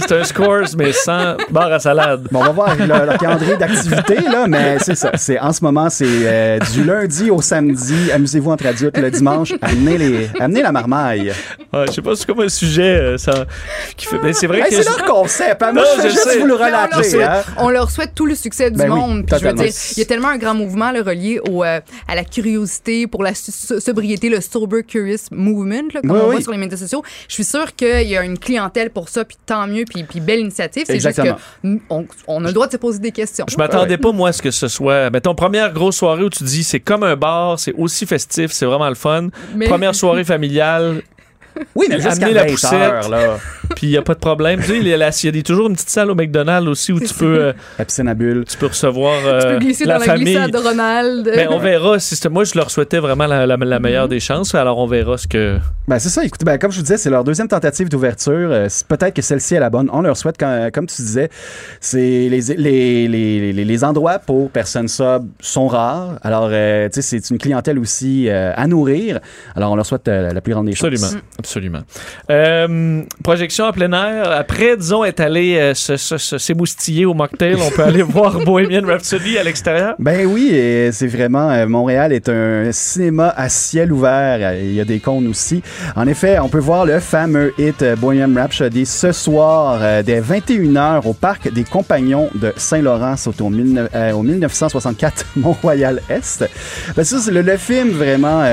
c'est 0.08 0.12
un 0.19 0.24
scores, 0.24 0.76
mais 0.78 0.91
sans 0.91 1.36
bar 1.50 1.72
à 1.72 1.80
salade. 1.80 2.28
Bon, 2.32 2.39
on 2.41 2.43
va 2.45 2.52
voir 2.52 2.76
leur, 2.76 3.06
leur 3.06 3.17
calendrier 3.17 3.58
d'activité, 3.58 4.15
là, 4.15 4.45
mais 4.48 4.78
c'est 4.80 4.95
ça. 4.95 5.12
C'est, 5.15 5.39
en 5.39 5.54
ce 5.54 5.63
moment, 5.63 5.89
c'est 5.89 6.06
euh, 6.08 6.60
du 6.74 6.84
lundi 6.84 7.30
au 7.30 7.41
samedi. 7.41 8.12
Amusez-vous 8.12 8.52
entre 8.52 8.67
adultes. 8.67 8.98
Le 8.98 9.12
dimanche, 9.12 9.54
amenez, 9.62 9.98
les, 9.98 10.30
amenez 10.39 10.62
la 10.62 10.72
marmaille. 10.72 11.32
Ouais, 11.74 11.86
je 11.88 11.91
sais 11.93 12.02
pas 12.02 12.15
c'est 12.15 12.26
comme 12.26 12.41
un 12.41 12.50
sujet 12.50 12.98
euh, 13.00 13.17
ça, 13.17 13.45
qui 13.95 14.06
fait. 14.08 14.17
Mais 14.24 14.34
c'est 14.34 14.48
vrai 14.48 14.60
Hey, 14.60 14.69
que. 14.69 14.76
c'est 14.84 14.89
leur 14.89 15.04
concept. 15.06 15.63
hein. 15.63 15.72
Moi, 15.74 15.84
Non, 15.84 15.89
je 15.95 16.02
fais 16.02 16.10
je 16.10 16.13
juste 16.13 16.28
sais. 16.30 16.39
vous 16.39 16.45
le 16.45 16.56
on, 16.56 16.58
leur 16.58 16.67
relater. 16.89 17.10
souhaite, 17.10 17.30
hein. 17.30 17.41
on 17.58 17.69
leur 17.69 17.89
souhaite 17.91 18.12
tout 18.15 18.26
le 18.26 18.36
succès 18.36 18.69
du 18.72 18.78
Ben 18.78 18.91
oui, 18.91 19.00
monde. 19.00 19.26
Puis 19.26 19.36
je 19.39 19.45
veux 19.48 19.54
dire, 19.54 19.72
il 19.95 20.00
y 20.00 20.02
a 20.02 20.06
tellement 20.06 20.28
un 20.30 20.38
grand 20.38 20.54
mouvement 20.54 20.91
là, 20.91 21.02
relié 21.02 21.39
au, 21.50 21.63
euh, 21.63 21.80
à 22.08 22.15
la 22.15 22.24
curiosité, 22.24 23.08
pour 23.08 23.24
la 23.24 23.34
sobriété, 23.39 24.30
le 24.30 24.41
Sober 24.41 24.84
Curious 24.84 25.17
Movement, 25.32 25.89
là, 25.93 26.02
comme 26.02 26.12
Oui, 26.12 26.19
on 26.21 26.28
oui. 26.28 26.32
voit 26.36 26.41
sur 26.41 26.52
les 26.52 26.58
médias 26.58 26.78
sociaux. 26.78 27.04
Je 27.28 27.34
suis 27.34 27.43
sûre 27.43 27.75
qu'il 27.75 28.08
y 28.08 28.15
a 28.17 28.23
une 28.23 28.38
clientèle 28.38 28.89
pour 28.89 29.10
ça, 29.10 29.25
puis 29.25 29.38
tant 29.45 29.67
mieux, 29.67 29.86
puis, 29.86 30.04
puis 30.04 30.19
belle 30.19 30.39
initiative. 30.39 30.84
C'est 30.88 30.99
juste 30.99 31.21
mm, 31.63 31.78
on, 31.89 32.06
on 32.28 32.43
a 32.43 32.47
le 32.47 32.54
droit 32.54 32.67
de 32.67 32.71
se 32.73 32.78
poser 32.78 32.99
des 32.99 33.12
questions. 33.12 33.45
Je 33.49 33.58
m'attendais 33.58 33.97
pas, 33.97 34.12
moi, 34.12 34.30
à 34.30 34.34
ce 34.34 34.41
que 34.41 34.52
ce 34.52 34.67
soit. 34.67 35.10
Mettons, 35.10 35.36
première 35.36 35.73
grosse 35.73 35.97
soirée 35.97 36.23
où 36.23 36.30
tu 36.30 36.43
dis 36.43 36.63
c'est 36.63 36.80
comme 36.80 37.04
un 37.04 37.15
bar, 37.15 37.60
c'est 37.60 37.73
aussi 37.73 38.06
festif, 38.06 38.52
c'est 38.52 38.65
vraiment 38.65 38.89
le 38.89 38.95
fun. 38.95 39.30
Mais- 39.56 39.67
Première 39.67 39.95
soirée 39.95 40.23
familiale, 40.23 41.02
Oui, 41.76 41.88
mais 41.89 41.95
Amener 41.95 42.10
jusqu'à 42.10 42.30
la 42.32 42.43
20 42.43 42.50
poussette. 42.52 42.74
heures, 42.74 43.10
là. 43.10 43.38
puis 43.76 43.88
il 43.88 43.89
n'y 43.91 43.98
a 43.98 44.02
pas 44.02 44.13
de 44.13 44.19
problème. 44.19 44.60
tu 44.62 44.67
sais, 44.67 44.78
il 44.78 44.88
y 44.88 44.93
a, 44.93 44.98
la- 44.98 45.12
toujours 45.43 45.67
une 45.67 45.74
petite 45.76 45.89
salle 45.89 46.10
au 46.12 46.15
McDonald's 46.15 46.67
aussi 46.69 46.91
où 46.91 47.00
tu 47.00 47.13
peux, 47.13 47.39
euh, 47.39 47.54
La 47.78 47.86
piscine 47.86 48.08
à 48.08 48.13
bulles. 48.13 48.45
tu 48.48 48.58
peux 48.58 48.67
recevoir 48.67 49.13
euh, 49.26 49.39
tu 49.41 49.48
peux 49.48 49.60
glisser 49.60 49.86
la 49.86 49.93
dans 49.95 50.00
la 50.00 50.06
famille. 50.06 50.24
glissade 50.26 50.52
de 50.52 50.58
Ronald. 50.58 51.32
Ben, 51.36 51.48
on 51.52 51.60
verra. 51.60 52.00
Si 52.00 52.15
moi, 52.30 52.43
je 52.43 52.56
leur 52.56 52.69
souhaitais 52.72 53.00
vraiment 53.00 53.28
la, 53.28 53.45
la- 53.45 53.58
la 53.58 53.80
meilleure 53.80 54.08
des 54.08 54.19
chances. 54.19 54.54
Alors, 54.56 54.78
on 54.78 54.88
verra 54.88 55.17
ce 55.17 55.28
que. 55.28 55.58
Ben, 55.88 56.00
c'est 56.00 56.10
ça. 56.10 56.24
Écoutez, 56.24 56.45
ben, 56.45 56.58
comme 56.58 56.72
je 56.72 56.78
vous 56.78 56.84
disais, 56.84 56.98
c'est 56.98 57.10
leur 57.10 57.24
deuxième 57.24 57.48
tentative 57.48 57.89
d'ouverture. 57.89 58.50
Euh, 58.52 58.67
peut-être 58.88 59.13
que 59.15 59.22
celle-ci 59.22 59.56
est 59.56 59.60
la 59.60 59.69
bonne. 59.69 59.89
On 59.91 60.02
leur 60.02 60.17
souhaite, 60.17 60.36
quand- 60.39 60.69
comme 60.74 60.88
tu 60.88 61.02
disais, 61.02 61.30
c'est 61.82 61.98
les, 62.00 62.41
les, 62.58 63.08
les, 63.08 63.54
les, 63.54 63.65
les 63.65 63.84
endroits 63.84 64.19
pour 64.19 64.50
personnes 64.50 64.88
sobres 64.88 65.28
sont 65.39 65.67
rares. 65.67 66.19
Alors, 66.24 66.50
euh, 66.52 66.88
tu 66.89 67.02
sais, 67.02 67.19
c'est 67.19 67.30
une 67.30 67.38
clientèle 67.38 67.80
aussi 67.80 68.28
euh, 68.30 68.52
à 68.56 68.67
nourrir. 68.67 69.19
Alors, 69.56 69.72
on 69.72 69.76
leur 69.76 69.86
souhaite 69.86 70.08
euh, 70.08 70.32
la 70.34 70.41
plus 70.41 70.54
grande 70.54 70.65
des 70.67 70.76
chances. 70.76 70.88
Absolument. 70.88 71.22
Absolument. 71.49 71.81
Euh, 72.29 73.01
projection 73.23 73.65
en 73.65 73.71
plein 73.71 73.91
air. 73.91 74.31
Après, 74.31 74.77
disons, 74.77 75.03
être 75.03 75.19
allé 75.19 75.57
euh, 75.57 75.73
s'émoustiller 75.73 77.07
au 77.07 77.15
mocktail, 77.15 77.55
on 77.55 77.71
peut 77.71 77.83
aller 77.83 78.01
voir 78.03 78.38
Bohemian 78.45 78.85
Rhapsody 78.85 79.35
à 79.39 79.43
l'extérieur? 79.43 79.95
Ben 79.97 80.27
oui, 80.27 80.51
c'est 80.91 81.07
vraiment 81.07 81.49
euh, 81.49 81.65
Montréal 81.65 82.13
est 82.13 82.29
un 82.29 82.71
cinéma 82.71 83.33
à 83.35 83.49
ciel 83.49 83.91
ouvert. 83.91 84.38
Euh, 84.41 84.62
Il 84.62 84.75
y 84.75 84.79
a 84.79 84.85
des 84.85 84.99
cônes 84.99 85.27
aussi. 85.27 85.63
En 85.95 86.05
effet, 86.07 86.38
on 86.38 86.49
peut 86.49 86.59
voir 86.59 86.85
le 86.85 86.99
fameux 86.99 87.51
hit 87.57 87.83
Bohemian 87.97 88.31
Rhapsody 88.35 88.85
ce 88.85 89.12
soir 89.12 90.03
dès 90.03 90.21
21h 90.21 91.07
au 91.07 91.13
parc 91.13 91.51
des 91.51 91.63
Compagnons 91.63 92.29
de 92.35 92.53
Saint-Laurent, 92.57 93.15
c'est 93.17 93.41
au, 93.41 93.49
19 93.49 93.89
euh, 93.95 94.12
au 94.12 94.21
1964 94.21 95.25
Mont-Royal 95.38 95.99
Est. 96.09 96.47
Ben 96.95 97.03
ça, 97.03 97.17
c'est 97.17 97.31
le, 97.31 97.41
le 97.41 97.57
film 97.57 97.89
vraiment 97.89 98.43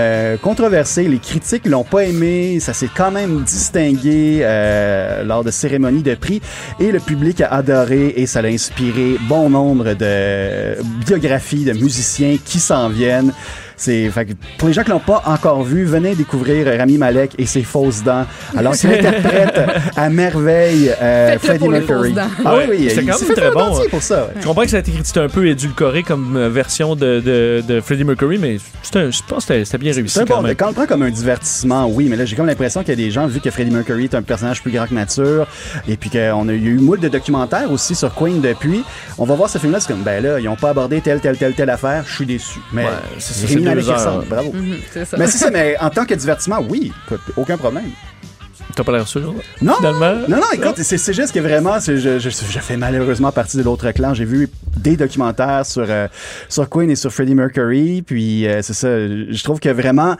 controversé. 0.40 1.04
Les 1.04 1.18
critiques 1.18 1.66
l'ont 1.66 1.84
pas 1.84 2.04
aimé. 2.04 2.58
Ça 2.60 2.72
s'est 2.72 2.85
quand 2.94 3.10
même 3.10 3.42
distingué 3.42 4.40
euh, 4.42 5.24
lors 5.24 5.44
de 5.44 5.50
cérémonies 5.50 6.02
de 6.02 6.14
prix 6.14 6.40
et 6.80 6.92
le 6.92 7.00
public 7.00 7.40
a 7.40 7.48
adoré 7.48 8.14
et 8.16 8.26
ça 8.26 8.42
l'a 8.42 8.48
inspiré 8.48 9.16
bon 9.28 9.50
nombre 9.50 9.94
de 9.94 10.76
biographies 11.04 11.64
de 11.64 11.72
musiciens 11.72 12.36
qui 12.44 12.58
s'en 12.58 12.88
viennent. 12.88 13.32
C'est 13.76 14.08
fait 14.10 14.24
que 14.26 14.32
pour 14.58 14.68
les 14.68 14.74
gens 14.74 14.82
qui 14.82 14.90
l'ont 14.90 14.98
pas 15.00 15.22
encore 15.26 15.62
vu, 15.62 15.84
venez 15.84 16.14
découvrir 16.14 16.66
Rami 16.78 16.96
Malek 16.98 17.32
et 17.38 17.46
ses 17.46 17.62
fausses 17.62 18.02
dents. 18.02 18.24
Alors 18.56 18.74
qu'il 18.74 18.90
interprète 18.90 19.60
à 19.96 20.08
merveille 20.08 20.90
euh, 21.00 21.38
Freddie 21.38 21.68
Mercury. 21.68 22.14
Ah 22.18 22.54
oui, 22.54 22.56
Ouais, 22.56 22.66
oui, 22.70 22.86
c'est 22.88 23.02
il 23.02 23.08
quand 23.10 23.20
même 23.20 23.34
très 23.36 23.50
bon, 23.50 23.76
hein. 23.78 23.82
pour 23.90 24.02
ça. 24.02 24.24
ouais. 24.24 24.30
Je 24.40 24.46
comprends 24.46 24.62
que 24.62 24.70
ça 24.70 24.76
a 24.78 24.80
été 24.80 24.92
critiqué 24.92 25.20
un 25.20 25.28
peu 25.28 25.46
édulcoré 25.46 26.02
comme 26.02 26.36
euh, 26.36 26.48
version 26.48 26.96
de, 26.96 27.20
de, 27.20 27.62
de 27.66 27.80
Freddie 27.80 28.04
Mercury, 28.04 28.38
mais 28.38 28.56
c'est 28.82 28.96
un- 28.96 29.10
je 29.10 29.20
pense 29.28 29.44
que 29.44 29.62
c'était- 29.64 29.76
bien 29.78 29.92
réussi 29.92 30.18
C'est 30.18 30.26
quand 30.26 30.36
bon, 30.38 30.42
même. 30.42 30.54
quand 30.56 30.66
on 30.66 30.68
le 30.70 30.74
prend 30.74 30.86
comme 30.86 31.02
un 31.02 31.10
divertissement, 31.10 31.86
oui, 31.86 32.06
mais 32.08 32.16
là, 32.16 32.24
j'ai 32.24 32.34
comme 32.34 32.46
l'impression 32.46 32.80
qu'il 32.80 32.90
y 32.90 32.92
a 32.92 32.96
des 33.04 33.10
gens, 33.10 33.26
vu 33.26 33.40
que 33.40 33.50
Freddie 33.50 33.70
Mercury 33.70 34.04
est 34.04 34.14
un 34.14 34.22
personnage 34.22 34.62
plus 34.62 34.72
grand 34.72 34.86
que 34.86 34.94
nature, 34.94 35.46
et 35.86 35.96
puis 35.96 36.08
qu'on 36.08 36.48
a 36.48 36.52
eu 36.52 36.78
moult 36.78 37.00
de 37.00 37.08
documentaires 37.08 37.70
aussi 37.70 37.94
sur 37.94 38.14
Queen 38.14 38.40
depuis, 38.40 38.82
on 39.18 39.24
va 39.26 39.34
voir 39.34 39.50
ce 39.50 39.58
film-là, 39.58 39.80
c'est 39.80 39.88
comme, 39.88 40.02
ben 40.02 40.22
là, 40.22 40.40
ils 40.40 40.48
ont 40.48 40.56
pas 40.56 40.70
abordé 40.70 41.00
telle, 41.02 41.20
telle, 41.20 41.36
telle, 41.36 41.52
telle 41.52 41.70
affaire, 41.70 42.04
je 42.06 42.14
suis 42.14 42.26
déçu. 42.26 42.58
Mais 42.72 42.84
Ouais, 42.84 42.90
c'est 43.18 43.46
heures. 43.68 44.24
bravo. 44.28 44.52
Mhm, 44.52 44.76
ça. 45.04 45.16
Mais 45.18 45.26
c'est 45.26 45.38
ça, 45.38 45.50
mais 45.50 45.76
en 45.80 45.90
tant 45.90 46.04
que 46.04 46.14
divertissement, 46.14 46.60
oui, 46.68 46.92
écoute, 47.06 47.20
aucun 47.36 47.56
problème. 47.56 47.90
T'as 48.74 48.84
pas 48.84 48.92
l'air 48.92 49.08
sûr? 49.08 49.34
Non, 49.62 49.74
Finalement? 49.76 50.14
non, 50.28 50.36
non, 50.36 50.46
écoute, 50.52 50.76
c'est 50.82 51.12
juste 51.14 51.32
que 51.32 51.40
vraiment, 51.40 51.80
c'est- 51.80 51.96
je, 51.96 52.18
je, 52.18 52.28
je 52.28 52.58
fais 52.58 52.76
malheureusement 52.76 53.32
partie 53.32 53.56
de 53.56 53.62
l'autre 53.62 53.90
clan. 53.92 54.12
J'ai 54.12 54.26
vu 54.26 54.50
des 54.76 54.96
documentaires 54.96 55.64
sur, 55.64 55.86
euh, 55.88 56.08
sur 56.48 56.68
Queen 56.68 56.90
et 56.90 56.96
sur 56.96 57.10
Freddie 57.10 57.34
Mercury, 57.34 58.02
puis 58.02 58.46
euh, 58.46 58.60
c'est 58.62 58.74
ça, 58.74 58.88
je 58.98 59.42
trouve 59.42 59.60
que 59.60 59.70
vraiment 59.70 60.16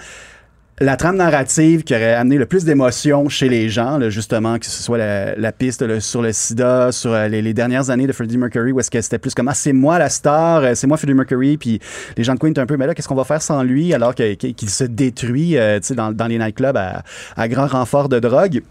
la 0.78 0.96
trame 0.96 1.16
narrative 1.16 1.84
qui 1.84 1.94
aurait 1.94 2.12
amené 2.14 2.36
le 2.36 2.44
plus 2.44 2.64
d'émotion 2.64 3.30
chez 3.30 3.48
les 3.48 3.70
gens, 3.70 3.96
là, 3.96 4.10
justement, 4.10 4.58
que 4.58 4.66
ce 4.66 4.82
soit 4.82 4.98
la, 4.98 5.52
piste 5.52 6.00
sur 6.00 6.20
le 6.20 6.32
sida, 6.32 6.92
sur 6.92 7.12
euh, 7.12 7.28
les, 7.28 7.54
dernières 7.54 7.88
années 7.88 8.06
de 8.06 8.12
Freddie 8.12 8.36
Mercury, 8.36 8.72
où 8.72 8.80
est-ce 8.80 8.90
que 8.90 9.00
c'était 9.00 9.18
plus 9.18 9.34
comme, 9.34 9.48
ah, 9.48 9.54
c'est 9.54 9.72
moi 9.72 9.98
la 9.98 10.10
star, 10.10 10.62
euh, 10.62 10.74
c'est 10.74 10.86
moi 10.86 10.98
Freddie 10.98 11.14
Mercury, 11.14 11.56
puis 11.56 11.80
les 12.16 12.24
gens 12.24 12.34
de 12.34 12.38
Queen 12.38 12.50
étaient 12.50 12.60
un 12.60 12.66
peu, 12.66 12.76
mais 12.76 12.86
là, 12.86 12.94
qu'est-ce 12.94 13.08
qu'on 13.08 13.14
va 13.14 13.24
faire 13.24 13.40
sans 13.40 13.62
lui, 13.62 13.94
alors 13.94 14.14
qu'il 14.14 14.70
se 14.70 14.84
détruit, 14.84 15.56
euh, 15.56 15.80
dans 15.90 16.26
les 16.26 16.38
nightclubs 16.38 16.76
à, 16.76 17.02
à 17.36 17.48
grand 17.48 17.68
renfort 17.68 18.10
de 18.10 18.18
drogue? 18.18 18.62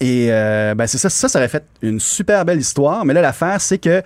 Et 0.00 0.28
euh, 0.30 0.74
ben 0.74 0.86
c'est 0.86 0.98
ça, 0.98 1.08
ça, 1.08 1.28
ça 1.28 1.38
aurait 1.38 1.48
fait 1.48 1.64
une 1.82 2.00
super 2.00 2.44
belle 2.44 2.60
histoire. 2.60 3.04
Mais 3.04 3.14
là, 3.14 3.22
l'affaire, 3.22 3.60
c'est 3.60 3.78
que 3.78 4.02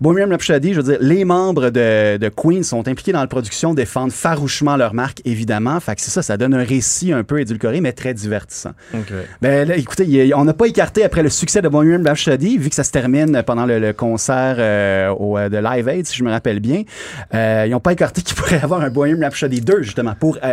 Bohemian 0.00 0.28
Rhapsody, 0.28 0.74
je 0.74 0.80
veux 0.80 0.92
dire, 0.92 0.98
les 1.00 1.24
membres 1.24 1.70
de, 1.70 2.16
de 2.16 2.28
Queen 2.28 2.62
sont 2.62 2.86
impliqués 2.88 3.12
dans 3.12 3.20
la 3.20 3.26
production, 3.26 3.74
défendent 3.74 4.12
farouchement 4.12 4.76
leur 4.76 4.94
marque, 4.94 5.22
évidemment. 5.24 5.78
Fait 5.80 5.94
que 5.94 6.00
c'est 6.00 6.10
ça, 6.10 6.22
ça 6.22 6.36
donne 6.36 6.54
un 6.54 6.64
récit 6.64 7.12
un 7.12 7.24
peu 7.24 7.40
édulcoré, 7.40 7.80
mais 7.80 7.92
très 7.92 8.14
divertissant. 8.14 8.72
Ben 9.40 9.68
là, 9.68 9.76
écoutez, 9.76 10.32
on 10.34 10.44
n'a 10.44 10.54
pas 10.54 10.66
écarté 10.66 11.04
après 11.04 11.22
le 11.22 11.30
succès 11.30 11.62
de 11.62 11.68
Bohemian 11.68 12.02
Rhapsody, 12.04 12.58
vu 12.58 12.68
que 12.68 12.74
ça 12.74 12.84
se 12.84 12.90
termine 12.90 13.42
pendant 13.44 13.66
le, 13.66 13.78
le 13.78 13.92
concert 13.92 14.56
euh, 14.58 15.10
au, 15.10 15.38
euh, 15.38 15.48
de 15.48 15.56
Live 15.58 15.88
Aid, 15.88 16.06
si 16.06 16.16
je 16.16 16.24
me 16.24 16.30
rappelle 16.30 16.60
bien. 16.60 16.82
Euh, 17.34 17.64
ils 17.66 17.70
n'ont 17.70 17.80
pas 17.80 17.92
écarté 17.92 18.22
qu'il 18.22 18.36
pourrait 18.36 18.58
y 18.58 18.62
avoir 18.62 18.80
un 18.82 18.90
Bohemian 18.90 19.20
Rhapsody 19.20 19.60
2, 19.60 19.82
justement, 19.82 20.14
pour 20.18 20.38
euh, 20.42 20.52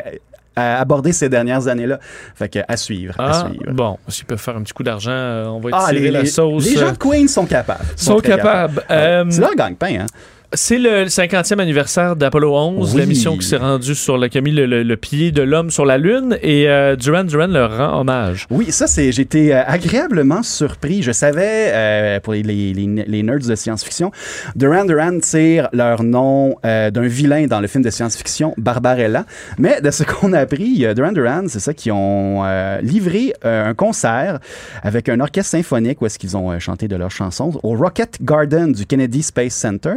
aborder 0.57 1.11
ces 1.13 1.29
dernières 1.29 1.67
années-là. 1.67 1.99
Fait 2.35 2.49
que 2.49 2.59
à 2.67 2.77
suivre, 2.77 3.13
à 3.19 3.29
Ah, 3.29 3.47
suivre. 3.49 3.71
bon, 3.73 3.97
s'ils 4.07 4.25
peuvent 4.25 4.39
faire 4.39 4.55
un 4.57 4.63
petit 4.63 4.73
coup 4.73 4.83
d'argent, 4.83 5.11
euh, 5.11 5.45
on 5.47 5.59
va 5.59 5.69
Ah, 5.73 5.85
étirer 5.91 6.05
les, 6.05 6.11
la 6.11 6.25
sauce. 6.25 6.65
les 6.65 6.75
gens 6.77 6.87
euh, 6.87 6.91
de 6.91 6.97
Queen 6.97 7.27
sont 7.27 7.45
capables. 7.45 7.83
sont 7.95 8.17
très 8.17 8.35
capables. 8.35 8.83
Euh, 8.89 9.25
C'est 9.29 9.41
leur 9.41 9.55
gagne-pain, 9.55 9.99
hein? 10.01 10.05
C'est 10.53 10.77
le 10.77 11.05
50e 11.07 11.59
anniversaire 11.59 12.15
d'Apollo 12.15 12.55
11, 12.55 12.93
Oui. 12.93 13.01
l'émission 13.01 13.35
qui 13.37 13.45
s'est 13.45 13.57
rendue 13.57 13.93
sur 13.95 14.17
le, 14.17 14.29
qui 14.29 14.37
a 14.37 14.41
mis 14.41 14.53
le, 14.53 14.65
le- 14.65 14.81
le 14.81 14.95
pied 14.97 15.31
de 15.33 15.41
l'homme 15.41 15.69
sur 15.71 15.83
la 15.85 15.97
Lune 15.97 16.37
et 16.41 16.69
euh, 16.69 16.95
Duran 16.95 17.25
Duran 17.25 17.47
leur 17.47 17.75
rend 17.77 17.99
hommage. 17.99 18.47
Oui, 18.49 18.71
ça, 18.71 18.87
c'est. 18.87 19.11
J'étais 19.11 19.51
euh, 19.53 19.61
agréablement 19.67 20.43
surpris. 20.43 21.03
Je 21.03 21.11
savais, 21.11 21.71
euh, 21.73 22.19
pour 22.21 22.31
les, 22.31 22.43
les, 22.43 23.23
nerds 23.23 23.39
de 23.45 23.55
science-fiction, 23.55 24.09
Duran 24.55 24.85
Duran 24.85 25.19
tire 25.19 25.67
leur 25.73 26.01
nom 26.03 26.55
euh, 26.65 26.91
d'un 26.91 27.07
vilain 27.07 27.45
dans 27.47 27.59
le 27.59 27.67
film 27.67 27.83
de 27.83 27.89
science-fiction 27.89 28.53
Barbarella. 28.57 29.25
Mais 29.57 29.81
de 29.81 29.91
ce 29.91 30.03
qu'on 30.03 30.31
a 30.31 30.39
appris, 30.39 30.85
euh, 30.85 30.93
Duran 30.93 31.11
Duran, 31.11 31.43
c'est 31.49 31.59
ça, 31.59 31.73
qui 31.73 31.91
ont 31.91 32.43
livré 32.81 33.33
un 33.43 33.73
concert 33.73 34.39
avec 34.81 35.09
un 35.09 35.19
orchestre 35.19 35.51
symphonique 35.51 36.01
où 36.01 36.05
est-ce 36.05 36.17
qu'ils 36.17 36.37
ont 36.37 36.57
chanté 36.59 36.87
de 36.87 36.95
leurs 36.95 37.11
chansons 37.11 37.51
au 37.63 37.75
Rocket 37.75 38.19
Garden 38.21 38.71
du 38.71 38.85
Kennedy 38.85 39.21
Space 39.23 39.53
Center. 39.53 39.91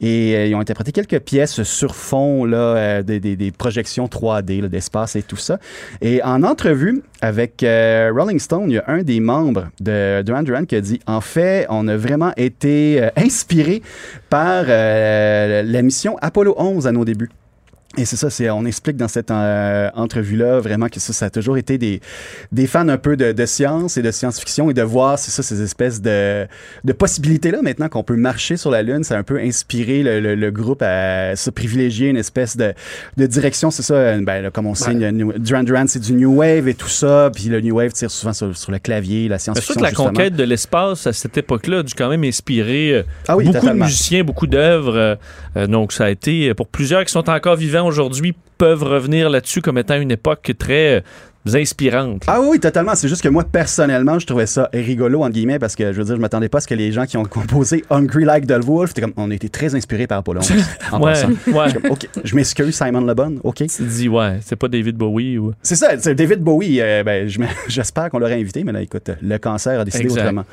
Et 0.00 0.34
euh, 0.36 0.46
ils 0.46 0.54
ont 0.54 0.60
interprété 0.60 0.92
quelques 0.92 1.20
pièces 1.20 1.62
sur 1.62 1.94
fond 1.94 2.44
là, 2.44 2.56
euh, 2.58 3.02
des, 3.02 3.20
des- 3.20 3.50
projections 3.50 4.06
3D 4.06 4.62
là, 4.62 4.68
d'espace 4.68 5.16
et 5.16 5.22
tout 5.22 5.36
ça. 5.36 5.58
Et 6.00 6.22
en 6.22 6.42
entrevue 6.42 7.02
avec 7.20 7.62
euh, 7.62 8.10
Rolling 8.14 8.38
Stone, 8.38 8.70
il 8.70 8.74
y 8.74 8.78
a 8.78 8.84
un 8.88 9.02
des 9.02 9.20
membres 9.20 9.68
de 9.80 10.22
Duran 10.22 10.42
Duran 10.42 10.64
qui 10.64 10.76
a 10.76 10.80
dit 10.80 11.00
En 11.06 11.20
fait, 11.20 11.66
on 11.70 11.88
a 11.88 11.96
vraiment 11.96 12.32
été 12.36 13.08
inspiré 13.16 13.82
par 14.30 14.64
la 14.66 15.82
mission 15.82 16.16
Apollo 16.20 16.54
11 16.58 16.86
à 16.86 16.92
nos 16.92 17.04
débuts. 17.04 17.30
Et 17.98 18.04
c'est 18.04 18.16
ça, 18.16 18.28
c'est, 18.28 18.50
on 18.50 18.66
explique 18.66 18.98
dans 18.98 19.08
cette 19.08 19.30
euh, 19.30 19.88
entrevue-là 19.94 20.60
vraiment 20.60 20.88
que 20.88 21.00
ça, 21.00 21.14
ça 21.14 21.26
a 21.26 21.30
toujours 21.30 21.56
été 21.56 21.78
des, 21.78 22.00
des 22.52 22.66
fans 22.66 22.86
un 22.90 22.98
peu 22.98 23.16
de, 23.16 23.32
de 23.32 23.46
science 23.46 23.96
et 23.96 24.02
de 24.02 24.10
science-fiction 24.10 24.68
et 24.70 24.74
de 24.74 24.82
voir, 24.82 25.18
c'est 25.18 25.30
ça, 25.30 25.42
ces 25.42 25.62
espèces 25.62 26.02
de, 26.02 26.46
de 26.84 26.92
possibilités-là 26.92 27.62
maintenant 27.62 27.88
qu'on 27.88 28.02
peut 28.02 28.16
marcher 28.16 28.58
sur 28.58 28.70
la 28.70 28.82
Lune. 28.82 29.02
Ça 29.02 29.14
a 29.14 29.18
un 29.18 29.22
peu 29.22 29.38
inspiré 29.38 30.02
le, 30.02 30.20
le- 30.20 30.34
le 30.34 30.50
groupe 30.50 30.82
à 30.82 31.36
se 31.36 31.48
privilégier 31.48 32.10
une 32.10 32.18
espèce 32.18 32.58
de, 32.58 32.74
de 33.16 33.26
direction. 33.26 33.70
C'est 33.70 33.82
ça, 33.82 33.94
euh, 33.94 34.20
ben, 34.22 34.42
là, 34.42 34.50
comme 34.50 34.66
on 34.66 34.74
sait, 34.74 34.92
le 34.92 35.10
New- 35.10 35.32
Duran 35.38 35.62
Duran, 35.62 35.84
c'est 35.86 36.00
du 36.00 36.12
New 36.12 36.34
Wave 36.34 36.68
et 36.68 36.74
tout 36.74 36.88
ça. 36.88 37.30
Puis 37.34 37.44
le 37.44 37.62
New 37.62 37.76
Wave 37.76 37.92
tire 37.92 38.10
souvent 38.10 38.34
sur, 38.34 38.54
sur 38.54 38.72
le 38.72 38.78
clavier, 38.78 39.28
la 39.28 39.38
C'est 39.38 39.44
sûr 39.44 39.54
science-fiction. 39.54 39.74
que 39.76 39.82
la 39.84 39.88
justement. 39.88 40.08
conquête 40.10 40.34
de 40.36 40.44
l'espace 40.44 41.06
à 41.06 41.14
cette 41.14 41.38
époque-là 41.38 41.78
a 41.78 41.82
dû 41.82 41.94
quand 41.94 42.10
même 42.10 42.24
inspirer 42.24 42.92
euh, 42.92 43.02
Ah 43.26 43.38
oui, 43.38 43.44
beaucoup 43.44 43.58
totalement. 43.60 43.84
de 43.86 43.88
musiciens, 43.90 44.22
beaucoup 44.22 44.46
d'œuvres. 44.46 45.16
euh, 45.56 45.66
donc 45.66 45.92
ça 45.94 46.04
a 46.04 46.10
été, 46.10 46.52
pour 46.52 46.68
plusieurs 46.68 47.02
qui 47.06 47.12
sont 47.12 47.30
encore 47.30 47.56
vivants 47.56 47.85
aujourd'hui, 47.86 48.34
peuvent 48.58 48.82
revenir 48.82 49.30
là-dessus 49.30 49.60
comme 49.62 49.78
étant 49.78 50.00
une 50.00 50.10
époque 50.10 50.52
très 50.58 50.96
euh, 50.96 51.00
inspirante. 51.54 52.22
Ah 52.26 52.40
oui, 52.40 52.58
totalement. 52.58 52.94
C'est 52.94 53.08
juste 53.08 53.22
que 53.22 53.28
moi, 53.28 53.44
personnellement, 53.44 54.18
je 54.18 54.26
trouvais 54.26 54.46
ça 54.46 54.68
rigolo, 54.72 55.22
entre 55.22 55.32
guillemets, 55.32 55.58
parce 55.58 55.76
que 55.76 55.92
je 55.92 55.98
veux 55.98 56.04
dire, 56.04 56.16
je 56.16 56.20
m'attendais 56.20 56.48
pas 56.48 56.58
à 56.58 56.60
ce 56.60 56.66
que 56.66 56.74
les 56.74 56.90
gens 56.92 57.06
qui 57.06 57.16
ont 57.16 57.24
composé 57.24 57.84
Hungry 57.90 58.24
Like 58.24 58.46
the 58.46 58.62
Wolf, 58.64 58.88
c'était 58.90 59.02
comme, 59.02 59.12
on 59.16 59.30
a 59.30 59.34
été 59.34 59.48
très 59.48 59.74
inspirés 59.74 60.06
par 60.06 60.18
Apollo 60.18 60.40
11, 60.50 60.52
en 60.92 61.00
ouais, 61.00 61.12
passant. 61.12 61.28
ouais. 61.28 61.96
Je 62.24 62.34
m'excuse, 62.34 62.74
Simon 62.74 63.02
Le 63.02 63.14
Bon, 63.14 63.36
OK. 63.44 63.64
Tu 63.66 63.82
dis, 63.84 64.08
ouais, 64.08 64.38
c'est 64.42 64.56
pas 64.56 64.68
David 64.68 64.96
Bowie 64.96 65.38
ou. 65.38 65.52
C'est 65.62 65.76
ça, 65.76 65.90
c'est 65.98 66.14
David 66.14 66.40
Bowie, 66.40 66.80
euh, 66.80 67.04
ben, 67.04 67.28
j'espère 67.68 68.10
qu'on 68.10 68.18
l'aurait 68.18 68.40
invité, 68.40 68.64
mais 68.64 68.72
là, 68.72 68.82
écoute, 68.82 69.10
le 69.22 69.38
cancer 69.38 69.78
a 69.80 69.84
décidé 69.84 70.04
Exact. 70.04 70.22
autrement. 70.22 70.44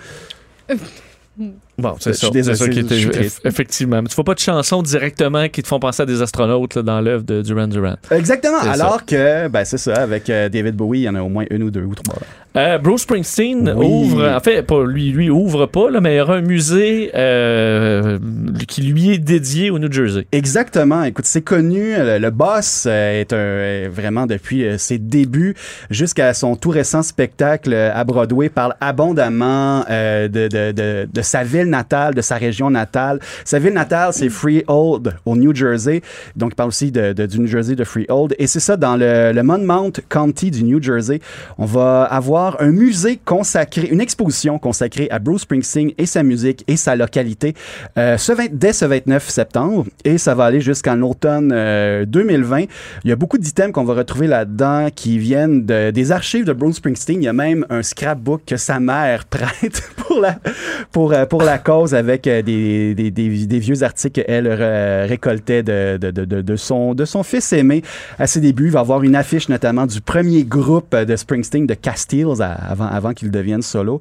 Bon, 1.77 1.95
c'est 1.99 2.11
Je 2.11 2.17
suis 2.17 2.27
ça. 2.27 2.31
désolé, 2.31 2.55
ça 2.57 2.67
qui 2.69 2.79
était- 2.79 3.27
effectivement. 3.45 4.01
Mais 4.01 4.07
tu 4.07 4.15
fais 4.15 4.23
pas 4.23 4.35
de 4.35 4.39
chansons 4.39 4.83
directement 4.83 5.47
qui 5.49 5.63
te 5.63 5.67
font 5.67 5.79
penser 5.79 6.03
à 6.03 6.05
des 6.05 6.21
astronautes 6.21 6.75
là, 6.75 6.81
dans 6.83 7.01
l'œuvre 7.01 7.23
de 7.23 7.41
Duran 7.41 7.67
Duran. 7.67 7.95
Exactement, 8.11 8.59
alors 8.59 9.05
que, 9.05 9.47
ben, 9.47 9.65
c'est 9.65 9.79
ça, 9.79 9.95
avec 9.95 10.29
euh, 10.29 10.49
David 10.49 10.75
Bowie, 10.75 10.99
il 10.99 11.03
y 11.03 11.09
en 11.09 11.15
a 11.15 11.21
au 11.23 11.29
moins 11.29 11.45
une 11.49 11.63
ou 11.63 11.71
deux 11.71 11.83
ou 11.83 11.95
trois. 11.95 12.15
Euh, 12.55 12.77
Bruce 12.77 13.01
Springsteen 13.01 13.73
Oui. 13.75 13.87
ouvre, 13.87 14.29
en 14.29 14.39
fait, 14.39 14.61
pas 14.61 14.85
lui, 14.85 15.09
lui 15.09 15.31
ouvre 15.31 15.65
pas, 15.65 15.89
là, 15.89 15.99
mais 16.01 16.13
il 16.13 16.17
y 16.17 16.21
aura 16.21 16.35
un 16.35 16.41
musée 16.41 17.09
euh, 17.15 18.19
qui 18.67 18.83
lui 18.83 19.09
est 19.11 19.17
dédié 19.17 19.71
au 19.71 19.79
New 19.79 19.91
Jersey. 19.91 20.27
Exactement. 20.31 21.03
Écoute, 21.03 21.25
c'est 21.25 21.41
connu. 21.41 21.95
Le, 21.97 22.19
le 22.19 22.29
boss 22.29 22.85
euh, 22.87 23.21
est, 23.21 23.33
un, 23.33 23.89
vraiment 23.89 24.27
depuis 24.27 24.65
ses 24.77 24.99
débuts 24.99 25.55
jusqu'à 25.89 26.35
son 26.35 26.55
tout 26.55 26.69
récent 26.69 27.01
spectacle 27.01 27.73
à 27.73 28.03
Broadway 28.03 28.49
parle 28.49 28.75
abondamment 28.79 29.79
de, 29.89 30.27
de, 30.27 30.71
de, 30.71 31.07
de 31.11 31.21
sa 31.23 31.43
ville 31.43 31.62
natale, 31.69 32.13
de 32.13 32.21
sa 32.21 32.35
région 32.35 32.69
natale. 32.69 33.19
Sa 33.45 33.59
ville 33.59 33.73
natale, 33.73 34.13
c'est 34.13 34.29
Freehold, 34.29 35.15
au 35.25 35.35
New 35.35 35.53
Jersey. 35.53 36.01
Donc, 36.35 36.51
il 36.53 36.55
parle 36.55 36.69
aussi 36.69 36.91
de, 36.91 37.13
du 37.13 37.39
New 37.39 37.47
Jersey, 37.47 37.75
de 37.75 37.83
Freehold. 37.83 38.35
Et 38.39 38.47
c'est 38.47 38.59
ça, 38.59 38.77
dans 38.77 38.95
le, 38.95 39.31
le 39.33 39.43
Monmouth 39.43 40.01
County 40.09 40.51
du 40.51 40.63
New 40.63 40.81
Jersey, 40.81 41.19
on 41.57 41.65
va 41.65 42.03
avoir 42.03 42.61
un 42.61 42.71
musée 42.71 43.19
consacré, 43.23 43.87
une 43.87 44.01
exposition 44.01 44.59
consacrée 44.59 45.07
à 45.11 45.19
Bruce 45.19 45.41
Springsteen 45.41 45.91
et 45.97 46.05
sa 46.05 46.23
musique 46.23 46.63
et 46.67 46.77
sa 46.77 46.95
localité 46.95 47.53
euh, 47.97 48.17
ce 48.17 48.31
20, 48.31 48.53
dès 48.53 48.73
ce 48.73 48.85
29 48.85 49.29
septembre. 49.29 49.85
Et 50.03 50.17
ça 50.17 50.35
va 50.35 50.45
aller 50.45 50.61
jusqu'en 50.61 50.99
automne 51.01 51.49
2020. 52.05 52.61
Euh, 52.61 52.65
il 53.03 53.09
y 53.09 53.13
a 53.13 53.15
beaucoup 53.15 53.37
d'items 53.37 53.71
qu'on 53.73 53.83
va 53.83 53.93
retrouver 53.93 54.27
là-dedans 54.27 54.87
qui 54.93 55.17
viennent 55.17 55.65
de, 55.65 55.91
des 55.91 56.11
archives 56.11 56.45
de 56.45 56.53
Bruce 56.53 56.77
Springsteen. 56.77 57.21
Il 57.21 57.25
y 57.25 57.27
a 57.27 57.33
même 57.33 57.65
un 57.69 57.83
scrapbook 57.83 58.41
que 58.45 58.57
sa 58.57 58.79
mère 58.79 59.25
prête 59.29 59.81
pour 59.97 60.19
la, 60.19 60.37
pour, 60.91 61.13
euh, 61.13 61.25
pour 61.25 61.43
la 61.43 61.52
cause 61.57 61.93
avec 61.93 62.23
des, 62.23 62.95
des, 62.95 63.11
des, 63.11 63.59
vieux 63.59 63.83
articles 63.83 64.23
qu'elle 64.23 64.47
récoltait 65.09 65.63
de, 65.63 65.97
de, 65.97 66.11
de, 66.11 66.41
de, 66.41 66.55
son, 66.55 66.93
de 66.93 67.05
son 67.05 67.23
fils 67.23 67.53
aimé 67.53 67.83
à 68.19 68.27
ses 68.27 68.39
débuts. 68.39 68.65
Il 68.65 68.71
va 68.71 68.79
avoir 68.79 69.03
une 69.03 69.15
affiche 69.15 69.49
notamment 69.49 69.85
du 69.85 70.01
premier 70.01 70.43
groupe 70.43 70.95
de 70.95 71.15
Springsteen, 71.15 71.65
de 71.65 71.73
Castiles, 71.73 72.41
avant, 72.41 72.87
avant 72.87 73.13
qu'il 73.13 73.31
devienne 73.31 73.61
solo. 73.61 73.99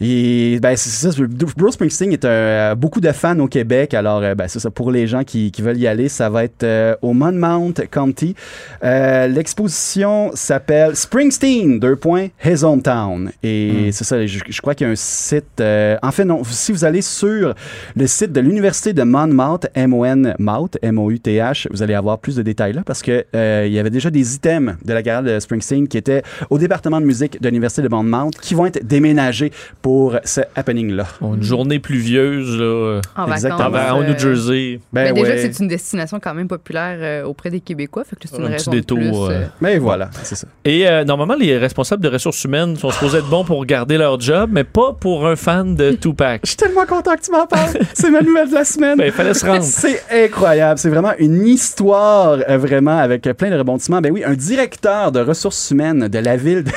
Et 0.00 0.58
ben, 0.60 0.76
c'est 0.76 1.10
ça, 1.10 1.22
Bruce 1.56 1.74
Springsteen 1.74 2.12
est 2.12 2.24
un, 2.24 2.74
beaucoup 2.74 3.00
de 3.00 3.12
fans 3.12 3.38
au 3.38 3.48
Québec. 3.48 3.94
Alors, 3.94 4.20
ben, 4.20 4.48
c'est 4.48 4.60
ça, 4.60 4.70
pour 4.70 4.90
les 4.90 5.06
gens 5.06 5.24
qui, 5.24 5.50
qui, 5.50 5.62
veulent 5.62 5.78
y 5.78 5.86
aller, 5.86 6.08
ça 6.08 6.28
va 6.28 6.44
être 6.44 6.64
au 7.02 7.12
Monmouth 7.12 7.88
County. 7.90 8.34
Euh, 8.82 9.26
l'exposition 9.26 10.30
s'appelle 10.34 10.96
Springsteen, 10.96 11.78
deux 11.78 11.96
points, 11.96 12.28
His 12.44 12.64
Hometown. 12.64 13.30
Et 13.42 13.88
hmm. 13.88 13.92
c'est 13.92 14.04
ça, 14.04 14.26
je, 14.26 14.60
crois 14.60 14.74
qu'il 14.74 14.86
y 14.86 14.90
a 14.90 14.92
un 14.92 14.96
site. 14.96 15.60
Euh, 15.60 15.96
en 16.02 16.10
fait, 16.10 16.24
non, 16.24 16.42
si 16.44 16.72
vous 16.72 16.84
allez 16.84 16.93
sur 17.02 17.54
le 17.96 18.06
site 18.06 18.32
de 18.32 18.40
l'Université 18.40 18.92
de 18.92 19.02
Monmouth, 19.02 19.66
M-O-N 19.74 20.34
Mouth, 20.38 20.78
M-O-U-T-H, 20.82 21.68
vous 21.70 21.82
allez 21.82 21.94
avoir 21.94 22.18
plus 22.18 22.36
de 22.36 22.42
détails 22.42 22.72
là 22.72 22.82
parce 22.84 23.02
que 23.02 23.24
euh, 23.34 23.64
il 23.66 23.72
y 23.72 23.78
avait 23.78 23.90
déjà 23.90 24.10
des 24.10 24.34
items 24.34 24.76
de 24.84 24.92
la 24.92 25.02
carrière 25.02 25.22
de 25.22 25.38
Springsteen 25.38 25.88
qui 25.88 25.98
étaient 25.98 26.22
au 26.50 26.58
département 26.58 27.00
de 27.00 27.06
musique 27.06 27.40
de 27.40 27.48
l'Université 27.48 27.82
de 27.82 27.88
Monmouth 27.88 28.38
qui 28.40 28.54
vont 28.54 28.66
être 28.66 28.86
déménagés 28.86 29.52
pour 29.82 30.16
ce 30.24 30.40
happening-là. 30.54 31.06
une 31.20 31.42
journée 31.42 31.78
pluvieuse, 31.78 32.58
là. 32.58 33.00
En 33.16 33.30
Exactement. 33.32 33.98
au 33.98 34.04
New 34.04 34.18
Jersey. 34.18 34.80
Ben, 34.92 35.12
ben 35.12 35.14
déjà, 35.14 35.36
c'est 35.38 35.58
une 35.60 35.68
destination 35.68 36.20
quand 36.20 36.34
même 36.34 36.48
populaire 36.48 37.26
auprès 37.26 37.50
des 37.50 37.60
Québécois. 37.60 38.04
Fait 38.04 38.16
que 38.16 38.28
c'est 38.28 38.36
une 38.36 38.44
raison 38.44 38.70
détour, 38.70 38.98
plus, 38.98 39.08
euh. 39.08 39.30
Euh, 39.30 39.46
Mais 39.60 39.78
voilà, 39.78 40.10
c'est 40.22 40.34
ça. 40.34 40.46
Et 40.64 40.86
euh, 40.86 41.04
normalement, 41.04 41.34
les 41.34 41.56
responsables 41.58 42.02
de 42.02 42.08
ressources 42.08 42.44
humaines 42.44 42.76
sont 42.76 42.90
supposés 42.90 43.18
être 43.18 43.28
bons 43.28 43.44
pour 43.44 43.64
garder 43.66 43.98
leur 43.98 44.20
job, 44.20 44.50
mais 44.52 44.64
pas 44.64 44.92
pour 44.92 45.26
un 45.26 45.36
fan 45.36 45.74
de 45.74 45.92
Tupac. 46.00 46.40
Je 46.44 46.50
suis 46.50 46.56
tellement 46.56 46.83
content 46.86 47.16
que 47.16 47.22
tu 47.22 47.30
m'en 47.30 47.46
parles. 47.46 47.72
c'est 47.94 48.10
ma 48.10 48.20
nouvelle 48.20 48.48
de 48.48 48.54
la 48.54 48.64
semaine. 48.64 48.98
Ben, 48.98 49.06
il 49.06 49.12
fallait 49.12 49.34
se 49.34 49.46
rendre. 49.46 49.62
C'est 49.62 50.02
incroyable. 50.10 50.78
C'est 50.78 50.90
vraiment 50.90 51.12
une 51.18 51.46
histoire, 51.46 52.38
vraiment, 52.58 52.98
avec 52.98 53.22
plein 53.22 53.50
de 53.50 53.56
rebondissements. 53.56 54.00
Ben 54.00 54.12
oui, 54.12 54.24
un 54.24 54.34
directeur 54.34 55.12
de 55.12 55.20
ressources 55.20 55.70
humaines 55.70 56.08
de 56.08 56.18
la 56.18 56.36
ville 56.36 56.64
de 56.64 56.70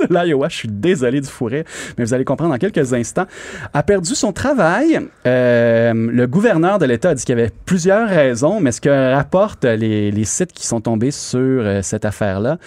l'Iowa, 0.10 0.48
je 0.48 0.56
suis 0.56 0.68
désolé 0.68 1.20
du 1.20 1.28
fourré, 1.28 1.64
mais 1.96 2.04
vous 2.04 2.14
allez 2.14 2.24
comprendre 2.24 2.52
dans 2.52 2.58
quelques 2.58 2.92
instants, 2.92 3.26
a 3.72 3.82
perdu 3.82 4.14
son 4.14 4.32
travail. 4.32 5.00
Euh, 5.26 5.92
le 5.94 6.26
gouverneur 6.26 6.78
de 6.78 6.86
l'État 6.86 7.10
a 7.10 7.14
dit 7.14 7.24
qu'il 7.24 7.36
y 7.36 7.40
avait 7.40 7.52
plusieurs 7.66 8.08
raisons, 8.08 8.60
mais 8.60 8.72
ce 8.72 8.80
que 8.80 9.14
rapportent 9.14 9.64
les, 9.64 10.10
les 10.10 10.24
sites 10.24 10.52
qui 10.52 10.66
sont 10.66 10.80
tombés 10.80 11.10
sur 11.10 11.38
euh, 11.38 11.82
cette 11.82 12.04
affaire-là, 12.04 12.58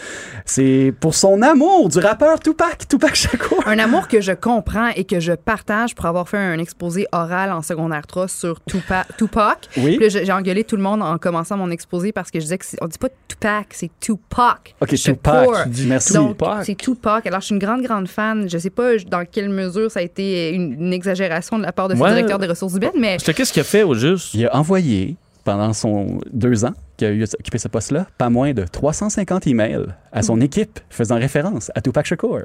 c'est 0.46 0.94
pour 1.00 1.15
son 1.15 1.41
amour 1.41 1.89
du 1.89 2.00
rappeur 2.00 2.39
Tupac, 2.39 2.88
Tupac 2.88 3.15
Shakur. 3.15 3.62
Un 3.65 3.80
amour 3.80 4.08
que 4.08 4.22
je 4.22 4.32
comprends 4.32 4.89
et 4.96 5.04
que 5.04 5.20
je 5.20 5.34
partage 5.34 5.96
pour 5.96 6.06
avoir 6.06 6.28
fait 6.28 6.38
un 6.38 6.60
exposé 6.60 7.08
oral 7.12 7.52
en 7.52 7.62
secondaire 7.62 8.08
3 8.08 8.28
sur 8.28 8.63
Tupac. 8.63 9.08
Tupac. 9.17 9.70
Oui. 9.78 10.00
j'ai 10.02 10.32
engueulé 10.32 10.63
tout 10.63 10.76
le 10.76 10.84
monde 10.84 11.02
en 11.02 11.17
commençant 11.17 11.58
mon 11.58 11.72
exposé 11.72 12.12
parce 12.12 12.32
que 12.32 12.39
je 12.39 12.46
disais 12.46 12.58
que 12.58 12.65
on 12.82 12.88
dit 12.88 12.98
pas 12.98 13.10
Tupac, 13.28 13.67
c'est 13.72 13.91
Tupac. 14.00 14.76
OK, 14.82 14.96
Tupac. 14.96 15.50
Merci. 15.86 16.17
c'est 16.63 16.76
Tupac. 16.76 17.21
Alors, 17.26 17.42
je 17.42 17.48
suis 17.48 17.56
une 17.56 17.60
grande, 17.60 17.82
grande 17.82 18.08
fan. 18.08 18.50
Je 18.50 18.58
sais 18.58 18.70
pas 18.70 18.98
dans 19.10 19.26
quelle 19.30 19.50
mesure 19.50 19.90
ça 19.92 20.00
a 20.00 20.04
été 20.04 20.54
une, 20.54 20.94
exagération 20.94 21.58
de 21.58 21.64
la 21.64 21.72
part 21.72 21.88
de 21.88 21.96
ce 21.96 22.00
directeur 22.00 22.40
des 22.40 22.48
ressources 22.48 22.76
humaines, 22.76 22.92
mais. 22.98 23.18
Qu'est-ce 23.18 23.54
qu'il 23.54 23.62
a 23.62 23.66
fait 23.66 23.84
au 23.84 23.94
juste? 23.94 24.34
Il 24.34 24.46
a 24.48 24.56
envoyé 24.56 25.16
pendant 25.44 25.74
son 25.74 26.20
deux 26.32 26.66
ans 26.66 26.74
qu'il 26.98 27.22
a 27.22 27.26
occupé 27.40 27.58
ce 27.58 27.68
poste-là, 27.68 28.06
pas 28.18 28.30
moins 28.30 28.54
de 28.54 28.64
350 28.64 29.48
emails 29.48 29.88
à 30.12 30.22
son 30.22 30.40
équipe 30.40 30.80
faisant 30.90 31.16
référence 31.16 31.72
à 31.74 31.82
Tupac 31.82 32.06
Shakur. 32.06 32.42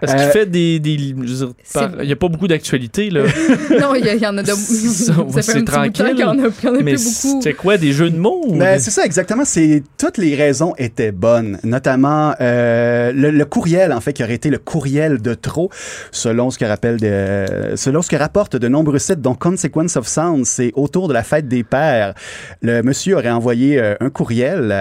Parce 0.00 0.14
qu'il 0.14 0.22
euh, 0.22 0.30
fait 0.30 0.46
des. 0.46 0.80
il 0.82 2.06
n'y 2.06 2.12
a 2.12 2.16
pas 2.16 2.28
beaucoup 2.28 2.48
d'actualité, 2.48 3.10
là. 3.10 3.22
non, 3.80 3.94
il 3.94 4.06
y, 4.06 4.26
en 4.26 4.36
a 4.38 4.42
de. 4.42 4.50
c'est 5.42 5.64
tranquille. 5.64 6.12
Il 6.14 6.20
y 6.20 6.24
en 6.24 6.38
a, 6.38 6.42
y 6.42 6.68
en 6.68 6.74
a 6.74 6.82
mais 6.82 6.94
plus 6.94 7.22
beaucoup. 7.22 7.40
C'est 7.42 7.52
quoi, 7.52 7.76
des 7.76 7.92
jeux 7.92 8.10
de 8.10 8.16
mots? 8.16 8.46
Ben, 8.52 8.78
c'est 8.78 8.90
ça, 8.90 9.04
exactement. 9.04 9.44
C'est 9.44 9.82
Toutes 9.98 10.18
les 10.18 10.34
raisons 10.34 10.74
étaient 10.78 11.12
bonnes. 11.12 11.58
Notamment 11.64 12.34
euh, 12.40 13.12
le, 13.12 13.44
courriel, 13.44 13.92
en 13.92 14.00
fait, 14.00 14.12
qui 14.12 14.24
aurait 14.24 14.34
été 14.34 14.48
le 14.48 14.58
courriel 14.58 15.20
de 15.20 15.34
trop, 15.34 15.70
selon 16.12 16.50
ce 16.50 16.58
que, 16.58 16.64
rappelle 16.64 16.98
de, 16.98 17.76
selon 17.76 18.02
ce 18.02 18.08
que 18.08 18.16
rapporte 18.16 18.56
de 18.56 18.68
nombreux 18.68 18.98
sites, 18.98 19.20
dont 19.20 19.34
Consequence 19.34 19.96
of 19.96 20.06
Sound. 20.06 20.46
C'est 20.46 20.72
autour 20.74 21.08
de 21.08 21.12
la 21.12 21.22
fête 21.22 21.46
des 21.48 21.62
pères. 21.62 22.14
Le 22.62 22.82
monsieur 22.82 23.16
aurait 23.16 23.30
envoyé 23.30 23.78
euh, 23.78 23.94
un 24.00 24.10
courriel 24.10 24.74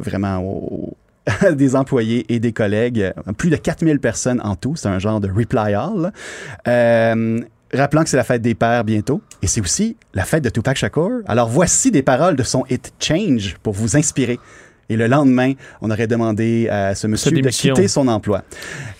vraiment 0.00 0.38
au, 0.38 0.96
des 1.52 1.76
employés 1.76 2.26
et 2.32 2.40
des 2.40 2.52
collègues, 2.52 3.12
plus 3.36 3.50
de 3.50 3.56
4000 3.56 3.98
personnes 4.00 4.40
en 4.42 4.56
tout, 4.56 4.76
c'est 4.76 4.88
un 4.88 4.98
genre 4.98 5.20
de 5.20 5.28
reply 5.28 5.74
all. 5.74 6.12
Euh, 6.68 7.40
rappelant 7.72 8.02
que 8.02 8.08
c'est 8.08 8.16
la 8.16 8.24
fête 8.24 8.42
des 8.42 8.54
pères 8.54 8.84
bientôt, 8.84 9.22
et 9.42 9.46
c'est 9.46 9.60
aussi 9.60 9.96
la 10.14 10.24
fête 10.24 10.44
de 10.44 10.50
Tupac 10.50 10.76
Shakur. 10.76 11.20
Alors 11.26 11.48
voici 11.48 11.90
des 11.90 12.02
paroles 12.02 12.36
de 12.36 12.42
son 12.42 12.64
hit 12.68 12.92
Change 13.00 13.56
pour 13.62 13.74
vous 13.74 13.96
inspirer. 13.96 14.38
Et 14.90 14.96
le 14.96 15.06
lendemain, 15.06 15.52
on 15.80 15.90
aurait 15.90 16.08
demandé 16.08 16.68
à 16.68 16.94
ce 16.94 17.06
monsieur 17.06 17.30
de 17.30 17.48
quitter 17.48 17.88
son 17.88 18.08
emploi. 18.08 18.42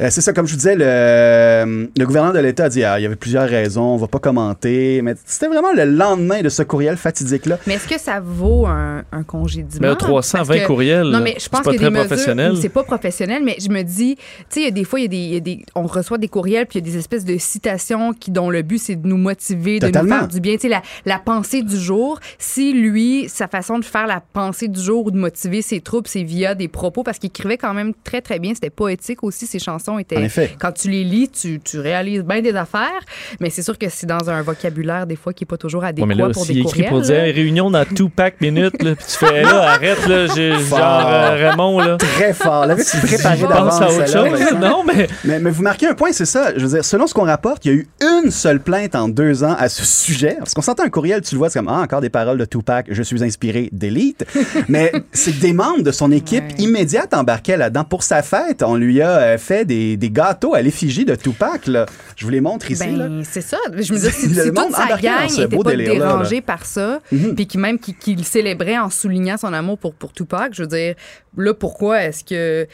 Euh, 0.00 0.06
c'est 0.10 0.20
ça, 0.20 0.32
comme 0.32 0.46
je 0.46 0.52
vous 0.52 0.58
disais, 0.58 0.76
le, 0.76 1.90
le 1.96 2.06
gouverneur 2.06 2.32
de 2.32 2.38
l'État 2.38 2.64
a 2.64 2.68
dit 2.68 2.84
ah, 2.84 2.98
il 2.98 3.02
y 3.02 3.06
avait 3.06 3.16
plusieurs 3.16 3.48
raisons, 3.48 3.82
on 3.82 3.96
va 3.96 4.06
pas 4.06 4.20
commenter. 4.20 5.02
Mais 5.02 5.14
c'était 5.26 5.48
vraiment 5.48 5.72
le 5.72 5.84
lendemain 5.84 6.42
de 6.42 6.48
ce 6.48 6.62
courriel 6.62 6.96
fatidique-là. 6.96 7.58
Mais 7.66 7.74
est-ce 7.74 7.88
que 7.88 7.98
ça 7.98 8.20
vaut 8.20 8.66
un, 8.66 9.02
un 9.10 9.22
congédiement? 9.24 9.88
Mais 9.88 9.96
320 9.96 10.60
courriels. 10.60 11.08
Non, 11.08 11.20
mais 11.20 11.36
je 11.40 11.48
pense 11.48 11.62
que 11.62 11.76
c'est 11.76 11.90
professionnel. 11.90 12.54
C'est 12.60 12.68
pas 12.68 12.84
professionnel, 12.84 13.42
mais 13.44 13.56
je 13.60 13.68
me 13.68 13.82
dis, 13.82 14.16
tu 14.48 14.62
sais, 14.62 14.70
des 14.70 14.84
fois, 14.84 15.00
il 15.00 15.12
y, 15.12 15.36
a 15.36 15.40
des, 15.40 15.64
on 15.74 15.82
reçoit 15.82 16.18
des 16.18 16.28
courriels, 16.28 16.66
puis 16.66 16.78
il 16.78 16.86
y 16.86 16.88
a 16.88 16.92
des 16.92 16.98
espèces 16.98 17.24
de 17.24 17.36
citations 17.36 18.12
qui, 18.12 18.30
dont 18.30 18.48
le 18.48 18.62
but, 18.62 18.78
c'est 18.78 18.96
de 18.96 19.06
nous 19.06 19.16
motiver, 19.16 19.80
de 19.80 19.86
nous 19.86 20.08
faire 20.08 20.28
du 20.28 20.40
bien. 20.40 20.54
Tu 20.54 20.62
sais, 20.62 20.68
la, 20.68 20.82
la 21.04 21.18
pensée 21.18 21.62
du 21.62 21.76
jour. 21.76 22.20
Si 22.38 22.72
lui, 22.72 23.28
sa 23.28 23.48
façon 23.48 23.78
de 23.78 23.84
faire 23.84 24.06
la 24.06 24.20
pensée 24.20 24.68
du 24.68 24.80
jour 24.80 25.06
ou 25.06 25.10
de 25.10 25.18
motiver 25.18 25.62
ses 25.80 25.82
troupes, 25.82 26.08
c'est 26.08 26.22
via 26.22 26.54
des 26.54 26.68
propos 26.68 27.02
parce 27.02 27.18
qu'il 27.18 27.28
écrivait 27.28 27.56
quand 27.56 27.72
même 27.72 27.92
très, 28.04 28.20
très 28.20 28.38
bien. 28.38 28.52
C'était 28.54 28.70
poétique 28.70 29.22
aussi. 29.24 29.46
Ses 29.46 29.58
chansons 29.58 29.98
étaient. 29.98 30.28
Quand 30.58 30.72
tu 30.72 30.90
les 30.90 31.04
lis, 31.04 31.28
tu, 31.28 31.60
tu 31.60 31.78
réalises 31.78 32.22
bien 32.22 32.42
des 32.42 32.54
affaires, 32.54 33.00
mais 33.40 33.50
c'est 33.50 33.62
sûr 33.62 33.78
que 33.78 33.88
c'est 33.88 34.06
dans 34.06 34.28
un 34.28 34.42
vocabulaire, 34.42 35.06
des 35.06 35.16
fois, 35.16 35.32
qui 35.32 35.44
n'est 35.44 35.46
pas 35.46 35.56
toujours 35.56 35.84
adéquat 35.84 36.06
ouais, 36.06 36.14
mais 36.14 36.20
là, 36.20 36.30
pour 36.30 36.44
des 36.44 36.58
écrit 36.58 36.82
pour 36.84 37.00
dire 37.00 37.22
réunion 37.22 37.70
dans 37.70 37.84
tout 37.84 38.08
pack 38.08 38.40
minutes, 38.40 38.82
là, 38.82 38.94
puis 38.94 39.04
tu 39.06 39.16
fais 39.16 39.42
là, 39.42 39.70
arrête, 39.70 40.06
là, 40.06 40.26
j'ai, 40.26 40.52
genre 40.58 41.06
euh, 41.06 41.48
Raymond, 41.50 41.78
là. 41.78 41.96
Très 41.96 42.34
fort. 42.34 42.66
L'avais-tu 42.66 42.98
préparé 42.98 43.40
d'avance? 43.40 43.80
à 43.80 43.88
autre 43.88 44.06
chose? 44.06 44.60
non, 44.60 44.84
mais... 44.84 45.06
mais... 45.24 45.40
mais. 45.40 45.50
vous 45.50 45.62
marquez 45.62 45.86
un 45.86 45.94
point, 45.94 46.12
c'est 46.12 46.26
ça. 46.26 46.52
Je 46.56 46.66
veux 46.66 46.74
dire, 46.74 46.84
selon 46.84 47.06
ce 47.06 47.14
qu'on 47.14 47.24
rapporte, 47.24 47.64
il 47.64 47.68
y 47.68 47.74
a 47.74 47.76
eu 47.78 47.88
une 48.00 48.30
seule 48.30 48.60
plainte 48.60 48.94
en 48.94 49.08
deux 49.08 49.44
ans 49.44 49.56
à 49.58 49.68
ce 49.68 49.84
sujet. 49.84 50.36
Parce 50.38 50.52
qu'on 50.52 50.62
s'entend 50.62 50.84
un 50.84 50.90
courriel, 50.90 51.22
tu 51.22 51.34
le 51.34 51.38
vois, 51.38 51.48
c'est 51.48 51.58
comme, 51.58 51.68
ah, 51.68 51.80
encore 51.80 52.00
des 52.00 52.10
paroles 52.10 52.38
de 52.38 52.44
Tupac, 52.44 52.86
je 52.90 53.02
suis 53.02 53.22
inspiré 53.24 53.68
d'élite. 53.72 54.26
mais 54.68 54.92
c'est 55.12 55.38
des 55.38 55.52
membres 55.70 55.84
de 55.84 55.90
son 55.92 56.10
équipe 56.10 56.44
immédiate 56.58 57.14
embarquait 57.14 57.56
là-dedans. 57.56 57.84
Pour 57.84 58.02
sa 58.02 58.22
fête, 58.22 58.62
on 58.62 58.76
lui 58.76 59.00
a 59.00 59.10
euh, 59.10 59.38
fait 59.38 59.64
des, 59.64 59.96
des 59.96 60.10
gâteaux 60.10 60.54
à 60.54 60.62
l'effigie 60.62 61.04
de 61.04 61.14
Tupac. 61.14 61.66
Là. 61.66 61.86
Je 62.16 62.24
vous 62.24 62.30
les 62.30 62.40
montre 62.40 62.70
ici. 62.70 62.86
Ben, 62.86 63.22
c'est 63.24 63.40
ça. 63.40 63.58
Je 63.72 63.92
me 63.92 63.98
dis, 63.98 64.10
si, 64.10 64.34
si 64.34 64.52
toute 64.52 64.72
sa 64.72 64.96
gang 64.98 65.30
n'était 65.30 65.56
pas 65.56 65.76
dérangé 65.76 66.40
par 66.40 66.64
ça, 66.66 67.00
mhm. 67.12 67.34
puis 67.34 67.46
qui 67.46 67.58
même 67.58 67.78
qu'il 67.78 68.24
célébrait 68.24 68.78
en 68.78 68.90
soulignant 68.90 69.36
son 69.36 69.52
amour 69.52 69.78
pour, 69.78 69.94
pour 69.94 70.12
Tupac, 70.12 70.52
je 70.54 70.62
veux 70.62 70.68
dire, 70.68 70.94
là, 71.36 71.54
pourquoi 71.54 72.02
est-ce 72.02 72.24
que... 72.24 72.66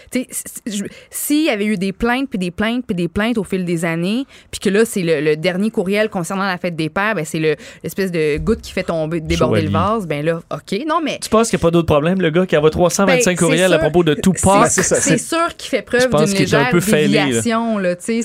S'il 1.11 1.45
y 1.45 1.51
avait 1.51 1.67
eu 1.67 1.77
des 1.77 1.93
plaintes, 1.93 2.29
puis 2.29 2.39
des 2.39 2.51
plaintes, 2.51 2.85
puis 2.87 2.95
des 2.95 3.09
plaintes 3.09 3.39
au 3.39 3.45
fil 3.45 3.65
des 3.65 3.85
années, 3.85 4.25
puis 4.51 4.61
que 4.61 4.71
là, 4.71 4.85
c'est 4.85 5.03
le, 5.03 5.37
dernier 5.37 5.71
courriel 5.71 6.09
concernant 6.09 6.45
la 6.45 6.59
fête 6.59 6.77
des 6.77 6.89
pères, 6.89 7.15
ben, 7.15 7.25
c'est 7.25 7.39
l'espèce 7.39 8.11
de 8.11 8.39
goutte 8.39 8.63
qui 8.63 8.73
fait 8.73 8.85
tomber, 8.85 9.21
déborder 9.21 9.63
le 9.63 9.71
vase, 9.71 10.07
ben 10.07 10.25
là, 10.25 10.41
OK. 10.53 10.79
Non, 10.87 11.01
mais... 11.05 11.19
Tu 11.21 11.29
penses 11.29 11.51
qu'il 11.51 11.59
n'y 11.59 11.63
a 11.63 11.65
pas 11.65 11.71
d'autre 11.71 11.87
problème, 11.87 12.21
le 12.21 12.31
gars 12.31 12.47
qui 12.47 12.57
envoie 12.57 12.71
325 12.88 13.31
ben, 13.31 13.37
courriels 13.37 13.72
à 13.72 13.79
propos 13.79 14.05
de 14.05 14.14
Tupac? 14.14 14.70
C'est 14.70 15.18
sûr 15.18 15.57
qu'il 15.57 15.70
fait 15.70 15.83
preuve 15.83 16.09
d'une 16.11 16.38
légère 16.38 16.72
déviation, 16.72 17.79
là, 17.79 17.96
tu. 17.96 18.20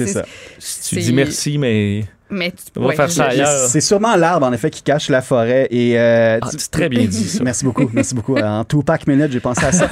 Tu 0.89 0.95
dis 0.99 1.13
merci, 1.13 1.57
mais... 1.57 2.03
Mais 2.33 2.53
on 2.77 2.87
va 2.87 2.93
faire 2.93 3.11
ça 3.11 3.25
ailleurs. 3.25 3.67
C'est 3.67 3.81
sûrement 3.81 4.15
l'arbre, 4.15 4.47
en 4.47 4.53
effet, 4.53 4.69
qui 4.69 4.81
cache 4.81 5.09
la 5.09 5.21
forêt. 5.21 5.67
Et, 5.69 5.99
euh, 5.99 6.39
ah, 6.41 6.47
c'est 6.49 6.71
très 6.71 6.87
bien 6.87 7.03
dit, 7.03 7.27
ça. 7.27 7.43
Merci 7.43 7.65
beaucoup. 7.65 7.89
Merci 7.91 8.15
beaucoup. 8.15 8.37
En 8.37 8.63
Tupac 8.63 9.05
Minute, 9.05 9.33
j'ai 9.33 9.41
pensé 9.41 9.65
à 9.65 9.73
ça. 9.73 9.89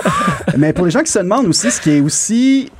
Mais 0.57 0.71
pour 0.71 0.85
les 0.85 0.91
gens 0.91 1.01
qui 1.03 1.11
se 1.11 1.19
demandent 1.19 1.47
aussi, 1.47 1.69
ce 1.69 1.81
qui 1.81 1.91
est 1.91 1.99
aussi 1.99 2.71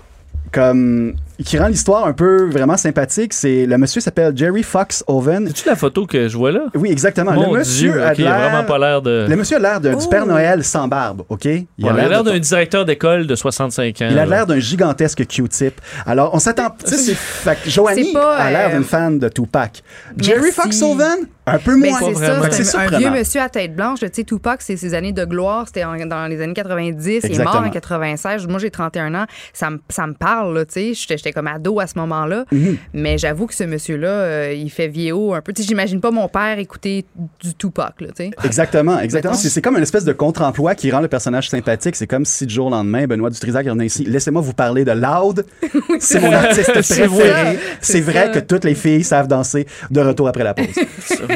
comme 0.54 1.14
qui 1.44 1.58
rend 1.58 1.68
l'histoire 1.68 2.06
un 2.06 2.14
peu 2.14 2.50
vraiment 2.50 2.78
sympathique, 2.78 3.34
c'est 3.34 3.66
le 3.66 3.78
monsieur 3.78 4.02
s'appelle 4.02 4.36
Jerry 4.36 4.64
Fox 4.64 5.04
Oven. 5.08 5.48
C'est-tu 5.48 5.68
la 5.68 5.76
photo 5.76 6.06
que 6.06 6.28
je 6.28 6.38
vois 6.38 6.52
là? 6.52 6.62
Oui, 6.76 6.92
exactement. 6.92 7.32
Mon 7.34 7.54
le 7.54 7.60
monsieur 7.60 7.92
Dieu, 7.92 8.04
a 8.04 8.14
vraiment 8.14 8.64
pas 8.64 8.78
l'air 8.78 9.02
de. 9.02 9.26
Le 9.30 9.36
monsieur 9.36 9.58
a 9.58 9.60
l'air 9.60 9.80
d'un- 9.82 9.96
du 9.96 10.08
Père 10.08 10.26
Noël 10.26 10.64
sans 10.64 10.88
barbe, 10.88 11.24
OK? 11.30 11.46
Il 11.46 11.88
a 11.88 11.94
l'air 11.94 12.24
de- 12.24 12.32
d'un 12.32 12.40
directeur 12.40 12.86
d'école 12.86 13.28
de 13.28 13.36
65 13.36 14.02
ans. 14.02 14.08
Il 14.12 14.20
a 14.20 14.26
l'air 14.26 14.46
d'un 14.46 14.60
gigantesque 14.60 15.26
Q-tip. 15.28 15.80
Alors, 16.06 16.32
on 16.34 16.40
s'attend. 16.40 16.70
Tu 16.86 16.96
sais, 16.96 17.16
c'est. 17.44 17.70
Joanie 17.70 18.14
pas, 18.14 18.36
a 18.36 18.52
l'air 18.52 18.70
euh, 18.70 18.76
d'une 18.76 18.84
fan 18.84 19.20
de 19.20 19.30
Tupac. 19.30 19.82
Jerry. 20.18 20.52
Fox 20.52 20.82
Oven, 20.82 21.28
un 21.46 21.58
peu 21.60 21.80
Ben, 21.80 21.90
moins. 21.90 22.00
c'est 22.00 22.14
ça, 22.16 22.52
c'est 22.52 22.78
un, 22.78 22.80
un 22.94 22.98
vieux 22.98 23.10
monsieur 23.12 23.42
à 23.42 23.50
tête 23.50 23.76
blanche. 23.76 24.00
Tu 24.00 24.08
sais, 24.12 24.24
Tupac, 24.24 24.62
c'est 24.62 24.78
ses 24.78 24.94
années 24.94 25.14
de 25.14 25.24
gloire. 25.26 25.66
C'était 25.68 25.84
dans 25.84 26.28
les 26.28 26.42
années 26.42 26.54
90. 26.54 27.22
Il 27.24 27.32
est 27.40 27.44
mort 27.44 27.64
en 27.66 27.70
96. 27.70 28.48
Moi, 28.48 28.60
j'ai 28.60 28.72
31 28.72 29.14
ans. 29.16 29.26
Ça 29.54 29.70
me, 29.70 29.80
ça 29.90 30.06
me 30.08 30.14
parle, 30.14 30.54
là, 30.56 30.66
tu 30.66 30.94
sais. 30.96 31.08
J'étais 31.18 31.29
j'étais 31.30 31.34
comme 31.34 31.48
ado 31.48 31.80
à 31.80 31.88
ce 31.88 31.98
moment-là. 32.00 32.46
Mhm. 32.52 32.78
Mais 32.94 33.18
j'avoue 33.18 33.48
que 33.48 33.54
ce 33.56 33.64
monsieur-là, 33.64 34.08
euh, 34.10 34.54
il 34.54 34.70
fait 34.70 34.88
vieillot 34.88 35.34
un 35.34 35.42
peu. 35.42 35.54
Tu 35.54 35.62
sais, 35.62 35.68
j'imagine 35.68 36.02
pas 36.02 36.12
mon 36.12 36.28
père 36.28 36.60
écouter 36.60 37.06
du 37.42 37.54
Tupac, 37.56 38.02
là, 38.02 38.08
tu 38.08 38.14
sais. 38.26 38.32
Exactement, 38.44 39.00
exactement. 39.00 39.34
C'est 39.34 39.62
comme 39.62 39.76
une 39.78 39.84
espèce 39.84 40.06
de 40.06 40.14
contre-emploi 40.14 40.76
qui 40.76 40.92
rend 40.92 41.00
le 41.02 41.08
personnage 41.08 41.50
sympathique. 41.50 41.96
C'est 41.96 42.08
comme 42.08 42.26
si 42.26 42.46
du 42.46 42.54
jour 42.54 42.68
au 42.68 42.70
lendemain, 42.70 43.06
Benoît 43.08 43.30
Dutrisac 43.30 43.66
revenait 43.66 43.86
ici. 43.88 44.04
Laissez-moi 44.06 44.42
vous 44.42 44.54
parler 44.54 44.86
de 44.86 44.92
Loud. 44.92 45.46
c'est 46.00 46.20
mon 46.20 46.32
artiste 46.32 46.72
préféré. 46.72 47.58
C'est 47.82 47.94
C'est 47.94 48.02
vrai 48.02 48.26
ça. 48.26 48.30
que 48.30 48.40
toutes 48.40 48.64
les 48.64 48.76
filles 48.76 49.04
savent 49.04 49.28
danser 49.28 49.68
de 49.92 50.02
retour 50.02 50.28
après 50.28 50.44
la 50.44 50.54
pause. 50.54 50.68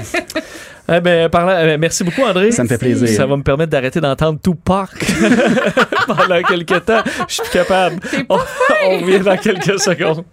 Eh 0.92 1.00
ben, 1.00 1.30
par 1.30 1.46
là- 1.46 1.74
eh, 1.74 1.78
merci 1.78 2.04
beaucoup, 2.04 2.24
André. 2.24 2.52
Ça 2.52 2.64
me 2.64 2.68
fait 2.68 2.78
plaisir. 2.78 3.08
Ça 3.16 3.26
va 3.26 3.38
me 3.38 3.44
permettre 3.44 3.72
d'arrêter 3.72 4.02
d'entendre 4.02 4.40
Tupac 4.44 4.90
pendant 6.08 6.42
quelques 6.44 6.86
temps. 6.86 7.04
Je 7.28 7.34
suis 7.36 7.50
capable. 7.52 8.00
On, 8.30 8.38
on 8.86 9.00
revient 9.00 9.20
dans 9.20 9.38
quelques 9.38 9.80
secondes. 9.80 10.24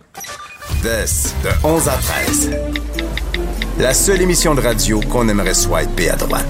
Des, 0.83 0.89
de 0.89 1.51
11 1.67 1.89
à 1.89 1.93
13. 1.93 2.51
La 3.79 3.95
seule 3.95 4.23
émission 4.23 4.55
de 4.55 4.61
radio 4.61 5.01
qu'on 5.01 5.29
aimerait 5.29 5.55
swiper 5.55 6.11
à 6.11 6.17
droite. 6.17 6.45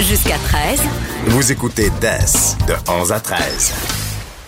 Jusqu'à 0.00 0.36
13. 0.38 0.80
Vous 1.26 1.50
écoutez 1.52 1.90
Des, 2.00 2.66
de 2.68 2.74
11 2.88 3.12
à 3.12 3.20
13. 3.20 4.05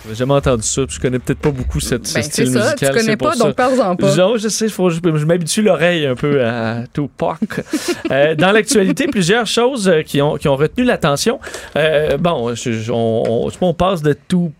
J'ai 0.09 0.15
jamais 0.15 0.33
entendu 0.33 0.63
ça, 0.63 0.85
puis 0.85 0.95
je 0.95 0.99
connais 1.01 1.19
peut-être 1.19 1.39
pas 1.39 1.51
beaucoup 1.51 1.79
cette, 1.79 2.07
ce 2.07 2.15
Ben, 2.15 2.23
style 2.23 2.47
c'est 2.47 2.53
ça, 2.53 2.59
musical. 2.71 2.89
tu 2.93 2.99
connais 2.99 3.17
pas, 3.17 3.35
donc 3.35 3.55
parle-en 3.55 3.95
pas. 3.95 4.15
Non, 4.15 4.37
je 4.37 4.47
sais, 4.49 4.67
faut, 4.69 4.89
je, 4.89 4.99
je 5.03 5.25
m'habitue 5.25 5.61
l'oreille 5.61 6.05
un 6.05 6.15
peu 6.15 6.43
à 6.43 6.83
Tupac. 6.93 7.37
Euh, 8.11 8.35
dans 8.35 8.51
l'actualité, 8.51 9.07
plusieurs 9.11 9.45
choses 9.47 9.87
euh, 9.87 10.01
qui 10.01 10.21
ont, 10.21 10.35
qui 10.37 10.47
ont 10.47 10.55
retenu 10.55 10.83
l'attention. 10.83 11.39
Euh, 11.75 12.17
bon, 12.17 12.55
je- 12.55 12.71
je- 12.73 12.91
on, 12.91 13.45
on, 13.47 13.51
on 13.61 13.73
passe 13.73 14.01
de 14.01 14.13
Tupac 14.13 14.53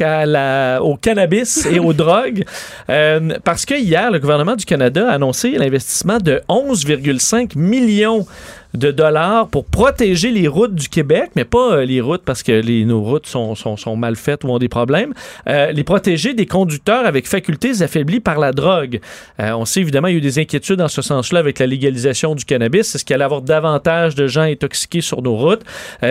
à 0.00 0.26
la, 0.26 0.82
au 0.82 0.96
cannabis 0.96 1.66
et 1.66 1.78
aux 1.78 1.92
drogues. 1.92 2.44
Euh, 2.88 3.38
parce 3.44 3.64
que 3.64 3.74
hier, 3.74 4.10
le 4.10 4.18
gouvernement 4.18 4.56
du 4.56 4.64
Canada 4.64 5.08
a 5.10 5.14
annoncé 5.14 5.52
l'investissement 5.52 6.18
de 6.18 6.42
11,5 6.48 7.58
millions 7.58 8.26
de 8.74 8.90
dollars 8.90 9.48
pour 9.48 9.64
protéger 9.64 10.30
les 10.30 10.48
routes 10.48 10.74
du 10.74 10.88
Québec, 10.88 11.30
mais 11.36 11.44
pas 11.44 11.74
euh, 11.74 11.84
les 11.84 12.00
routes 12.00 12.22
parce 12.24 12.42
que 12.42 12.52
les, 12.52 12.84
nos 12.84 13.02
routes 13.02 13.26
sont, 13.26 13.54
sont, 13.54 13.76
sont 13.76 13.96
mal 13.96 14.16
faites 14.16 14.44
ou 14.44 14.48
ont 14.48 14.58
des 14.58 14.68
problèmes, 14.68 15.12
euh, 15.48 15.72
les 15.72 15.84
protéger 15.84 16.34
des 16.34 16.46
conducteurs 16.46 17.04
avec 17.04 17.26
facultés 17.26 17.82
affaiblies 17.82 18.20
par 18.20 18.38
la 18.38 18.52
drogue. 18.52 19.00
Euh, 19.40 19.52
on 19.52 19.64
sait 19.64 19.80
évidemment, 19.80 20.08
il 20.08 20.12
y 20.12 20.14
a 20.14 20.18
eu 20.18 20.22
des 20.22 20.38
inquiétudes 20.38 20.76
dans 20.76 20.88
ce 20.88 21.02
sens-là 21.02 21.40
avec 21.40 21.58
la 21.58 21.66
légalisation 21.66 22.34
du 22.34 22.44
cannabis. 22.44 22.94
Est-ce 22.94 23.04
qu'il 23.04 23.14
allait 23.14 23.24
avoir 23.24 23.42
davantage 23.42 24.14
de 24.14 24.26
gens 24.26 24.42
intoxiqués 24.42 25.00
sur 25.00 25.22
nos 25.22 25.36
routes? 25.36 25.62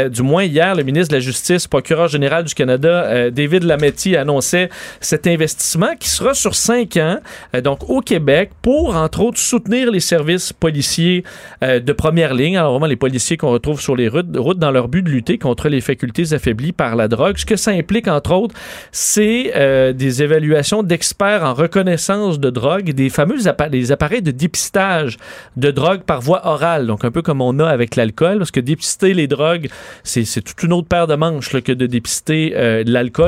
Du 0.10 0.22
moins, 0.22 0.44
hier, 0.44 0.76
le 0.76 0.84
ministre 0.84 1.10
de 1.10 1.16
la 1.16 1.20
Justice, 1.20 1.68
procureur 1.68 2.08
général 2.08 2.44
du 2.44 2.54
Canada, 2.54 3.06
euh, 3.06 3.32
David 3.52 3.68
Lametti, 3.68 4.16
annonçait 4.16 4.70
cet 5.02 5.28
investissement 5.28 5.94
qui 6.00 6.10
sera 6.10 6.34
sur 6.34 6.56
cinq 6.56 6.96
ans, 6.96 7.18
euh, 7.54 7.60
donc 7.60 7.90
au 7.90 8.00
Québec, 8.00 8.52
pour, 8.62 8.96
entre 8.96 9.22
autres, 9.22 9.40
soutenir 9.40 9.92
les 9.92 10.00
services 10.00 10.54
policiers 10.54 11.26
euh, 11.64 11.82
de 11.82 11.92
première 11.92 12.34
ligne. 12.34 12.58
Alors, 12.58 12.72
vraiment, 12.72 12.86
les 12.86 12.96
policiers 12.96 13.36
qu'on 13.36 13.52
retrouve 13.52 13.82
sur 13.82 13.98
les 13.98 14.08
routes, 14.08 14.30
dans 14.32 14.72
leur 14.72 14.88
but 14.88 15.02
de 15.02 15.10
lutter 15.10 15.38
contre 15.38 15.68
les 15.68 15.82
facultés 15.82 16.34
affaiblies 16.34 16.72
par 16.72 16.96
la 16.96 17.10
drogue. 17.10 17.38
Ce 17.38 17.46
que 17.46 17.58
ça 17.58 17.72
implique, 17.72 18.08
entre 18.08 18.32
autres, 18.32 18.56
c'est 18.94 19.52
euh, 19.56 19.92
des 19.92 20.24
évaluations 20.24 20.82
d'experts 20.82 21.44
en 21.44 21.54
reconnaissance 21.54 22.40
de 22.40 22.50
drogue, 22.50 22.92
des 22.92 23.10
fameux 23.10 23.36
des 23.70 23.92
appareils 23.92 24.22
de 24.22 24.32
dépistage 24.32 25.18
de 25.58 25.72
drogue 25.72 26.04
par 26.04 26.22
voie 26.22 26.48
orale, 26.48 26.88
donc 26.88 27.04
un 27.04 27.12
peu 27.12 27.22
comme 27.22 27.42
on 27.42 27.60
a 27.60 27.68
avec 27.68 27.98
l'alcool, 27.98 28.38
parce 28.38 28.52
que 28.52 28.62
dépister 28.62 29.14
les 29.14 29.28
drogues, 29.28 29.68
c'est 30.04 30.42
toute 30.42 30.64
une 30.64 30.72
autre 30.72 30.88
paire 30.88 31.08
de 31.08 31.16
manches 31.16 31.50
que 31.50 31.72
de 31.74 31.86
dépister 31.86 32.54
euh, 32.56 32.84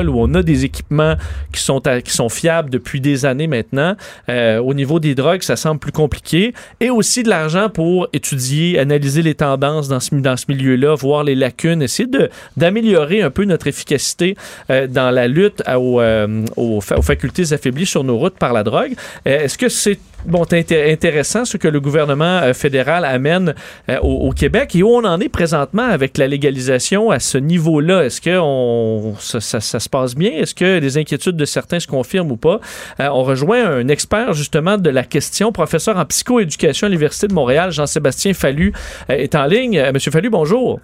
où 0.08 0.18
on 0.18 0.34
a 0.34 0.42
des 0.42 0.64
équipements 0.64 1.14
qui 1.52 1.60
sont, 1.60 2.28
fiables 2.28 2.70
depuis 2.70 3.00
des 3.00 3.26
années 3.26 3.46
maintenant. 3.46 3.96
Euh, 4.28 4.58
au 4.58 4.74
niveau 4.74 5.00
des 5.00 5.14
drogues, 5.14 5.42
ça 5.42 5.56
semble 5.56 5.80
plus 5.80 5.92
compliqué. 5.92 6.54
Et 6.80 6.90
aussi 6.90 7.22
de 7.22 7.28
l'argent 7.28 7.68
pour 7.68 8.08
étudier, 8.12 8.78
analyser 8.78 9.22
les 9.22 9.34
tendances 9.34 9.88
dans 9.88 10.00
ce, 10.00 10.14
milieu-là, 10.48 10.94
voir 10.94 11.24
les 11.24 11.34
lacunes, 11.34 11.82
essayer 11.82 12.08
d'améliorer 12.56 13.22
un 13.22 13.30
peu 13.30 13.44
notre 13.44 13.66
efficacité 13.66 14.36
euh, 14.70 14.86
dans 14.86 15.10
la 15.10 15.28
lutte 15.28 15.62
euh, 15.68 16.44
aux, 16.56 16.78
aux 16.78 17.02
facultés 17.02 17.52
affaiblies 17.52 17.86
sur 17.86 18.04
nos 18.04 18.16
routes 18.16 18.38
par 18.38 18.52
la 18.52 18.62
drogue. 18.62 18.94
Est-ce 19.24 19.58
que 19.58 19.68
c'est 19.68 19.98
bon, 20.26 20.42
inté- 20.44 20.92
intéressant 20.92 21.44
ce 21.44 21.56
que 21.56 21.68
le 21.68 21.80
gouvernement 21.80 22.38
euh, 22.42 22.52
fédéral 22.54 23.04
amène 23.04 23.54
euh, 23.88 23.98
au, 24.00 24.30
Québec 24.32 24.74
et 24.74 24.82
où 24.82 24.88
on 24.88 25.04
en 25.04 25.20
est 25.20 25.28
présentement 25.28 25.82
avec 25.84 26.18
la 26.18 26.26
légalisation 26.26 27.10
à 27.10 27.18
ce 27.20 27.38
niveau-là? 27.38 28.04
Est-ce 28.04 28.20
que 28.20 28.38
on, 28.40 29.14
ça, 29.18 29.40
ça- 29.40 29.60
ça 29.60 29.80
se 29.80 29.88
passe 29.88 30.14
bien? 30.14 30.30
Est-ce 30.32 30.54
que 30.54 30.78
les 30.78 30.98
inquiétudes 30.98 31.36
de 31.36 31.44
certains 31.44 31.80
se 31.80 31.86
confirment 31.86 32.32
ou 32.32 32.36
pas? 32.36 32.60
Euh, 33.00 33.08
on 33.12 33.22
rejoint 33.22 33.64
un 33.64 33.88
expert 33.88 34.32
justement 34.32 34.76
de 34.78 34.90
la 34.90 35.04
question, 35.04 35.52
professeur 35.52 35.96
en 35.98 36.04
psychoéducation 36.04 36.86
à 36.86 36.90
l'Université 36.90 37.28
de 37.28 37.34
Montréal, 37.34 37.70
Jean-Sébastien 37.72 38.34
Fallu, 38.34 38.72
est 39.08 39.34
en 39.34 39.44
ligne. 39.46 39.82
Monsieur 39.92 40.10
Fallu, 40.10 40.30
bonjour. 40.30 40.80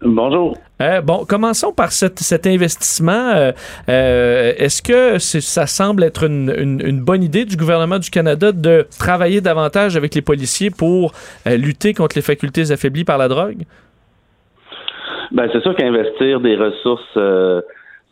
Bonjour. 0.00 0.56
Euh, 0.80 1.00
bon, 1.00 1.24
commençons 1.24 1.72
par 1.72 1.90
cet, 1.90 2.20
cet 2.20 2.46
investissement. 2.46 3.32
Euh, 3.34 3.52
euh, 3.88 4.52
Est-ce 4.56 4.80
que 4.80 5.18
c'est- 5.18 5.40
ça 5.40 5.66
semble 5.66 6.04
être 6.04 6.24
une, 6.24 6.54
une- 6.56 6.80
une 6.86 7.00
bonne 7.00 7.22
idée 7.24 7.44
du 7.44 7.56
gouvernement 7.56 7.98
du 7.98 8.08
Canada 8.10 8.52
de 8.52 8.86
travailler 8.98 9.40
davantage 9.40 9.96
avec 9.96 10.14
les 10.14 10.22
policiers 10.22 10.70
pour 10.70 11.12
euh, 11.48 11.56
lutter 11.56 11.94
contre 11.94 12.14
les 12.16 12.22
facultés 12.22 12.70
affaiblies 12.70 13.04
par 13.04 13.18
la 13.18 13.26
drogue? 13.26 13.62
Ben, 15.32 15.48
c'est 15.52 15.60
sûr 15.62 15.74
qu'investir 15.74 16.40
des 16.40 16.54
ressources, 16.56 17.02
euh, 17.16 17.60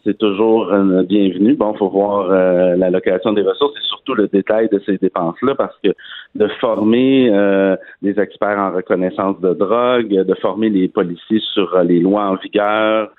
c'est 0.06 0.16
toujours 0.16 0.72
euh, 0.72 1.02
bienvenu. 1.02 1.54
Bon, 1.54 1.74
faut 1.74 1.88
voir 1.88 2.30
euh, 2.30 2.76
l'allocation 2.76 3.32
des 3.32 3.42
ressources 3.42 3.76
et 3.76 3.84
surtout 3.88 4.14
le 4.14 4.28
détail 4.28 4.68
de 4.68 4.80
ces 4.86 4.98
dépenses-là, 4.98 5.56
parce 5.56 5.76
que 5.82 5.90
de 6.34 6.46
former 6.60 7.28
euh, 7.32 7.76
des 8.02 8.18
experts 8.20 8.58
en 8.58 8.70
reconnaissance 8.70 9.40
de 9.40 9.52
drogue, 9.52 10.08
de 10.08 10.34
former 10.36 10.70
les 10.70 10.86
policiers 10.88 11.40
sur 11.54 11.74
euh, 11.74 11.82
les 11.82 11.98
lois 11.98 12.26
en 12.26 12.36
vigueur, 12.36 13.10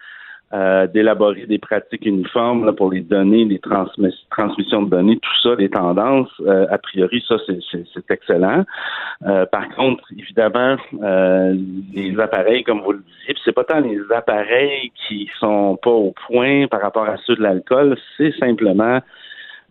euh, 0.54 0.88
d'élaborer 0.88 1.46
des 1.46 1.58
pratiques 1.58 2.06
uniformes 2.06 2.66
là, 2.66 2.72
pour 2.72 2.92
les 2.92 3.02
données, 3.02 3.44
les 3.44 3.60
transmis- 3.60 4.14
transmissions 4.30 4.84
de 4.84 4.90
données, 4.90 5.18
tout 5.18 5.42
ça, 5.44 5.56
les 5.56 5.70
tendances, 5.70 6.32
euh, 6.42 6.66
a 6.70 6.78
priori, 6.78 7.24
ça, 7.28 7.36
c'est- 7.46 7.58
excellent. 8.10 8.64
Euh, 9.26 9.46
par 9.46 9.68
contre, 9.76 10.04
évidemment, 10.18 10.78
euh, 11.04 11.56
les 11.94 12.18
appareils, 12.20 12.64
comme 12.64 12.82
vous 12.82 12.94
le 12.94 13.04
disiez, 13.20 13.36
c'est 13.44 13.52
pas 13.52 13.66
tant 13.66 13.80
les 13.82 14.00
appareils 14.16 14.92
qui 15.08 15.30
sont 15.40 15.78
pas 15.82 15.92
au 15.92 16.14
point 16.28 16.68
par 16.68 16.82
rapport 16.82 17.06
à 17.06 17.18
ceux 17.26 17.36
de 17.36 17.44
l'alcool, 17.44 17.98
c'est 18.16 18.34
simplement 18.40 19.00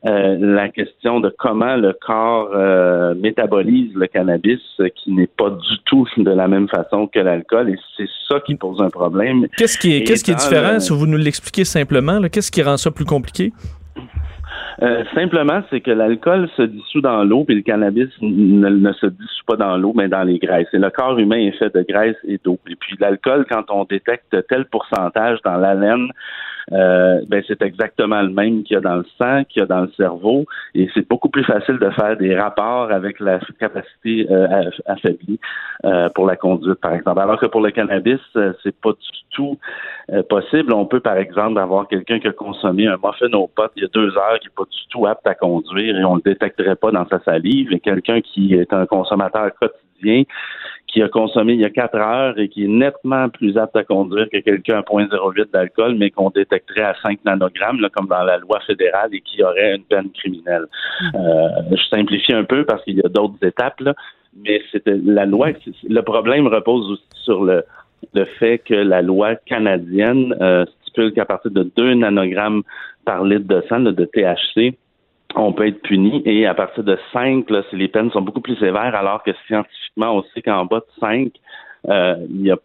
euh, 0.04 0.36
la 0.38 0.68
question 0.68 1.20
de 1.20 1.34
comment 1.38 1.74
le 1.76 1.92
corps 1.94 2.50
euh, 2.54 3.14
métabolise 3.14 3.94
le 3.94 4.06
cannabis, 4.06 4.60
euh, 4.80 4.88
qui 4.94 5.10
n'est 5.12 5.26
pas 5.26 5.50
du 5.50 5.78
tout 5.86 6.06
de 6.18 6.30
la 6.30 6.48
même 6.48 6.68
façon 6.68 7.06
que 7.06 7.18
l'alcool, 7.18 7.70
et 7.70 7.76
c'est 7.96 8.08
ça 8.28 8.40
qui 8.40 8.54
pose 8.56 8.80
un 8.80 8.90
problème. 8.90 9.46
Qu'est-ce 9.56 9.78
qui 9.78 9.94
est, 9.94 9.98
Et 10.00 10.04
qu'est-ce 10.04 10.22
qui 10.22 10.32
est 10.32 10.34
dans 10.34 10.40
différent, 10.40 10.74
le- 10.74 10.80
si 10.80 10.92
vous 10.92 11.06
nous 11.06 11.16
l'expliquez 11.18 11.64
simplement? 11.64 12.20
Qu'est-ce 12.30 12.52
qui 12.52 12.62
rend 12.62 12.76
ça 12.76 12.90
plus 12.90 13.04
compliqué? 13.06 13.52
Euh, 14.82 15.04
simplement, 15.14 15.62
c'est 15.70 15.80
que 15.80 15.90
l'alcool 15.90 16.48
se 16.56 16.62
dissout 16.62 17.00
dans 17.00 17.24
l'eau, 17.24 17.44
puis 17.44 17.54
le 17.54 17.62
cannabis 17.62 18.08
ne, 18.20 18.68
ne 18.68 18.92
se 18.92 19.06
dissout 19.06 19.44
pas 19.46 19.56
dans 19.56 19.76
l'eau, 19.78 19.94
mais 19.96 20.08
dans 20.08 20.22
les 20.22 20.38
graisses. 20.38 20.68
Et 20.74 20.78
le 20.78 20.90
corps 20.90 21.18
humain 21.18 21.38
est 21.38 21.52
fait 21.58 21.74
de 21.74 21.82
graisse 21.88 22.16
et 22.24 22.38
d'eau. 22.44 22.58
Et 22.68 22.76
puis 22.76 22.94
l'alcool, 23.00 23.46
quand 23.50 23.64
on 23.70 23.84
détecte 23.84 24.36
tel 24.48 24.66
pourcentage 24.66 25.38
dans 25.44 25.56
l'haleine, 25.56 26.08
euh, 26.72 27.20
ben 27.28 27.42
c'est 27.46 27.62
exactement 27.62 28.20
le 28.22 28.30
même 28.30 28.62
qu'il 28.64 28.74
y 28.74 28.78
a 28.78 28.80
dans 28.80 28.96
le 28.96 29.06
sang, 29.18 29.44
qu'il 29.44 29.60
y 29.60 29.62
a 29.62 29.66
dans 29.66 29.82
le 29.82 29.90
cerveau, 29.96 30.44
et 30.74 30.88
c'est 30.94 31.08
beaucoup 31.08 31.28
plus 31.28 31.44
facile 31.44 31.78
de 31.78 31.90
faire 31.90 32.16
des 32.16 32.34
rapports 32.38 32.90
avec 32.90 33.20
la 33.20 33.38
capacité 33.58 34.26
euh, 34.30 34.48
aff- 34.48 34.80
affaiblie 34.86 35.38
euh, 35.84 36.08
pour 36.14 36.26
la 36.26 36.36
conduite, 36.36 36.80
par 36.80 36.94
exemple. 36.94 37.20
Alors 37.20 37.38
que 37.38 37.46
pour 37.46 37.60
le 37.60 37.70
cannabis, 37.70 38.20
euh, 38.36 38.52
c'est 38.62 38.74
pas 38.80 38.92
du 38.92 39.18
tout 39.30 39.58
euh, 40.12 40.22
possible. 40.22 40.72
On 40.72 40.86
peut, 40.86 41.00
par 41.00 41.16
exemple, 41.16 41.58
avoir 41.58 41.86
quelqu'un 41.88 42.18
qui 42.18 42.28
a 42.28 42.32
consommé 42.32 42.86
un 42.86 42.96
muffin 42.96 43.32
aux 43.32 43.46
potes 43.48 43.72
il 43.76 43.82
y 43.82 43.86
a 43.86 43.88
deux 43.88 44.16
heures, 44.16 44.38
qui 44.40 44.48
n'est 44.48 44.54
pas 44.56 44.64
du 44.64 44.86
tout 44.90 45.06
apte 45.06 45.26
à 45.26 45.34
conduire 45.34 45.96
et 45.96 46.04
on 46.04 46.16
le 46.16 46.22
détecterait 46.22 46.76
pas 46.76 46.90
dans 46.90 47.06
sa 47.08 47.20
salive, 47.20 47.72
et 47.72 47.80
quelqu'un 47.80 48.20
qui 48.20 48.54
est 48.54 48.72
un 48.72 48.86
consommateur 48.86 49.50
quotidien, 49.60 50.24
qui 50.96 51.02
a 51.02 51.10
consommé 51.10 51.52
il 51.52 51.60
y 51.60 51.64
a 51.66 51.68
quatre 51.68 51.98
heures 51.98 52.38
et 52.38 52.48
qui 52.48 52.64
est 52.64 52.68
nettement 52.68 53.28
plus 53.28 53.58
apte 53.58 53.76
à 53.76 53.84
conduire 53.84 54.30
que 54.32 54.38
quelqu'un 54.38 54.78
à 54.78 54.80
0.08 54.80 55.52
d'alcool, 55.52 55.94
mais 55.94 56.10
qu'on 56.10 56.30
détecterait 56.30 56.84
à 56.84 56.94
5 57.02 57.18
nanogrammes, 57.26 57.80
là, 57.80 57.90
comme 57.90 58.06
dans 58.06 58.22
la 58.22 58.38
loi 58.38 58.60
fédérale, 58.66 59.10
et 59.12 59.20
qui 59.20 59.42
aurait 59.42 59.76
une 59.76 59.84
peine 59.84 60.10
criminelle. 60.12 60.64
Euh, 61.14 61.48
je 61.70 61.84
simplifie 61.94 62.32
un 62.32 62.44
peu 62.44 62.64
parce 62.64 62.82
qu'il 62.84 62.96
y 62.96 63.04
a 63.04 63.10
d'autres 63.10 63.36
étapes, 63.42 63.78
là, 63.80 63.92
mais 64.42 64.62
c'était 64.72 64.96
la 65.04 65.26
loi. 65.26 65.48
Le 65.86 66.00
problème 66.00 66.46
repose 66.46 66.90
aussi 66.92 67.22
sur 67.24 67.44
le, 67.44 67.62
le 68.14 68.24
fait 68.38 68.56
que 68.64 68.72
la 68.72 69.02
loi 69.02 69.34
canadienne 69.34 70.34
euh, 70.40 70.64
stipule 70.80 71.12
qu'à 71.12 71.26
partir 71.26 71.50
de 71.50 71.70
2 71.76 71.92
nanogrammes 71.92 72.62
par 73.04 73.22
litre 73.22 73.46
de 73.46 73.62
sang 73.68 73.80
de 73.80 74.04
THC, 74.06 74.78
on 75.36 75.52
peut 75.52 75.66
être 75.66 75.82
puni 75.82 76.22
et 76.24 76.46
à 76.46 76.54
partir 76.54 76.82
de 76.82 76.98
5, 77.12 77.48
là, 77.50 77.62
les 77.72 77.88
peines 77.88 78.10
sont 78.10 78.22
beaucoup 78.22 78.40
plus 78.40 78.56
sévères, 78.56 78.94
alors 78.94 79.22
que 79.22 79.32
scientifiquement, 79.46 80.16
on 80.16 80.22
sait 80.34 80.42
qu'en 80.42 80.64
bas 80.64 80.80
de 80.80 81.00
5, 81.00 81.32
euh, 81.88 82.16
il 82.28 82.42
n'y 82.42 82.50
a, 82.50 82.56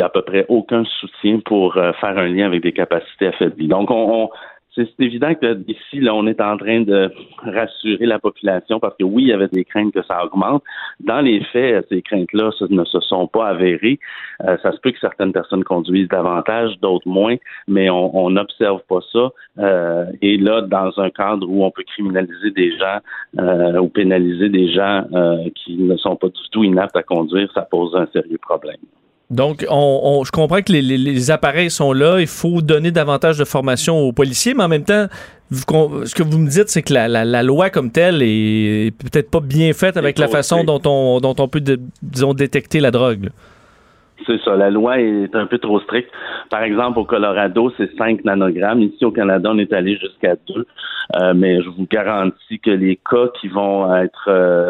a, 0.00 0.06
à 0.06 0.08
peu 0.08 0.22
près 0.22 0.46
aucun 0.48 0.84
soutien 0.84 1.40
pour 1.44 1.76
euh, 1.76 1.92
faire 1.94 2.16
un 2.16 2.28
lien 2.28 2.46
avec 2.46 2.62
des 2.62 2.72
capacités 2.72 3.26
affaiblies. 3.26 3.68
Donc, 3.68 3.90
on, 3.90 4.30
c'est 4.74 4.88
évident 5.00 5.34
que 5.34 5.58
ici, 5.66 6.00
là, 6.00 6.14
on 6.14 6.26
est 6.26 6.40
en 6.40 6.56
train 6.56 6.80
de 6.80 7.12
rassurer 7.38 8.06
la 8.06 8.18
population 8.18 8.78
parce 8.78 8.96
que 8.96 9.04
oui, 9.04 9.24
il 9.24 9.28
y 9.28 9.32
avait 9.32 9.48
des 9.48 9.64
craintes 9.64 9.92
que 9.92 10.02
ça 10.02 10.24
augmente. 10.24 10.62
Dans 11.00 11.20
les 11.20 11.42
faits, 11.44 11.86
ces 11.88 12.02
craintes-là 12.02 12.50
ne 12.68 12.84
se 12.84 13.00
sont 13.00 13.26
pas 13.26 13.48
avérées. 13.48 13.98
Euh, 14.44 14.56
ça 14.62 14.72
se 14.72 14.78
peut 14.78 14.92
que 14.92 15.00
certaines 15.00 15.32
personnes 15.32 15.64
conduisent 15.64 16.08
davantage, 16.08 16.78
d'autres 16.80 17.08
moins, 17.08 17.36
mais 17.66 17.90
on 17.90 18.30
n'observe 18.30 18.80
pas 18.88 19.00
ça. 19.12 19.30
Euh, 19.58 20.06
et 20.22 20.36
là, 20.36 20.62
dans 20.62 20.92
un 20.98 21.10
cadre 21.10 21.48
où 21.48 21.64
on 21.64 21.70
peut 21.70 21.84
criminaliser 21.84 22.50
des 22.50 22.76
gens 22.78 22.98
euh, 23.38 23.78
ou 23.78 23.88
pénaliser 23.88 24.48
des 24.48 24.72
gens 24.72 25.04
qui 25.54 25.76
ne 25.76 25.96
sont 25.96 26.16
pas 26.16 26.28
du 26.28 26.48
tout 26.52 26.64
inaptes 26.64 26.96
à 26.96 27.02
conduire, 27.02 27.50
ça 27.52 27.62
pose 27.62 27.94
un 27.96 28.06
sérieux 28.12 28.38
problème. 28.38 28.76
Donc, 29.30 29.64
on, 29.68 30.22
je 30.24 30.32
comprends 30.32 30.60
que 30.60 30.72
les, 30.72 31.30
appareils 31.30 31.70
sont 31.70 31.92
là. 31.92 32.20
Il 32.20 32.26
faut 32.26 32.62
donner 32.62 32.90
davantage 32.90 33.38
de 33.38 33.44
formation 33.44 33.98
aux 33.98 34.12
policiers, 34.12 34.54
mais 34.54 34.64
en 34.64 34.68
même 34.68 34.84
temps, 34.84 35.06
ce 35.52 36.14
que 36.14 36.22
vous 36.22 36.38
me 36.38 36.48
dites, 36.48 36.68
c'est 36.68 36.82
que 36.82 36.92
la, 36.92 37.42
loi 37.42 37.70
comme 37.70 37.92
telle 37.92 38.22
est 38.22 38.92
peut-être 38.98 39.30
pas 39.30 39.40
bien 39.40 39.72
faite 39.72 39.96
avec 39.96 40.18
la 40.18 40.28
façon 40.28 40.64
dont 40.64 40.80
on, 40.84 41.20
dont 41.20 41.36
on 41.38 41.48
peut, 41.48 41.62
disons, 42.02 42.34
détecter 42.34 42.80
la 42.80 42.90
drogue. 42.90 43.30
C'est 44.26 44.40
ça. 44.44 44.56
La 44.56 44.70
loi 44.70 45.00
est 45.00 45.34
un 45.34 45.46
peu 45.46 45.58
trop 45.58 45.80
stricte. 45.80 46.10
Par 46.50 46.62
exemple, 46.62 46.98
au 46.98 47.04
Colorado, 47.04 47.72
c'est 47.76 47.90
5 47.96 48.24
nanogrammes. 48.24 48.82
Ici, 48.82 49.04
au 49.04 49.10
Canada, 49.10 49.50
on 49.52 49.58
est 49.58 49.72
allé 49.72 49.96
jusqu'à 49.96 50.36
2. 50.46 50.66
Euh, 51.16 51.34
mais 51.34 51.60
je 51.62 51.68
vous 51.68 51.86
garantis 51.90 52.60
que 52.60 52.70
les 52.70 52.96
cas 52.96 53.28
qui 53.40 53.48
vont 53.48 53.92
être 53.96 54.28
euh, 54.28 54.68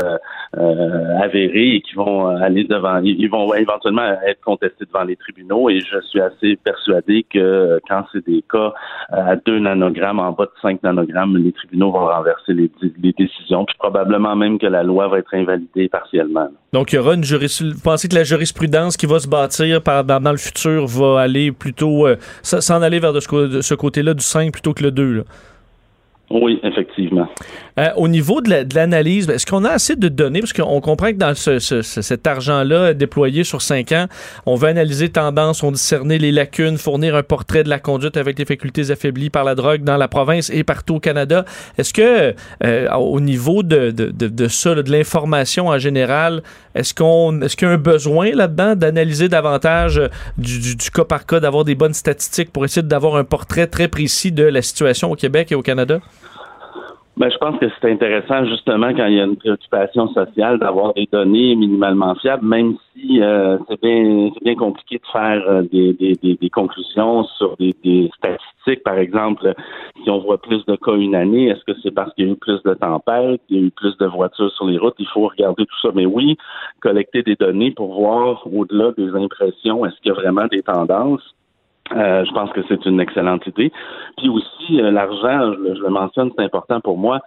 euh, 0.56 1.18
avérés 1.22 1.76
et 1.76 1.80
qui 1.82 1.94
vont 1.94 2.28
aller 2.28 2.64
devant, 2.64 2.98
ils 3.02 3.28
vont 3.28 3.52
éventuellement 3.54 4.16
être 4.26 4.40
contestés 4.40 4.86
devant 4.86 5.04
les 5.04 5.16
tribunaux. 5.16 5.68
Et 5.68 5.80
je 5.80 6.00
suis 6.06 6.20
assez 6.20 6.56
persuadé 6.56 7.26
que 7.30 7.78
quand 7.88 8.04
c'est 8.12 8.26
des 8.26 8.42
cas 8.50 8.72
à 9.10 9.36
2 9.36 9.58
nanogrammes, 9.58 10.18
en 10.18 10.32
bas 10.32 10.46
de 10.46 10.52
5 10.62 10.82
nanogrammes, 10.82 11.36
les 11.36 11.52
tribunaux 11.52 11.92
vont 11.92 12.06
renverser 12.06 12.54
les, 12.54 12.70
décisions. 13.18 13.64
Puis 13.66 13.76
probablement 13.78 14.34
même 14.36 14.58
que 14.58 14.66
la 14.66 14.82
loi 14.82 15.08
va 15.08 15.18
être 15.18 15.34
invalidée 15.34 15.88
partiellement. 15.88 16.48
Donc, 16.72 16.92
il 16.92 16.96
y 16.96 16.98
aura 16.98 17.14
une 17.14 17.24
jurisprudence. 17.24 17.80
Pensez 17.82 18.08
que 18.08 18.14
la 18.14 18.24
jurisprudence 18.24 18.96
qui 18.96 19.06
va 19.06 19.18
se 19.18 19.28
bâtir 19.40 19.82
par, 19.82 20.04
dans, 20.04 20.30
le 20.30 20.36
futur 20.36 20.86
va 20.86 21.20
aller 21.20 21.52
plutôt 21.52 22.06
s'en 22.42 22.82
aller 22.82 22.98
vers 22.98 23.12
de 23.12 23.20
ce, 23.20 23.74
côté-là 23.74 24.14
du 24.14 24.24
5 24.24 24.52
plutôt 24.52 24.74
que 24.74 24.82
le 24.82 24.90
2? 24.90 25.12
Là? 25.12 25.22
Oui, 26.30 26.60
effectivement. 26.62 27.28
Euh, 27.78 27.88
au 27.96 28.08
niveau 28.08 28.40
de 28.40 28.74
l'analyse, 28.74 29.28
est-ce 29.28 29.46
qu'on 29.46 29.64
a 29.64 29.70
assez 29.70 29.96
de 29.96 30.08
données? 30.08 30.40
Parce 30.40 30.52
qu'on 30.52 30.80
comprend 30.80 31.08
que 31.08 31.16
dans 31.16 31.34
cet 31.34 32.26
argent-là 32.26 32.94
déployé 32.94 33.44
sur 33.44 33.62
cinq 33.62 33.92
ans, 33.92 34.06
on 34.46 34.56
veut 34.56 34.68
analyser 34.68 35.08
tendance, 35.08 35.62
on 35.62 35.70
discerner 35.72 36.18
les 36.18 36.32
lacunes, 36.32 36.78
fournir 36.78 37.14
un 37.16 37.22
portrait 37.22 37.64
de 37.64 37.68
la 37.68 37.78
conduite 37.78 38.16
avec 38.16 38.38
les 38.38 38.44
facultés 38.44 38.90
affaiblies 38.90 39.30
par 39.30 39.44
la 39.44 39.54
drogue 39.54 39.82
dans 39.82 39.96
la 39.96 40.08
province 40.08 40.50
et 40.50 40.64
partout 40.64 40.96
au 40.96 41.00
Canada. 41.00 41.44
Est-ce 41.78 41.92
que, 41.92 42.34
euh, 42.64 42.90
au 42.94 43.20
niveau 43.20 43.62
de, 43.62 43.90
de, 43.90 44.10
de, 44.10 44.48
ça, 44.48 44.74
de 44.74 44.90
l'information 44.90 45.68
en 45.68 45.78
général, 45.78 46.42
est-ce 46.74 46.94
qu'on, 46.94 47.40
est-ce 47.42 47.56
qu'il 47.56 47.68
y 47.68 47.70
a 47.70 47.74
un 47.74 47.78
besoin 47.78 48.30
là-dedans 48.32 48.74
d'analyser 48.76 49.28
davantage 49.28 49.98
euh, 49.98 50.08
du, 50.38 50.58
du, 50.58 50.76
du 50.76 50.90
cas 50.90 51.04
par 51.04 51.26
cas, 51.26 51.40
d'avoir 51.40 51.64
des 51.64 51.74
bonnes 51.74 51.94
statistiques 51.94 52.52
pour 52.52 52.64
essayer 52.64 52.82
d'avoir 52.82 53.16
un 53.16 53.24
portrait 53.24 53.66
très 53.66 53.88
précis 53.88 54.32
de 54.32 54.44
la 54.44 54.62
situation 54.62 55.10
au 55.10 55.16
Québec 55.16 55.52
et 55.52 55.54
au 55.54 55.62
Canada? 55.62 56.00
Ben, 57.20 57.30
je 57.30 57.36
pense 57.36 57.58
que 57.58 57.66
c'est 57.68 57.92
intéressant 57.92 58.46
justement 58.46 58.94
quand 58.94 59.04
il 59.04 59.16
y 59.16 59.20
a 59.20 59.24
une 59.24 59.36
préoccupation 59.36 60.08
sociale 60.08 60.58
d'avoir 60.58 60.94
des 60.94 61.06
données 61.12 61.54
minimalement 61.54 62.14
fiables, 62.14 62.46
même 62.46 62.76
si 62.94 63.20
euh, 63.20 63.58
c'est 63.68 63.78
bien 63.82 64.30
bien 64.42 64.54
compliqué 64.54 64.96
de 64.96 65.06
faire 65.12 65.46
euh, 65.46 65.60
des, 65.70 65.92
des, 65.92 66.16
des, 66.34 66.48
conclusions 66.48 67.24
sur 67.36 67.58
des, 67.58 67.76
des, 67.84 68.10
statistiques. 68.16 68.82
Par 68.84 68.96
exemple, 68.96 69.52
si 70.02 70.08
on 70.08 70.20
voit 70.20 70.40
plus 70.40 70.64
de 70.64 70.76
cas 70.76 70.94
une 70.94 71.14
année, 71.14 71.48
est-ce 71.48 71.62
que 71.70 71.78
c'est 71.82 71.90
parce 71.90 72.10
qu'il 72.14 72.24
y 72.24 72.30
a 72.30 72.32
eu 72.32 72.36
plus 72.36 72.62
de 72.62 72.72
tempêtes, 72.72 73.42
il 73.50 73.56
y 73.60 73.64
a 73.64 73.66
eu 73.66 73.70
plus 73.70 73.94
de 73.98 74.06
voitures 74.06 74.50
sur 74.52 74.64
les 74.64 74.78
routes? 74.78 74.94
Il 74.98 75.08
faut 75.08 75.28
regarder 75.28 75.66
tout 75.66 75.80
ça. 75.82 75.90
Mais 75.94 76.06
oui, 76.06 76.38
collecter 76.80 77.22
des 77.22 77.36
données 77.36 77.72
pour 77.72 78.00
voir 78.00 78.46
au-delà 78.50 78.92
des 78.96 79.14
impressions, 79.14 79.84
est-ce 79.84 79.96
qu'il 79.96 80.08
y 80.08 80.12
a 80.12 80.14
vraiment 80.14 80.46
des 80.46 80.62
tendances? 80.62 81.34
Euh, 81.92 82.24
je 82.24 82.32
pense 82.32 82.50
que 82.50 82.60
c'est 82.68 82.84
une 82.86 83.00
excellente 83.00 83.46
idée. 83.46 83.72
Puis 84.16 84.28
aussi, 84.28 84.80
euh, 84.80 84.90
l'argent, 84.90 85.52
je, 85.52 85.82
le 85.82 85.90
mentionne, 85.90 86.30
c'est 86.36 86.44
important 86.44 86.80
pour 86.80 86.96
moi. 86.96 87.20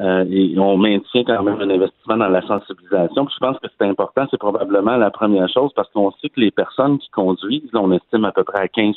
Euh, 0.00 0.24
et 0.30 0.56
on 0.58 0.76
maintient 0.76 1.24
quand 1.24 1.42
même 1.42 1.60
un 1.60 1.70
investissement 1.70 2.18
dans 2.18 2.28
la 2.28 2.42
sensibilisation. 2.42 3.24
Puis 3.24 3.34
je 3.34 3.44
pense 3.44 3.58
que 3.58 3.66
c'est 3.68 3.86
important, 3.86 4.26
c'est 4.30 4.38
probablement 4.38 4.96
la 4.96 5.10
première 5.10 5.48
chose 5.48 5.72
parce 5.74 5.90
qu'on 5.90 6.12
sait 6.20 6.28
que 6.28 6.40
les 6.40 6.50
personnes 6.50 6.98
qui 6.98 7.08
conduisent, 7.10 7.70
on 7.74 7.90
estime 7.90 8.24
à 8.24 8.30
peu 8.30 8.44
près 8.44 8.60
à 8.60 8.68
15 8.68 8.96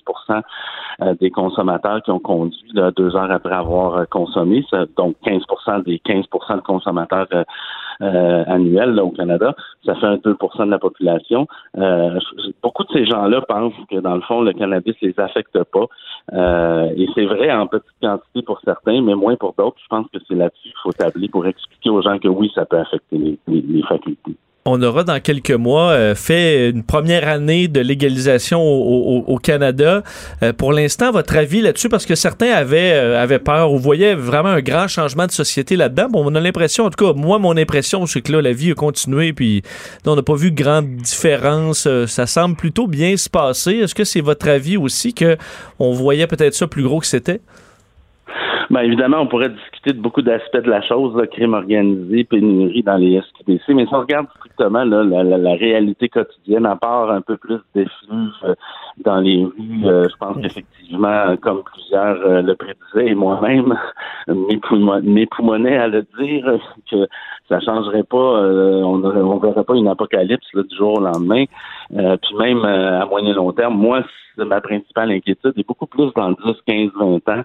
des 1.20 1.32
consommateurs 1.32 2.04
qui 2.04 2.12
ont 2.12 2.20
conduit 2.20 2.74
deux 2.96 3.16
heures 3.16 3.32
après 3.32 3.56
avoir 3.56 4.08
consommé, 4.10 4.64
donc 4.96 5.16
15% 5.26 5.84
des 5.86 6.00
15% 6.06 6.56
de 6.58 6.62
consommateurs 6.62 7.28
euh, 8.02 8.44
annuel 8.48 9.00
au 9.00 9.10
Canada. 9.12 9.56
Ça 9.86 9.96
fait 9.96 10.08
un 10.08 10.16
2% 10.16 10.66
de 10.66 10.72
la 10.72 10.80
population. 10.80 11.48
Euh, 11.78 12.20
beaucoup 12.62 12.84
de 12.84 12.92
ces 12.94 13.06
gens-là 13.06 13.42
pensent 13.42 13.74
que, 13.90 14.00
dans 14.00 14.16
le 14.16 14.22
fond, 14.22 14.42
le 14.42 14.54
cannabis 14.54 14.96
les 15.02 15.14
affecte 15.20 15.64
pas. 15.64 15.86
Euh, 16.34 16.90
et 16.96 17.08
c'est 17.16 17.26
vrai 17.26 17.52
en 17.52 17.68
petite 17.68 17.90
quantité 18.02 18.42
pour 18.42 18.60
certains, 18.64 19.02
mais 19.02 19.16
moins 19.16 19.36
pour 19.36 19.54
d'autres. 19.58 19.78
Je 19.82 19.88
pense 19.88 20.08
que 20.14 20.20
c'est 20.28 20.36
là-dessus 20.36 20.70
qu'il 20.70 20.82
faut 20.84 20.92
tabler 20.92 21.28
pour 21.28 21.46
expliquer 21.46 21.90
aux 21.90 22.02
gens 22.02 22.20
que 22.20 22.28
oui, 22.28 22.52
ça 22.56 22.66
peut 22.66 22.80
affecter 22.80 23.38
les 23.48 23.84
facultés 23.84 24.36
on 24.66 24.82
aura 24.84 25.04
dans 25.04 25.20
quelques 25.20 25.52
mois 25.52 25.90
euh, 25.90 26.14
fait 26.14 26.70
une 26.70 26.84
première 26.84 27.28
année 27.28 27.68
de 27.68 27.80
légalisation 27.80 28.62
au, 28.62 29.38
Canada. 29.38 30.04
Euh, 30.44 30.54
pour 30.54 30.72
l'instant, 30.72 31.12
votre 31.12 31.36
avis 31.36 31.62
là-dessus, 31.62 31.90
parce 31.90 32.06
que 32.06 32.14
certains 32.14 32.52
avaient, 32.52 32.94
euh, 32.94 33.22
avaient 33.22 33.40
peur 33.40 33.72
ou 33.72 33.80
voyaient 33.80 34.14
vraiment 34.14 34.50
un 34.50 34.62
grand 34.62 34.88
changement 34.88 35.26
de 35.26 35.32
société 35.32 35.76
là-dedans. 35.76 36.10
Bon, 36.10 36.32
on 36.32 36.36
a 36.36 36.40
l'impression, 36.40 36.86
en 36.86 36.90
tout 36.92 37.04
cas, 37.04 37.14
moi, 37.14 37.40
mon 37.40 37.58
impression, 37.58 38.06
c'est 38.06 38.22
que 38.22 38.32
là, 38.32 38.42
la 38.42 38.54
vie 38.54 38.72
a 38.72 38.76
continué, 38.76 39.34
puis 39.34 39.64
on 40.06 40.16
n'a 40.16 40.22
pas 40.22 40.36
vu 40.36 40.52
de 40.52 40.62
grande 40.62 40.96
différence. 40.98 41.88
ça 42.06 42.28
semble 42.28 42.56
plutôt 42.56 42.88
bien 42.88 43.18
se 43.18 43.30
passer. 43.30 43.72
Est-ce 43.72 43.96
que 43.96 44.04
c'est 44.04 44.22
votre 44.22 44.48
avis 44.48 44.78
aussi 44.78 45.14
que 45.14 45.38
on 45.80 45.92
voyait 45.92 46.28
peut-être 46.28 46.54
ça 46.54 46.68
plus 46.68 46.84
gros 46.84 47.00
que 47.00 47.08
c'était? 47.08 47.42
Bien, 48.72 48.84
évidemment, 48.84 49.20
on 49.20 49.28
pourrait 49.28 49.50
discuter 49.50 49.92
de 49.92 50.00
beaucoup 50.00 50.22
d'aspects 50.22 50.64
de 50.64 50.70
la 50.70 50.82
chose, 50.82 51.14
le 51.18 51.26
crime 51.28 51.54
organisé, 51.54 52.24
pénurie 52.24 52.84
dans 52.84 52.96
les 52.96 53.20
SQDC, 53.20 53.64
mais 53.76 53.86
si 53.86 53.94
on 53.94 54.00
regarde 54.00 54.28
strictement 54.38 54.86
là, 54.86 55.04
la, 55.04 55.54
réalité 55.56 56.08
quotidienne, 56.08 56.66
à 56.66 56.78
part 56.78 57.12
un 57.12 57.20
peu 57.20 57.36
plus 57.36 57.60
d'effluves 57.76 58.32
euh, 58.46 58.56
dans 58.98 59.20
les 59.20 59.44
rues, 59.44 59.86
euh, 59.86 60.08
je 60.10 60.16
pense 60.18 60.38
qu'effectivement, 60.42 61.36
comme 61.42 61.64
plusieurs 61.64 62.18
euh, 62.22 62.42
le 62.42 62.56
prédisaient, 62.56 63.12
et 63.12 63.16
moi-même, 63.16 63.78
m'époumonais 64.28 65.78
à 65.78 65.88
le 65.88 66.06
dire, 66.20 66.60
que 66.90 67.08
ça 67.50 67.60
changerait 67.60 68.04
pas, 68.04 68.18
on 68.18 68.98
ne 68.98 69.40
verrait 69.40 69.64
pas 69.64 69.76
une 69.76 69.88
apocalypse 69.88 70.48
du 70.54 70.76
jour 70.76 70.98
au 70.98 71.02
lendemain. 71.02 71.46
puis 71.90 72.36
même 72.38 72.64
à 72.64 73.06
moyen 73.06 73.34
long 73.34 73.52
terme, 73.52 73.76
moi, 73.76 74.04
ma 74.38 74.62
principale 74.62 75.12
inquiétude 75.12 75.54
est 75.58 75.68
beaucoup 75.68 75.88
plus 75.88 76.12
dans 76.16 76.30
le 76.30 76.36
10, 76.46 76.54
15, 76.66 76.92
20 76.96 77.30
ans, 77.30 77.44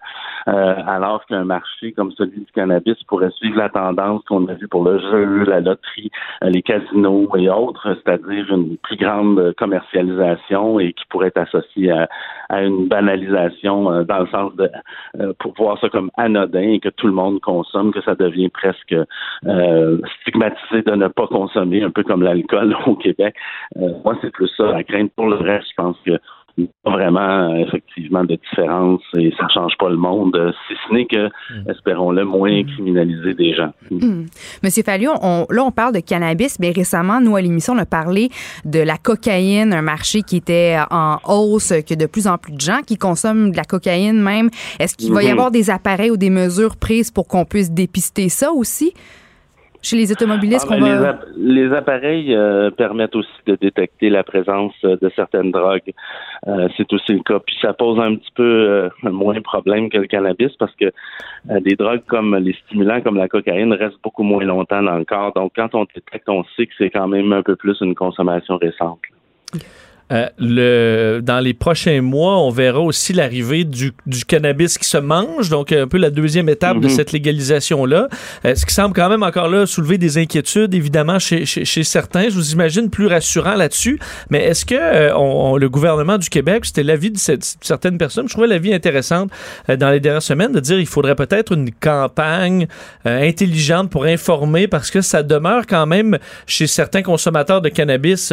euh, 0.48 0.74
alors 0.86 1.24
qu'un 1.26 1.44
marché 1.44 1.92
comme 1.92 2.12
celui 2.12 2.40
du 2.40 2.52
cannabis 2.54 3.02
pourrait 3.04 3.30
suivre 3.30 3.58
la 3.58 3.68
tendance 3.68 4.22
qu'on 4.24 4.46
a 4.48 4.54
vue 4.54 4.68
pour 4.68 4.84
le 4.84 4.98
jeu, 4.98 5.44
la 5.44 5.60
loterie, 5.60 6.10
euh, 6.44 6.50
les 6.50 6.62
casinos 6.62 7.28
et 7.36 7.48
autres, 7.48 7.96
c'est-à-dire 7.96 8.52
une 8.52 8.76
plus 8.78 8.96
grande 8.96 9.54
commercialisation 9.54 10.80
et 10.80 10.92
qui 10.92 11.04
pourrait 11.08 11.28
être 11.28 11.38
associée 11.46 11.90
à, 11.90 12.08
une 12.62 12.88
banalisation 12.88 13.90
euh, 13.90 14.04
dans 14.04 14.20
le 14.20 14.26
sens 14.28 14.54
de 14.56 14.70
pour 15.38 15.54
voir 15.54 15.78
ça 15.80 15.88
comme 15.88 16.10
anodin 16.16 16.60
et 16.60 16.80
que 16.80 16.88
tout 16.88 17.06
le 17.06 17.12
monde 17.12 17.40
consomme, 17.40 17.92
que 17.92 18.02
ça 18.02 18.14
devient 18.14 18.48
presque 18.48 18.94
stigmatisé 20.20 20.82
de 20.82 20.94
ne 20.94 21.08
pas 21.08 21.26
consommer, 21.26 21.82
un 21.82 21.90
peu 21.90 22.02
comme 22.02 22.22
l'alcool 22.22 22.76
au 22.86 22.94
Québec. 22.94 23.34
moi, 24.04 24.16
c'est 24.20 24.30
plus 24.30 24.48
ça 24.56 24.72
la 24.72 24.84
crainte. 24.84 25.12
Pour 25.16 25.28
le 25.28 25.36
reste, 25.36 25.68
je 25.70 25.82
pense 25.82 25.96
que 26.04 26.18
pas 26.82 26.90
vraiment 26.90 27.54
effectivement 27.56 28.24
de 28.24 28.36
différence 28.36 29.02
et 29.16 29.32
ça 29.38 29.46
change 29.52 29.72
pas 29.78 29.88
le 29.88 29.96
monde, 29.96 30.54
si 30.66 30.74
ce 30.88 30.94
n'est 30.94 31.06
que, 31.06 31.26
mm. 31.26 31.70
espérons-le, 31.70 32.24
moins 32.24 32.62
mm. 32.62 32.66
criminaliser 32.66 33.34
des 33.34 33.54
gens. 33.54 33.72
Mm. 33.90 34.24
Monsieur 34.62 34.82
Fallu, 34.82 35.08
on, 35.22 35.46
là 35.50 35.64
on 35.64 35.70
parle 35.70 35.94
de 35.94 36.00
cannabis, 36.00 36.58
mais 36.58 36.70
récemment, 36.70 37.20
nous 37.20 37.36
à 37.36 37.40
l'émission, 37.40 37.74
on 37.74 37.78
a 37.78 37.86
parlé 37.86 38.30
de 38.64 38.80
la 38.80 38.96
cocaïne, 38.96 39.72
un 39.72 39.82
marché 39.82 40.22
qui 40.22 40.36
était 40.36 40.78
en 40.90 41.18
hausse, 41.26 41.72
que 41.86 41.94
de 41.94 42.06
plus 42.06 42.26
en 42.26 42.38
plus 42.38 42.52
de 42.52 42.60
gens 42.60 42.80
qui 42.86 42.96
consomment 42.96 43.50
de 43.50 43.56
la 43.56 43.64
cocaïne 43.64 44.20
même. 44.20 44.50
Est-ce 44.78 44.96
qu'il 44.96 45.12
va 45.12 45.22
y 45.22 45.26
mm-hmm. 45.26 45.32
avoir 45.32 45.50
des 45.50 45.70
appareils 45.70 46.10
ou 46.10 46.16
des 46.16 46.30
mesures 46.30 46.76
prises 46.76 47.10
pour 47.10 47.28
qu'on 47.28 47.44
puisse 47.44 47.70
dépister 47.70 48.28
ça 48.28 48.52
aussi? 48.52 48.92
Chez 49.86 49.96
les 49.96 50.10
automobilistes 50.10 50.66
ah, 50.68 50.76
ben, 50.76 51.18
les, 51.36 51.72
appareils 51.72 52.34
euh, 52.34 52.70
permettent 52.70 53.14
aussi 53.14 53.38
de 53.46 53.54
détecter 53.54 54.10
la 54.10 54.24
présence 54.24 54.74
euh, 54.84 54.96
de 55.00 55.08
certaines 55.14 55.52
drogues. 55.52 55.92
Euh, 56.48 56.68
c'est 56.76 56.92
aussi 56.92 57.12
le 57.12 57.22
cas. 57.22 57.38
Puis 57.38 57.56
ça 57.62 57.72
pose 57.72 58.00
un 58.00 58.16
petit 58.16 58.32
peu 58.34 58.90
moins 59.02 59.34
de 59.34 59.40
problème 59.40 59.88
que 59.88 59.98
le 59.98 60.06
cannabis 60.06 60.52
parce 60.58 60.74
que 60.74 60.92
des 61.60 61.76
drogues 61.76 62.02
comme 62.06 62.34
les 62.36 62.54
stimulants, 62.64 63.00
comme 63.00 63.16
la 63.16 63.28
cocaïne, 63.28 63.72
restent 63.72 64.02
beaucoup 64.02 64.24
moins 64.24 64.44
longtemps 64.44 64.82
dans 64.82 64.96
le 64.96 65.04
corps. 65.04 65.32
Donc 65.34 65.52
quand 65.54 65.74
on 65.74 65.84
détecte, 65.84 66.28
on 66.28 66.42
sait 66.56 66.66
que 66.66 66.72
c'est 66.78 66.90
quand 66.90 67.06
même 67.06 67.32
un 67.32 67.42
peu 67.42 67.54
plus 67.54 67.76
une 67.80 67.94
consommation 67.94 68.56
récente. 68.56 69.00
Euh, 70.12 70.28
le, 70.38 71.20
dans 71.20 71.40
les 71.40 71.52
prochains 71.52 72.00
mois, 72.00 72.38
on 72.38 72.50
verra 72.50 72.78
aussi 72.78 73.12
l'arrivée 73.12 73.64
du, 73.64 73.92
du, 74.06 74.24
cannabis 74.24 74.78
qui 74.78 74.88
se 74.88 74.98
mange, 74.98 75.48
donc 75.50 75.72
un 75.72 75.88
peu 75.88 75.98
la 75.98 76.10
deuxième 76.10 76.48
étape 76.48 76.78
de 76.78 76.86
mhm. 76.86 76.94
cette 76.94 77.10
légalisation-là. 77.10 78.08
Euh, 78.44 78.54
ce 78.54 78.64
qui 78.64 78.72
semble 78.72 78.94
quand 78.94 79.08
même 79.08 79.24
encore 79.24 79.48
là 79.48 79.66
soulever 79.66 79.98
des 79.98 80.18
inquiétudes, 80.18 80.74
évidemment, 80.74 81.18
chez, 81.18 81.44
chez, 81.44 81.64
chez 81.64 81.82
certains. 81.82 82.28
Je 82.28 82.36
vous 82.36 82.52
imagine 82.52 82.88
plus 82.88 83.08
rassurant 83.08 83.54
là-dessus. 83.54 83.98
Mais 84.30 84.44
est-ce 84.44 84.64
que 84.64 84.76
euh, 84.76 85.16
on, 85.16 85.56
le 85.56 85.68
gouvernement 85.68 86.18
du 86.18 86.28
Québec, 86.28 86.66
c'était 86.66 86.84
l'avis 86.84 87.10
de 87.10 87.18
cette, 87.18 87.56
certaines 87.60 87.98
personnes, 87.98 88.28
je 88.28 88.32
trouvais 88.32 88.46
l'avis 88.46 88.72
intéressante 88.72 89.30
dans 89.68 89.90
les 89.90 89.98
dernières 89.98 90.22
semaines 90.22 90.52
de 90.52 90.60
dire 90.60 90.78
il 90.78 90.86
faudrait 90.86 91.16
peut-être 91.16 91.52
une 91.52 91.72
campagne 91.72 92.68
intelligente 93.04 93.90
pour 93.90 94.04
informer 94.04 94.68
parce 94.68 94.90
que 94.90 95.00
ça 95.00 95.22
demeure 95.22 95.66
quand 95.66 95.86
même 95.86 96.18
chez 96.46 96.66
certains 96.66 97.02
consommateurs 97.02 97.60
de 97.60 97.68
cannabis 97.68 98.32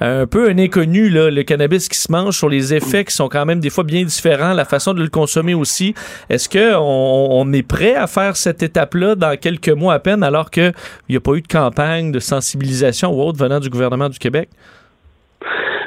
un 0.00 0.26
peu 0.26 0.50
un 0.50 0.58
inconnu 0.58 1.13
le 1.14 1.42
cannabis 1.42 1.88
qui 1.88 1.98
se 1.98 2.10
mange, 2.10 2.36
sur 2.36 2.48
les 2.48 2.74
effets 2.74 3.04
qui 3.04 3.14
sont 3.14 3.28
quand 3.28 3.46
même 3.46 3.60
des 3.60 3.70
fois 3.70 3.84
bien 3.84 4.04
différents, 4.04 4.52
la 4.52 4.64
façon 4.64 4.94
de 4.94 5.02
le 5.02 5.08
consommer 5.08 5.54
aussi. 5.54 5.94
Est-ce 6.28 6.48
qu'on 6.48 6.78
on 6.80 7.52
est 7.52 7.62
prêt 7.62 7.94
à 7.94 8.06
faire 8.06 8.36
cette 8.36 8.62
étape-là 8.62 9.14
dans 9.14 9.36
quelques 9.36 9.68
mois 9.70 9.94
à 9.94 9.98
peine, 9.98 10.22
alors 10.22 10.50
qu'il 10.50 10.72
n'y 11.08 11.16
a 11.16 11.20
pas 11.20 11.32
eu 11.32 11.42
de 11.42 11.48
campagne 11.48 12.12
de 12.12 12.20
sensibilisation 12.20 13.12
ou 13.12 13.22
autre 13.22 13.38
venant 13.38 13.60
du 13.60 13.70
gouvernement 13.70 14.08
du 14.08 14.18
Québec? 14.18 14.48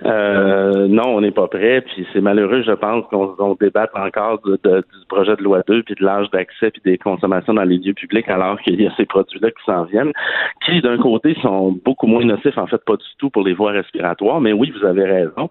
Euh, 0.06 0.88
non, 0.88 1.08
on 1.08 1.22
n'est 1.22 1.32
pas 1.32 1.48
prêt. 1.48 1.82
Puis 1.82 2.08
c'est 2.14 2.22
malheureux, 2.22 2.64
je 2.64 2.72
pense, 2.72 3.06
qu'on 3.08 3.58
débatte 3.60 3.92
encore 3.96 4.40
du 4.44 4.58
projet 5.10 5.36
de 5.36 5.44
loi 5.44 5.62
2, 5.68 5.84
puis 5.84 5.96
de 5.96 6.04
l'âge 6.04 6.30
d'accès, 6.32 6.72
puis 6.72 6.82
des 6.84 6.98
consommations 6.98 7.54
dans 7.54 7.64
les 7.64 7.78
lieux 7.78 7.94
publics, 7.94 8.30
alors 8.30 8.60
qu'il 8.62 8.82
y 8.82 8.88
a 8.88 8.94
ces 8.98 9.06
produits-là 9.06 9.52
qui 9.52 9.64
s'en 9.66 9.84
viennent, 9.86 10.12
qui 10.66 10.82
d'un 10.82 10.98
côté 10.98 11.36
sont 11.42 11.78
beaucoup 11.84 12.08
moins 12.08 12.24
nocifs, 12.24 12.58
en 12.58 12.68
fait, 12.68 12.84
pas 12.86 12.96
du 12.96 13.06
tout 13.18 13.30
pour 13.30 13.44
les 13.44 13.54
voies 13.54 13.72
respiratoires. 13.72 14.42
Mais 14.42 14.54
oui, 14.54 14.74
vous 14.78 14.86
avez 14.86 15.06
raison, 15.06 15.50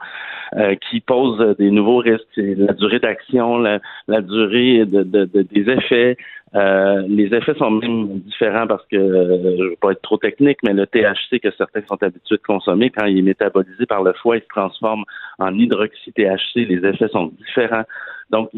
euh, 0.57 0.75
qui 0.91 1.01
posent 1.01 1.57
des 1.59 1.71
nouveaux 1.71 1.99
risques. 1.99 2.25
La 2.37 2.73
durée 2.75 2.99
d'action, 2.99 3.59
la, 3.59 4.21
durée 4.21 4.85
de, 4.87 5.03
des 5.25 5.71
effets, 5.71 6.17
euh, 6.57 7.03
les 7.09 7.27
effets 7.35 7.55
sont 7.55 7.71
même 7.71 8.21
différents 8.21 8.67
parce 8.67 8.85
que, 8.87 8.97
euh, 8.97 9.57
je 9.57 9.63
ne 9.63 9.69
veux 9.71 9.77
pas 9.81 9.93
être 9.93 10.01
trop 10.01 10.17
technique, 10.17 10.59
mais 10.63 10.73
le 10.73 10.87
THC 10.87 11.39
que 11.41 11.51
certains 11.57 11.83
sont 11.87 12.03
habitués 12.03 12.37
de 12.37 12.43
consommer, 12.43 12.91
quand 12.91 13.05
il 13.05 13.19
est 13.19 13.23
métabolisé 13.23 13.85
par 13.85 14.03
le 14.03 14.15
foie, 14.15 14.37
il 14.37 14.43
se 14.43 14.49
transforme 14.49 15.05
en 15.39 15.53
hydroxy-THC. 15.53 16.67
Les 16.67 16.89
effets 16.89 17.09
sont 17.09 17.33
différents. 17.39 17.85
Donc, 18.31 18.51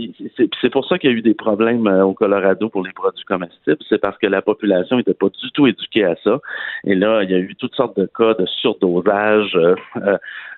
c'est 0.61 0.71
pour 0.71 0.87
ça 0.87 0.99
qu'il 0.99 1.11
y 1.11 1.13
a 1.13 1.17
eu 1.17 1.21
des 1.21 1.35
problèmes 1.35 1.87
euh, 1.87 2.05
au 2.05 2.15
Colorado 2.15 2.71
pour 2.71 2.83
les 2.83 2.93
produits 2.93 3.25
comestibles. 3.25 3.77
C'est 3.89 4.01
parce 4.01 4.17
que 4.17 4.27
la 4.27 4.41
population 4.41 4.97
n'était 4.97 5.13
pas 5.13 5.29
du 5.29 5.51
tout 5.53 5.67
éduquée 5.67 6.05
à 6.05 6.17
ça. 6.25 6.41
Et 6.85 6.95
là, 6.95 7.23
il 7.23 7.31
y 7.31 7.35
a 7.35 7.39
eu 7.39 7.55
toutes 7.55 7.75
sortes 7.75 7.99
de 7.99 8.07
cas 8.07 8.33
de 8.35 8.47
surdosage, 8.47 9.55
euh, 9.57 9.75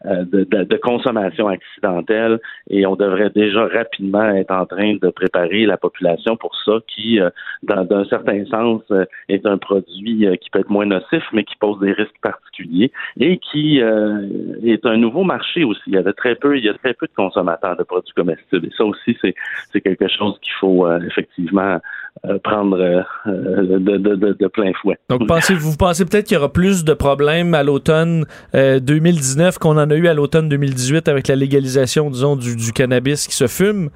euh, 0.05 0.25
de, 0.25 0.45
de, 0.45 0.77
consommation 0.77 1.49
accidentelle. 1.49 2.39
Et 2.69 2.87
on 2.87 2.95
devrait 2.95 3.31
déjà 3.31 3.67
rapidement 3.67 4.29
être 4.31 4.53
en 4.53 4.65
train 4.65 4.95
de 4.95 5.11
préparer 5.11 5.67
la 5.67 5.77
population 5.77 6.37
pour 6.37 6.55
ça, 6.65 6.79
qui, 6.87 7.19
dans 7.65 7.87
un 7.91 8.05
certain 8.05 8.45
sens, 8.47 8.83
est 9.29 9.45
un 9.45 9.59
produit 9.59 10.27
qui 10.41 10.51
peut 10.51 10.61
être 10.61 10.71
moins 10.71 10.87
nocif, 10.87 11.25
mais 11.33 11.45
qui 11.45 11.57
pose 11.57 11.81
des 11.81 11.93
risques 11.93 12.21
particuliers 12.23 12.93
et 13.19 13.39
qui 13.39 13.79
est 13.79 14.87
un 14.87 14.97
nouveau 14.97 15.25
marché 15.25 15.65
aussi. 15.65 15.83
Il 15.89 15.95
y 15.95 15.99
avait 15.99 16.13
très 16.13 16.35
peu, 16.35 16.57
il 16.57 16.65
y 16.65 16.69
a 16.69 16.75
très 16.75 16.95
peu 16.95 17.07
de 17.07 17.15
consommateurs 17.15 17.77
de 17.77 17.83
produits 17.83 18.15
comestibles. 18.15 18.67
Et 18.67 18.73
ça 18.77 18.85
aussi, 18.85 18.99
c'est 19.05 19.80
quelque 19.80 20.09
chose 20.09 20.38
qu'il 20.40 20.53
faut 20.61 20.86
euh, 20.86 21.01
effectivement 21.07 21.80
euh, 22.26 22.38
prendre 22.42 22.78
euh, 22.78 23.78
de, 23.78 24.46
plein 24.48 24.72
fouet. 24.80 24.98
Donc, 25.09 25.26
pensez, 25.26 25.55
vous 25.55 25.76
pensez 25.76 26.05
peut-être 26.05 26.26
qu'il 26.26 26.36
y 26.36 26.38
aura 26.38 26.53
plus 26.53 26.84
de 26.84 26.94
problèmes 26.94 27.55
à 27.55 27.62
l'automne 27.62 28.24
2019 28.55 29.59
qu'on 29.59 29.78
en 29.78 29.90
a 29.90 29.94
eu 29.94 30.07
à 30.07 30.14
l'automne 30.14 30.48
2018 30.48 31.09
avec 31.09 31.28
la 31.28 31.36
légalisation, 31.36 32.11
disons, 32.11 32.36
du, 32.36 32.72
cannabis 32.72 33.26
qui 33.26 33.34
se 33.34 33.46
fume? 33.46 33.90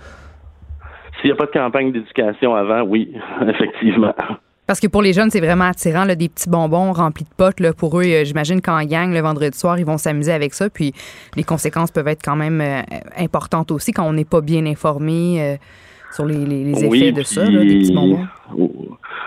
S'il 1.20 1.30
n'y 1.30 1.32
a 1.32 1.36
pas 1.36 1.46
de 1.46 1.52
campagne 1.52 1.92
d'éducation 1.92 2.55
avant, 2.55 2.82
oui, 2.82 3.12
effectivement. 3.48 4.14
Parce 4.67 4.81
que 4.81 4.87
pour 4.87 5.03
les 5.03 5.12
jeunes, 5.12 5.31
c'est 5.31 5.41
vraiment 5.41 5.65
attirant, 5.65 6.05
là, 6.05 6.15
des 6.15 6.29
petits 6.29 6.49
bonbons 6.49 6.93
remplis 6.93 7.25
de 7.25 7.35
potes. 7.37 7.61
Là, 7.61 7.75
pour 7.75 8.01
eux, 8.01 8.05
euh, 8.05 8.25
j'imagine 8.25 8.62
qu'en 8.62 8.83
gang, 8.85 9.12
le 9.12 9.21
vendredi 9.21 9.57
soir, 9.57 9.79
ils 9.79 9.85
vont 9.85 9.99
s'amuser 9.99 10.33
avec 10.33 10.55
ça. 10.55 10.71
Puis 10.71 10.93
les 11.37 11.45
conséquences 11.45 11.91
peuvent 11.91 12.09
être 12.09 12.23
quand 12.25 12.37
même 12.37 12.61
euh, 12.62 12.81
importantes 13.19 13.71
aussi 13.71 13.93
quand 13.93 14.05
on 14.05 14.15
n'est 14.15 14.25
pas 14.25 14.41
bien 14.41 14.65
informé 14.65 15.43
euh, 15.43 15.57
sur 16.12 16.25
les, 16.25 16.71
effets 16.71 17.12
de 17.12 17.23
ça, 17.23 17.45
des 17.47 17.79
petits 17.79 17.93
bonbons. 17.93 18.27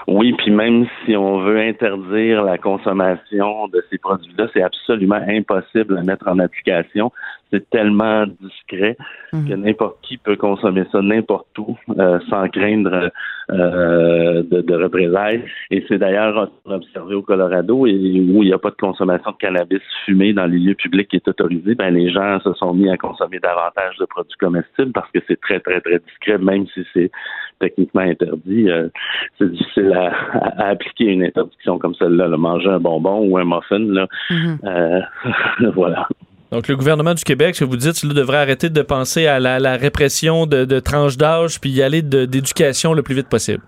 Oui, 0.08 0.34
puis 0.38 0.52
même 0.52 0.88
si 1.06 1.18
on 1.18 1.42
veut 1.42 1.60
interdire 1.60 2.42
la 2.44 2.58
consommation 2.58 3.68
de 3.68 3.84
ces 3.90 3.98
produits-là, 3.98 4.48
c'est 4.54 4.64
absolument 4.64 5.20
impossible 5.28 5.98
à 5.98 6.02
mettre 6.02 6.30
en 6.30 6.40
application. 6.40 7.12
C'est 7.52 7.70
tellement 7.70 8.26
discret 8.42 8.98
que 9.32 9.38
mhm. 9.38 9.64
n'importe 9.64 9.98
qui 10.02 10.18
peut 10.18 10.36
consommer 10.36 10.84
ça 10.92 11.02
n'importe 11.02 11.58
où 11.58 11.78
euh, 11.98 12.20
sans 12.30 12.48
craindre 12.50 13.10
euh, 13.50 14.44
de, 14.44 14.62
de, 14.62 14.76
représailles. 14.76 15.44
Et 15.72 15.86
c'est 15.88 15.98
d'ailleurs 15.98 16.52
observé 16.66 17.16
au 17.16 17.22
Colorado 17.22 17.88
et 17.88 17.94
où 17.94 18.44
il 18.44 18.48
n'y 18.48 18.54
a 18.54 18.58
pas 18.58 18.72
de 18.72 18.76
consommation 18.76 19.32
de 19.32 19.38
cannabis 19.38 19.82
fumé 20.06 20.34
dans 20.34 20.46
les 20.46 20.60
lieux 20.60 20.76
publics 20.76 21.08
qui 21.10 21.16
est 21.16 21.28
autorisé, 21.28 21.76
ben 21.76 21.94
les 21.94 22.10
gens 22.12 22.40
se 22.42 22.54
sont 22.54 22.74
mis 22.74 22.90
à 22.90 22.98
consommer 22.98 23.40
davantage 23.40 23.98
de 23.98 24.06
produits 24.06 24.38
comestibles 24.40 24.92
parce 24.92 25.10
que 25.12 25.20
c'est 25.28 25.40
très 25.40 25.60
très 25.60 25.80
très 25.82 26.00
discret, 26.00 26.38
même 26.38 26.66
si 26.74 26.86
c'est 26.94 27.12
techniquement 27.60 28.02
interdit. 28.02 28.70
Euh, 28.70 28.90
c'est 29.38 29.52
difficile 29.52 29.94
à, 29.94 30.70
appliquer 30.70 31.06
une 31.06 31.24
interdiction 31.24 31.80
comme 31.80 31.96
celle-là, 31.96 32.28
manger 32.38 32.70
un 32.70 32.80
bonbon 32.80 33.28
ou 33.28 33.38
un 33.38 33.46
muffin, 33.46 33.80
là, 33.80 34.08
mhm. 34.30 34.60
euh, 34.66 35.02
voilà. 35.74 36.08
Donc, 36.52 36.68
le 36.68 36.78
gouvernement 36.78 37.14
du 37.14 37.24
Québec, 37.24 37.56
ce 37.56 37.66
que 37.66 37.70
vous 37.70 37.76
dites, 37.76 38.04
là, 38.04 38.14
devrait 38.14 38.38
arrêter 38.38 38.70
de 38.70 38.82
penser 38.82 39.28
à 39.28 39.40
la, 39.40 39.76
répression 39.76 40.46
de, 40.46 40.80
tranches 40.80 41.18
d'âge 41.18 41.60
puis 41.60 41.70
y 41.70 41.82
aller 41.82 42.02
d'éducation 42.02 42.94
le 42.94 43.04
plus 43.04 43.16
vite 43.16 43.28
possible. 43.28 43.64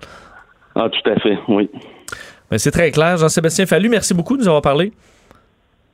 Ah, 0.75 0.87
tout 0.89 1.09
à 1.09 1.19
fait, 1.19 1.37
oui. 1.49 1.69
Ben, 2.49 2.57
c'est 2.57 2.71
très 2.71 2.91
clair. 2.91 3.17
Jean-Sébastien 3.17 3.65
Fallu, 3.65 3.89
merci 3.89 4.13
beaucoup 4.13 4.37
de 4.37 4.41
nous 4.41 4.47
avoir 4.47 4.61
parlé. 4.61 4.93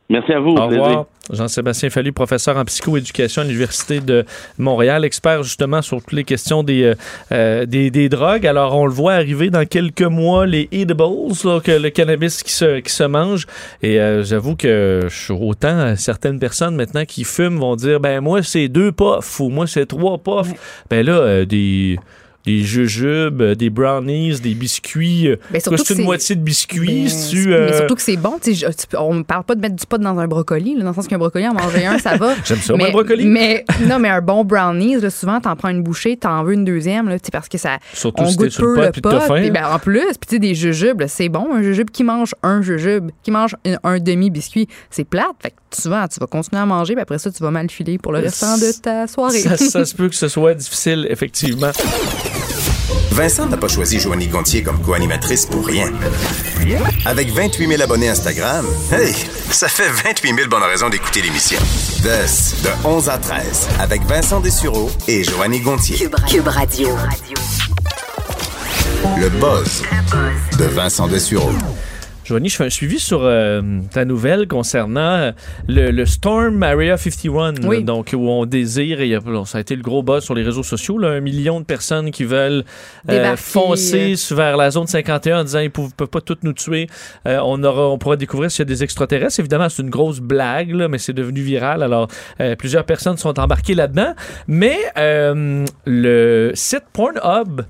Merci 0.09 0.33
à 0.33 0.39
vous. 0.39 0.51
Au 0.51 0.67
revoir. 0.67 1.05
Jean-Sébastien 1.31 1.89
Fallu, 1.89 2.13
professeur 2.13 2.57
en 2.57 2.65
psychoéducation 2.65 3.41
à 3.41 3.45
l'Université 3.45 3.99
de 3.99 4.23
Montréal, 4.59 5.03
expert 5.03 5.41
justement 5.41 5.81
sur 5.81 5.97
toutes 5.97 6.11
les 6.11 6.23
questions 6.23 6.61
des, 6.61 6.83
euh, 6.83 6.95
euh, 7.31 7.65
des, 7.65 8.09
drogues. 8.09 8.45
Alors, 8.45 8.77
on 8.77 8.85
le 8.85 8.93
voit 8.93 9.13
arriver 9.13 9.49
dans 9.49 9.65
quelques 9.65 10.03
mois, 10.03 10.45
les 10.45 10.69
edibles, 10.71 10.95
que 11.63 11.81
le 11.81 11.89
cannabis 11.89 12.43
qui 12.43 12.51
se, 12.51 12.79
qui 12.79 12.93
se 12.93 13.03
mange. 13.03 13.47
Et 13.81 13.99
euh, 13.99 14.23
j'avoue 14.23 14.55
que 14.55 15.07
je 15.09 15.15
suis 15.15 15.33
autant 15.33 15.95
certaines 15.95 16.37
personnes 16.37 16.75
maintenant 16.75 17.05
qui 17.05 17.23
fument 17.23 17.57
vont 17.57 17.75
dire, 17.75 17.99
ben 17.99 18.21
moi, 18.21 18.43
c'est 18.43 18.67
deux 18.67 18.91
puffs 18.91 19.39
ou 19.39 19.49
moi, 19.49 19.65
c'est 19.65 19.87
trois 19.87 20.19
puffs. 20.19 20.85
Ben 20.91 21.03
là, 21.03 21.45
des 21.45 21.97
des 22.45 22.63
jujubes, 22.63 23.41
euh, 23.41 23.55
des 23.55 23.69
brownies, 23.69 24.39
des 24.39 24.53
biscuits. 24.53 25.27
Euh, 25.27 25.37
ben, 25.51 25.59
c'est 25.59 25.95
une 25.95 26.03
moitié 26.03 26.35
de 26.35 26.41
biscuits. 26.41 27.07
Mais, 27.33 27.51
euh, 27.51 27.77
surtout 27.77 27.95
que 27.95 28.01
c'est 28.01 28.17
bon. 28.17 28.39
On 28.97 29.15
ne 29.15 29.23
parle 29.23 29.43
pas 29.43 29.55
de 29.55 29.61
mettre 29.61 29.75
du 29.75 29.85
pot 29.85 29.97
dans 29.97 30.17
un 30.19 30.27
brocoli. 30.27 30.75
dans 30.75 30.87
le 30.87 30.93
sens 30.93 31.07
qu'un 31.07 31.17
brocoli, 31.17 31.47
en 31.47 31.53
manger 31.53 31.85
un, 31.85 31.97
ça 31.97 32.17
va. 32.17 32.35
J'aime 32.45 32.59
ça, 32.59 32.75
mais, 32.77 32.89
un 32.89 32.91
brocoli. 32.91 33.25
Mais, 33.25 33.65
non, 33.87 33.99
mais 33.99 34.09
un 34.09 34.21
bon 34.21 34.45
brownies, 34.45 34.99
là, 34.99 35.09
souvent, 35.09 35.41
t'en 35.41 35.55
prends 35.55 35.69
une 35.69 35.81
bouchée, 35.81 36.17
t'en 36.17 36.43
veux 36.43 36.53
une 36.53 36.65
deuxième, 36.65 37.09
là, 37.09 37.17
parce 37.31 37.49
que 37.49 37.57
ça. 37.57 37.79
Surtout 37.93 38.23
on 38.23 38.33
goûte 38.33 38.55
peu 38.57 38.81
le 38.81 38.91
pot. 39.01 39.19
Faim, 39.21 39.49
ben, 39.49 39.65
en 39.65 39.79
plus, 39.79 40.05
puis 40.19 40.39
des 40.39 40.53
jujubes, 40.53 41.03
c'est 41.07 41.29
bon. 41.29 41.47
Un 41.53 41.63
jujube 41.63 41.89
qui 41.89 42.03
mange 42.03 42.35
un 42.43 42.61
jujube, 42.61 43.09
qui 43.23 43.31
mange 43.31 43.55
un, 43.83 43.99
demi-biscuit, 43.99 44.67
c'est 44.89 45.05
plate. 45.05 45.25
Fait 45.41 45.49
que 45.49 45.55
souvent, 45.71 46.05
tu 46.07 46.19
vas 46.19 46.27
continuer 46.27 46.61
à 46.61 46.65
manger, 46.65 46.93
puis 46.93 47.01
après 47.01 47.17
ça, 47.17 47.31
tu 47.31 47.41
vas 47.41 47.51
mal 47.51 47.69
filer 47.69 47.97
pour 47.97 48.11
le 48.11 48.19
restant 48.19 48.57
de 48.57 48.71
ta 48.81 49.07
soirée. 49.07 49.39
ça 49.39 49.85
se 49.85 49.95
peut 49.95 50.09
que 50.09 50.15
ce 50.15 50.27
soit 50.27 50.53
difficile, 50.53 51.07
effectivement. 51.09 51.71
Vincent 53.11 53.45
n'a 53.47 53.57
pas 53.57 53.67
choisi 53.67 53.99
Joanie 53.99 54.27
Gontier 54.27 54.61
comme 54.63 54.79
co-animatrice 54.81 55.45
pour 55.45 55.65
rien. 55.65 55.91
Avec 57.05 57.31
28 57.31 57.67
000 57.67 57.81
abonnés 57.81 58.09
Instagram, 58.09 58.65
hey, 58.91 59.13
ça 59.51 59.67
fait 59.67 59.89
28 59.89 60.35
000 60.35 60.49
bonnes 60.49 60.63
raisons 60.63 60.89
d'écouter 60.89 61.21
l'émission. 61.21 61.59
De, 62.03 62.09
de 62.09 62.69
11 62.87 63.09
à 63.09 63.17
13, 63.17 63.67
avec 63.79 64.01
Vincent 64.03 64.39
Dessureau 64.41 64.91
et 65.07 65.23
Joanie 65.23 65.61
Gontier. 65.61 65.97
Cube 66.27 66.47
Radio. 66.47 66.89
Le 69.17 69.29
buzz 69.29 69.83
de 70.57 70.65
Vincent 70.65 71.07
Dessureau. 71.07 71.51
Joanie, 72.25 72.49
je 72.49 72.55
fais 72.55 72.65
un 72.65 72.71
suivi 72.71 72.99
sur 72.99 73.21
euh, 73.21 73.61
ta 73.91 74.03
nouvelle 74.03 74.47
concernant 74.47 74.99
euh, 74.99 75.31
le, 75.67 76.05
Storm 76.05 76.63
Area 76.63 76.97
51, 76.97 77.53
Oui. 77.67 77.83
donc 77.83 78.15
où 78.15 78.27
on 78.29 78.47
désire, 78.47 78.99
et 78.99 79.15
bon, 79.19 79.45
ça 79.45 79.59
a 79.59 79.61
été 79.61 79.75
le 79.75 79.83
gros 79.83 80.01
buzz 80.01 80.23
sur 80.23 80.33
les 80.33 80.41
réseaux 80.41 80.63
sociaux, 80.63 80.97
là, 80.97 81.09
un 81.09 81.19
million 81.19 81.59
de 81.59 81.65
personnes 81.65 82.09
qui 82.09 82.23
veulent 82.23 82.63
euh, 83.11 83.35
foncer 83.35 84.15
vers 84.31 84.57
la 84.57 84.71
zone 84.71 84.87
51 84.87 85.41
en 85.41 85.43
disant 85.43 85.59
ils 85.59 85.65
ne 85.65 85.69
peuvent 85.69 86.07
pas 86.07 86.21
toutes 86.21 86.43
nous 86.43 86.53
tuer. 86.53 86.87
Euh, 87.27 87.39
on, 87.43 87.63
aura, 87.63 87.89
on 87.89 87.99
pourra 87.99 88.15
découvrir 88.15 88.49
s'il 88.49 88.59
y 88.59 88.63
a 88.63 88.73
des 88.73 88.83
extraterrestres. 88.83 89.39
Évidemment, 89.39 89.69
c'est 89.69 89.83
une 89.83 89.91
grosse 89.91 90.19
blague, 90.19 90.71
là, 90.71 90.87
mais 90.87 90.97
c'est 90.97 91.13
devenu 91.13 91.41
viral. 91.41 91.83
Alors, 91.83 92.07
euh, 92.41 92.55
plusieurs 92.55 92.85
personnes 92.85 93.17
sont 93.17 93.39
embarquées 93.39 93.75
là-dedans. 93.75 94.15
Mais 94.47 94.79
euh, 94.97 95.63
le 95.85 96.51
site 96.55 96.85
Pornhub 96.91 97.61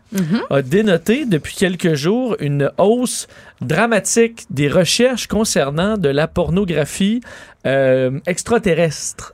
a 0.49 0.61
dénoté 0.61 1.25
depuis 1.25 1.55
quelques 1.55 1.95
jours 1.95 2.37
une 2.39 2.71
hausse 2.77 3.27
dramatique 3.61 4.44
des 4.49 4.67
recherches 4.67 5.27
concernant 5.27 5.97
de 5.97 6.09
la 6.09 6.27
pornographie 6.27 7.21
euh, 7.65 8.19
extraterrestre. 8.25 9.33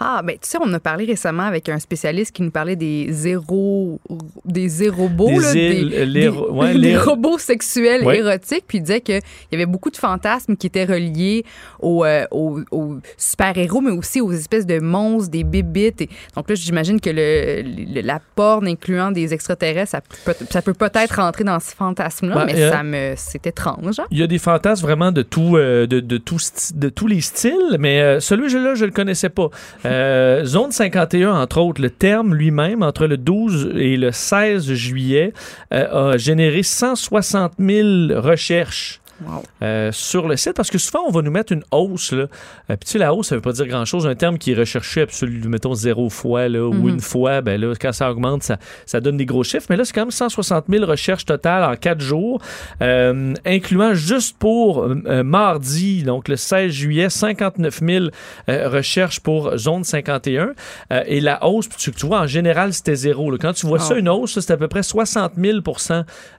Ah, 0.00 0.22
ben, 0.24 0.32
tu 0.34 0.48
sais, 0.48 0.58
on 0.60 0.72
a 0.72 0.80
parlé 0.80 1.04
récemment 1.04 1.44
avec 1.44 1.68
un 1.68 1.78
spécialiste 1.78 2.34
qui 2.34 2.42
nous 2.42 2.50
parlait 2.50 2.76
des 2.76 3.08
zéro, 3.12 4.00
des 4.44 4.68
zérobots, 4.68 5.26
Des 5.28 5.38
là, 5.38 5.52
îles, 5.54 5.88
des, 5.90 6.06
les 6.06 6.30
des- 6.30 6.78
des 6.80 6.96
robots 6.98 7.38
sexuels 7.38 8.04
Ouais. 8.04 8.18
érotiques, 8.18 8.64
puis 8.66 8.78
il 8.78 8.80
disait 8.82 9.00
qu'il 9.00 9.20
y 9.52 9.54
avait 9.54 9.66
beaucoup 9.66 9.90
de 9.90 9.96
fantasmes 9.96 10.56
qui 10.56 10.66
étaient 10.66 10.84
reliés 10.84 11.44
aux, 11.80 12.04
euh, 12.04 12.24
aux, 12.30 12.60
aux 12.70 12.96
super-héros, 13.16 13.80
mais 13.80 13.90
aussi 13.92 14.20
aux 14.20 14.32
espèces 14.32 14.66
de 14.66 14.80
monstres, 14.80 15.30
des 15.30 15.44
bébites. 15.44 16.00
Et, 16.02 16.08
donc 16.36 16.48
là, 16.48 16.54
j'imagine 16.54 17.00
que 17.00 17.10
le, 17.10 17.62
le- 17.62 18.00
la 18.00 18.20
porn 18.34 18.66
incluant 18.66 19.10
des 19.10 19.32
extraterrestres, 19.32 19.90
ça 19.92 20.00
peut, 20.00 20.34
ça 20.50 20.62
peut 20.62 20.74
peut-être 20.74 21.16
rentrer 21.16 21.44
dans 21.44 21.60
ce 21.60 21.74
fantasme-là, 21.74 22.34
Ben, 22.34 22.46
mais 22.46 22.60
euh, 22.62 22.70
ça 22.70 22.82
me, 22.82 23.14
c'est 23.16 23.46
étrange. 23.46 23.98
hein. 24.00 24.04
Il 24.10 24.18
y 24.18 24.22
a 24.22 24.26
des 24.26 24.38
fantasmes 24.38 24.84
vraiment 24.84 25.12
de 25.12 25.22
tout, 25.22 25.56
euh, 25.56 25.86
de, 25.86 26.00
de, 26.00 26.16
tout 26.18 26.36
sti- 26.38 26.76
de 26.78 26.88
tous 26.88 27.06
les 27.06 27.20
styles, 27.20 27.76
mais 27.78 28.20
celui-là, 28.20 28.74
je 28.74 28.84
le 28.84 28.90
connaissais 28.90 29.28
pas. 29.28 29.48
Euh, 29.86 30.44
Zone 30.44 30.72
51, 30.72 31.32
entre 31.34 31.60
autres, 31.60 31.82
le 31.82 31.90
terme 31.90 32.34
lui-même, 32.34 32.82
entre 32.82 33.06
le 33.06 33.16
12 33.16 33.72
et 33.76 33.96
le 33.96 34.12
16 34.12 34.72
juillet, 34.72 35.32
euh, 35.72 36.12
a 36.12 36.16
généré 36.16 36.62
160 36.62 37.52
000 37.58 38.20
recherches. 38.20 39.00
Wow. 39.24 39.42
euh, 39.62 39.92
sur 39.92 40.26
le 40.28 40.36
site 40.36 40.54
parce 40.54 40.70
que 40.70 40.78
souvent 40.78 41.00
on 41.06 41.10
va 41.10 41.22
nous 41.22 41.30
mettre 41.30 41.52
une 41.52 41.62
hausse 41.70 42.12
là. 42.12 42.22
Euh, 42.24 42.26
puis 42.68 42.78
tu 42.86 42.90
sais 42.92 42.98
la 42.98 43.14
hausse 43.14 43.28
ça 43.28 43.36
veut 43.36 43.40
pas 43.40 43.52
dire 43.52 43.66
grand 43.66 43.84
chose 43.84 44.06
un 44.06 44.14
terme 44.14 44.38
qui 44.38 44.52
est 44.52 44.54
recherché 44.56 45.02
absolument 45.02 45.48
mettons 45.48 45.74
zéro 45.74 46.10
fois 46.10 46.48
là, 46.48 46.64
ou 46.66 46.72
Mhm. 46.72 46.88
une 46.88 47.00
fois 47.00 47.40
ben 47.40 47.60
là 47.60 47.74
quand 47.80 47.92
ça 47.92 48.10
augmente 48.10 48.42
ça, 48.42 48.58
ça 48.86 49.00
donne 49.00 49.16
des 49.16 49.24
gros 49.26 49.44
chiffres 49.44 49.66
mais 49.70 49.76
là 49.76 49.84
c'est 49.84 49.92
quand 49.92 50.02
même 50.02 50.10
160 50.10 50.64
000 50.68 50.84
recherches 50.84 51.24
totales 51.26 51.62
en 51.64 51.76
quatre 51.76 52.00
jours 52.00 52.40
euh, 52.82 53.34
incluant 53.46 53.94
juste 53.94 54.36
pour 54.38 54.86
mardi 55.22 56.02
donc 56.02 56.28
le 56.28 56.36
16 56.36 56.70
juillet 56.72 57.08
59 57.10 57.80
000 57.86 58.04
euh, 58.48 58.68
recherches 58.68 59.20
pour 59.20 59.56
zone 59.56 59.84
51 59.84 60.52
Euh, 60.92 61.02
et 61.06 61.20
la 61.20 61.44
hausse 61.46 61.68
tu, 61.68 61.92
tu 61.92 62.06
vois 62.06 62.20
en 62.20 62.26
général 62.26 62.72
c'était 62.72 62.94
zéro 62.96 63.30
là. 63.30 63.38
quand 63.40 63.52
tu 63.52 63.66
vois 63.66 63.78
ça 63.78 63.94
une 63.96 64.08
hausse 64.08 64.38
c'est 64.40 64.52
à 64.52 64.56
peu 64.56 64.68
près 64.68 64.82
60 64.82 65.32
000 65.36 65.58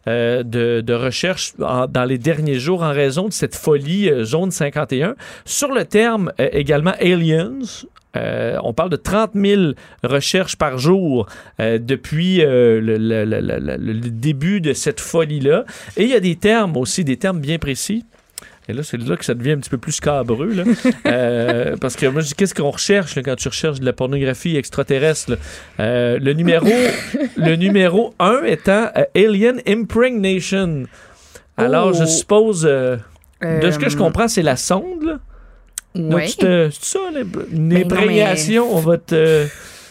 euh, 0.08 0.44
de, 0.44 0.82
de 0.82 0.94
recherches 0.94 1.54
en- 1.62 1.88
dans 1.88 2.04
les 2.06 2.18
derniers 2.18 2.60
jours 2.60 2.65
en 2.74 2.92
raison 2.92 3.28
de 3.28 3.34
cette 3.34 3.56
folie 3.56 4.10
euh, 4.10 4.24
zone 4.24 4.52
51. 4.52 5.16
Sur 5.46 5.72
le 5.72 5.86
terme 5.86 6.32
euh, 6.40 6.50
également 6.52 6.94
aliens, 7.00 7.54
euh, 8.18 8.58
on 8.64 8.74
parle 8.74 8.90
de 8.90 8.96
30 8.96 9.32
000 9.36 9.62
recherches 10.04 10.56
par 10.56 10.78
jour 10.78 11.28
euh, 11.60 11.78
depuis 11.80 12.42
euh, 12.44 12.80
le, 12.80 12.98
le- 12.98 13.26
le- 13.26 13.42
le- 13.42 13.60
le- 13.60 13.78
le 13.78 14.10
début 14.10 14.62
de 14.62 14.74
cette 14.74 15.02
folie-là. 15.02 15.66
Et 15.98 16.04
il 16.04 16.10
y 16.10 16.14
a 16.16 16.20
des 16.22 16.36
termes 16.38 16.78
aussi, 16.78 17.04
des 17.04 17.18
termes 17.18 17.40
bien 17.40 17.58
précis. 17.58 18.06
Et 18.68 18.74
là, 18.74 18.82
c'est 18.82 18.98
là 19.00 19.16
que 19.16 19.24
ça 19.24 19.36
devient 19.36 19.52
un 19.52 19.58
petit 19.58 19.70
peu 19.70 19.78
plus 19.78 19.92
scabreux. 19.92 20.52
Là. 20.54 20.64
Euh, 21.06 21.76
parce 21.80 21.96
que 21.96 22.08
moi, 22.08 22.22
je 22.22 22.28
dis, 22.30 22.34
qu'est-ce 22.34 22.56
qu'on 22.56 22.72
recherche 22.72 23.16
là, 23.16 23.22
quand 23.22 23.36
tu 23.36 23.48
recherches 23.48 23.80
de 23.80 23.86
la 23.86 23.94
pornographie 23.94 24.56
extraterrestre? 24.58 25.38
Euh, 25.80 26.18
le, 26.20 26.34
numéro, 26.34 26.66
le 27.38 27.56
numéro 27.58 28.16
1 28.20 28.44
étant 28.46 28.88
euh, 28.98 29.04
Alien 29.16 29.62
Impregnation. 29.68 30.86
Alors, 31.58 31.94
je 31.94 32.04
Oh. 32.04 32.08
suppose, 32.08 32.66
euh, 32.66 32.98
de 33.42 33.72
ce 33.72 33.80
que 33.80 33.90
je 33.90 33.96
Euh, 33.96 34.00
comprends, 34.00 34.28
c'est 34.28 34.42
la 34.42 34.56
sonde. 34.58 35.04
Là. 35.04 35.20
Donc, 35.96 36.14
ouais. 36.16 36.28
te- 36.28 36.70
c'est 36.72 36.84
ça, 36.84 37.00
une 37.52 37.70
Ben 37.70 37.88
on 38.74 38.80
va 38.80 38.98
te... 38.98 39.46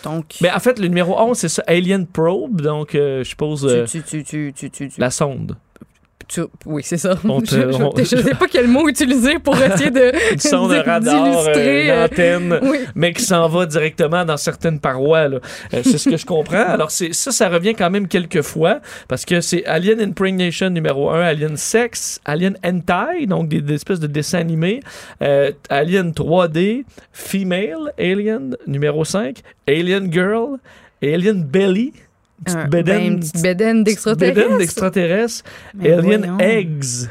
Donc, 0.05 0.35
Mais 0.43 0.51
en 0.51 0.59
fait, 0.59 0.79
le 0.79 0.89
numéro 0.89 1.19
11, 1.19 1.39
c'est 1.39 1.49
ça, 1.49 1.63
Alien 1.67 2.07
Probe, 2.07 2.61
donc 2.61 2.95
euh, 2.95 3.25
je 3.25 3.29
suppose 3.31 3.65
euh, 3.65 3.87
tu, 3.87 4.03
tu, 4.03 4.23
tu, 4.23 4.53
tu, 4.55 4.71
tu, 4.71 4.89
tu, 4.91 5.01
la 5.01 5.11
sonde. 5.11 5.57
Tu- 6.29 6.43
oui, 6.67 6.83
c'est 6.85 6.97
ça. 6.99 7.15
Te- 7.17 7.99
je, 7.99 8.05
je 8.17 8.23
sais 8.23 8.35
pas 8.35 8.47
quel 8.51 8.69
mot 8.69 8.89
utiliser 8.89 9.39
pour 9.39 9.57
essayer 9.57 9.91
de 9.91 10.13
Une 10.33 10.39
sonde 10.41 10.71
de 10.73 10.77
radar, 10.79 11.47
euh, 11.49 11.83
une 11.85 11.91
euh, 11.91 12.05
antenne, 12.05 12.59
oui. 12.63 12.79
mais 12.95 13.13
qui 13.13 13.23
s'en 13.23 13.49
va 13.49 13.67
directement 13.67 14.25
dans 14.25 14.37
certaines 14.37 14.81
parois. 14.81 15.19
Euh, 15.29 15.39
c'est 15.71 15.99
ce 15.99 16.09
que 16.09 16.17
je 16.17 16.27
comprends. 16.27 16.57
Alors, 16.67 16.91
ça, 16.91 17.07
ça 17.13 17.49
revient 17.49 17.75
quand 17.75 17.91
même 17.91 18.09
quelques 18.09 18.43
fois, 18.43 18.81
parce 19.09 19.25
que 19.25 19.41
c'est 19.41 19.65
Alien 19.67 20.01
Impregnation 20.01 20.71
numéro 20.71 21.11
1, 21.11 21.21
Alien 21.21 21.57
Sex, 21.57 22.21
Alien 22.25 22.57
Hentai, 22.65 23.27
donc 23.27 23.49
des, 23.49 23.61
des 23.61 23.75
espèces 23.75 24.01
de 24.01 24.07
dessins 24.07 24.39
animés, 24.39 24.81
euh, 25.23 25.51
Alien 25.69 26.11
3D, 26.13 26.85
Female, 27.13 27.93
Alien 27.99 28.57
numéro 28.67 29.05
5, 29.05 29.39
Alien 29.69 30.13
Girl, 30.13 30.59
Alien 31.03 31.43
Belly, 31.45 31.93
petite 32.45 32.57
Un- 32.59 32.69
bédaine- 32.69 33.21
ben, 33.81 33.85
d'extraterrestre. 33.85 34.59
d'extraterrestre, 34.59 35.45
Alien 35.81 36.01
voyons. 36.21 36.39
Eggs. 36.39 37.09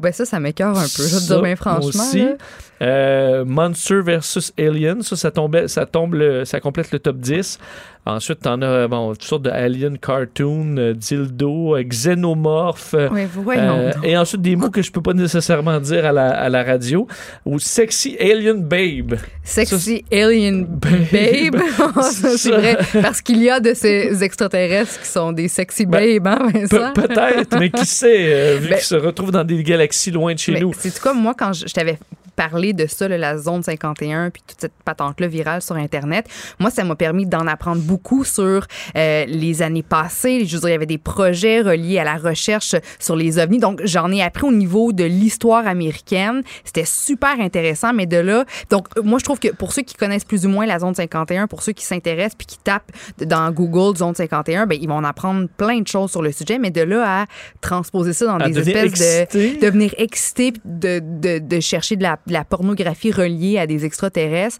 Ben 0.00 0.12
ça, 0.12 0.24
ça 0.24 0.40
m'écœure 0.40 0.76
un 0.76 0.82
peu. 0.82 1.06
Je 1.06 1.18
te 1.18 1.26
dire 1.26 1.42
bien 1.42 1.56
franchement. 1.56 1.88
aussi. 2.08 2.18
là. 2.20 2.32
Euh, 2.80 3.44
Monster 3.44 4.00
versus 4.02 4.52
Alien, 4.58 5.02
ça, 5.02 5.16
ça, 5.16 5.30
tombait, 5.30 5.66
ça 5.68 5.84
tombe, 5.86 6.14
le- 6.14 6.44
ça 6.44 6.60
complète 6.60 6.92
le 6.92 6.98
top 6.98 7.16
10. 7.18 7.58
Ensuite, 8.06 8.40
t'en 8.40 8.62
as 8.62 8.88
bon, 8.88 9.10
toutes 9.12 9.24
sortes 9.24 9.42
de 9.42 9.50
Alien 9.50 9.98
cartoon, 9.98 10.76
euh, 10.78 10.94
dildo, 10.94 11.76
euh, 11.76 11.82
xénomorphe. 11.82 12.94
euh, 12.94 13.08
voyons 13.34 13.62
euh, 13.78 13.92
et 14.02 14.16
ensuite 14.16 14.40
des 14.40 14.56
mots 14.56 14.70
que 14.70 14.80
je 14.80 14.90
peux 14.90 15.02
pas 15.02 15.12
nécessairement 15.12 15.78
dire 15.80 16.06
à 16.06 16.12
la, 16.12 16.28
à 16.30 16.48
la 16.48 16.62
radio. 16.62 17.06
Ou 17.44 17.58
sexy 17.58 18.16
alien 18.18 18.62
babe. 18.62 19.16
Sexy 19.44 20.04
alien 20.10 20.64
Babe. 20.64 21.60
c'est 22.02 22.50
vrai. 22.50 22.78
Parce 23.02 23.20
qu'il 23.20 23.42
y 23.42 23.50
a 23.50 23.60
de 23.60 23.74
ces 23.74 24.22
extraterrestres 24.24 25.00
qui 25.00 25.08
sont 25.08 25.32
des 25.32 25.48
sexy 25.48 25.84
Ben, 25.84 26.18
babes, 26.20 26.40
hein, 26.42 26.48
Vincent? 26.54 26.92
Pe- 26.94 27.02
Peut-être, 27.08 27.58
mais 27.58 27.70
qui 27.70 27.84
sait, 27.84 28.56
vu 28.58 28.68
Ben- 28.68 28.76
qu'ils 28.76 28.84
se 28.86 28.94
retrouvent 28.94 29.32
dans 29.32 29.44
des 29.44 29.62
galaxies 29.62 30.10
loin 30.12 30.32
de 30.32 30.38
chez 30.38 30.52
Mais 30.52 30.60
nous. 30.60 30.72
c'est 30.78 30.98
quoi, 30.98 31.12
moi, 31.12 31.34
quand 31.36 31.52
je, 31.52 31.66
je 31.66 31.74
t'avais 31.74 31.98
parlé 32.36 32.67
de 32.72 32.86
ça, 32.86 33.08
là, 33.08 33.18
la 33.18 33.38
zone 33.38 33.62
51, 33.62 34.30
puis 34.30 34.42
toute 34.46 34.60
cette 34.60 34.72
patente-là 34.84 35.26
virale 35.26 35.62
sur 35.62 35.76
Internet, 35.76 36.26
moi, 36.58 36.70
ça 36.70 36.84
m'a 36.84 36.96
permis 36.96 37.26
d'en 37.26 37.46
apprendre 37.46 37.82
beaucoup 37.82 38.24
sur 38.24 38.66
euh, 38.96 39.24
les 39.26 39.62
années 39.62 39.82
passées. 39.82 40.44
Je 40.46 40.56
veux 40.56 40.60
dire, 40.60 40.68
il 40.70 40.72
y 40.72 40.76
avait 40.76 40.86
des 40.86 40.98
projets 40.98 41.60
reliés 41.60 41.98
à 41.98 42.04
la 42.04 42.16
recherche 42.16 42.74
sur 42.98 43.16
les 43.16 43.38
ovnis. 43.38 43.58
Donc, 43.58 43.80
j'en 43.84 44.10
ai 44.10 44.22
appris 44.22 44.46
au 44.46 44.52
niveau 44.52 44.92
de 44.92 45.04
l'histoire 45.04 45.66
américaine. 45.66 46.42
C'était 46.64 46.84
super 46.84 47.40
intéressant, 47.40 47.92
mais 47.92 48.06
de 48.06 48.18
là... 48.18 48.44
Donc, 48.70 48.86
moi, 49.02 49.18
je 49.18 49.24
trouve 49.24 49.38
que 49.38 49.48
pour 49.48 49.72
ceux 49.72 49.82
qui 49.82 49.94
connaissent 49.94 50.24
plus 50.24 50.46
ou 50.46 50.48
moins 50.48 50.66
la 50.66 50.78
zone 50.78 50.94
51, 50.94 51.46
pour 51.46 51.62
ceux 51.62 51.72
qui 51.72 51.84
s'intéressent 51.84 52.36
puis 52.36 52.46
qui 52.46 52.58
tapent 52.58 52.90
dans 53.20 53.50
Google 53.50 53.96
zone 53.96 54.14
51, 54.14 54.66
ben, 54.66 54.78
ils 54.80 54.88
vont 54.88 54.96
en 54.96 55.04
apprendre 55.04 55.48
plein 55.56 55.80
de 55.80 55.86
choses 55.88 56.10
sur 56.10 56.22
le 56.22 56.32
sujet, 56.32 56.58
mais 56.58 56.70
de 56.70 56.82
là 56.82 57.22
à 57.22 57.26
transposer 57.60 58.12
ça 58.12 58.26
dans 58.26 58.36
À 58.36 58.48
des 58.48 58.58
espèces 58.58 58.92
de 58.92 59.60
devenir 59.60 59.94
excité 59.98 60.52
de, 60.64 61.00
de, 61.00 61.38
de 61.38 61.60
chercher 61.60 61.96
de 61.96 62.02
la, 62.02 62.18
de 62.26 62.32
la 62.32 62.44
pornographie 62.58 63.12
reliée 63.12 63.58
à 63.58 63.66
des 63.66 63.84
extraterrestres. 63.84 64.58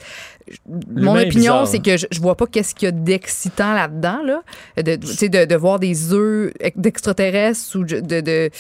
Mon 0.94 1.16
opinion, 1.18 1.66
c'est 1.66 1.80
que 1.82 1.96
je, 1.96 2.06
je 2.10 2.20
vois 2.20 2.36
pas 2.36 2.46
qu'est-ce 2.46 2.74
qu'il 2.74 2.86
y 2.86 2.88
a 2.88 2.92
d'excitant 2.92 3.74
là-dedans, 3.74 4.20
là. 4.24 4.42
De, 4.76 4.94
de, 4.96 5.44
de 5.44 5.56
voir 5.56 5.78
des 5.78 6.12
œufs 6.12 6.52
d'extraterrestres 6.76 7.76
ou 7.76 7.84
de, 7.84 8.00
de, 8.00 8.50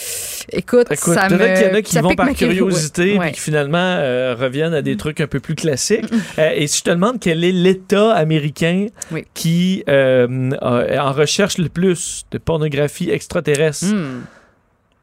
Écoute, 0.52 0.88
Écoute, 0.90 1.14
ça 1.14 1.28
me... 1.28 1.38
qu'il 1.38 1.66
y 1.66 1.70
en 1.70 1.74
a 1.74 1.82
qui 1.82 1.92
ça 1.92 2.02
vont 2.02 2.14
par 2.14 2.26
curiosité. 2.34 2.56
curiosité 2.56 3.18
Ouais. 3.18 3.32
qui 3.32 3.40
finalement 3.40 3.78
euh, 3.78 4.34
reviennent 4.34 4.74
à 4.74 4.82
des 4.82 4.96
trucs 4.96 5.20
un 5.20 5.26
peu 5.26 5.40
plus 5.40 5.54
classiques. 5.54 6.04
Euh, 6.38 6.50
et 6.54 6.66
si 6.66 6.78
je 6.78 6.82
te 6.84 6.90
demande 6.90 7.20
quel 7.20 7.42
est 7.44 7.52
l'État 7.52 8.12
américain 8.12 8.86
Oui. 9.12 9.24
qui 9.34 9.84
euh, 9.88 10.50
en 10.60 11.12
recherche 11.12 11.58
le 11.58 11.68
plus 11.68 12.26
de 12.32 12.38
pornographie 12.38 13.10
extraterrestre? 13.10 13.86
Hmm. 13.86 14.22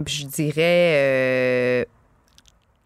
Je 0.06 0.26
dirais... 0.26 0.92
euh, 0.94 1.86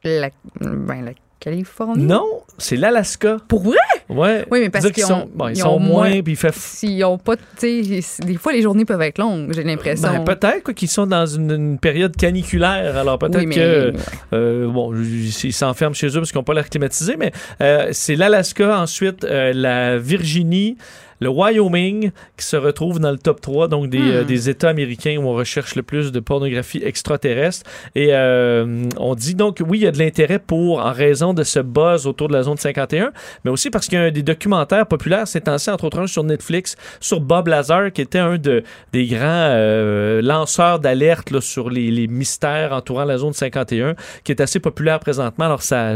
la, 0.03 0.29
ben, 0.61 1.03
la 1.05 1.11
Californie? 1.39 2.03
Non, 2.03 2.25
c'est 2.57 2.75
l'Alaska. 2.75 3.37
Pour 3.47 3.61
vrai? 3.61 3.77
Ouais. 4.09 4.45
Oui, 4.51 4.59
mais 4.59 4.69
parce 4.69 4.89
qu'ils 4.91 5.03
sont, 5.03 5.29
bon, 5.33 5.47
ils, 5.47 5.57
sont 5.57 5.79
moins, 5.79 6.21
puis 6.21 6.33
il 6.33 6.35
fait. 6.35 6.53
S'ils 6.53 7.03
ont 7.05 7.17
pas, 7.17 7.35
tu 7.37 8.01
sais, 8.01 8.23
des 8.25 8.35
fois 8.35 8.53
les 8.53 8.61
journées 8.61 8.85
peuvent 8.85 9.01
être 9.01 9.19
longues, 9.19 9.53
j'ai 9.53 9.63
l'impression. 9.63 10.23
Ben, 10.23 10.35
peut-être 10.35 10.71
qu'ils 10.73 10.89
sont 10.89 11.07
dans 11.07 11.25
une, 11.25 11.77
période 11.79 12.15
caniculaire, 12.15 12.97
alors 12.97 13.17
peut-être 13.19 13.37
Oui, 13.37 13.55
que 13.55 13.93
euh, 14.33 14.67
bon, 14.67 14.93
ils 14.95 15.53
s'enferment 15.53 15.93
chez 15.93 16.07
eux 16.07 16.19
parce 16.19 16.31
qu'ils 16.31 16.39
n'ont 16.39 16.43
pas 16.43 16.53
l'air 16.53 16.69
climatisé, 16.69 17.15
mais 17.17 17.31
euh, 17.61 17.89
c'est 17.91 18.15
l'Alaska 18.15 18.79
ensuite, 18.79 19.23
euh, 19.23 19.53
la 19.53 19.97
Virginie. 19.97 20.77
Le 21.19 21.29
Wyoming 21.29 22.11
qui 22.37 22.45
se 22.45 22.55
retrouve 22.57 22.99
dans 22.99 23.11
le 23.11 23.17
top 23.17 23.41
3 23.41 23.67
donc 23.67 23.89
des, 23.89 23.99
Hmm. 23.99 24.11
euh, 24.11 24.23
des 24.23 24.49
États 24.49 24.69
américains 24.69 25.17
où 25.17 25.27
on 25.27 25.33
recherche 25.33 25.75
le 25.75 25.83
plus 25.83 26.11
de 26.11 26.19
pornographie 26.19 26.81
extraterrestre. 26.83 27.69
Et 27.95 28.09
euh, 28.11 28.83
on 28.97 29.15
dit 29.15 29.35
donc, 29.35 29.61
oui, 29.67 29.79
il 29.79 29.83
y 29.83 29.87
a 29.87 29.91
de 29.91 29.99
l'intérêt 29.99 30.39
pour, 30.39 30.79
en 30.79 30.91
raison 30.91 31.33
de 31.33 31.43
ce 31.43 31.59
buzz 31.59 32.07
autour 32.07 32.27
de 32.27 32.33
la 32.33 32.43
zone 32.43 32.57
51, 32.57 33.11
mais 33.43 33.51
aussi 33.51 33.69
parce 33.69 33.87
qu'il 33.87 33.99
y 33.99 34.01
a 34.01 34.11
des 34.11 34.23
documentaires 34.23 34.85
populaires 34.87 35.27
ces 35.27 35.41
temps-ci, 35.41 35.69
entre 35.69 35.85
autres 35.85 35.99
un 35.99 36.07
sur 36.07 36.23
Netflix, 36.23 36.75
sur 36.99 37.19
Bob 37.19 37.47
Lazar, 37.47 37.91
qui 37.91 38.01
était 38.01 38.19
un 38.19 38.37
de, 38.37 38.63
des 38.93 39.05
grands 39.07 39.19
euh, 39.23 40.21
lanceurs 40.21 40.79
d'alerte 40.79 41.39
sur 41.39 41.69
les, 41.69 41.91
les 41.91 42.07
mystères 42.07 42.71
entourant 42.73 43.05
la 43.05 43.17
zone 43.17 43.33
51, 43.33 43.95
qui 44.23 44.31
est 44.31 44.41
assez 44.41 44.59
populaire 44.59 44.99
présentement. 44.99 45.45
Alors, 45.45 45.61
ça, 45.61 45.95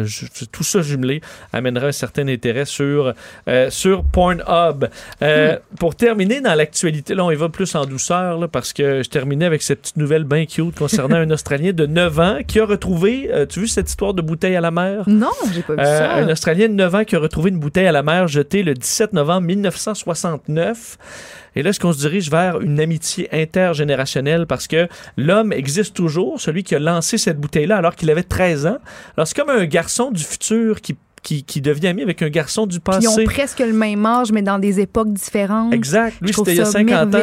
tout 0.51 0.63
ça 0.63 0.81
jumelé 0.81 1.21
amènera 1.51 1.87
un 1.87 1.91
certain 1.91 2.27
intérêt 2.27 2.65
sur, 2.65 3.13
euh, 3.47 3.69
sur 3.69 4.03
Pornhub. 4.03 4.85
Euh, 5.21 5.57
Pour 5.79 5.95
terminer 5.95 6.41
dans 6.41 6.55
l'actualité, 6.55 7.13
là, 7.15 7.23
on 7.23 7.31
y 7.31 7.35
va 7.35 7.49
plus 7.49 7.73
en 7.75 7.85
douceur, 7.85 8.39
là, 8.39 8.47
parce 8.47 8.73
que 8.73 9.03
je 9.03 9.09
terminais 9.09 9.45
avec 9.45 9.61
cette 9.61 9.81
petite 9.81 9.97
nouvelle 9.97 10.23
bien 10.23 10.45
cute 10.45 10.75
concernant 10.77 11.17
un 11.17 11.29
Australien 11.31 11.71
de 11.73 11.85
9 11.85 12.19
ans 12.19 12.37
qui 12.47 12.59
a 12.59 12.65
retrouvé, 12.65 13.29
euh, 13.31 13.45
tu 13.45 13.59
as 13.59 13.61
vu 13.61 13.67
cette 13.67 13.89
histoire 13.89 14.13
de 14.13 14.21
bouteille 14.21 14.55
à 14.55 14.61
la 14.61 14.71
mer? 14.71 15.03
Non, 15.07 15.29
j'ai 15.53 15.61
pas 15.61 15.73
vu 15.73 15.79
Euh, 15.79 15.97
ça. 15.99 16.13
un 16.15 16.29
Australien 16.29 16.67
de 16.69 16.73
9 16.73 16.95
ans 16.95 17.03
qui 17.03 17.15
a 17.15 17.19
retrouvé 17.19 17.49
une 17.51 17.59
bouteille 17.59 17.87
à 17.87 17.91
la 17.91 18.03
mer 18.03 18.27
jetée 18.27 18.63
le 18.63 18.73
17 18.73 19.13
novembre 19.13 19.47
1969. 19.47 20.97
Et 21.55 21.61
là, 21.61 21.69
est-ce 21.69 21.79
qu'on 21.79 21.93
se 21.93 21.99
dirige 21.99 22.31
vers 22.31 22.59
une 22.61 22.79
amitié 22.79 23.29
intergénérationnelle? 23.31 24.47
Parce 24.47 24.67
que 24.67 24.87
l'homme 25.17 25.53
existe 25.53 25.95
toujours, 25.95 26.39
celui 26.41 26.63
qui 26.63 26.73
a 26.75 26.79
lancé 26.79 27.17
cette 27.19 27.39
bouteille-là 27.39 27.77
alors 27.77 27.95
qu'il 27.95 28.09
avait 28.09 28.23
13 28.23 28.65
ans. 28.65 28.77
Alors, 29.15 29.27
c'est 29.27 29.35
comme 29.35 29.49
un 29.51 29.65
garçon 29.65 30.09
du 30.11 30.23
futur 30.23 30.81
qui, 30.81 30.95
qui, 31.23 31.43
qui 31.43 31.61
devient 31.61 31.87
ami 31.87 32.01
avec 32.03 32.21
un 32.21 32.29
garçon 32.29 32.67
du 32.67 32.79
Puis 32.79 32.93
ils 33.01 33.07
ont 33.07 33.11
passé. 33.15 33.23
presque 33.23 33.59
le 33.59 33.73
même 33.73 34.05
âge, 34.05 34.31
mais 34.31 34.41
dans 34.41 34.59
des 34.59 34.79
époques 34.81 35.11
différentes. 35.11 35.73
Exact. 35.73 36.15
Lui, 36.21 36.33
c'était 36.33 36.51
il 36.51 36.57
y 36.57 36.61
a 36.61 36.65
ça 36.65 36.71
50 36.73 37.15
ans. 37.15 37.19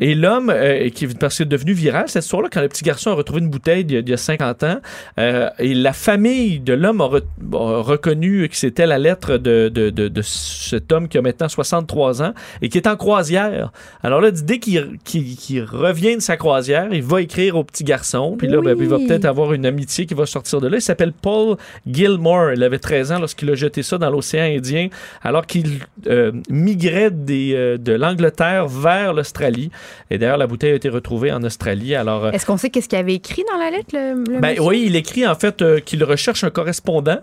Et 0.00 0.14
l'homme, 0.14 0.48
euh, 0.54 0.88
qui 0.90 1.06
parce 1.08 1.34
que 1.34 1.38
c'est 1.38 1.48
devenu 1.48 1.72
viral, 1.72 2.04
cette 2.08 2.24
histoire-là, 2.24 2.48
quand 2.52 2.60
le 2.62 2.68
petit 2.68 2.84
garçon 2.84 3.10
a 3.10 3.14
retrouvé 3.14 3.40
une 3.40 3.48
bouteille 3.50 3.84
d'il 3.84 3.96
y 3.96 3.98
a- 3.98 4.02
d'il 4.02 4.10
y 4.12 4.14
a 4.14 4.16
50 4.16 4.62
ans, 4.62 4.80
euh, 5.18 5.50
et 5.58 5.74
la 5.74 5.92
famille 5.92 6.60
de 6.60 6.72
l'homme 6.72 7.00
a, 7.00 7.08
re- 7.08 7.22
a 7.54 7.82
reconnu 7.82 8.48
que 8.48 8.56
c'était 8.56 8.86
la 8.86 8.98
lettre 8.98 9.36
de, 9.38 9.68
de, 9.68 9.90
de, 9.90 10.08
de 10.08 10.22
cet 10.22 10.92
homme 10.92 11.08
qui 11.08 11.18
a 11.18 11.22
maintenant 11.22 11.48
63 11.48 12.22
ans 12.22 12.32
et 12.62 12.68
qui 12.68 12.78
est 12.78 12.86
en 12.86 12.96
croisière. 12.96 13.72
Alors 14.02 14.20
là, 14.20 14.30
dès 14.30 14.58
qu'il 14.58 14.98
qu'il- 15.04 15.36
qu'il 15.36 15.62
revient 15.64 16.14
de 16.16 16.20
sa 16.22 16.36
croisière, 16.36 16.88
il 16.92 17.02
va 17.02 17.20
écrire 17.20 17.56
au 17.56 17.64
petit 17.64 17.84
garçon, 17.84 18.36
puis 18.38 18.46
là, 18.46 18.60
ben, 18.62 18.76
il 18.78 18.88
va 18.88 18.98
peut-être 18.98 19.24
avoir 19.24 19.52
une 19.52 19.66
amitié 19.66 20.06
qui 20.06 20.14
va 20.14 20.26
sortir 20.26 20.60
de 20.60 20.68
là. 20.68 20.76
Il 20.78 20.82
s'appelle 20.82 21.12
Paul 21.12 21.56
Gilmore. 21.86 22.52
Il 22.54 22.62
avait 22.62 22.78
13 22.78 23.12
ans 23.12 23.18
lorsqu'il 23.32 23.50
a 23.50 23.54
jeté 23.54 23.82
ça 23.82 23.98
dans 23.98 24.10
l'océan 24.10 24.44
Indien, 24.44 24.88
alors 25.22 25.46
qu'il 25.46 25.80
euh, 26.06 26.32
migrait 26.50 27.10
des, 27.10 27.54
euh, 27.54 27.78
de 27.78 27.92
l'Angleterre 27.92 28.68
vers 28.68 29.14
l'Australie. 29.14 29.70
Et 30.10 30.18
d'ailleurs, 30.18 30.36
la 30.36 30.46
bouteille 30.46 30.72
a 30.72 30.74
été 30.74 30.88
retrouvée 30.88 31.32
en 31.32 31.42
Australie. 31.42 31.94
Alors, 31.94 32.26
euh, 32.26 32.30
Est-ce 32.32 32.44
qu'on 32.44 32.58
sait 32.58 32.68
qu'est-ce 32.68 32.88
qu'il 32.88 32.98
avait 32.98 33.14
écrit 33.14 33.44
dans 33.50 33.58
la 33.58 33.70
lettre, 33.70 33.94
le, 33.94 34.34
le 34.34 34.40
ben, 34.40 34.56
oui, 34.60 34.84
il 34.86 34.96
écrit 34.96 35.26
en 35.26 35.34
fait 35.34 35.64
qu'il 35.84 36.04
recherche 36.04 36.44
un 36.44 36.50
correspondant. 36.50 37.20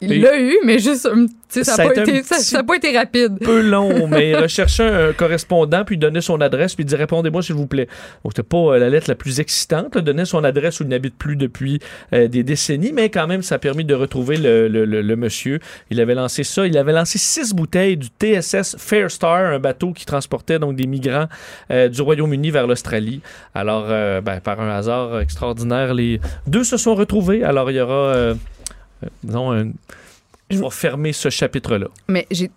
Il 0.00 0.20
l'a 0.22 0.38
eu, 0.40 0.56
mais 0.64 0.78
juste, 0.78 1.08
ça 1.48 1.76
n'a 1.76 1.84
a 1.84 1.86
pas, 1.88 2.00
été 2.00 2.22
ça- 2.22 2.38
ça 2.38 2.62
pas 2.62 2.76
été 2.76 2.96
rapide. 2.96 3.38
peu 3.40 3.60
long, 3.60 4.06
mais 4.08 4.30
il 4.30 4.36
recherchait 4.36 4.82
un 4.88 5.12
correspondant, 5.12 5.84
puis 5.84 5.96
il 5.96 5.98
donnait 5.98 6.20
son 6.20 6.40
adresse, 6.40 6.74
puis 6.74 6.84
il 6.84 6.86
dit 6.86 6.96
Répondez-moi, 6.96 7.42
s'il 7.42 7.54
vous 7.54 7.66
plaît. 7.66 7.86
Donc, 8.24 8.32
c'était 8.34 8.42
pas 8.48 8.56
euh, 8.74 8.78
la 8.78 8.88
lettre 8.88 9.06
la 9.08 9.14
plus 9.14 9.40
excitante. 9.40 9.96
donnait 9.98 10.24
son 10.24 10.42
adresse 10.44 10.80
où 10.80 10.84
il 10.84 10.88
n'habite 10.88 11.16
plus 11.16 11.36
depuis 11.36 11.78
euh, 12.12 12.28
des 12.28 12.42
décennies, 12.42 12.92
mais 12.92 13.10
quand 13.10 13.26
même, 13.26 13.42
ça 13.42 13.56
a 13.56 13.58
permis 13.58 13.84
de 13.84 13.94
retrouver 13.94 14.36
le, 14.36 14.68
le- 14.68 14.84
le- 14.84 15.02
le 15.02 15.16
monsieur. 15.16 15.60
Il 15.90 16.00
avait 16.00 16.14
lancé 16.14 16.44
ça. 16.44 16.66
Il 16.66 16.76
avait 16.78 16.92
lancé 16.92 17.18
six 17.18 17.52
bouteilles 17.52 17.96
du 17.96 18.08
TSS 18.08 18.76
Fair 18.78 19.10
Star, 19.10 19.52
un 19.52 19.58
bateau 19.58 19.92
qui 19.92 20.06
transportait 20.06 20.58
donc 20.58 20.76
des 20.76 20.86
migrants 20.86 21.26
euh, 21.70 21.88
du 21.88 22.00
Royaume-Uni 22.02 22.50
vers 22.50 22.66
l'Australie. 22.66 23.20
Alors, 23.54 23.86
euh, 23.88 24.20
ben, 24.20 24.40
par 24.40 24.60
un 24.60 24.70
hasard 24.70 25.20
extraordinaire, 25.20 25.92
les 25.94 26.20
deux 26.46 26.64
se 26.64 26.76
sont 26.76 26.94
retrouvés. 26.94 27.44
Alors, 27.44 27.70
il 27.70 27.76
y 27.76 27.80
aura. 27.80 28.34
Euh, 29.02 29.06
disons, 29.22 29.52
un- 29.52 29.72
fermer 30.70 31.12
ce 31.12 31.30
chapitre-là. 31.30 31.88
Mais 32.08 32.26
j'ai- 32.30 32.50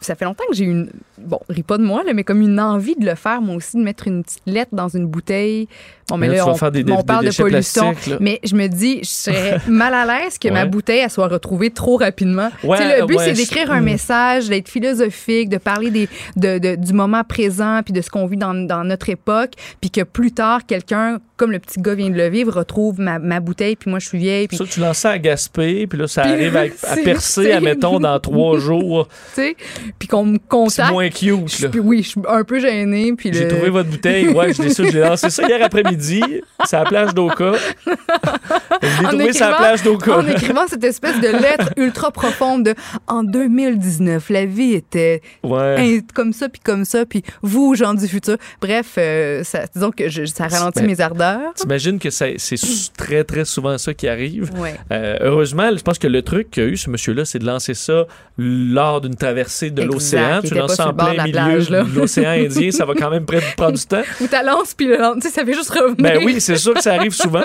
ça 0.00 0.14
fait 0.14 0.24
longtemps 0.26 0.44
que 0.50 0.54
j'ai 0.56 0.64
une. 0.64 0.90
Bon, 1.18 1.38
ris 1.48 1.62
pas 1.62 1.78
de 1.78 1.82
moi, 1.84 2.02
là, 2.04 2.12
mais 2.12 2.24
comme 2.24 2.42
une 2.42 2.60
envie 2.60 2.96
de 2.96 3.06
le 3.06 3.14
faire, 3.14 3.40
moi 3.40 3.54
aussi, 3.56 3.76
de 3.78 3.82
mettre 3.82 4.06
une 4.08 4.22
petite 4.24 4.42
lettre 4.46 4.70
dans 4.74 4.88
une 4.88 5.06
bouteille. 5.06 5.68
Bon, 6.10 6.18
mais 6.18 6.28
Mais 6.28 6.36
là, 6.36 6.46
on, 6.48 6.54
faire 6.54 6.70
des 6.70 6.84
dé- 6.84 6.92
on 6.92 6.98
des 6.98 7.02
parle 7.04 7.24
de 7.26 7.34
pollution. 7.34 7.94
Mais 8.20 8.38
je 8.44 8.54
me 8.56 8.66
dis, 8.66 8.98
je 9.02 9.08
serais 9.08 9.58
mal 9.68 9.94
à 9.94 10.04
l'aise 10.04 10.36
que 10.38 10.48
ma 10.48 10.66
bouteille, 10.66 10.98
elle 10.98 11.10
soit 11.10 11.28
retrouvée 11.28 11.70
trop 11.70 11.96
rapidement. 11.96 12.50
Ouais, 12.62 12.76
Tu 12.76 12.82
sais, 12.84 13.00
le 13.00 13.06
but, 13.06 13.16
ouais, 13.16 13.24
c'est 13.24 13.34
je- 13.34 13.40
d'écrire 13.40 13.70
un 13.72 13.80
Hmm. 13.80 13.84
message, 13.84 14.48
d'être 14.48 14.68
philosophique, 14.68 15.48
de 15.48 15.56
parler 15.56 15.90
des, 15.90 16.08
de, 16.36 16.58
de- 16.58 16.74
du 16.76 16.92
moment 16.92 17.22
présent, 17.24 17.80
puis 17.82 17.94
de 17.94 18.02
ce 18.02 18.10
qu'on 18.10 18.26
vit 18.26 18.36
dans, 18.36 18.52
dans 18.52 18.84
notre 18.84 19.08
époque, 19.08 19.52
puis 19.80 19.90
que 19.90 20.02
plus 20.02 20.32
tard, 20.32 20.66
quelqu'un, 20.66 21.20
comme 21.38 21.52
le 21.52 21.58
petit 21.58 21.80
gars 21.80 21.94
vient 21.94 22.10
de 22.10 22.16
le 22.16 22.28
vivre, 22.28 22.52
retrouve 22.58 23.00
ma, 23.00 23.18
ma 23.18 23.40
bouteille, 23.40 23.76
puis 23.76 23.88
moi, 23.88 23.98
je 23.98 24.08
suis 24.08 24.18
vieille, 24.18 24.46
puis 24.48 24.58
Ça, 24.58 24.64
tu 24.66 24.80
lances 24.80 24.98
ça 24.98 25.10
à 25.12 25.18
Gaspé, 25.18 25.86
puis 25.86 25.98
là, 25.98 26.06
ça 26.06 26.22
Puis 26.22 26.32
arrive 26.32 26.56
à, 26.56 26.60
à 26.92 26.96
percer, 26.96 27.52
admettons, 27.52 27.98
dans 27.98 28.20
trois 28.20 28.58
jours. 28.58 29.08
tu 29.34 29.40
sais, 29.40 29.56
puis 29.98 30.08
qu'on 30.08 30.24
me 30.24 30.34
C'est 30.34 30.48
contacte. 30.48 30.92
moins 30.92 31.08
cute, 31.10 31.60
là. 31.60 31.68
puis 31.68 31.80
oui, 31.80 32.02
je 32.02 32.08
suis 32.10 32.20
un 32.28 32.44
peu 32.44 32.58
gênée. 32.60 33.12
Puis 33.16 33.30
J'ai 33.32 33.44
le- 33.44 33.48
trouvé 33.48 33.70
votre 33.70 33.88
bouteille. 33.90 34.28
Ouais, 34.28 34.52
je 34.52 34.62
l'ai 34.62 34.72
su, 34.74 34.86
je 34.86 34.92
l'ai 34.92 35.00
lancé 35.00 35.30
ça 35.30 35.46
hier 35.46 35.58
après-midi. 35.64 36.22
C'est 36.64 36.76
à 36.76 36.84
la 36.84 36.88
plage 36.88 37.14
d'Oka. 37.14 37.52
Je 37.86 39.00
l'ai 39.00 39.06
En 39.06 39.08
trouvé 39.10 39.32
sur 39.32 39.46
la 39.46 39.52
écrivant- 39.52 39.56
plage 39.58 39.82
d'Oka. 39.82 40.18
En 40.18 40.26
écrivant 40.26 40.66
cette 40.68 40.84
espèce 40.84 41.20
de 41.20 41.28
lettre 41.28 41.70
ultra 41.76 42.10
profonde 42.10 42.64
de 42.64 42.74
en 43.06 43.22
2019, 43.24 44.30
la 44.30 44.46
vie 44.46 44.72
était 44.74 45.22
Ouais. 45.42 46.02
comme 46.14 46.32
ça 46.32 46.48
puis 46.48 46.60
comme 46.64 46.84
ça 46.84 47.04
puis 47.06 47.22
vous 47.42 47.74
gens 47.74 47.94
du 47.94 48.06
futur. 48.06 48.36
Bref, 48.60 48.94
euh, 48.98 49.42
ça, 49.44 49.64
disons 49.74 49.90
que 49.90 50.08
je- 50.08 50.24
ça 50.24 50.48
ralentit 50.48 50.80
Ben, 50.80 50.86
mes 50.86 51.00
ardeurs. 51.00 51.54
T'imagines 51.54 51.98
que 51.98 52.10
ça- 52.10 52.26
c'est 52.36 52.56
très, 52.96 53.24
très 53.24 53.44
souvent 53.44 53.78
ça 53.78 53.94
qui 53.94 54.08
arrive. 54.08 54.50
Ouais. 54.58 54.74
Euh, 54.92 55.16
heureusement, 55.20 55.70
je 55.76 55.82
pense 55.82 55.98
que 55.98 56.06
le 56.08 56.22
truc 56.22 56.50
qu'a 56.50 56.62
eu 56.64 56.76
ce 56.76 56.90
monsieur-là, 56.90 57.24
c'est 57.24 57.38
de 57.38 57.46
lancer 57.46 57.74
ça 57.74 58.04
lors 58.38 59.00
d'une 59.00 59.14
traversée 59.16 59.70
de 59.74 59.82
l'océan. 59.82 60.40
Tu 60.46 60.54
lances 60.54 60.78
en 60.80 60.92
plein 60.92 61.14
la 61.14 61.22
milieu 61.24 61.32
plage, 61.32 61.70
là. 61.70 61.82
de 61.82 61.94
l'océan 62.00 62.30
Indien, 62.30 62.70
ça 62.70 62.84
va 62.84 62.94
quand 62.94 63.10
même 63.10 63.24
prendre 63.24 63.72
du 63.78 63.84
temps. 63.86 64.02
Ou 64.20 64.26
ta 64.26 64.42
lance 64.42 64.74
puis 64.74 64.86
le 64.86 64.96
lance, 64.96 65.16
tu 65.16 65.28
sais, 65.28 65.30
ça 65.34 65.44
fait 65.44 65.54
juste 65.54 65.70
revenir. 65.70 65.96
Ben 65.96 66.22
oui, 66.24 66.40
c'est 66.40 66.56
sûr 66.56 66.74
que 66.74 66.82
ça 66.82 66.94
arrive 66.94 67.12
souvent. 67.14 67.44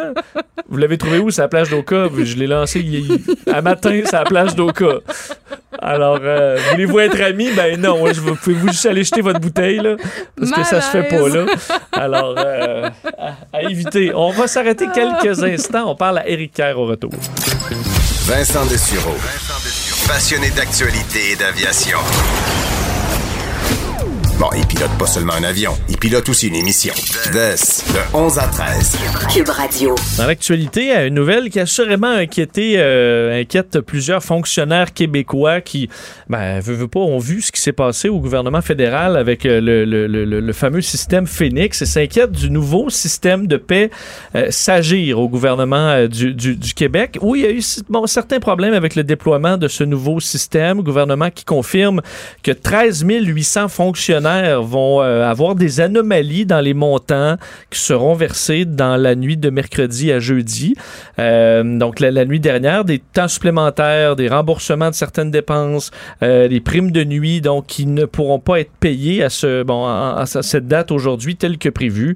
Vous 0.67 0.77
l'avez 0.77 0.97
trouvé 0.97 1.19
où, 1.19 1.31
c'est 1.31 1.41
la 1.41 1.47
plage 1.47 1.69
d'Oka? 1.69 2.07
Je 2.23 2.35
l'ai 2.35 2.47
lancé 2.47 2.85
à 3.51 3.61
matin, 3.61 4.01
c'est 4.05 4.13
la 4.15 4.23
plage 4.23 4.55
d'Oka. 4.55 4.99
Alors, 5.81 6.19
euh, 6.21 6.57
voulez-vous 6.71 6.99
être 6.99 7.21
amis? 7.21 7.49
Ben 7.55 7.79
non, 7.79 8.05
je 8.11 8.19
veux- 8.19 8.33
pouvez-vous 8.35 8.67
juste 8.69 8.85
aller 8.85 9.03
jeter 9.03 9.21
votre 9.21 9.39
bouteille, 9.39 9.77
là? 9.77 9.95
Parce 10.37 10.51
que 10.51 10.63
ça 10.63 10.81
se 10.81 10.89
fait 10.91 11.03
pas, 11.03 11.29
là. 11.29 11.45
Alors, 11.93 12.35
euh, 12.37 12.89
à, 13.17 13.57
à 13.57 13.61
éviter. 13.63 14.11
On 14.13 14.31
va 14.31 14.47
s'arrêter 14.47 14.87
quelques 14.93 15.41
instants. 15.43 15.89
On 15.89 15.95
parle 15.95 16.17
à 16.19 16.27
Eric 16.27 16.53
Kerr 16.53 16.77
au 16.77 16.85
retour. 16.85 17.11
Vincent 18.27 18.65
Dessureau. 18.65 19.15
Passionné 20.09 20.49
d'actualité 20.49 21.33
et 21.33 21.35
d'aviation. 21.35 21.99
Bon, 24.39 24.47
il 24.55 24.65
pilote 24.65 24.91
pas 24.97 25.05
seulement 25.05 25.33
un 25.33 25.43
avion, 25.43 25.73
il 25.89 25.97
pilote 25.97 26.29
aussi 26.29 26.47
une 26.47 26.55
émission. 26.55 26.93
This, 27.33 27.83
de 27.93 28.17
11 28.17 28.37
à 28.39 28.47
13. 28.47 28.97
Cube 29.33 29.49
Radio. 29.49 29.95
Dans 30.17 30.27
l'actualité, 30.27 30.95
une 31.07 31.15
nouvelle 31.15 31.49
qui 31.49 31.59
a 31.59 31.63
assurément 31.63 32.07
inquiété, 32.11 32.75
euh, 32.77 33.41
inquiète 33.41 33.81
plusieurs 33.81 34.23
fonctionnaires 34.23 34.93
québécois 34.93 35.59
qui, 35.59 35.89
ben, 36.29 36.61
veut, 36.61 36.73
veut 36.73 36.87
pas, 36.87 37.01
ont 37.01 37.17
vu 37.19 37.41
ce 37.41 37.51
qui 37.51 37.59
s'est 37.59 37.73
passé 37.73 38.07
au 38.07 38.19
gouvernement 38.19 38.61
fédéral 38.61 39.17
avec 39.17 39.45
euh, 39.45 39.59
le, 39.59 39.83
le- 39.83 40.07
le- 40.07 40.53
fameux 40.53 40.81
système 40.81 41.27
Phoenix 41.27 41.81
et 41.81 41.85
s'inquiètent 41.85 42.31
du 42.31 42.49
nouveau 42.49 42.89
système 42.89 43.45
de 43.45 43.57
paix 43.57 43.89
euh, 44.35 44.47
s'agir 44.51 45.19
au 45.19 45.27
gouvernement 45.27 45.89
euh, 45.89 46.07
du, 46.07 46.33
du- 46.33 46.55
du 46.55 46.73
Québec 46.73 47.17
où 47.21 47.35
il 47.35 47.41
y 47.41 47.45
a 47.45 47.51
eu 47.51 47.61
bon, 47.89 48.07
certains 48.07 48.39
problèmes 48.39 48.73
avec 48.73 48.95
le 48.95 49.03
déploiement 49.03 49.57
de 49.57 49.67
ce 49.67 49.83
nouveau 49.83 50.21
système. 50.21 50.79
Gouvernement 50.81 51.29
qui 51.29 51.43
confirme 51.43 52.01
que 52.41 52.51
13 52.51 53.03
800 53.05 53.67
fonctionnaires 53.67 54.28
vont 54.61 54.99
avoir 55.01 55.55
des 55.55 55.81
anomalies 55.81 56.45
dans 56.45 56.61
les 56.61 56.73
montants 56.73 57.35
qui 57.69 57.79
seront 57.79 58.13
versés 58.13 58.65
dans 58.65 58.97
la 58.97 59.15
nuit 59.15 59.37
de 59.37 59.49
mercredi 59.49 60.11
à 60.11 60.19
jeudi. 60.19 60.75
donc, 61.17 61.99
la, 61.99 62.25
nuit 62.25 62.39
dernière, 62.39 62.85
des 62.85 62.99
temps 62.99 63.27
supplémentaires, 63.27 64.15
des 64.15 64.27
remboursements 64.27 64.89
de 64.89 64.95
certaines 64.95 65.31
dépenses, 65.31 65.91
des 66.21 66.61
primes 66.63 66.91
de 66.91 67.03
nuit, 67.03 67.41
donc, 67.41 67.67
qui 67.67 67.85
ne 67.85 68.05
pourront 68.05 68.39
pas 68.39 68.59
être 68.59 68.71
payées 68.79 69.23
à, 69.23 69.29
ce, 69.29 69.63
bon, 69.63 69.85
à, 69.85 70.25
cette 70.25 70.67
date 70.67 70.91
aujourd'hui, 70.91 71.35
telle 71.35 71.57
que 71.57 71.69
prévue. 71.69 72.15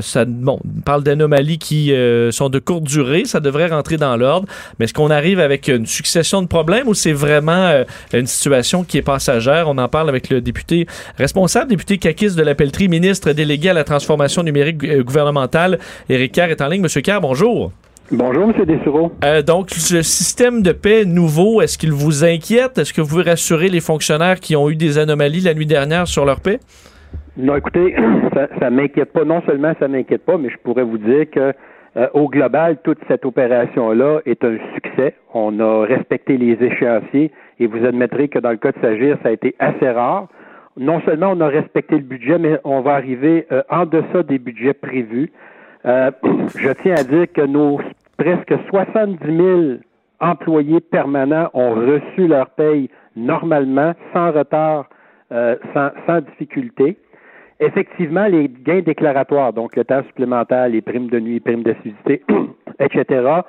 ça, 0.00 0.24
bon, 0.24 0.58
on 0.64 0.80
parle 0.80 1.02
d'anomalies 1.02 1.58
qui 1.58 1.92
sont 2.30 2.48
de 2.48 2.58
courte 2.58 2.84
durée. 2.84 3.24
Ça 3.24 3.40
devrait 3.40 3.68
rentrer 3.68 3.96
dans 3.96 4.16
l'ordre. 4.16 4.48
Mais 4.78 4.84
est-ce 4.84 4.94
qu'on 4.94 5.10
arrive 5.10 5.40
avec 5.40 5.68
une 5.68 5.86
succession 5.86 6.42
de 6.42 6.46
problèmes 6.46 6.88
ou 6.88 6.94
c'est 6.94 7.12
vraiment 7.12 7.84
une 8.12 8.26
situation 8.26 8.84
qui 8.84 8.98
est 8.98 9.02
passagère? 9.02 9.68
On 9.68 9.78
en 9.78 9.88
parle 9.88 10.08
avec 10.08 10.30
le 10.30 10.40
député 10.40 10.86
responsable, 11.18 11.45
député 11.66 11.98
caquiste 11.98 12.38
de 12.38 12.42
la 12.42 12.54
Pelletrie, 12.54 12.88
ministre 12.88 13.32
délégué 13.32 13.70
à 13.70 13.74
la 13.74 13.84
transformation 13.84 14.42
numérique 14.42 14.82
euh, 14.84 15.02
gouvernementale. 15.02 15.78
Éric 16.08 16.32
Kerr 16.32 16.50
est 16.50 16.60
en 16.60 16.68
ligne. 16.68 16.82
Monsieur 16.82 17.00
Kerr, 17.00 17.20
bonjour. 17.20 17.72
Bonjour, 18.10 18.44
M. 18.44 18.64
Dessureau. 18.64 19.12
Euh, 19.24 19.42
donc, 19.42 19.70
le 19.92 20.02
système 20.02 20.62
de 20.62 20.72
paix 20.72 21.04
nouveau, 21.04 21.60
est-ce 21.60 21.76
qu'il 21.76 21.92
vous 21.92 22.24
inquiète? 22.24 22.78
Est-ce 22.78 22.92
que 22.92 23.00
vous 23.00 23.08
pouvez 23.08 23.30
rassurer 23.30 23.68
les 23.68 23.80
fonctionnaires 23.80 24.38
qui 24.38 24.54
ont 24.54 24.70
eu 24.70 24.76
des 24.76 24.98
anomalies 24.98 25.40
la 25.40 25.54
nuit 25.54 25.66
dernière 25.66 26.06
sur 26.06 26.24
leur 26.24 26.40
paix? 26.40 26.60
Non, 27.36 27.56
écoutez, 27.56 27.96
ça, 28.34 28.48
ça 28.60 28.70
m'inquiète 28.70 29.12
pas. 29.12 29.24
Non 29.24 29.42
seulement 29.46 29.72
ça 29.80 29.88
m'inquiète 29.88 30.24
pas, 30.24 30.38
mais 30.38 30.50
je 30.50 30.56
pourrais 30.62 30.84
vous 30.84 30.98
dire 30.98 31.30
que 31.30 31.52
euh, 31.96 32.08
au 32.12 32.28
global, 32.28 32.76
toute 32.84 32.98
cette 33.08 33.24
opération-là 33.24 34.20
est 34.26 34.44
un 34.44 34.58
succès. 34.74 35.14
On 35.32 35.58
a 35.60 35.86
respecté 35.86 36.36
les 36.36 36.52
échéanciers 36.62 37.32
et 37.58 37.66
vous 37.66 37.84
admettrez 37.86 38.28
que 38.28 38.38
dans 38.38 38.50
le 38.50 38.58
cas 38.58 38.72
de 38.72 38.80
Sagir, 38.80 39.16
ça 39.22 39.30
a 39.30 39.32
été 39.32 39.54
assez 39.58 39.88
rare. 39.88 40.28
Non 40.76 41.00
seulement 41.02 41.32
on 41.32 41.40
a 41.40 41.48
respecté 41.48 41.96
le 41.96 42.02
budget, 42.02 42.38
mais 42.38 42.58
on 42.64 42.80
va 42.80 42.94
arriver 42.94 43.46
euh, 43.50 43.62
en 43.70 43.86
deçà 43.86 44.22
des 44.22 44.38
budgets 44.38 44.74
prévus. 44.74 45.30
Euh, 45.84 46.10
je 46.58 46.70
tiens 46.82 46.94
à 46.96 47.02
dire 47.04 47.26
que 47.32 47.42
nos 47.42 47.80
presque 48.18 48.54
70 48.68 49.18
000 49.24 49.60
employés 50.20 50.80
permanents 50.80 51.50
ont 51.52 51.74
reçu 51.74 52.26
leur 52.26 52.50
paye 52.50 52.88
normalement, 53.14 53.92
sans 54.14 54.32
retard, 54.32 54.88
sans, 55.30 55.90
sans 56.06 56.20
difficulté. 56.20 56.96
Effectivement, 57.60 58.26
les 58.26 58.48
gains 58.48 58.82
déclaratoires, 58.82 59.52
donc 59.52 59.76
le 59.76 59.84
temps 59.84 60.02
supplémentaire, 60.04 60.68
les 60.68 60.82
primes 60.82 61.08
de 61.08 61.18
nuit, 61.18 61.40
primes 61.40 61.62
d'assiduité, 61.62 62.22
etc., 62.78 63.40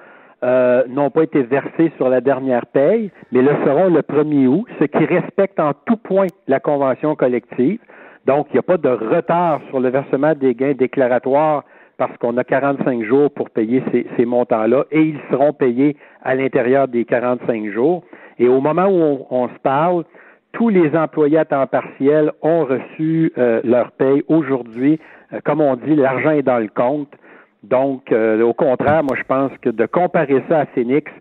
euh, 0.44 0.84
n'ont 0.88 1.10
pas 1.10 1.24
été 1.24 1.42
versés 1.44 1.92
sur 1.98 2.10
la 2.10 2.22
dernière 2.22 2.66
paye, 2.68 3.12
mais 3.32 3.42
le 3.42 3.52
seront 3.66 3.90
le 3.90 4.02
1er 4.02 4.48
août, 4.48 4.68
ce 4.80 4.86
qui 4.86 5.06
respecte 5.06 5.60
en 5.60 5.74
tout 5.86 5.98
point 5.98 6.28
la 6.48 6.60
convention 6.60 7.16
collective. 7.16 7.80
Donc, 8.26 8.48
il 8.50 8.54
n'y 8.54 8.60
a 8.60 8.64
pas 8.64 8.78
de 8.78 8.90
retard 8.90 9.62
sur 9.70 9.80
le 9.80 9.90
versement 9.90 10.34
des 10.36 10.54
gains 10.54 10.74
déclaratoires 10.74 11.64
parce 11.98 12.16
qu'on 12.18 12.38
a 12.38 12.44
45 12.44 13.04
jours 13.04 13.32
pour 13.32 13.50
payer 13.50 13.82
ces, 13.92 14.06
ces 14.16 14.26
montants-là 14.26 14.86
et 14.92 15.02
ils 15.02 15.20
seront 15.32 15.54
payés 15.54 15.96
à 16.24 16.36
l'intérieur 16.36 16.88
des 16.88 17.06
45 17.06 17.72
jours. 17.72 18.04
Et 18.38 18.48
au 18.48 18.62
moment 18.62 18.88
où 18.88 19.26
on 19.32 19.48
se 19.48 19.60
parle, 19.64 20.04
tous 20.52 20.70
les 20.70 20.96
employés 20.96 21.40
à 21.40 21.46
temps 21.46 21.68
partiel 21.68 22.32
ont 22.42 22.66
reçu 22.66 23.32
euh, 23.38 23.62
leur 23.64 23.92
paye 23.92 24.24
aujourd'hui. 24.28 25.00
Euh, 25.34 25.40
comme 25.44 25.62
on 25.62 25.76
dit, 25.76 25.96
l'argent 25.96 26.32
est 26.32 26.44
dans 26.44 26.60
le 26.60 26.68
compte. 26.68 27.12
Donc, 27.64 28.12
euh, 28.12 28.42
au 28.42 28.54
contraire, 28.54 29.04
moi, 29.04 29.16
je 29.18 29.24
pense 29.24 29.52
que 29.62 29.70
de 29.70 29.86
comparer 29.86 30.44
ça 30.48 30.62
à 30.62 30.66
Phoenix, 30.68 31.12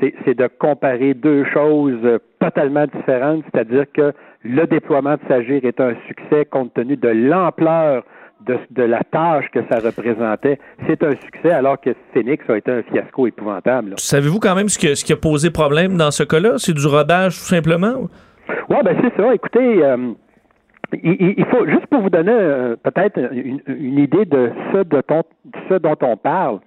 c'est 0.00 0.34
de 0.34 0.48
comparer 0.58 1.14
deux 1.14 1.44
choses 1.52 2.18
totalement 2.40 2.84
différentes, 2.86 3.44
c'est-à-dire 3.52 3.84
que 3.94 4.12
le 4.42 4.66
déploiement 4.66 5.14
de 5.14 5.20
Sagir 5.28 5.64
est 5.64 5.80
un 5.80 5.94
succès 6.06 6.44
compte 6.44 6.74
tenu 6.74 6.96
de 6.96 7.08
l'ampleur 7.08 8.04
de, 8.46 8.58
de, 8.70 8.82
la 8.82 9.00
tâche 9.10 9.46
que 9.52 9.60
ça 9.70 9.78
représentait. 9.78 10.58
C'est 10.86 11.02
un 11.02 11.12
succès 11.12 11.50
alors 11.50 11.80
que 11.80 11.90
Phoenix 12.12 12.44
a 12.50 12.58
été 12.58 12.70
un 12.70 12.82
fiasco 12.82 13.26
épouvantable. 13.26 13.94
Savez-vous 13.96 14.40
quand 14.40 14.54
même 14.54 14.68
ce, 14.68 14.78
que, 14.78 14.94
ce 14.94 15.04
qui 15.04 15.12
a 15.12 15.16
posé 15.16 15.50
problème 15.50 15.96
dans 15.96 16.10
ce 16.10 16.24
cas-là? 16.24 16.54
C'est 16.58 16.74
du 16.74 16.86
rodage 16.86 17.36
tout 17.38 17.44
simplement? 17.44 18.08
Oui, 18.68 18.76
ben 18.84 18.96
c'est 19.02 19.16
ça. 19.16 19.34
Écoutez, 19.34 19.82
euh, 19.82 20.12
il, 21.02 21.44
faut 21.46 21.66
juste 21.66 21.86
pour 21.86 22.00
vous 22.00 22.10
donner 22.10 22.32
euh, 22.32 22.76
peut-être 22.76 23.18
une, 23.32 23.98
idée 23.98 24.24
de 24.24 24.50
ce, 24.72 24.78
de 24.78 25.02
ce 25.68 25.74
dont 25.74 25.96
on 26.02 26.16
parle. 26.16 26.60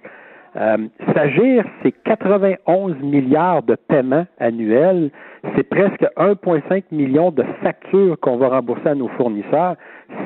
Euh, 0.55 0.78
S'agir, 1.13 1.65
c'est 1.84 1.91
91 2.03 2.95
milliards 3.01 3.63
de 3.63 3.75
paiements 3.75 4.25
annuels. 4.39 5.11
C'est 5.55 5.69
presque 5.69 6.03
1,5 6.17 6.84
million 6.91 7.32
de 7.32 7.43
factures 7.61 8.19
qu'on 8.19 8.38
va 8.38 8.49
rembourser 8.49 8.89
à 8.89 8.95
nos 8.95 9.07
fournisseurs. 9.09 9.75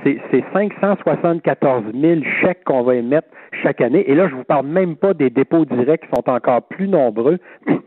C'est 0.04 0.44
574 0.54 1.84
000 1.94 2.22
chèques 2.42 2.64
qu'on 2.64 2.84
va 2.84 2.96
émettre 2.96 3.28
chaque 3.62 3.82
année. 3.82 4.10
Et 4.10 4.16
là, 4.16 4.28
je 4.30 4.36
vous 4.36 4.44
parle 4.44 4.68
même 4.68 4.96
pas 4.96 5.14
des 5.14 5.30
dépôts 5.30 5.66
directs 5.66 6.02
qui 6.02 6.16
sont 6.16 6.30
encore 6.30 6.64
plus 6.64 6.88
nombreux. 6.88 7.40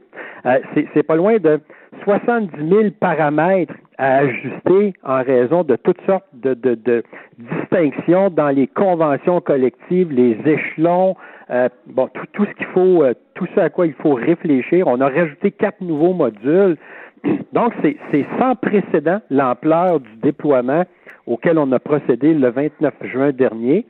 Euh, 0.46 0.58
c'est 0.92 1.02
pas 1.02 1.16
loin 1.16 1.38
de 1.38 1.58
70 2.04 2.68
000 2.68 2.82
paramètres 3.00 3.72
à 3.98 4.18
ajuster 4.18 4.94
en 5.04 5.22
raison 5.22 5.62
de 5.62 5.76
toutes 5.76 6.00
sortes 6.06 6.26
de, 6.32 7.02
distinctions 7.38 8.30
dans 8.30 8.50
les 8.50 8.66
conventions 8.66 9.40
collectives, 9.40 10.10
les 10.10 10.36
échelons, 10.44 11.16
euh, 11.50 11.68
bon, 11.86 12.08
tout, 12.32 12.46
ce 12.46 12.52
qu'il 12.52 12.66
faut, 12.66 13.04
euh, 13.04 13.14
tout 13.34 13.46
ce 13.54 13.60
à 13.60 13.70
quoi 13.70 13.86
il 13.86 13.94
faut 13.94 14.14
réfléchir. 14.14 14.86
On 14.86 15.00
a 15.00 15.08
rajouté 15.08 15.50
quatre 15.50 15.80
nouveaux 15.80 16.14
modules. 16.14 16.76
Donc, 17.52 17.72
c'est 17.82 18.26
sans 18.38 18.54
précédent 18.56 19.20
l'ampleur 19.30 20.00
du 20.00 20.16
déploiement 20.22 20.84
auquel 21.26 21.58
on 21.58 21.70
a 21.72 21.78
procédé 21.78 22.34
le 22.34 22.50
29 22.50 22.94
juin 23.04 23.32
dernier. 23.32 23.86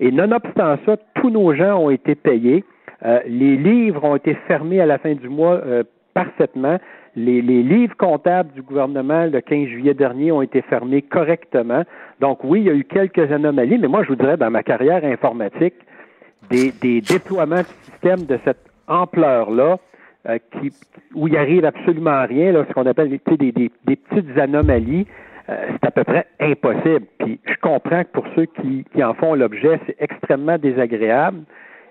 Et 0.00 0.10
nonobstant 0.10 0.76
ça, 0.84 0.96
tous 1.14 1.30
nos 1.30 1.54
gens 1.54 1.78
ont 1.78 1.90
été 1.90 2.14
payés. 2.14 2.64
Euh, 3.04 3.20
les 3.26 3.56
livres 3.56 4.04
ont 4.04 4.16
été 4.16 4.34
fermés 4.48 4.80
à 4.80 4.86
la 4.86 4.98
fin 4.98 5.14
du 5.14 5.28
mois 5.28 5.60
parfaitement. 6.14 6.78
Les, 7.16 7.40
livres 7.42 7.96
comptables 7.96 8.52
du 8.52 8.62
gouvernement 8.62 9.26
le 9.26 9.40
15 9.40 9.68
juillet 9.68 9.94
dernier 9.94 10.32
ont 10.32 10.42
été 10.42 10.62
fermés 10.62 11.02
correctement. 11.02 11.84
Donc 12.20 12.42
oui, 12.42 12.60
il 12.60 12.66
y 12.66 12.70
a 12.70 12.74
eu 12.74 12.84
quelques 12.84 13.30
anomalies, 13.30 13.78
mais 13.78 13.88
moi 13.88 14.02
je 14.02 14.08
vous 14.08 14.16
dirais, 14.16 14.36
dans 14.36 14.50
ma 14.50 14.62
carrière 14.62 15.04
informatique, 15.04 15.74
des, 16.50 16.72
déploiements 17.00 17.62
de 17.62 17.90
systèmes 17.90 18.26
de 18.26 18.38
cette 18.44 18.64
ampleur-là, 18.88 19.78
euh, 20.28 20.38
qui, 20.52 20.72
où 21.14 21.28
il 21.28 21.36
arrive 21.36 21.64
absolument 21.64 22.26
rien, 22.26 22.52
là, 22.52 22.64
ce 22.68 22.72
qu'on 22.72 22.86
appelle 22.86 23.10
des, 23.10 23.52
des, 23.52 23.96
petites 23.96 24.38
anomalies, 24.38 25.06
euh, 25.48 25.66
c'est 25.70 25.86
à 25.86 25.90
peu 25.90 26.04
près 26.04 26.26
impossible. 26.40 27.06
Puis 27.18 27.38
je 27.44 27.54
comprends 27.60 28.02
que 28.02 28.10
pour 28.12 28.26
ceux 28.34 28.46
qui, 28.46 28.84
qui 28.92 29.04
en 29.04 29.14
font 29.14 29.34
l'objet, 29.34 29.78
c'est 29.86 29.96
extrêmement 30.00 30.58
désagréable. 30.58 31.42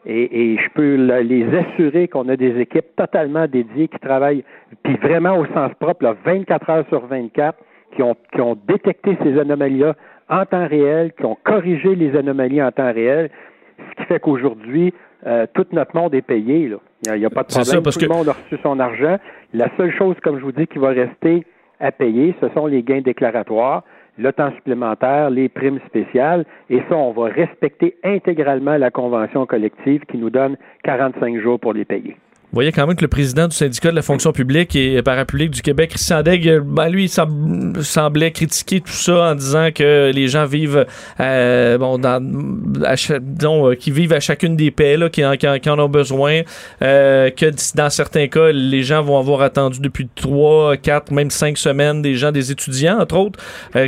Et, 0.06 0.58
je 0.58 0.70
peux 0.74 0.96
les 1.22 1.46
assurer 1.56 2.08
qu'on 2.08 2.28
a 2.28 2.36
des 2.36 2.60
équipes 2.60 2.96
totalement 2.98 3.48
dédiées 3.48 3.88
qui 3.88 4.00
travaillent, 4.00 4.44
puis 4.84 4.98
vraiment 4.98 5.38
au 5.38 5.46
sens 5.48 5.72
propre, 5.80 6.16
24 6.26 6.70
heures 6.70 6.86
sur 6.90 7.06
24, 7.08 7.58
qui 7.96 8.04
ont, 8.04 8.16
qui 8.34 8.42
ont 8.42 8.58
détecté 8.68 9.18
ces 9.24 9.40
anomalies-là 9.40 9.96
en 10.30 10.46
temps 10.46 10.68
réel, 10.68 11.14
qui 11.18 11.26
ont 11.26 11.38
corrigé 11.44 11.96
les 11.96 12.18
anomalies 12.18 12.62
en 12.62 12.72
temps 12.72 12.92
réel, 12.92 13.30
ce 13.78 14.02
qui 14.02 14.08
fait 14.08 14.20
qu'aujourd'hui, 14.20 14.94
euh, 15.26 15.46
tout 15.54 15.66
notre 15.72 15.96
monde 15.96 16.14
est 16.14 16.22
payé. 16.22 16.70
Il 17.06 17.14
n'y 17.14 17.26
a, 17.26 17.30
pas 17.30 17.44
de 17.44 17.48
problème. 17.48 17.84
tout 17.84 18.00
le 18.02 18.08
monde 18.08 18.30
a 18.30 18.34
reçu 18.34 18.58
son 18.62 18.80
argent. 18.80 19.18
La 19.54 19.70
seule 19.78 19.94
chose, 19.94 20.16
comme 20.22 20.38
je 20.38 20.44
vous 20.44 20.52
dis, 20.52 20.68
qui 20.68 20.80
va 20.80 20.90
rester 20.90 21.46
à 21.80 21.92
payer, 21.92 22.36
ce 22.42 22.50
sont 22.50 22.68
les 22.68 22.84
gains 22.84 23.02
déclaratoires 23.02 23.84
le 24.18 24.32
temps 24.32 24.52
supplémentaire, 24.52 25.30
les 25.30 25.50
primes 25.50 25.80
spéciales, 25.88 26.46
et 26.70 26.82
ça, 26.90 26.96
on 26.96 27.12
va 27.12 27.30
respecter 27.30 27.96
intégralement 28.04 28.78
la 28.78 28.92
convention 28.92 29.46
collective 29.46 30.06
qui 30.06 30.18
nous 30.18 30.30
donne 30.30 30.58
45 30.84 31.40
jours 31.40 31.60
pour 31.60 31.74
les 31.74 31.86
payer. 31.86 32.16
Vous 32.54 32.58
voyez 32.58 32.72
quand 32.72 32.86
même 32.86 32.96
que 32.96 33.02
le 33.02 33.08
président 33.08 33.48
du 33.48 33.56
syndicat 33.56 33.90
de 33.90 33.96
la 33.96 34.04
fonction 34.04 34.32
publique 34.32 34.76
et 34.76 35.02
parapublique 35.02 35.50
du 35.50 35.64
Québec, 35.64 35.90
Christian 35.90 36.22
Degg, 36.22 36.60
ben 36.60 36.88
lui, 36.88 37.10
semblait 37.10 38.30
critiquer 38.30 38.80
tout 38.80 38.92
ça 38.92 39.32
en 39.32 39.34
disant 39.34 39.70
que 39.74 40.12
les 40.14 40.28
gens 40.28 40.46
vivent, 40.46 40.86
euh, 41.20 41.80
bon, 41.80 41.98
dans, 41.98 42.24
euh, 42.24 43.74
qui 43.74 43.90
vivent 43.90 44.14
à 44.14 44.20
chacune 44.20 44.56
des 44.56 44.70
paix, 44.70 44.98
là, 44.98 45.10
qui, 45.10 45.26
en, 45.26 45.80
ont 45.80 45.90
besoin, 45.90 46.42
euh, 46.84 47.32
que 47.32 47.48
dans 47.76 47.90
certains 47.90 48.28
cas, 48.28 48.52
les 48.52 48.84
gens 48.84 49.02
vont 49.02 49.18
avoir 49.18 49.42
attendu 49.42 49.80
depuis 49.80 50.08
trois, 50.14 50.78
quatre, 50.78 51.12
même 51.12 51.32
cinq 51.32 51.58
semaines, 51.58 52.04
des 52.04 52.14
gens, 52.14 52.32
des 52.32 52.52
étudiants, 52.52 53.00
entre 53.00 53.18
autres, 53.18 53.40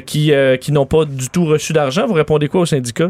qui, 0.08 0.34
qui 0.60 0.72
n'ont 0.72 0.88
pas 0.88 1.06
du 1.06 1.30
tout 1.30 1.46
reçu 1.46 1.72
d'argent. 1.72 2.08
Vous 2.08 2.14
répondez 2.14 2.48
quoi 2.48 2.62
au 2.62 2.66
syndicat? 2.66 3.10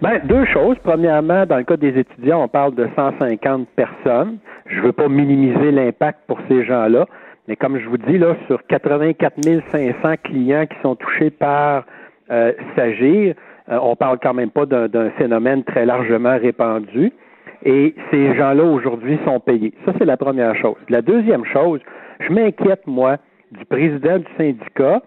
Ben, 0.00 0.20
deux 0.24 0.44
choses. 0.44 0.76
Premièrement, 0.84 1.44
dans 1.44 1.56
le 1.56 1.64
cas 1.64 1.76
des 1.76 1.98
étudiants, 1.98 2.44
on 2.44 2.48
parle 2.48 2.72
de 2.76 2.88
150 2.94 3.68
personnes. 3.70 4.38
Je 4.66 4.76
ne 4.76 4.82
veux 4.82 4.92
pas 4.92 5.08
minimiser 5.08 5.72
l'impact 5.72 6.20
pour 6.28 6.38
ces 6.48 6.64
gens-là, 6.64 7.06
mais 7.48 7.56
comme 7.56 7.80
je 7.80 7.88
vous 7.88 7.96
dis, 7.98 8.16
là, 8.16 8.36
sur 8.46 8.64
84 8.68 9.34
500 9.72 10.14
clients 10.22 10.66
qui 10.66 10.76
sont 10.82 10.94
touchés 10.94 11.30
par 11.30 11.84
euh, 12.30 12.52
Sagir, 12.76 13.34
euh, 13.70 13.78
on 13.82 13.96
parle 13.96 14.20
quand 14.22 14.34
même 14.34 14.50
pas 14.50 14.66
d'un 14.66 15.10
phénomène 15.18 15.64
très 15.64 15.84
largement 15.84 16.38
répandu. 16.38 17.12
Et 17.64 17.96
ces 18.12 18.36
gens-là, 18.36 18.62
aujourd'hui, 18.62 19.18
sont 19.24 19.40
payés. 19.40 19.74
Ça, 19.84 19.92
c'est 19.98 20.04
la 20.04 20.16
première 20.16 20.54
chose. 20.54 20.76
La 20.88 21.02
deuxième 21.02 21.44
chose, 21.44 21.80
je 22.20 22.32
m'inquiète, 22.32 22.86
moi, 22.86 23.16
du 23.50 23.64
président 23.64 24.18
du 24.18 24.26
syndicat 24.36 25.02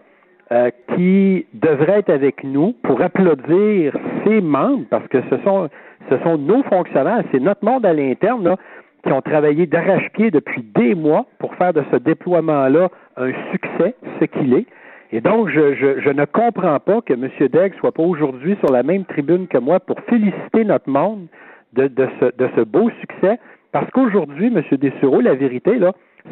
euh, 0.51 0.69
qui 0.95 1.45
devrait 1.53 1.99
être 1.99 2.09
avec 2.09 2.43
nous 2.43 2.73
pour 2.83 3.01
applaudir 3.01 3.93
ses 4.23 4.41
membres, 4.41 4.85
parce 4.89 5.07
que 5.07 5.19
ce 5.29 5.37
sont, 5.43 6.37
nos 6.37 6.63
fonctionnaires, 6.63 7.23
c'est 7.31 7.39
notre 7.39 7.63
monde 7.65 7.85
à 7.85 7.93
l'interne 7.93 8.55
qui 9.03 9.11
ont 9.11 9.21
travaillé 9.21 9.65
d'arrache-pied 9.65 10.31
depuis 10.31 10.63
des 10.75 10.95
mois 10.95 11.25
pour 11.39 11.55
faire 11.55 11.73
de 11.73 11.83
ce 11.91 11.97
déploiement-là 11.97 12.89
un 13.17 13.31
succès, 13.51 13.95
ce 14.19 14.25
qu'il 14.25 14.53
est. 14.53 14.65
Et 15.13 15.19
donc, 15.19 15.49
je, 15.49 16.09
ne 16.09 16.25
comprends 16.25 16.79
pas 16.79 17.01
que 17.01 17.13
M. 17.13 17.29
Degg 17.39 17.73
soit 17.79 17.91
pas 17.91 18.03
aujourd'hui 18.03 18.55
sur 18.63 18.71
la 18.71 18.83
même 18.83 19.03
tribune 19.05 19.47
que 19.47 19.57
moi 19.57 19.79
pour 19.79 19.99
féliciter 20.01 20.63
notre 20.63 20.89
monde 20.89 21.27
de, 21.73 21.89
ce, 22.19 22.61
beau 22.61 22.89
succès, 23.01 23.39
parce 23.71 23.89
qu'aujourd'hui, 23.91 24.47
M. 24.47 24.63
Dessureau, 24.77 25.19
la 25.19 25.35
vérité, 25.35 25.79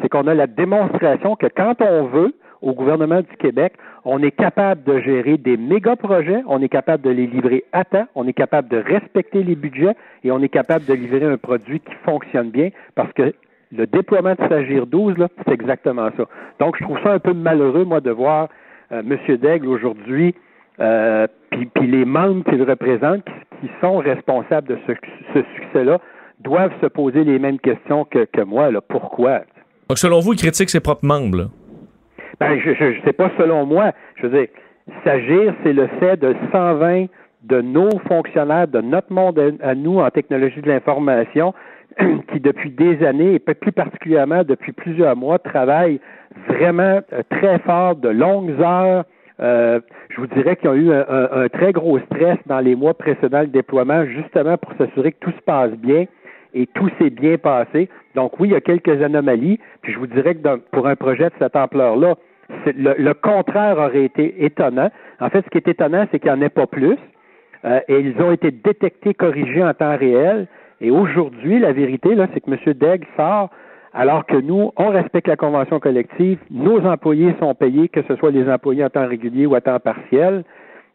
c'est 0.00 0.08
qu'on 0.08 0.26
a 0.26 0.34
la 0.34 0.46
démonstration 0.46 1.36
que 1.36 1.46
quand 1.54 1.80
on 1.80 2.04
veut, 2.04 2.34
au 2.62 2.72
gouvernement 2.72 3.20
du 3.20 3.36
Québec, 3.38 3.74
on 4.04 4.22
est 4.22 4.30
capable 4.30 4.82
de 4.84 5.00
gérer 5.00 5.36
des 5.36 5.56
méga 5.56 5.96
projets, 5.96 6.42
on 6.46 6.62
est 6.62 6.68
capable 6.68 7.02
de 7.02 7.10
les 7.10 7.26
livrer 7.26 7.64
à 7.72 7.84
temps, 7.84 8.06
on 8.14 8.26
est 8.26 8.32
capable 8.32 8.68
de 8.68 8.78
respecter 8.78 9.42
les 9.42 9.54
budgets 9.54 9.94
et 10.24 10.30
on 10.30 10.40
est 10.42 10.48
capable 10.48 10.86
de 10.86 10.94
livrer 10.94 11.26
un 11.26 11.36
produit 11.36 11.80
qui 11.80 11.94
fonctionne 12.04 12.50
bien 12.50 12.70
parce 12.94 13.12
que 13.12 13.34
le 13.72 13.86
déploiement 13.86 14.34
de 14.34 14.48
Sagir 14.48 14.86
12, 14.86 15.18
là, 15.18 15.28
c'est 15.46 15.52
exactement 15.52 16.08
ça. 16.16 16.24
Donc, 16.58 16.76
je 16.78 16.84
trouve 16.84 16.98
ça 17.02 17.12
un 17.12 17.18
peu 17.18 17.32
malheureux, 17.32 17.84
moi, 17.84 18.00
de 18.00 18.10
voir 18.10 18.48
euh, 18.90 19.00
M. 19.00 19.36
Daigle 19.36 19.68
aujourd'hui, 19.68 20.34
euh, 20.80 21.26
puis, 21.50 21.86
les 21.86 22.04
membres 22.04 22.42
qu'il 22.44 22.62
représente, 22.62 23.24
qui, 23.60 23.70
sont 23.80 23.98
responsables 23.98 24.66
de 24.66 24.78
ce, 24.86 25.42
succès-là, 25.56 26.00
doivent 26.40 26.72
se 26.80 26.86
poser 26.86 27.22
les 27.22 27.38
mêmes 27.38 27.58
questions 27.58 28.04
que, 28.04 28.24
que 28.24 28.40
moi. 28.40 28.70
Là. 28.70 28.80
Pourquoi? 28.80 29.40
Donc, 29.88 29.98
selon 29.98 30.20
vous, 30.20 30.32
il 30.32 30.38
critique 30.38 30.70
ses 30.70 30.80
propres 30.80 31.04
membres. 31.04 31.36
Là? 31.36 31.44
Ben, 32.40 32.58
je 32.58 32.70
ne 32.70 33.00
sais 33.04 33.12
pas 33.12 33.30
selon 33.36 33.66
moi. 33.66 33.92
Je 34.16 34.26
veux 34.26 34.38
dire, 34.38 34.48
s'agir, 35.04 35.54
c'est 35.62 35.74
le 35.74 35.86
fait 36.00 36.16
de 36.18 36.34
120 36.52 37.06
de 37.42 37.60
nos 37.60 37.90
fonctionnaires, 38.08 38.66
de 38.66 38.80
notre 38.80 39.12
monde 39.12 39.38
à 39.62 39.74
nous 39.74 39.98
en 39.98 40.08
technologie 40.10 40.60
de 40.62 40.68
l'information, 40.68 41.52
qui 42.32 42.40
depuis 42.40 42.70
des 42.70 43.04
années, 43.04 43.34
et 43.34 43.38
plus 43.38 43.72
particulièrement 43.72 44.42
depuis 44.42 44.72
plusieurs 44.72 45.16
mois, 45.16 45.38
travaillent 45.38 46.00
vraiment 46.48 47.00
euh, 47.12 47.22
très 47.28 47.58
fort, 47.60 47.96
de 47.96 48.08
longues 48.08 48.58
heures. 48.60 49.04
Euh, 49.40 49.80
je 50.08 50.20
vous 50.20 50.26
dirais 50.26 50.56
qu'ils 50.56 50.68
ont 50.70 50.74
eu 50.74 50.92
un, 50.92 51.06
un, 51.08 51.48
très 51.48 51.72
gros 51.72 51.98
stress 52.00 52.38
dans 52.46 52.60
les 52.60 52.74
mois 52.74 52.94
précédents 52.94 53.40
le 53.40 53.46
déploiement, 53.48 54.04
justement 54.06 54.56
pour 54.58 54.72
s'assurer 54.78 55.12
que 55.12 55.18
tout 55.20 55.32
se 55.32 55.42
passe 55.42 55.72
bien 55.72 56.04
et 56.52 56.66
tout 56.66 56.90
s'est 56.98 57.10
bien 57.10 57.38
passé. 57.38 57.88
Donc 58.14 58.38
oui, 58.38 58.48
il 58.48 58.52
y 58.52 58.56
a 58.56 58.60
quelques 58.60 59.02
anomalies. 59.02 59.58
Puis 59.82 59.92
je 59.92 59.98
vous 59.98 60.06
dirais 60.06 60.34
que 60.34 60.56
pour 60.72 60.86
un 60.86 60.96
projet 60.96 61.24
de 61.24 61.34
cette 61.38 61.56
ampleur-là, 61.56 62.16
le, 62.66 63.12
contraire 63.12 63.78
aurait 63.78 64.04
été 64.04 64.44
étonnant. 64.44 64.90
En 65.20 65.30
fait, 65.30 65.44
ce 65.44 65.50
qui 65.50 65.58
est 65.58 65.68
étonnant, 65.68 66.06
c'est 66.10 66.18
qu'il 66.18 66.32
n'y 66.32 66.38
en 66.38 66.42
ait 66.42 66.48
pas 66.48 66.66
plus. 66.66 66.98
Euh, 67.64 67.80
et 67.88 68.00
ils 68.00 68.20
ont 68.22 68.32
été 68.32 68.50
détectés, 68.50 69.14
corrigés 69.14 69.62
en 69.62 69.74
temps 69.74 69.96
réel. 69.96 70.46
Et 70.80 70.90
aujourd'hui, 70.90 71.58
la 71.58 71.72
vérité, 71.72 72.14
là, 72.14 72.26
c'est 72.32 72.40
que 72.40 72.50
M. 72.50 72.74
Degg 72.74 73.04
sort 73.16 73.50
alors 73.92 74.24
que 74.24 74.36
nous, 74.36 74.72
on 74.76 74.88
respecte 74.90 75.26
la 75.26 75.36
convention 75.36 75.80
collective, 75.80 76.38
nos 76.50 76.80
employés 76.86 77.34
sont 77.40 77.54
payés, 77.54 77.88
que 77.88 78.02
ce 78.02 78.14
soit 78.16 78.30
les 78.30 78.48
employés 78.48 78.84
en 78.84 78.88
temps 78.88 79.06
régulier 79.06 79.46
ou 79.46 79.54
à 79.56 79.60
temps 79.60 79.80
partiel. 79.80 80.44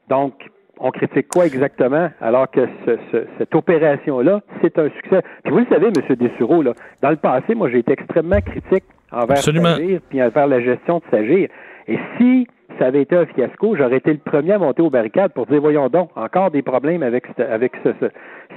Donc, 0.07 0.33
on 0.79 0.91
critique 0.91 1.27
quoi 1.27 1.45
exactement 1.45 2.09
alors 2.21 2.49
que 2.49 2.67
cette 3.37 3.53
opération-là, 3.53 4.41
c'est 4.61 4.77
un 4.79 4.89
succès. 4.89 5.21
Puis 5.43 5.51
vous 5.51 5.59
le 5.59 5.65
savez, 5.67 5.87
M. 5.87 6.15
Dessureau, 6.15 6.61
là, 6.61 6.73
dans 7.01 7.09
le 7.09 7.15
passé, 7.17 7.55
moi, 7.55 7.69
j'ai 7.69 7.79
été 7.79 7.93
extrêmement 7.93 8.41
critique 8.41 8.83
envers 9.15 9.37
Sagir 9.37 9.99
puis 10.09 10.21
envers 10.21 10.47
la 10.47 10.61
gestion 10.61 10.99
de 10.99 11.03
Sagir. 11.09 11.49
Et 11.87 11.97
si 12.17 12.47
ça 12.79 12.87
avait 12.87 13.03
été 13.03 13.15
un 13.15 13.25
fiasco, 13.25 13.75
j'aurais 13.75 13.97
été 13.97 14.11
le 14.11 14.19
premier 14.19 14.53
à 14.53 14.59
monter 14.59 14.81
aux 14.81 14.89
barricades 14.89 15.33
pour 15.33 15.45
dire 15.45 15.61
voyons 15.61 15.87
donc, 15.89 16.09
encore 16.15 16.51
des 16.51 16.61
problèmes 16.61 17.03
avec, 17.03 17.25
avec 17.39 17.73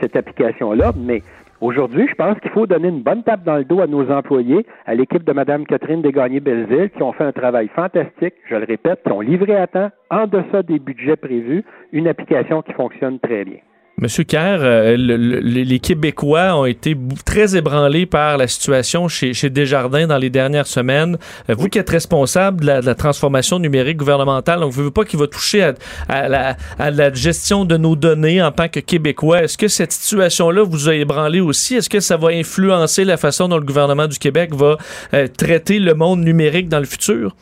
cette 0.00 0.16
application-là, 0.16 0.92
mais 0.96 1.22
Aujourd'hui, 1.60 2.06
je 2.08 2.14
pense 2.14 2.38
qu'il 2.38 2.52
faut 2.52 2.68
donner 2.68 2.86
une 2.86 3.02
bonne 3.02 3.24
tape 3.24 3.42
dans 3.42 3.56
le 3.56 3.64
dos 3.64 3.80
à 3.80 3.88
nos 3.88 4.08
employés, 4.12 4.64
à 4.86 4.94
l'équipe 4.94 5.24
de 5.24 5.32
Mme 5.32 5.66
Catherine 5.66 6.02
Desgagnés-Belzile, 6.02 6.90
qui 6.90 7.02
ont 7.02 7.12
fait 7.12 7.24
un 7.24 7.32
travail 7.32 7.68
fantastique, 7.74 8.34
je 8.48 8.54
le 8.54 8.64
répète, 8.64 9.02
qui 9.04 9.10
ont 9.10 9.20
livré 9.20 9.56
à 9.56 9.66
temps, 9.66 9.90
en 10.08 10.28
deçà 10.28 10.62
des 10.62 10.78
budgets 10.78 11.16
prévus, 11.16 11.64
une 11.92 12.06
application 12.06 12.62
qui 12.62 12.72
fonctionne 12.74 13.18
très 13.18 13.44
bien. 13.44 13.58
Monsieur 14.00 14.22
Kerr, 14.22 14.58
euh, 14.60 14.96
les 14.96 15.78
Québécois 15.80 16.54
ont 16.56 16.66
été 16.66 16.96
très 17.26 17.56
ébranlés 17.56 18.06
par 18.06 18.36
la 18.36 18.46
situation 18.46 19.08
chez, 19.08 19.50
Desjardins 19.50 20.06
dans 20.06 20.18
les 20.18 20.30
dernières 20.30 20.68
semaines. 20.68 21.16
Euh, 21.50 21.54
vous 21.58 21.66
qui 21.66 21.80
êtes 21.80 21.90
responsable 21.90 22.60
de 22.60 22.66
la, 22.66 22.94
transformation 22.94 23.58
numérique 23.58 23.96
gouvernementale, 23.96 24.60
donc 24.60 24.70
vous 24.70 24.82
ne 24.82 24.84
voulez 24.84 24.94
pas 24.94 25.04
qu'il 25.04 25.18
va 25.18 25.26
toucher 25.26 25.72
à, 26.08 26.28
la, 26.28 27.12
gestion 27.12 27.64
de 27.64 27.76
nos 27.76 27.96
données 27.96 28.40
en 28.40 28.52
tant 28.52 28.68
que 28.68 28.78
Québécois. 28.78 29.42
Est-ce 29.42 29.58
que 29.58 29.66
cette 29.66 29.90
situation-là 29.90 30.62
vous 30.62 30.88
a 30.88 30.94
ébranlé 30.94 31.40
aussi? 31.40 31.74
Est-ce 31.74 31.90
que 31.90 31.98
ça 31.98 32.16
va 32.16 32.28
influencer 32.28 33.04
la 33.04 33.16
façon 33.16 33.48
dont 33.48 33.58
le 33.58 33.64
gouvernement 33.64 34.06
du 34.06 34.20
Québec 34.20 34.54
va 34.54 34.76
euh, 35.12 35.26
traiter 35.26 35.80
le 35.80 35.94
monde 35.94 36.20
numérique 36.20 36.68
dans 36.68 36.78
le 36.78 36.84
futur? 36.84 37.34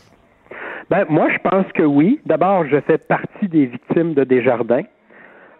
Ben, 0.88 1.04
moi, 1.10 1.28
je 1.30 1.50
pense 1.50 1.66
que 1.74 1.82
oui. 1.82 2.18
D'abord, 2.24 2.64
je 2.66 2.80
fais 2.86 2.96
partie 2.96 3.48
des 3.48 3.66
victimes 3.66 4.14
de 4.14 4.24
Desjardins. 4.24 4.84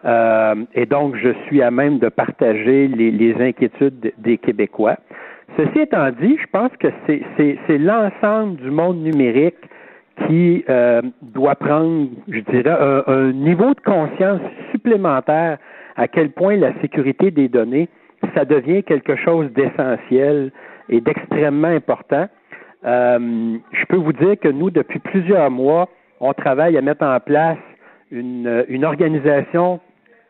Euh, 0.07 0.55
et 0.75 0.87
donc, 0.87 1.17
je 1.17 1.31
suis 1.47 1.63
à 1.63 1.71
même 1.71 1.99
de 1.99 2.09
partager 2.09 2.89
les, 2.89 3.35
inquiétudes 3.41 4.13
des 4.19 4.39
Québécois. 4.39 4.97
Ceci 5.57 5.81
étant 5.81 6.11
dit, 6.11 6.39
je 6.41 6.47
pense 6.53 6.71
que 6.79 6.89
c'est 7.09 7.79
l'ensemble 7.79 8.57
du 8.57 8.71
monde 8.71 9.03
numérique 9.03 9.57
qui 10.27 10.65
euh, 10.69 11.03
doit 11.23 11.57
prendre, 11.57 12.09
je 12.29 12.41
dirais, 12.41 12.71
un, 12.71 13.03
un, 13.07 13.33
niveau 13.33 13.75
de 13.75 13.81
conscience 13.81 14.41
supplémentaire 14.71 15.59
à 15.97 16.09
quel 16.09 16.31
point 16.31 16.57
la 16.57 16.73
sécurité 16.81 17.31
des 17.31 17.49
données, 17.49 17.89
ça 18.35 18.45
devient 18.45 18.83
quelque 18.83 19.17
chose 19.17 19.51
d'essentiel 19.53 20.53
et 20.89 21.01
d'extrêmement 21.01 21.69
important. 21.69 22.29
Euh, 22.85 23.59
je 23.73 23.85
peux 23.87 23.97
vous 23.97 24.13
dire 24.13 24.39
que 24.39 24.49
nous, 24.49 24.71
depuis 24.71 25.01
plusieurs 25.01 25.51
mois, 25.51 25.89
on 26.21 26.33
travaille 26.33 26.77
à 26.79 26.83
mettre 26.83 27.05
en 27.05 27.19
place 27.21 27.59
une, 28.11 28.65
une 28.69 28.85
organisation 28.85 29.81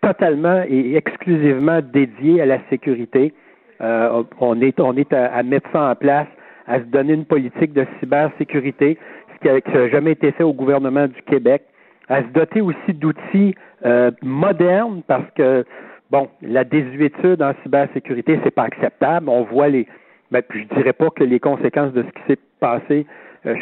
totalement 0.06 0.62
et 0.68 0.96
exclusivement 0.96 1.80
dédié 1.82 2.40
à 2.40 2.46
la 2.46 2.58
sécurité. 2.70 3.32
Euh, 3.80 4.22
on 4.40 4.60
est, 4.60 5.12
à, 5.12 5.42
mettre 5.42 5.68
ça 5.72 5.90
en 5.90 5.94
place, 5.96 6.28
à 6.68 6.78
se 6.78 6.84
donner 6.84 7.14
une 7.14 7.24
politique 7.24 7.72
de 7.72 7.84
cybersécurité, 7.98 8.98
ce 9.34 9.60
qui 9.60 9.72
n'a 9.72 9.88
jamais 9.88 10.12
été 10.12 10.30
fait 10.30 10.44
au 10.44 10.52
gouvernement 10.52 11.08
du 11.08 11.20
Québec, 11.22 11.62
à 12.08 12.22
se 12.22 12.28
doter 12.28 12.60
aussi 12.60 12.94
d'outils 12.94 13.56
euh, 13.84 14.12
modernes 14.22 15.02
parce 15.08 15.28
que 15.34 15.64
bon, 16.10 16.28
la 16.40 16.62
désuétude 16.62 17.42
en 17.42 17.52
cybersécurité, 17.64 18.38
c'est 18.44 18.54
pas 18.54 18.64
acceptable. 18.64 19.28
On 19.28 19.42
voit 19.42 19.68
les, 19.68 19.88
ben, 20.30 20.40
puis 20.48 20.66
je 20.70 20.74
dirais 20.76 20.92
pas 20.92 21.10
que 21.10 21.24
les 21.24 21.40
conséquences 21.40 21.92
de 21.92 22.04
ce 22.04 22.08
qui 22.08 22.26
s'est 22.28 22.38
passé 22.60 23.06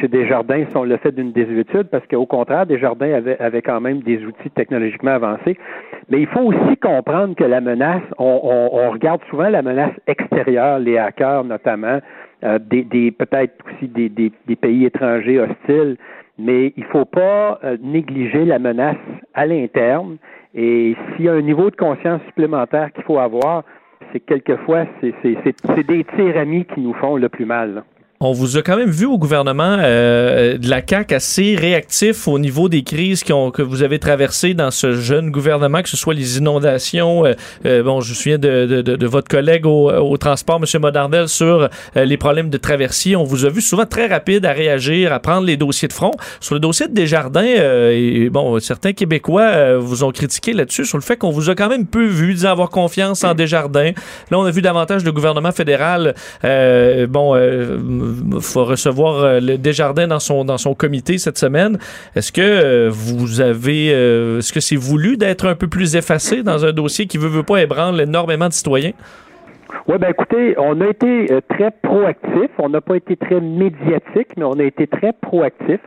chez 0.00 0.08
Desjardins 0.08 0.64
sont 0.72 0.84
le 0.84 0.96
fait 0.96 1.12
d'une 1.12 1.32
désuétude, 1.32 1.88
parce 1.90 2.06
qu'au 2.06 2.26
contraire, 2.26 2.66
Desjardins 2.66 3.12
avait, 3.12 3.38
avait 3.38 3.60
quand 3.62 3.80
même 3.80 4.00
des 4.00 4.24
outils 4.24 4.50
technologiquement 4.50 5.12
avancés. 5.12 5.58
Mais 6.08 6.20
il 6.20 6.26
faut 6.26 6.40
aussi 6.40 6.76
comprendre 6.78 7.34
que 7.34 7.44
la 7.44 7.60
menace, 7.60 8.02
on, 8.18 8.90
regarde 8.90 9.20
souvent 9.28 9.48
la 9.48 9.62
menace 9.62 9.92
extérieure, 10.06 10.78
les 10.78 10.98
hackers 10.98 11.44
notamment, 11.44 11.98
euh, 12.44 12.58
des, 12.58 13.10
peut-être 13.10 13.54
aussi 13.66 13.88
des, 13.88 14.08
des, 14.08 14.56
pays 14.56 14.84
étrangers 14.84 15.40
hostiles, 15.40 15.96
mais 16.38 16.72
il 16.76 16.84
ne 16.84 16.88
faut 16.88 17.04
pas 17.04 17.58
euh, 17.64 17.76
négliger 17.82 18.44
la 18.44 18.58
menace 18.58 18.96
à 19.34 19.46
l'interne. 19.46 20.16
Et 20.54 20.96
s'il 21.16 21.26
y 21.26 21.28
a 21.28 21.32
un 21.32 21.42
niveau 21.42 21.70
de 21.70 21.76
conscience 21.76 22.22
supplémentaire 22.26 22.92
qu'il 22.92 23.04
faut 23.04 23.18
avoir, 23.18 23.64
c'est 24.12 24.20
quelquefois 24.20 24.84
c'est 25.00 25.86
des 25.86 26.04
tyrannies 26.16 26.64
qui 26.66 26.80
nous 26.80 26.94
font 26.94 27.16
le 27.16 27.28
plus 27.28 27.44
mal. 27.44 27.82
On 28.20 28.32
vous 28.32 28.56
a 28.56 28.62
quand 28.62 28.76
même 28.76 28.90
vu 28.90 29.06
au 29.06 29.18
gouvernement 29.18 29.76
euh, 29.80 30.56
de 30.56 30.70
la 30.70 30.80
CAQ 30.88 31.14
assez 31.14 31.56
réactif 31.56 32.28
au 32.28 32.38
niveau 32.38 32.68
des 32.68 32.82
crises 32.84 33.24
ont, 33.30 33.50
que 33.50 33.60
vous 33.60 33.82
avez 33.82 33.98
traversées 33.98 34.54
dans 34.54 34.70
ce 34.70 34.94
jeune 34.94 35.30
gouvernement, 35.30 35.82
que 35.82 35.88
ce 35.88 35.96
soit 35.96 36.14
les 36.14 36.38
inondations. 36.38 37.26
Euh, 37.26 37.32
euh, 37.66 37.82
bon, 37.82 38.00
je 38.00 38.10
me 38.10 38.14
souviens 38.14 38.38
de, 38.38 38.66
de, 38.66 38.82
de, 38.82 39.06
votre 39.06 39.28
collègue 39.28 39.66
au, 39.66 39.90
au 39.90 40.16
transport, 40.16 40.60
M. 40.62 40.80
Modardel, 40.80 41.28
sur 41.28 41.68
les 41.96 42.16
problèmes 42.16 42.50
de 42.50 42.56
traversier. 42.56 43.16
On 43.16 43.24
vous 43.24 43.44
a 43.46 43.48
vu 43.48 43.60
souvent 43.60 43.84
très 43.84 44.06
rapide 44.06 44.46
à 44.46 44.52
réagir, 44.52 45.12
à 45.12 45.18
prendre 45.18 45.44
les 45.44 45.56
dossiers 45.56 45.88
de 45.88 45.92
front. 45.92 46.12
Sur 46.40 46.54
le 46.54 46.60
dossier 46.60 46.86
de 46.86 46.94
Desjardins, 46.94 47.42
et, 47.44 48.30
bon, 48.30 48.58
certains 48.60 48.92
Québécois 48.92 49.76
vous 49.78 50.04
ont 50.04 50.12
critiqué 50.12 50.52
là-dessus 50.52 50.84
sur 50.84 50.98
le 50.98 51.02
fait 51.02 51.16
qu'on 51.16 51.30
vous 51.30 51.50
a 51.50 51.54
quand 51.54 51.68
même 51.68 51.86
peu 51.86 52.06
vu, 52.06 52.34
disant 52.34 52.50
avoir 52.50 52.70
confiance 52.70 53.24
en 53.24 53.34
Desjardins. 53.34 53.92
Là, 54.30 54.38
on 54.38 54.44
a 54.44 54.50
vu 54.50 54.62
davantage 54.62 55.04
le 55.04 55.12
gouvernement 55.12 55.52
fédéral, 55.52 56.14
bon 56.42 57.34
faut 58.40 58.64
recevoir 58.64 59.24
euh, 59.24 59.40
Desjardins 59.58 60.06
dans 60.06 60.18
son, 60.18 60.44
dans 60.44 60.58
son 60.58 60.74
comité 60.74 61.18
cette 61.18 61.38
semaine. 61.38 61.78
Est-ce 62.14 62.32
que 62.32 62.40
euh, 62.40 62.88
vous 62.90 63.40
avez, 63.40 63.92
euh, 63.92 64.38
est-ce 64.38 64.52
que 64.52 64.60
c'est 64.60 64.76
voulu 64.76 65.16
d'être 65.16 65.46
un 65.46 65.54
peu 65.54 65.68
plus 65.68 65.96
effacé 65.96 66.42
dans 66.42 66.64
un 66.64 66.72
dossier 66.72 67.06
qui 67.06 67.18
veut, 67.18 67.28
veut 67.28 67.42
pas 67.42 67.62
ébranle 67.62 68.00
énormément 68.00 68.48
de 68.48 68.52
citoyens? 68.52 68.92
Oui, 69.88 69.98
ben 69.98 70.08
écoutez, 70.10 70.54
on 70.58 70.80
a 70.80 70.88
été 70.88 71.26
très 71.50 71.70
proactif. 71.82 72.50
On 72.58 72.68
n'a 72.68 72.80
pas 72.80 72.96
été 72.96 73.16
très 73.16 73.40
médiatique, 73.40 74.28
mais 74.36 74.44
on 74.44 74.58
a 74.58 74.64
été 74.64 74.86
très 74.86 75.12
proactif. 75.12 75.80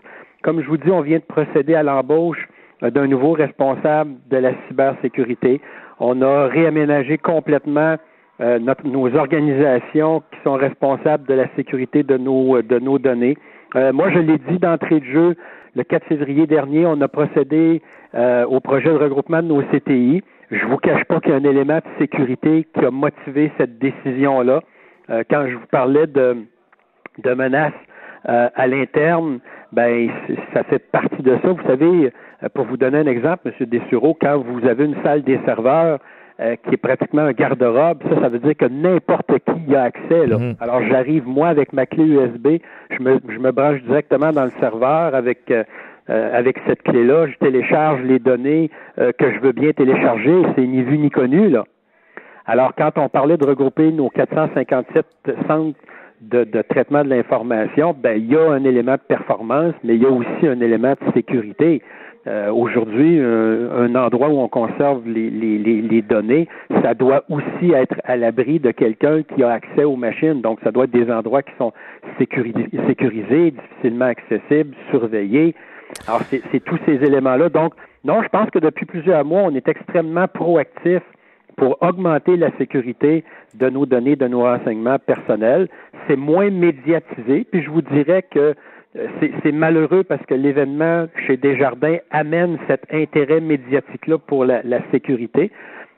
Comme 0.43 0.61
je 0.61 0.67
vous 0.67 0.77
dis, 0.77 0.91
on 0.91 1.01
vient 1.01 1.17
de 1.17 1.23
procéder 1.23 1.73
à 1.73 1.83
l'embauche 1.83 2.47
d'un 2.81 3.07
nouveau 3.07 3.31
responsable 3.31 4.11
de 4.29 4.37
la 4.37 4.51
cybersécurité. 4.67 5.61
On 5.99 6.21
a 6.21 6.47
réaménagé 6.47 7.17
complètement 7.17 7.97
euh, 8.41 8.59
nos 8.83 9.15
organisations 9.15 10.21
qui 10.31 10.39
sont 10.43 10.53
responsables 10.53 11.27
de 11.27 11.33
la 11.33 11.47
sécurité 11.55 12.03
de 12.03 12.17
nos, 12.17 12.61
de 12.61 12.79
nos 12.79 12.99
données. 12.99 13.37
Euh, 13.75 13.91
moi, 13.93 14.09
je 14.11 14.19
l'ai 14.19 14.37
dit 14.37 14.59
d'entrée 14.59 14.99
de 14.99 15.05
jeu, 15.05 15.35
le 15.75 15.83
4 15.83 16.05
février 16.05 16.47
dernier, 16.47 16.85
on 16.85 16.99
a 17.01 17.07
procédé 17.07 17.81
au 18.49 18.59
projet 18.61 18.89
de 18.89 18.97
regroupement 18.97 19.43
de 19.43 19.47
nos 19.47 19.61
CTI. 19.61 20.23
Je 20.49 20.65
vous 20.65 20.77
cache 20.77 21.03
pas 21.03 21.19
qu'il 21.19 21.31
y 21.31 21.33
a 21.33 21.37
un 21.37 21.43
élément 21.43 21.77
de 21.77 21.99
sécurité 21.99 22.65
qui 22.73 22.83
a 22.83 22.89
motivé 22.89 23.51
cette 23.59 23.77
décision-là. 23.77 24.61
quand 25.29 25.45
je 25.47 25.53
vous 25.53 25.67
parlais 25.69 26.07
de, 26.07 26.37
de 27.19 27.33
menaces 27.35 27.73
à 28.23 28.65
l'interne, 28.65 29.39
ben 29.71 30.09
ça 30.53 30.63
fait 30.63 30.79
partie 30.79 31.21
de 31.21 31.37
ça. 31.43 31.49
Vous 31.49 31.67
savez, 31.67 32.11
euh, 32.43 32.49
pour 32.53 32.65
vous 32.65 32.77
donner 32.77 32.99
un 32.99 33.07
exemple, 33.07 33.51
M. 33.59 33.65
Dessureau, 33.67 34.17
quand 34.19 34.37
vous 34.37 34.65
avez 34.67 34.85
une 34.85 35.01
salle 35.03 35.23
des 35.23 35.39
serveurs 35.45 35.99
euh, 36.39 36.55
qui 36.55 36.75
est 36.75 36.77
pratiquement 36.77 37.23
un 37.23 37.31
garde-robe, 37.31 38.03
ça, 38.09 38.21
ça 38.21 38.29
veut 38.29 38.39
dire 38.39 38.55
que 38.55 38.65
n'importe 38.65 39.31
qui 39.39 39.71
y 39.71 39.75
a 39.75 39.83
accès. 39.83 40.27
Là. 40.27 40.37
Mhm. 40.37 40.55
Alors 40.59 40.81
j'arrive 40.89 41.27
moi 41.27 41.47
avec 41.47 41.73
ma 41.73 41.85
clé 41.85 42.03
USB, 42.03 42.59
je 42.91 43.03
me, 43.03 43.19
je 43.27 43.39
me 43.39 43.51
branche 43.51 43.81
directement 43.83 44.31
dans 44.31 44.45
le 44.45 44.51
serveur 44.59 45.15
avec 45.15 45.51
euh, 45.51 45.63
avec 46.09 46.57
cette 46.65 46.83
clé-là, 46.83 47.27
je 47.27 47.35
télécharge 47.45 48.01
les 48.03 48.17
données 48.17 48.71
que 48.95 49.33
je 49.33 49.39
veux 49.41 49.51
bien 49.51 49.73
télécharger. 49.73 50.41
C'est 50.55 50.65
ni 50.65 50.81
vu 50.81 50.97
ni 50.97 51.09
connu 51.09 51.49
là. 51.49 51.65
Alors 52.45 52.73
quand 52.77 52.97
on 52.97 53.09
parlait 53.09 53.35
de 53.35 53.45
regrouper 53.45 53.91
nos 53.91 54.09
457 54.09 55.05
centres 55.47 55.77
de, 56.21 56.45
de 56.45 56.61
traitement 56.61 57.03
de 57.03 57.09
l'information, 57.09 57.93
ben 57.97 58.17
il 58.17 58.31
y 58.31 58.37
a 58.37 58.51
un 58.51 58.63
élément 58.63 58.93
de 58.93 59.01
performance, 59.07 59.73
mais 59.83 59.95
il 59.95 60.01
y 60.01 60.05
a 60.05 60.09
aussi 60.09 60.47
un 60.47 60.59
élément 60.61 60.93
de 60.93 61.11
sécurité. 61.13 61.81
Euh, 62.27 62.51
aujourd'hui, 62.51 63.19
un, 63.21 63.95
endroit 63.95 64.27
où 64.27 64.39
on 64.39 64.49
conserve 64.49 65.07
les, 65.07 65.29
les, 65.29 65.57
les, 65.57 66.01
données, 66.01 66.49
ça 66.83 66.93
doit 66.93 67.23
aussi 67.29 67.71
être 67.71 67.95
à 68.03 68.17
l'abri 68.17 68.59
de 68.59 68.71
quelqu'un 68.71 69.23
qui 69.23 69.43
a 69.43 69.49
accès 69.51 69.85
aux 69.85 69.95
machines. 69.95 70.41
Donc, 70.41 70.59
ça 70.63 70.71
doit 70.71 70.85
être 70.85 70.91
des 70.91 71.09
endroits 71.09 71.41
qui 71.41 71.53
sont 71.57 71.71
sécurisés, 72.17 72.69
sécurisés 72.85 73.51
difficilement 73.51 74.05
accessibles, 74.05 74.75
surveillés. 74.89 75.55
Alors, 76.07 76.21
c'est 76.23 76.63
tous 76.65 76.77
ces 76.85 76.95
éléments-là. 76.95 77.47
Donc, 77.47 77.73
non, 78.03 78.21
je 78.21 78.27
pense 78.27 78.49
que 78.49 78.59
depuis 78.59 78.85
plusieurs 78.85 79.23
mois, 79.23 79.43
on 79.43 79.55
est 79.55 79.67
extrêmement 79.69 80.27
proactif 80.27 81.01
pour 81.55 81.81
augmenter 81.81 82.37
la 82.37 82.55
sécurité 82.57 83.23
de 83.55 83.69
nos 83.69 83.85
données, 83.85 84.15
de 84.15 84.27
nos 84.27 84.41
renseignements 84.41 84.99
personnels. 84.99 85.67
C'est 86.07 86.15
moins 86.15 86.51
médiatisé, 86.51 87.45
puis 87.49 87.63
je 87.63 87.69
vous 87.69 87.81
dirais 87.81 88.23
que 88.29 88.39
euh, 88.39 88.53
c'est 89.43 89.51
malheureux 89.51 90.03
parce 90.03 90.25
que 90.25 90.33
l'événement 90.33 91.07
chez 91.25 91.37
Desjardins 91.37 91.97
amène 92.11 92.57
cet 92.67 92.83
intérêt 92.91 93.41
médiatique-là 93.41 94.17
pour 94.17 94.45
la, 94.45 94.61
sécurité, 94.91 95.51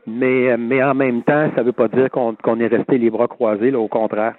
mais, 0.08 0.52
euh, 0.52 0.58
mais 0.58 0.84
en 0.84 0.96
même 0.96 1.24
temps, 1.24 1.50
ça 1.56 1.62
ne 1.62 1.68
veut 1.68 1.72
pas 1.72 1.88
dire 1.88 2.10
qu'on 2.10 2.60
est 2.60 2.68
resté 2.68 2.98
les 2.98 3.10
bras 3.10 3.28
croisés, 3.28 3.72
là, 3.72 3.80
au 3.80 3.88
contraire. 3.88 4.36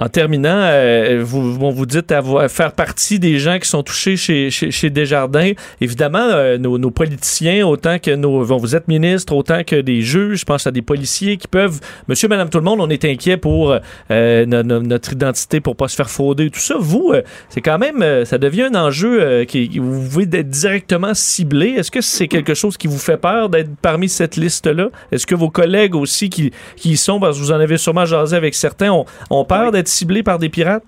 En 0.00 0.08
terminant, 0.08 0.48
euh, 0.54 1.20
vous, 1.22 1.52
vous 1.52 1.86
dites 1.86 2.10
avoir, 2.10 2.50
faire 2.50 2.72
partie 2.72 3.18
des 3.18 3.38
gens 3.38 3.58
qui 3.58 3.68
sont 3.68 3.82
touchés 3.82 4.16
chez, 4.16 4.50
chez, 4.50 4.88
Desjardins. 4.88 5.52
Évidemment, 5.82 6.18
euh, 6.22 6.56
nos, 6.56 6.90
politiciens, 6.90 7.66
autant 7.66 7.98
que 7.98 8.14
nos... 8.14 8.46
Bon, 8.46 8.56
vous 8.56 8.74
êtes 8.74 8.88
ministre, 8.88 9.34
autant 9.34 9.62
que 9.62 9.76
des 9.76 10.00
juges, 10.00 10.40
je 10.40 10.44
pense 10.46 10.66
à 10.66 10.70
des 10.70 10.80
policiers 10.80 11.36
qui 11.36 11.46
peuvent... 11.46 11.80
Monsieur, 12.08 12.28
madame, 12.28 12.48
tout 12.48 12.56
le 12.56 12.64
monde, 12.64 12.80
on 12.80 12.88
est 12.88 13.04
inquiet 13.04 13.36
pour 13.36 13.76
euh, 14.10 14.46
notre 14.46 15.12
identité, 15.12 15.60
pour 15.60 15.76
pas 15.76 15.88
se 15.88 15.96
faire 15.96 16.08
frauder, 16.08 16.48
tout 16.48 16.60
ça. 16.60 16.76
Vous, 16.78 17.12
c'est 17.50 17.60
quand 17.60 17.78
même... 17.78 18.24
ça 18.24 18.38
devient 18.38 18.70
un 18.72 18.76
enjeu 18.76 19.44
qui... 19.44 19.78
Vous 19.78 20.08
pouvez 20.08 20.38
être 20.38 20.48
directement 20.48 21.12
ciblé. 21.12 21.74
Est-ce 21.76 21.90
que 21.90 22.00
c'est 22.00 22.26
quelque 22.26 22.54
chose 22.54 22.78
qui 22.78 22.86
vous 22.86 22.98
fait 22.98 23.18
peur 23.18 23.50
d'être 23.50 23.70
parmi 23.82 24.08
cette 24.08 24.36
liste-là? 24.36 24.88
Est-ce 25.12 25.26
que 25.26 25.34
vos 25.34 25.50
collègues 25.50 25.94
aussi 25.94 26.30
qui, 26.30 26.52
qui 26.76 26.92
y 26.92 26.96
sont, 26.96 27.20
parce 27.20 27.36
que 27.38 27.42
vous 27.42 27.52
en 27.52 27.60
avez 27.60 27.76
sûrement 27.76 28.06
jasé 28.06 28.34
avec 28.34 28.54
certains, 28.54 28.90
ont, 28.90 29.04
ont 29.28 29.44
peur 29.44 29.72
d'être 29.72 29.89
ciblé 29.90 30.22
par 30.22 30.38
des 30.38 30.48
pirates? 30.48 30.84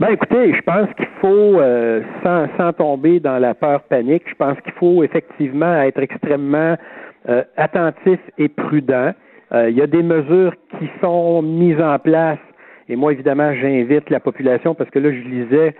Ben 0.00 0.08
écoutez, 0.10 0.52
je 0.54 0.60
pense 0.62 0.88
qu'il 0.96 1.08
faut, 1.20 1.60
euh, 1.60 2.02
sans, 2.24 2.46
sans, 2.58 2.72
tomber 2.72 3.20
dans 3.20 3.38
la 3.38 3.54
peur 3.54 3.80
panique, 3.82 4.24
je 4.28 4.34
pense 4.34 4.58
qu'il 4.62 4.72
faut 4.72 5.04
effectivement 5.04 5.82
être 5.82 6.00
extrêmement 6.00 6.76
euh, 7.28 7.42
attentif 7.56 8.18
et 8.36 8.48
prudent. 8.48 9.12
Euh, 9.52 9.70
il 9.70 9.76
y 9.76 9.82
a 9.82 9.86
des 9.86 10.02
mesures 10.02 10.52
qui 10.78 10.90
sont 11.00 11.42
mises 11.42 11.80
en 11.80 11.98
place, 12.00 12.40
et 12.88 12.96
moi 12.96 13.12
évidemment 13.12 13.54
j'invite 13.54 14.10
la 14.10 14.18
population 14.18 14.74
parce 14.74 14.90
que 14.90 14.98
là 14.98 15.10
je 15.12 15.28
lisais 15.28 15.74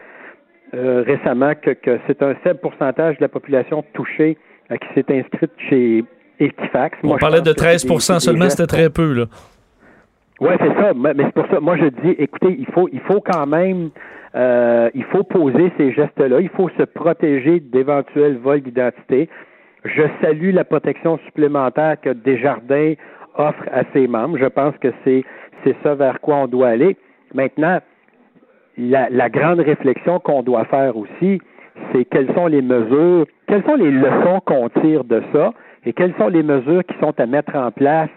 récemment 0.73 1.53
que, 1.55 1.71
que 1.71 2.01
c'est 2.09 2.21
un 2.21 2.35
faible 2.43 2.59
pourcentage 2.59 3.17
de 3.19 3.23
la 3.23 3.29
population 3.29 3.85
touchée 3.93 4.37
qui 4.69 4.89
s'est 4.95 5.05
inscrite 5.09 5.53
chez 5.71 6.05
Equifax. 6.41 6.99
On 7.05 7.17
parlait 7.17 7.43
de 7.43 7.53
13 7.53 7.87
seulement, 8.19 8.51
c'était 8.51 8.67
très 8.67 8.91
peu 8.91 9.13
là. 9.13 9.27
Oui, 10.41 10.51
c'est 10.59 10.75
ça. 10.75 10.93
Mais 10.95 11.13
c'est 11.25 11.33
pour 11.33 11.47
ça. 11.47 11.61
Moi, 11.61 11.77
je 11.77 11.87
dis, 11.87 12.15
écoutez, 12.19 12.57
il 12.59 12.67
faut, 12.67 12.89
il 12.93 13.01
faut 13.01 13.21
quand 13.21 13.47
même, 13.47 13.91
euh, 14.35 14.91
il 14.95 15.05
faut 15.05 15.23
poser 15.23 15.73
ces 15.79 15.93
gestes-là. 15.93 16.41
Il 16.41 16.49
faut 16.51 16.69
se 16.71 16.83
protéger 16.83 17.61
d'éventuels 17.61 18.39
vols 18.39 18.63
d'identité. 18.63 19.29
Je 19.85 20.03
salue 20.21 20.53
la 20.53 20.65
protection 20.65 21.19
supplémentaire 21.27 22.01
que 22.01 22.11
Desjardins 22.11 22.95
offre 23.37 23.65
à 23.73 23.83
ses 23.93 24.07
membres. 24.09 24.39
Je 24.39 24.47
pense 24.47 24.77
que 24.79 24.89
c'est, 25.05 25.25
c'est 25.63 25.77
ça 25.83 25.95
vers 25.95 26.21
quoi 26.21 26.37
on 26.37 26.47
doit 26.47 26.69
aller. 26.69 26.97
Maintenant, 27.33 27.79
la, 28.77 29.09
la 29.11 29.29
grande 29.29 29.61
réflexion 29.61 30.19
qu'on 30.19 30.43
doit 30.43 30.65
faire 30.65 30.97
aussi, 30.97 31.41
c'est 31.93 32.05
quelles 32.07 32.33
sont 32.35 32.47
les 32.47 32.63
mesures, 32.63 33.27
quelles 33.47 33.65
sont 33.65 33.77
les 33.77 33.91
leçons 33.91 34.41
qu'on 34.45 34.69
tire 34.81 35.05
de 35.05 35.23
ça 35.33 35.53
et 35.85 35.93
quelles 35.93 36.15
sont 36.19 36.29
les 36.29 36.43
mesures 36.43 36.85
qui 36.85 36.99
sont 36.99 37.19
à 37.19 37.27
mettre 37.27 37.55
en 37.57 37.71
place 37.71 38.11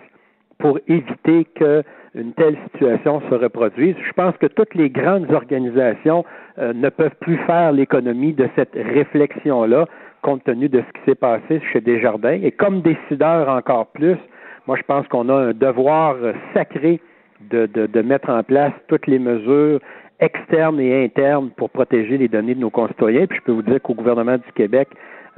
pour 0.60 0.80
éviter 0.88 1.46
que 1.56 1.84
une 2.16 2.34
telle 2.34 2.58
situation 2.72 3.22
se 3.30 3.36
reproduise. 3.36 3.96
Je 4.06 4.14
pense 4.14 4.36
que 4.38 4.48
toutes 4.48 4.76
les 4.76 4.90
grandes 4.90 5.32
organisations 5.32 6.26
euh, 6.58 6.74
ne 6.74 6.90
peuvent 6.90 7.16
plus 7.20 7.38
faire 7.46 7.72
l'économie 7.72 8.34
de 8.34 8.50
cette 8.56 8.74
réflexion-là, 8.74 9.86
compte 10.22 10.44
tenu 10.44 10.70
de 10.70 10.80
ce 10.80 11.00
qui 11.00 11.06
s'est 11.06 11.16
passé 11.16 11.62
chez 11.72 11.82
Desjardins. 11.82 12.40
Et 12.42 12.52
comme 12.52 12.82
décideur 12.82 13.50
encore 13.50 13.88
plus, 13.88 14.18
moi 14.66 14.78
je 14.78 14.84
pense 14.84 15.08
qu'on 15.08 15.30
a 15.30 15.36
un 15.36 15.54
devoir 15.54 16.16
sacré 16.54 17.00
de, 17.52 17.68
de, 17.68 17.86
de, 17.86 18.02
mettre 18.02 18.30
en 18.30 18.42
place 18.44 18.74
toutes 18.88 19.08
les 19.08 19.20
mesures 19.20 19.80
externes 20.20 20.80
et 20.80 21.04
internes 21.06 21.52
pour 21.56 21.70
protéger 21.70 22.18
les 22.18 22.28
données 22.28 22.56
de 22.56 22.60
nos 22.60 22.72
concitoyens. 22.72 23.28
Puis 23.28 23.38
je 23.40 23.44
peux 23.44 23.52
vous 23.52 23.62
dire 23.62 23.82
qu'au 23.82 23.94
gouvernement 23.94 24.38
du 24.38 24.52
Québec, 24.56 24.90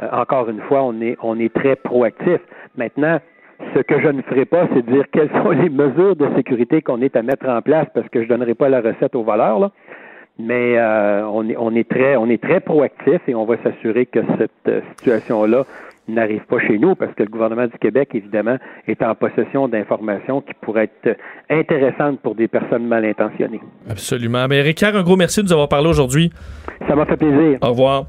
euh, 0.01 0.07
encore 0.11 0.49
une 0.49 0.61
fois, 0.61 0.83
on 0.83 1.01
est, 1.01 1.17
on 1.21 1.37
est 1.39 1.53
très 1.53 1.75
proactif. 1.75 2.39
Maintenant, 2.77 3.19
ce 3.76 3.81
que 3.81 3.99
je 4.02 4.07
ne 4.07 4.22
ferai 4.23 4.45
pas, 4.45 4.68
c'est 4.73 4.86
dire 4.86 5.06
quelles 5.11 5.30
sont 5.44 5.52
les 5.52 5.69
mesures 5.69 6.15
de 6.15 6.27
sécurité 6.36 6.81
qu'on 6.81 7.02
est 7.02 7.15
à 7.15 7.22
mettre 7.22 7.48
en 7.48 7.61
place, 7.61 7.88
parce 7.94 8.07
que 8.10 8.19
je 8.19 8.26
ne 8.26 8.30
donnerai 8.30 8.56
pas 8.56 8.69
la 8.69 8.81
recette 8.81 9.15
aux 9.15 9.23
voleurs. 9.23 9.60
Là. 9.60 9.72
Mais 10.38 10.77
euh, 10.77 11.27
on, 11.27 11.48
est, 11.49 11.57
on, 11.57 11.76
est 11.76 11.88
très, 11.88 12.15
on 12.15 12.27
est 12.27 12.41
très 12.41 12.61
proactif 12.61 13.19
et 13.27 13.36
on 13.36 13.45
va 13.45 13.57
s'assurer 13.61 14.06
que 14.06 14.19
cette 14.38 14.52
euh, 14.68 14.81
situation-là 14.98 15.65
n'arrive 16.07 16.44
pas 16.45 16.60
chez 16.60 16.80
nous, 16.80 16.95
parce 16.95 17.14
que 17.14 17.23
le 17.23 17.30
gouvernement 17.30 17.68
du 17.68 17.77
Québec, 17.80 18.10
évidemment, 18.14 18.57
est 18.88 19.03
en 19.03 19.14
possession 19.15 19.68
d'informations 19.68 20.41
qui 20.41 20.53
pourraient 20.61 20.90
être 21.03 21.19
intéressantes 21.49 22.19
pour 22.22 22.36
des 22.36 22.48
personnes 22.48 22.88
mal 22.88 23.06
intentionnées. 23.06 23.61
Absolument. 23.90 24.48
Mais 24.48 24.61
Ricard, 24.61 24.95
un 24.95 25.03
gros 25.03 25.18
merci 25.18 25.41
de 25.41 25.45
nous 25.45 25.53
avoir 25.53 25.69
parlé 25.69 25.88
aujourd'hui. 25.88 26.31
Ça 26.88 26.95
m'a 26.95 27.06
fait 27.06 27.18
plaisir. 27.18 27.60
Au 27.61 27.69
revoir. 27.69 28.06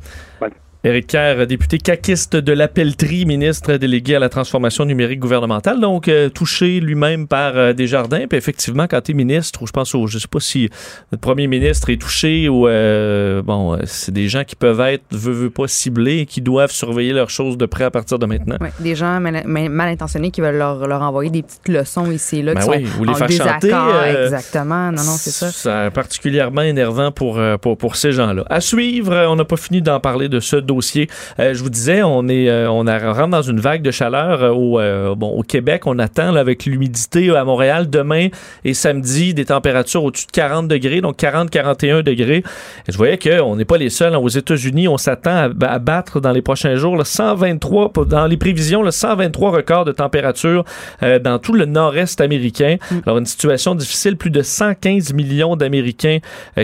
Éric 0.82 1.08
Kerr, 1.08 1.46
député 1.46 1.76
caquiste 1.76 2.36
de 2.36 2.52
la 2.54 2.66
Pelletrie, 2.66 3.26
ministre 3.26 3.74
délégué 3.74 4.14
à 4.14 4.18
la 4.18 4.30
transformation 4.30 4.86
numérique 4.86 5.20
gouvernementale, 5.20 5.78
donc 5.78 6.08
euh, 6.08 6.30
touché 6.30 6.80
lui-même 6.80 7.28
par 7.28 7.54
euh, 7.54 7.74
des 7.74 7.86
jardins. 7.86 8.24
Puis 8.26 8.38
effectivement, 8.38 8.86
quand 8.88 9.02
tu 9.02 9.10
es 9.10 9.14
ministre, 9.14 9.60
ou 9.62 9.66
je 9.66 9.72
pense 9.72 9.94
au, 9.94 10.06
je 10.06 10.18
sais 10.18 10.26
pas 10.26 10.40
si 10.40 10.70
notre 11.12 11.20
premier 11.20 11.48
ministre 11.48 11.90
est 11.90 12.00
touché 12.00 12.48
ou 12.48 12.66
euh, 12.66 13.42
bon, 13.42 13.78
c'est 13.84 14.12
des 14.12 14.28
gens 14.28 14.44
qui 14.44 14.56
peuvent 14.56 14.80
être, 14.80 15.04
veut, 15.10 15.34
veut 15.34 15.50
pas 15.50 15.68
ciblés 15.68 16.20
et 16.20 16.26
qui 16.26 16.40
doivent 16.40 16.72
surveiller 16.72 17.12
leurs 17.12 17.28
choses 17.28 17.58
de 17.58 17.66
près 17.66 17.84
à 17.84 17.90
partir 17.90 18.18
de 18.18 18.24
maintenant. 18.24 18.56
Des 18.78 18.94
gens 18.94 19.20
mal, 19.20 19.88
intentionnés 19.88 20.30
qui 20.30 20.40
veulent 20.40 20.56
leur, 20.56 20.86
leur, 20.86 21.02
envoyer 21.02 21.30
des 21.30 21.42
petites 21.42 21.68
leçons 21.68 22.10
ici 22.10 22.38
et 22.38 22.42
là. 22.42 22.54
Ben 22.54 22.64
oui, 22.66 22.86
ou 22.98 23.04
les 23.04 23.14
faire 23.14 23.30
chanter. 23.30 23.74
exactement. 24.24 24.92
Non, 24.92 25.02
non, 25.04 25.16
c'est 25.18 25.30
ça. 25.30 25.50
C'est 25.52 25.92
particulièrement 25.92 26.62
énervant 26.62 27.12
pour, 27.12 27.38
pour, 27.60 27.76
pour 27.76 27.96
ces 27.96 28.12
gens-là. 28.12 28.44
À 28.48 28.62
suivre, 28.62 29.26
on 29.28 29.36
n'a 29.36 29.44
pas 29.44 29.58
fini 29.58 29.82
d'en 29.82 30.00
parler 30.00 30.30
de 30.30 30.40
ce 30.40 30.56
dossier. 30.70 31.08
je 31.38 31.62
vous 31.62 31.70
disais, 31.70 32.02
on 32.02 32.28
est, 32.28 32.50
on, 32.66 32.84
rentre 32.84 33.28
dans 33.28 33.42
une 33.42 33.60
vague 33.60 33.82
de 33.82 33.90
chaleur 33.90 34.56
au, 34.56 34.80
bon, 35.16 35.30
au 35.30 35.42
Québec. 35.42 35.86
On 35.86 35.98
attend 35.98 36.34
avec 36.36 36.64
l'humidité 36.64 37.34
à 37.34 37.44
Montréal 37.44 37.90
demain 37.90 38.28
et 38.64 38.74
samedi 38.74 39.34
des 39.34 39.46
températures 39.46 40.04
au-dessus 40.04 40.26
de 40.26 40.32
40 40.32 40.68
degrés, 40.68 41.00
donc 41.00 41.18
40-41 41.18 42.02
degrés. 42.02 42.42
je 42.88 42.96
voyais 42.96 43.18
qu'on 43.18 43.56
n'est 43.56 43.64
pas 43.64 43.78
les 43.78 43.90
seuls. 43.90 44.14
Hein. 44.14 44.18
Aux 44.18 44.28
États-Unis, 44.28 44.88
on 44.88 44.98
s'attend 44.98 45.50
à, 45.60 45.78
battre 45.78 46.20
dans 46.20 46.32
les 46.32 46.42
prochains 46.42 46.76
jours 46.76 46.96
le 46.96 47.04
123, 47.04 47.92
dans 48.06 48.26
les 48.26 48.36
prévisions, 48.36 48.82
le 48.82 48.90
123 48.90 49.50
records 49.50 49.84
de 49.84 49.92
température 49.92 50.64
dans 51.00 51.38
tout 51.38 51.52
le 51.52 51.64
nord-est 51.64 52.20
américain. 52.20 52.76
Mm. 52.90 52.96
Alors, 53.06 53.18
une 53.18 53.26
situation 53.26 53.74
difficile. 53.74 54.16
Plus 54.16 54.30
de 54.30 54.42
115 54.42 55.12
millions 55.12 55.56
d'Américains 55.56 56.18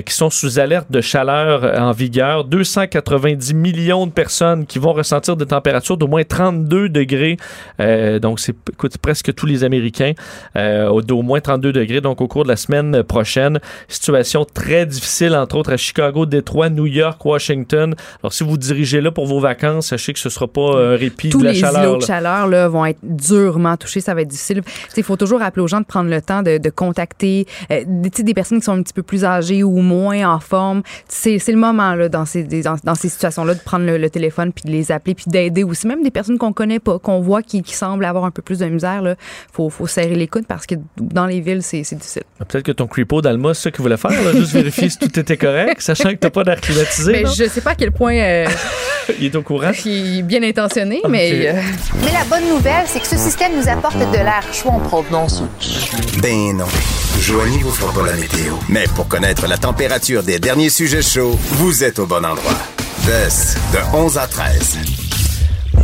qui 0.05 0.15
sont 0.15 0.31
sous 0.31 0.59
alerte 0.59 0.91
de 0.91 1.01
chaleur 1.01 1.81
en 1.81 1.93
vigueur. 1.93 2.45
290 2.45 3.55
millions 3.55 3.96
de 4.05 4.13
personnes 4.13 4.67
qui 4.67 4.79
vont 4.79 4.93
ressentir 4.93 5.37
des 5.37 5.47
températures 5.47 5.97
d'au 5.97 6.09
moins 6.09 6.25
32 6.25 6.91
degrés. 6.91 7.39
Euh, 7.81 8.19
donc, 8.19 8.41
c'est 8.41 8.55
presque 9.01 9.35
tous 9.35 9.47
les 9.47 9.65
Américains 9.65 10.13
euh, 10.57 11.01
d'au 11.01 11.23
moins 11.23 11.41
32 11.41 11.73
degrés. 11.73 12.01
Donc, 12.03 12.21
au 12.21 12.29
cours 12.29 12.43
de 12.45 12.49
la 12.49 12.57
semaine 12.57 13.03
prochaine, 13.03 13.61
situation 13.89 14.45
très 14.45 14.85
difficile, 14.85 15.35
entre 15.35 15.57
autres 15.57 15.73
à 15.73 15.77
Chicago, 15.79 16.27
Détroit, 16.27 16.69
New 16.69 16.87
York, 16.87 17.25
Washington. 17.25 17.95
Alors, 18.23 18.33
si 18.33 18.45
vous 18.45 18.59
dirigez 18.59 19.01
là 19.01 19.11
pour 19.11 19.27
vos 19.27 19.41
vacances, 19.41 19.87
sachez 19.87 20.13
que 20.13 20.19
ce 20.19 20.29
sera 20.29 20.47
pas 20.49 20.77
un 20.77 20.97
répit 20.97 21.31
Tous 21.31 21.39
de 21.39 21.45
la 21.45 21.53
les 21.53 21.59
chaleur. 21.61 21.83
îlots 21.85 21.97
de 21.99 22.05
chaleur 22.05 22.49
là, 22.49 22.69
vont 22.69 22.85
être 22.85 22.99
durement 23.03 23.77
touchés. 23.77 24.01
Ça 24.01 24.15
va 24.15 24.23
être 24.23 24.29
difficile. 24.29 24.63
Il 24.97 25.03
faut 25.03 25.17
toujours 25.17 25.41
rappeler 25.41 25.63
aux 25.63 25.69
gens 25.69 25.81
de 25.81 25.87
prendre 25.87 26.11
le 26.11 26.21
temps 26.21 26.43
de, 26.43 26.59
de 26.59 26.71
contacter 26.71 27.47
euh, 27.71 27.85
des 27.87 28.35
personnes 28.35 28.59
qui 28.59 28.65
sont 28.65 28.73
un 28.73 28.83
petit 28.83 28.93
peu 28.93 29.03
plus 29.03 29.25
âgées 29.25 29.63
ou 29.63 29.79
moins 29.79 30.29
en 30.29 30.41
forme. 30.41 30.83
C'est 31.09 31.39
le 31.49 31.57
moment 31.57 31.95
là, 31.95 32.09
dans 32.09 32.25
ces, 32.25 32.43
dans, 32.45 32.77
dans 32.83 32.95
ces 32.95 33.09
situations-là 33.09 33.55
de 33.55 33.61
prendre 33.61 33.86
le, 33.87 34.11
téléphone 34.11 34.53
puis 34.53 34.65
de 34.65 34.71
les 34.71 34.93
appeler 34.93 35.15
puis 35.15 35.27
d'aider 35.29 35.65
aussi. 35.65 35.87
Même 35.87 36.03
des 36.03 36.11
personnes 36.11 36.39
qu'on 36.39 36.53
connaît 36.53 36.79
pas, 36.79 36.99
qu'on 36.99 37.21
voit 37.21 37.43
qui, 37.43 37.63
qui 37.63 37.75
semblent 37.75 38.05
avoir 38.05 38.25
un 38.25 38.31
peu 38.31 38.43
plus 38.43 38.59
de 38.59 38.67
misère. 38.67 39.03
Il 39.05 39.17
faut, 39.53 39.71
faut 39.71 39.87
serrer 39.87 40.15
les 40.15 40.29
coudes 40.29 40.47
parce 40.47 40.67
que 40.67 40.75
dans 40.97 41.27
les 41.27 41.41
villes, 41.41 41.63
c'est 41.63 41.83
difficile. 41.83 42.23
Ah, 42.41 42.45
peut-être 42.45 42.65
que 42.65 42.73
ton 42.73 42.87
creepo 42.87 43.23
d'Alma, 43.23 43.55
c'est 43.55 43.63
ça 43.63 43.71
qu'il 43.71 43.83
voulait 43.83 43.97
faire, 43.97 44.11
juste 44.35 44.53
vérifier 44.53 44.91
si 44.91 44.99
tout 44.99 45.19
était 45.19 45.37
correct, 45.37 45.81
sachant 45.81 46.11
que 46.11 46.17
tu 46.17 46.27
n'as 46.27 46.31
pas 46.31 46.45
d'air 46.45 46.61
climatisé. 46.61 47.13
Mais 47.13 47.25
je 47.25 47.49
sais 47.49 47.61
pas 47.61 47.71
à 47.71 47.75
quel 47.75 47.93
point. 47.93 48.15
Euh, 48.15 48.47
il 49.19 49.27
est 49.27 49.37
au 49.37 49.43
courant. 49.43 49.71
Il 49.85 50.19
est 50.19 50.23
bien 50.23 50.43
intentionné, 50.43 51.01
mais. 51.09 51.49
Euh, 51.49 51.61
mais 52.05 52.13
la 52.13 52.25
bonne 52.25 52.49
nouvelle, 52.49 52.85
c'est 52.87 53.01
que 53.01 53.07
ce 53.07 53.17
système 53.17 53.53
nous 53.57 53.69
apporte 53.69 53.99
de 53.99 54.17
l'air 54.17 54.43
chaud 54.53 54.71
en 54.71 54.81
provenance. 54.81 55.43
Ben 56.23 56.57
non. 56.57 56.67
Joignez 57.21 57.59
vous 57.59 57.71
fera 57.71 57.93
pas 57.93 58.07
la 58.07 58.17
météo. 58.17 58.55
Mais 58.69 58.85
pour 58.95 59.09
connaître 59.09 59.47
la 59.47 59.57
température 59.57 60.23
des 60.23 60.39
derniers 60.39 60.71
sujets 60.71 61.03
chauds, 61.03 61.39
vous 61.53 61.85
êtes 61.85 61.99
au 61.99 62.07
bon 62.07 62.25
endroit. 62.25 62.76
De 63.73 63.97
11 63.97 64.19
à 64.19 64.27
13 64.27 65.06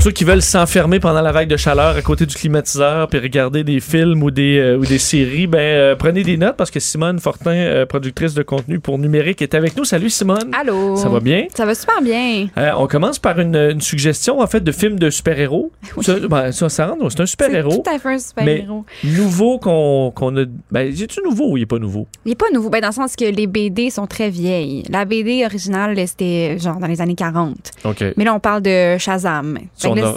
ceux 0.00 0.10
qui 0.10 0.24
veulent 0.24 0.42
s'enfermer 0.42 0.98
pendant 1.00 1.20
la 1.20 1.32
vague 1.32 1.48
de 1.48 1.56
chaleur 1.56 1.96
à 1.96 2.02
côté 2.02 2.26
du 2.26 2.34
climatiseur 2.34 3.08
puis 3.08 3.18
regarder 3.18 3.64
des 3.64 3.80
films 3.80 4.22
ou 4.22 4.30
des, 4.30 4.58
euh, 4.58 4.76
ou 4.76 4.84
des 4.84 4.98
séries, 4.98 5.46
ben 5.46 5.58
euh, 5.58 5.96
prenez 5.96 6.24
des 6.24 6.36
notes 6.36 6.56
parce 6.56 6.70
que 6.70 6.80
Simone 6.80 7.20
Fortin, 7.20 7.52
euh, 7.52 7.86
productrice 7.86 8.34
de 8.34 8.42
contenu 8.42 8.80
pour 8.80 8.98
numérique, 8.98 9.42
est 9.42 9.54
avec 9.54 9.76
nous. 9.76 9.84
Salut 9.84 10.10
Simone. 10.10 10.50
Allô. 10.58 10.96
Ça 10.96 11.08
va 11.08 11.20
bien? 11.20 11.46
Ça 11.54 11.66
va 11.66 11.74
super 11.74 12.02
bien. 12.02 12.48
on 12.76 12.86
commence 12.86 13.18
par 13.18 13.38
une, 13.38 13.80
suggestion 13.80 14.40
en 14.40 14.46
fait 14.46 14.60
de 14.60 14.72
film 14.72 14.98
de 14.98 15.10
super-héros. 15.10 15.70
Ça, 16.02 16.18
ben, 16.18 16.52
ça, 16.52 16.68
c'est 16.68 17.20
un 17.20 17.26
super-héros. 17.26 17.82
Tout 17.82 17.90
à 17.90 17.98
fait 17.98 18.14
un 18.14 18.18
super-héros. 18.18 18.84
Nouveau 19.04 19.58
qu'on 19.58 20.36
a. 20.36 20.44
Ben, 20.70 20.88
est-tu 20.88 21.20
nouveau 21.24 21.52
ou 21.52 21.56
il 21.56 21.62
est 21.62 21.66
pas 21.66 21.78
nouveau? 21.78 22.06
Il 22.24 22.32
est 22.32 22.36
pas 22.36 22.50
nouveau, 22.52 22.70
ben, 22.70 22.80
dans 22.80 22.88
le 22.88 22.92
sens 22.92 23.14
que 23.14 23.24
les 23.24 23.46
BD 23.46 23.90
sont 23.90 24.06
très 24.06 24.30
vieilles. 24.30 24.82
La 24.88 25.04
BD 25.04 25.44
originale, 25.44 25.96
c'était 26.06 26.58
genre 26.58 26.78
dans 26.78 26.86
les 26.86 27.00
années 27.00 27.14
40. 27.14 27.54
OK. 27.84 28.04
Mais 28.16 28.24
là, 28.24 28.34
on 28.34 28.40
parle 28.40 28.62
de 28.62 28.98
Shazam 28.98 29.58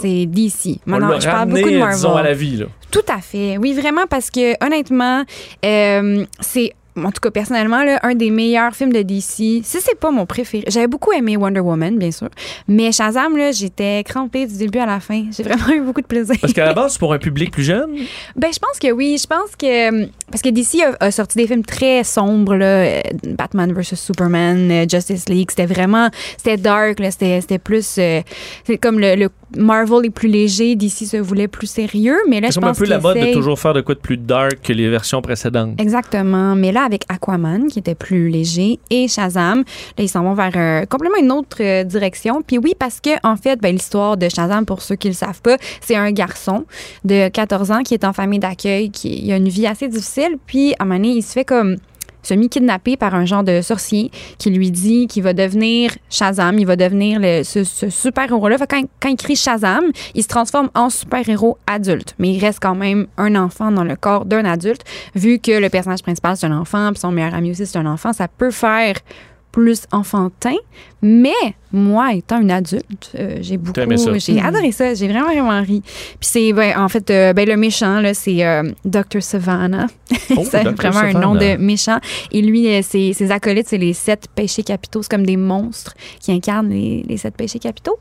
c'est 0.00 0.26
DC. 0.26 0.80
Maintenant, 0.86 1.20
je 1.20 1.26
parle 1.26 1.48
beaucoup 1.50 1.70
de 1.70 1.78
Marvel. 1.78 2.18
à 2.18 2.22
la 2.22 2.34
vie, 2.34 2.56
là. 2.56 2.66
Tout 2.90 3.04
à 3.08 3.20
fait. 3.20 3.58
Oui, 3.58 3.74
vraiment, 3.74 4.06
parce 4.08 4.30
que 4.30 4.64
honnêtement, 4.64 5.24
euh, 5.64 6.24
c'est 6.40 6.72
en 6.96 7.10
tout 7.10 7.20
cas 7.20 7.30
personnellement, 7.30 7.82
là, 7.82 8.00
un 8.02 8.14
des 8.14 8.30
meilleurs 8.30 8.74
films 8.74 8.92
de 8.92 9.02
DC. 9.02 9.22
Si 9.22 9.62
c'est 9.64 9.98
pas 9.98 10.10
mon 10.10 10.26
préféré, 10.26 10.64
j'avais 10.68 10.86
beaucoup 10.86 11.12
aimé 11.12 11.36
Wonder 11.36 11.60
Woman, 11.60 11.98
bien 11.98 12.10
sûr, 12.10 12.28
mais 12.68 12.92
Shazam, 12.92 13.36
là, 13.36 13.52
j'étais 13.52 14.02
crampée 14.04 14.46
du 14.46 14.56
début 14.56 14.78
à 14.78 14.86
la 14.86 15.00
fin. 15.00 15.24
J'ai 15.30 15.42
vraiment 15.42 15.68
eu 15.68 15.80
beaucoup 15.80 16.00
de 16.00 16.06
plaisir. 16.06 16.36
Parce 16.40 16.52
qu'à 16.52 16.64
la 16.64 16.74
base, 16.74 16.92
c'est 16.92 16.98
pour 16.98 17.12
un 17.12 17.18
public 17.18 17.50
plus 17.50 17.64
jeune? 17.64 17.96
Ben, 18.34 18.50
je 18.52 18.58
pense 18.58 18.78
que 18.78 18.90
oui. 18.92 19.18
Je 19.20 19.26
pense 19.26 19.56
que 19.56 20.06
parce 20.30 20.42
que 20.42 20.48
DC 20.48 20.82
a, 21.00 21.10
sorti 21.10 21.38
des 21.38 21.46
films 21.46 21.64
très 21.64 22.02
sombres, 22.02 22.56
là, 22.56 22.66
euh, 22.66 23.00
Batman 23.38 23.72
vs 23.72 23.94
Superman, 23.94 24.70
euh, 24.70 24.84
Justice 24.88 25.28
League, 25.28 25.50
c'était 25.50 25.66
vraiment, 25.66 26.10
c'était 26.36 26.56
dark, 26.56 27.00
c'était 27.10 27.58
plus, 27.58 27.96
euh, 27.98 28.22
c'est 28.64 28.76
comme 28.76 28.98
le, 28.98 29.28
Marvel 29.56 30.06
est 30.06 30.10
plus 30.10 30.28
léger, 30.28 30.74
DC 30.74 31.06
se 31.06 31.16
voulait 31.16 31.46
plus 31.46 31.68
sérieux, 31.68 32.18
mais 32.28 32.40
là, 32.40 32.50
je 32.50 32.58
pense 32.58 32.76
C'est 32.76 32.82
un 32.82 32.84
peu 32.84 32.90
la 32.90 32.98
mode 32.98 33.18
de 33.18 33.32
toujours 33.32 33.58
faire 33.58 33.72
de 33.72 33.80
quoi 33.80 33.94
de 33.94 34.00
plus 34.00 34.16
dark 34.16 34.60
que 34.62 34.72
les 34.72 34.88
versions 34.88 35.22
précédentes. 35.22 35.80
Exactement, 35.80 36.56
mais 36.56 36.72
là 36.72 36.85
avec 36.86 37.02
Aquaman, 37.08 37.68
qui 37.68 37.78
était 37.78 37.94
plus 37.94 38.28
léger, 38.28 38.78
et 38.90 39.08
Shazam. 39.08 39.58
Là, 39.58 40.04
ils 40.04 40.08
s'en 40.08 40.22
vont 40.22 40.34
vers 40.34 40.52
euh, 40.56 40.86
complètement 40.86 41.18
une 41.18 41.32
autre 41.32 41.58
euh, 41.60 41.84
direction. 41.84 42.42
Puis 42.42 42.58
oui, 42.58 42.74
parce 42.78 43.00
que, 43.00 43.10
en 43.22 43.36
fait, 43.36 43.60
ben, 43.60 43.74
l'histoire 43.74 44.16
de 44.16 44.28
Shazam, 44.28 44.64
pour 44.64 44.82
ceux 44.82 44.96
qui 44.96 45.08
ne 45.08 45.12
le 45.12 45.16
savent 45.16 45.42
pas, 45.42 45.56
c'est 45.80 45.96
un 45.96 46.10
garçon 46.12 46.64
de 47.04 47.28
14 47.28 47.70
ans 47.70 47.82
qui 47.82 47.94
est 47.94 48.04
en 48.04 48.12
famille 48.12 48.38
d'accueil, 48.38 48.90
qui 48.90 49.30
a 49.32 49.36
une 49.36 49.48
vie 49.48 49.66
assez 49.66 49.88
difficile. 49.88 50.36
Puis, 50.46 50.72
à 50.78 50.82
un 50.82 50.86
moment 50.86 50.98
donné, 50.98 51.10
il 51.10 51.22
se 51.22 51.32
fait 51.32 51.44
comme 51.44 51.76
semi-kidnappé 52.26 52.96
par 52.96 53.14
un 53.14 53.24
genre 53.24 53.44
de 53.44 53.60
sorcier 53.60 54.10
qui 54.38 54.50
lui 54.50 54.70
dit 54.70 55.06
qu'il 55.06 55.22
va 55.22 55.32
devenir 55.32 55.92
Shazam, 56.10 56.58
il 56.58 56.66
va 56.66 56.76
devenir 56.76 57.18
le, 57.20 57.42
ce, 57.42 57.64
super-héros-là. 57.64 58.56
Quand, 58.68 58.82
quand 59.00 59.08
il 59.08 59.16
crie 59.16 59.36
Shazam, 59.36 59.84
il 60.14 60.22
se 60.22 60.28
transforme 60.28 60.70
en 60.74 60.90
super-héros 60.90 61.58
adulte. 61.66 62.14
Mais 62.18 62.32
il 62.32 62.40
reste 62.40 62.60
quand 62.60 62.74
même 62.74 63.06
un 63.16 63.34
enfant 63.34 63.70
dans 63.70 63.84
le 63.84 63.96
corps 63.96 64.24
d'un 64.24 64.44
adulte. 64.44 64.82
Vu 65.14 65.38
que 65.38 65.52
le 65.52 65.68
personnage 65.68 66.02
principal, 66.02 66.36
c'est 66.36 66.46
un 66.46 66.58
enfant, 66.58 66.90
puis 66.92 67.00
son 67.00 67.12
meilleur 67.12 67.34
ami 67.34 67.50
aussi, 67.52 67.66
c'est 67.66 67.78
un 67.78 67.86
enfant, 67.86 68.12
ça 68.12 68.28
peut 68.28 68.50
faire 68.50 68.96
plus 69.56 69.86
enfantin, 69.90 70.54
mais 71.00 71.32
moi, 71.72 72.14
étant 72.14 72.40
une 72.40 72.50
adulte, 72.50 73.12
euh, 73.18 73.38
j'ai 73.40 73.56
beaucoup, 73.56 73.80
j'ai 74.16 74.40
adoré 74.40 74.72
ça, 74.72 74.94
j'ai 74.94 75.08
vraiment 75.08 75.26
vraiment 75.26 75.62
ri. 75.62 75.82
Puis 75.84 76.16
c'est 76.20 76.52
ben, 76.52 76.78
en 76.78 76.88
fait 76.88 77.10
euh, 77.10 77.32
ben, 77.32 77.48
le 77.48 77.56
méchant 77.56 78.00
là, 78.00 78.12
c'est 78.12 78.44
euh, 78.44 78.62
Dr 78.84 79.22
Savannah. 79.22 79.86
Oh, 80.36 80.42
c'est 80.50 80.64
vraiment 80.64 81.00
un 81.00 81.12
nom 81.12 81.34
de 81.34 81.56
méchant. 81.56 81.98
Et 82.32 82.42
lui, 82.42 82.82
ses, 82.82 83.12
ses 83.12 83.30
acolytes, 83.30 83.68
c'est 83.68 83.78
les 83.78 83.92
sept 83.92 84.26
péchés 84.34 84.62
capitaux, 84.62 85.02
c'est 85.02 85.10
comme 85.10 85.26
des 85.26 85.36
monstres 85.36 85.94
qui 86.20 86.32
incarnent 86.32 86.70
les, 86.70 87.04
les 87.08 87.16
sept 87.16 87.36
péchés 87.36 87.58
capitaux. 87.58 87.98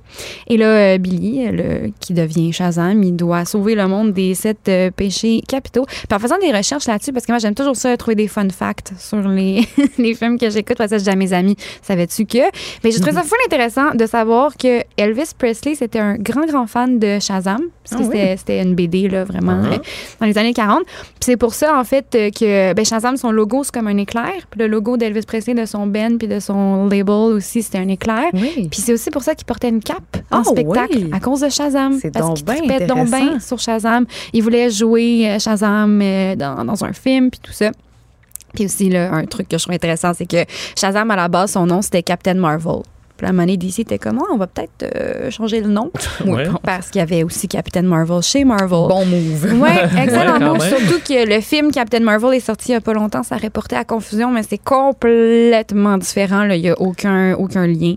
Et 0.47 0.57
là, 0.57 0.97
Billy, 0.97 1.47
le, 1.51 1.91
qui 1.99 2.13
devient 2.13 2.51
Shazam, 2.53 3.01
il 3.03 3.15
doit 3.15 3.45
sauver 3.45 3.75
le 3.75 3.87
monde 3.87 4.13
des 4.13 4.35
sept 4.35 4.69
péchés 4.95 5.41
capitaux. 5.47 5.85
Puis 5.85 6.15
en 6.15 6.19
faisant 6.19 6.37
des 6.39 6.51
recherches 6.51 6.87
là-dessus, 6.87 7.13
parce 7.13 7.25
que 7.25 7.31
moi 7.31 7.39
j'aime 7.39 7.55
toujours 7.55 7.75
ça, 7.75 7.95
trouver 7.97 8.15
des 8.15 8.27
fun 8.27 8.49
facts 8.49 8.93
sur 8.97 9.27
les, 9.27 9.67
les 9.97 10.15
films 10.15 10.39
que 10.39 10.49
j'écoute, 10.49 10.77
parce 10.77 10.91
que 10.91 10.97
j'ai 10.97 11.15
mes 11.15 11.33
amis, 11.33 11.44
savais-tu 11.81 12.25
que? 12.25 12.49
Mais 12.83 12.91
j'ai 12.91 12.99
trouvé 12.99 13.13
ça 13.13 13.23
fou 13.23 13.35
intéressant 13.45 13.93
de 13.93 14.05
savoir 14.05 14.55
que 14.57 14.81
Elvis 14.97 15.31
Presley, 15.37 15.75
c'était 15.75 15.99
un 15.99 16.15
grand, 16.15 16.45
grand 16.45 16.67
fan 16.67 16.99
de 16.99 17.19
Shazam. 17.19 17.61
Parce 17.89 18.09
que 18.09 18.33
ah 18.33 18.37
c'était 18.37 18.61
une 18.61 18.73
BD, 18.73 19.07
là, 19.07 19.23
vraiment, 19.23 19.61
ah. 19.63 19.73
euh, 19.73 19.77
dans 20.19 20.25
les 20.25 20.37
années 20.37 20.53
40. 20.53 20.83
Puis 20.85 20.95
c'est 21.21 21.37
pour 21.37 21.53
ça, 21.53 21.77
en 21.77 21.83
fait, 21.83 22.05
euh, 22.15 22.29
que 22.31 22.73
ben, 22.73 22.83
Shazam, 22.83 23.15
son 23.17 23.31
logo, 23.31 23.63
c'est 23.63 23.73
comme 23.73 23.87
un 23.87 23.97
éclair. 23.97 24.33
Puis 24.49 24.59
le 24.59 24.67
logo 24.67 24.97
d'Elvis 24.97 25.21
Presley, 25.21 25.53
de 25.53 25.65
son 25.65 25.85
Ben, 25.87 26.17
puis 26.17 26.27
de 26.27 26.39
son 26.39 26.87
label 26.87 27.09
aussi, 27.09 27.61
c'était 27.61 27.77
un 27.77 27.87
éclair. 27.87 28.25
Puis 28.33 28.81
c'est 28.81 28.93
aussi 28.93 29.11
pour 29.11 29.23
ça 29.23 29.35
qu'il 29.35 29.45
portait 29.45 29.69
une 29.69 29.81
cape 29.81 30.17
en 30.31 30.39
ah 30.39 30.43
spectacle, 30.43 31.09
à 31.11 31.19
cause 31.19 31.41
de 31.41 31.49
Shazam. 31.49 31.99
C'est 32.01 32.11
donc 32.11 32.43
bien 32.43 32.87
donc 32.87 33.09
bien 33.09 33.39
sur 33.39 33.59
Shazam. 33.59 34.05
Il 34.33 34.41
voulait 34.43 34.69
jouer 34.69 35.29
euh, 35.29 35.39
Shazam 35.39 35.99
dans, 36.37 36.65
dans 36.65 36.83
un 36.83 36.93
film, 36.93 37.29
puis 37.29 37.39
tout 37.41 37.53
ça. 37.53 37.71
Puis 38.55 38.65
aussi, 38.65 38.89
là, 38.89 39.13
un 39.13 39.25
truc 39.25 39.47
que 39.47 39.57
je 39.57 39.63
trouve 39.63 39.75
intéressant, 39.75 40.13
c'est 40.13 40.25
que 40.25 40.45
Shazam, 40.75 41.11
à 41.11 41.15
la 41.15 41.27
base, 41.27 41.51
son 41.51 41.65
nom, 41.65 41.81
c'était 41.81 42.03
Captain 42.03 42.35
Marvel. 42.35 42.81
Puis 43.17 43.25
la 43.25 43.31
monnaie 43.31 43.55
d'ici 43.55 43.81
était 43.81 43.97
comme, 43.97 44.19
oh, 44.21 44.27
on 44.33 44.37
va 44.37 44.47
peut-être 44.47 44.83
euh, 44.83 45.31
changer 45.31 45.61
le 45.61 45.69
nom. 45.69 45.89
Parce 46.63 46.89
qu'il 46.89 46.99
y 46.99 47.01
avait 47.01 47.23
aussi 47.23 47.47
Captain 47.47 47.83
Marvel 47.83 48.21
chez 48.21 48.43
Marvel. 48.43 48.69
Bon 48.69 49.05
move. 49.05 49.53
Oui, 49.53 49.69
excellent 49.97 50.59
Surtout 50.59 50.99
que 50.99 51.25
le 51.25 51.39
film 51.39 51.71
Captain 51.71 52.01
Marvel 52.01 52.33
est 52.33 52.41
sorti 52.41 52.69
il 52.69 52.71
n'y 52.71 52.77
a 52.77 52.81
pas 52.81 52.93
longtemps. 52.93 53.23
Ça 53.23 53.37
reporté 53.37 53.77
à 53.77 53.85
confusion, 53.85 54.31
mais 54.31 54.43
c'est 54.43 54.57
complètement 54.57 55.97
différent. 55.97 56.43
Il 56.49 56.61
n'y 56.61 56.69
a 56.69 56.79
aucun, 56.81 57.35
aucun 57.35 57.65
lien. 57.65 57.95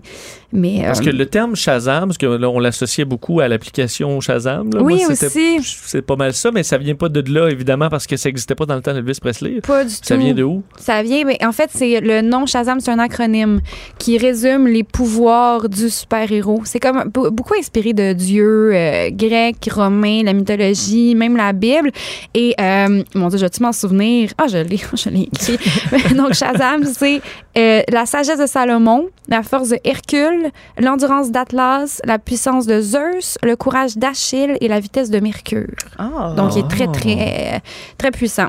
Mais, 0.51 0.81
parce 0.83 1.01
que 1.01 1.09
euh, 1.09 1.13
le 1.13 1.25
terme 1.25 1.55
Shazam, 1.55 2.09
parce 2.09 2.17
que 2.17 2.25
là, 2.25 2.49
on 2.49 2.59
l'associait 2.59 3.05
beaucoup 3.05 3.39
à 3.39 3.47
l'application 3.47 4.19
Shazam. 4.21 4.69
Oui, 4.79 5.03
aussi. 5.07 5.59
C'est 5.61 6.01
pas 6.01 6.15
mal 6.15 6.33
ça, 6.33 6.51
mais 6.51 6.63
ça 6.63 6.77
vient 6.77 6.95
pas 6.95 7.09
de 7.09 7.21
là, 7.31 7.49
évidemment, 7.49 7.89
parce 7.89 8.07
que 8.07 8.17
ça 8.17 8.29
n'existait 8.29 8.55
pas 8.55 8.65
dans 8.65 8.75
le 8.75 8.81
temps 8.81 8.93
d'Elvis 8.93 9.19
Presley. 9.21 9.61
Pas 9.61 9.83
du 9.83 9.93
tout. 9.93 9.99
Ça 10.03 10.15
vient 10.15 10.33
de 10.33 10.43
où? 10.43 10.63
Ça 10.77 11.03
vient, 11.03 11.25
mais 11.25 11.37
en 11.43 11.51
fait, 11.51 11.69
c'est 11.73 11.99
le 11.99 12.21
nom 12.21 12.45
Shazam, 12.45 12.79
c'est 12.79 12.91
un 12.91 12.99
acronyme 12.99 13.61
qui 13.97 14.17
résume 14.17 14.67
les 14.67 14.83
pouvoirs 14.83 15.09
pouvoir 15.09 15.69
du 15.69 15.89
super-héros. 15.89 16.61
C'est 16.65 16.79
comme 16.79 17.03
beaucoup 17.05 17.55
inspiré 17.57 17.93
de 17.93 18.13
dieux 18.13 18.71
euh, 18.73 19.09
grecs, 19.11 19.69
romains, 19.71 20.21
la 20.23 20.33
mythologie, 20.33 21.15
même 21.15 21.35
la 21.35 21.51
Bible. 21.51 21.91
Et, 22.33 22.53
euh, 22.61 23.03
mon 23.15 23.29
Dieu, 23.29 23.39
je 23.39 23.45
vais-tu 23.45 23.63
m'en 23.63 23.71
souvenir? 23.71 24.31
Ah, 24.37 24.47
je 24.47 24.57
l'ai, 24.57 24.77
je 24.93 25.09
l'ai 25.09 25.23
écrit. 25.23 25.57
Donc, 26.15 26.33
Shazam, 26.33 26.83
c'est 26.83 27.21
euh, 27.57 27.81
la 27.89 28.05
sagesse 28.05 28.39
de 28.39 28.45
Salomon, 28.45 29.07
la 29.27 29.41
force 29.41 29.69
de 29.69 29.79
Hercule, 29.83 30.38
l'endurance 30.79 31.31
d'Atlas, 31.31 32.01
la 32.05 32.19
puissance 32.19 32.65
de 32.65 32.81
Zeus, 32.81 33.37
le 33.43 33.55
courage 33.55 33.97
d'Achille 33.97 34.57
et 34.61 34.67
la 34.67 34.79
vitesse 34.79 35.09
de 35.09 35.19
Mercure. 35.19 35.67
Ah. 35.97 36.33
Donc, 36.37 36.55
il 36.55 36.59
est 36.59 36.67
très, 36.67 36.87
très, 36.87 37.61
très 37.97 38.11
puissant. 38.11 38.47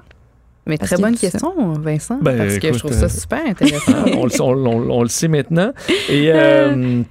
Mais 0.67 0.77
Parce 0.77 0.91
très 0.93 1.03
bonne 1.03 1.17
ça. 1.17 1.31
question, 1.31 1.53
Vincent. 1.81 2.19
Ben, 2.21 2.37
parce 2.37 2.55
que 2.55 2.61
je 2.63 2.67
écoute, 2.69 2.79
trouve 2.81 2.93
ça 2.93 3.07
euh, 3.07 3.09
super 3.09 3.41
intéressant. 3.47 3.93
on, 4.17 4.27
le, 4.27 4.41
on- 4.43 4.67
on- 4.67 4.91
on 4.99 5.03
le 5.03 5.09
sait 5.09 5.27
maintenant. 5.29 5.73
Et 6.09 6.31
euh, 6.35 7.03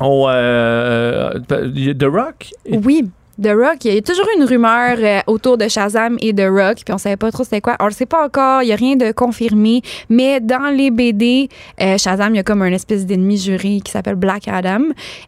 on, 0.00 0.26
euh, 0.28 1.38
The 1.48 2.04
Rock, 2.04 2.50
Oui. 2.70 3.08
The 3.42 3.48
Rock, 3.48 3.84
il 3.84 3.94
y 3.94 3.98
a 3.98 4.02
toujours 4.02 4.26
une 4.38 4.44
rumeur 4.44 4.96
euh, 4.98 5.20
autour 5.26 5.58
de 5.58 5.68
Shazam 5.68 6.16
et 6.20 6.32
The 6.34 6.46
Rock, 6.48 6.78
puis 6.84 6.94
on 6.94 6.98
savait 6.98 7.16
pas 7.16 7.30
trop 7.30 7.44
c'était 7.44 7.60
quoi. 7.60 7.76
On 7.80 7.86
le 7.86 7.90
sait 7.90 8.06
pas 8.06 8.24
encore, 8.24 8.62
il 8.62 8.68
y 8.68 8.72
a 8.72 8.76
rien 8.76 8.96
de 8.96 9.12
confirmé, 9.12 9.82
mais 10.08 10.40
dans 10.40 10.74
les 10.74 10.90
BD, 10.90 11.48
euh, 11.80 11.98
Shazam, 11.98 12.34
il 12.34 12.38
y 12.38 12.40
a 12.40 12.42
comme 12.42 12.62
un 12.62 12.72
espèce 12.72 13.04
d'ennemi 13.04 13.36
juré 13.36 13.80
qui 13.84 13.92
s'appelle 13.92 14.14
Black 14.14 14.48
Adam, 14.48 14.84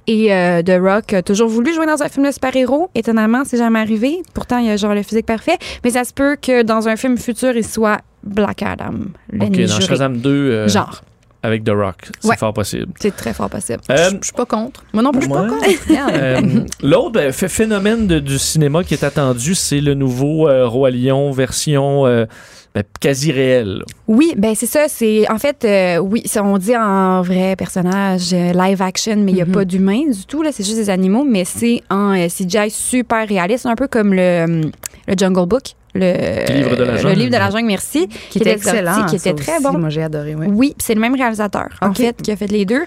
et 0.06 0.32
euh, 0.32 0.62
The 0.62 0.80
Rock 0.80 1.12
a 1.12 1.22
toujours 1.22 1.48
voulu 1.48 1.74
jouer 1.74 1.86
dans 1.86 2.02
un 2.02 2.08
film 2.08 2.26
de 2.26 2.32
super-héros. 2.32 2.88
Étonnamment, 2.94 3.42
c'est 3.44 3.58
jamais 3.58 3.80
arrivé. 3.80 4.22
Pourtant, 4.32 4.58
il 4.58 4.66
y 4.66 4.70
a 4.70 4.76
genre 4.76 4.94
le 4.94 5.02
physique 5.02 5.26
parfait, 5.26 5.58
mais 5.84 5.90
ça 5.90 6.04
se 6.04 6.14
peut 6.14 6.36
que 6.40 6.62
dans 6.62 6.88
un 6.88 6.96
film 6.96 7.18
futur, 7.18 7.56
il 7.56 7.64
soit 7.64 7.98
Black 8.24 8.62
Adam, 8.62 8.94
ok, 8.94 9.08
l'ennemi 9.32 9.66
dans 9.66 9.74
juré. 9.74 9.86
Shazam 9.86 10.16
2, 10.16 10.30
euh, 10.30 10.68
Genre, 10.68 11.02
avec 11.42 11.64
The 11.64 11.70
Rock. 11.70 12.08
C'est 12.20 12.28
Ouais. 12.28 12.36
fort 12.36 12.52
possible. 12.52 12.92
c'est 13.00 13.14
très 13.14 13.32
fort 13.32 13.48
possible. 13.48 13.80
Euh, 13.90 14.10
Je 14.20 14.26
suis 14.26 14.32
pas 14.34 14.46
contre. 14.46 14.82
Moi 14.92 15.02
non 15.02 15.12
plus, 15.12 15.20
je 15.22 15.26
suis 15.26 15.32
pas 15.34 15.46
contre. 15.48 15.64
Euh, 15.90 16.40
L'autre 16.82 17.12
ben, 17.12 17.32
ph- 17.32 17.50
phénomène 17.50 18.06
de- 18.06 18.18
du 18.18 18.38
cinéma 18.38 18.82
qui 18.84 18.94
est 18.94 19.04
attendu, 19.04 19.54
c'est 19.54 19.80
le 19.80 19.94
nouveau 19.94 20.48
euh, 20.48 20.66
Roi 20.66 20.90
Lion 20.90 21.30
version 21.30 22.06
euh, 22.06 22.26
ben, 22.74 22.82
quasi 23.00 23.30
réelle. 23.32 23.82
Oui, 24.08 24.34
ben 24.36 24.54
c'est 24.54 24.66
ça. 24.66 24.86
C'est 24.88 25.30
en 25.30 25.38
fait, 25.38 25.64
euh, 25.64 25.98
oui, 25.98 26.24
on 26.42 26.58
dit 26.58 26.76
en 26.76 27.22
vrai 27.22 27.54
personnage 27.56 28.32
live 28.32 28.82
action, 28.82 29.16
mais 29.16 29.32
il 29.32 29.36
n'y 29.36 29.42
a 29.42 29.46
Mhm. 29.46 29.52
pas 29.52 29.64
d'humains 29.64 30.08
du 30.10 30.24
tout. 30.26 30.42
Là, 30.42 30.50
c'est 30.52 30.64
juste 30.64 30.76
des 30.76 30.90
animaux, 30.90 31.24
mais 31.24 31.44
c'est 31.44 31.82
en 31.88 32.14
euh, 32.16 32.28
CGI 32.28 32.70
super 32.70 33.26
réaliste, 33.28 33.66
un 33.66 33.76
peu 33.76 33.86
comme 33.88 34.12
le, 34.12 34.62
le 35.06 35.14
Jungle 35.16 35.46
Book, 35.46 35.74
le 35.94 36.52
Livre 36.52 36.76
de 36.76 36.84
la 36.84 36.92
le 36.92 36.98
jungle. 36.98 37.18
livre 37.18 37.30
de 37.32 37.36
la 37.38 37.50
jungle. 37.50 37.66
Merci. 37.66 38.08
qui 38.30 38.38
était 38.38 38.52
excellent. 38.52 39.06
qui 39.06 39.16
était 39.16 39.34
très 39.34 39.54
aussi. 39.54 39.62
bon. 39.64 39.78
Moi, 39.78 39.88
j'ai 39.88 40.02
adoré, 40.02 40.34
oui. 40.34 40.46
Oui, 40.50 40.68
puis 40.76 40.84
c'est 40.86 40.94
le 40.94 41.00
même 41.00 41.14
réalisateur, 41.14 41.68
en 41.80 41.88
Ok. 41.90 41.96
fait, 41.98 42.22
qui 42.22 42.30
a 42.32 42.36
fait 42.36 42.46
les 42.50 42.64
deux. 42.64 42.82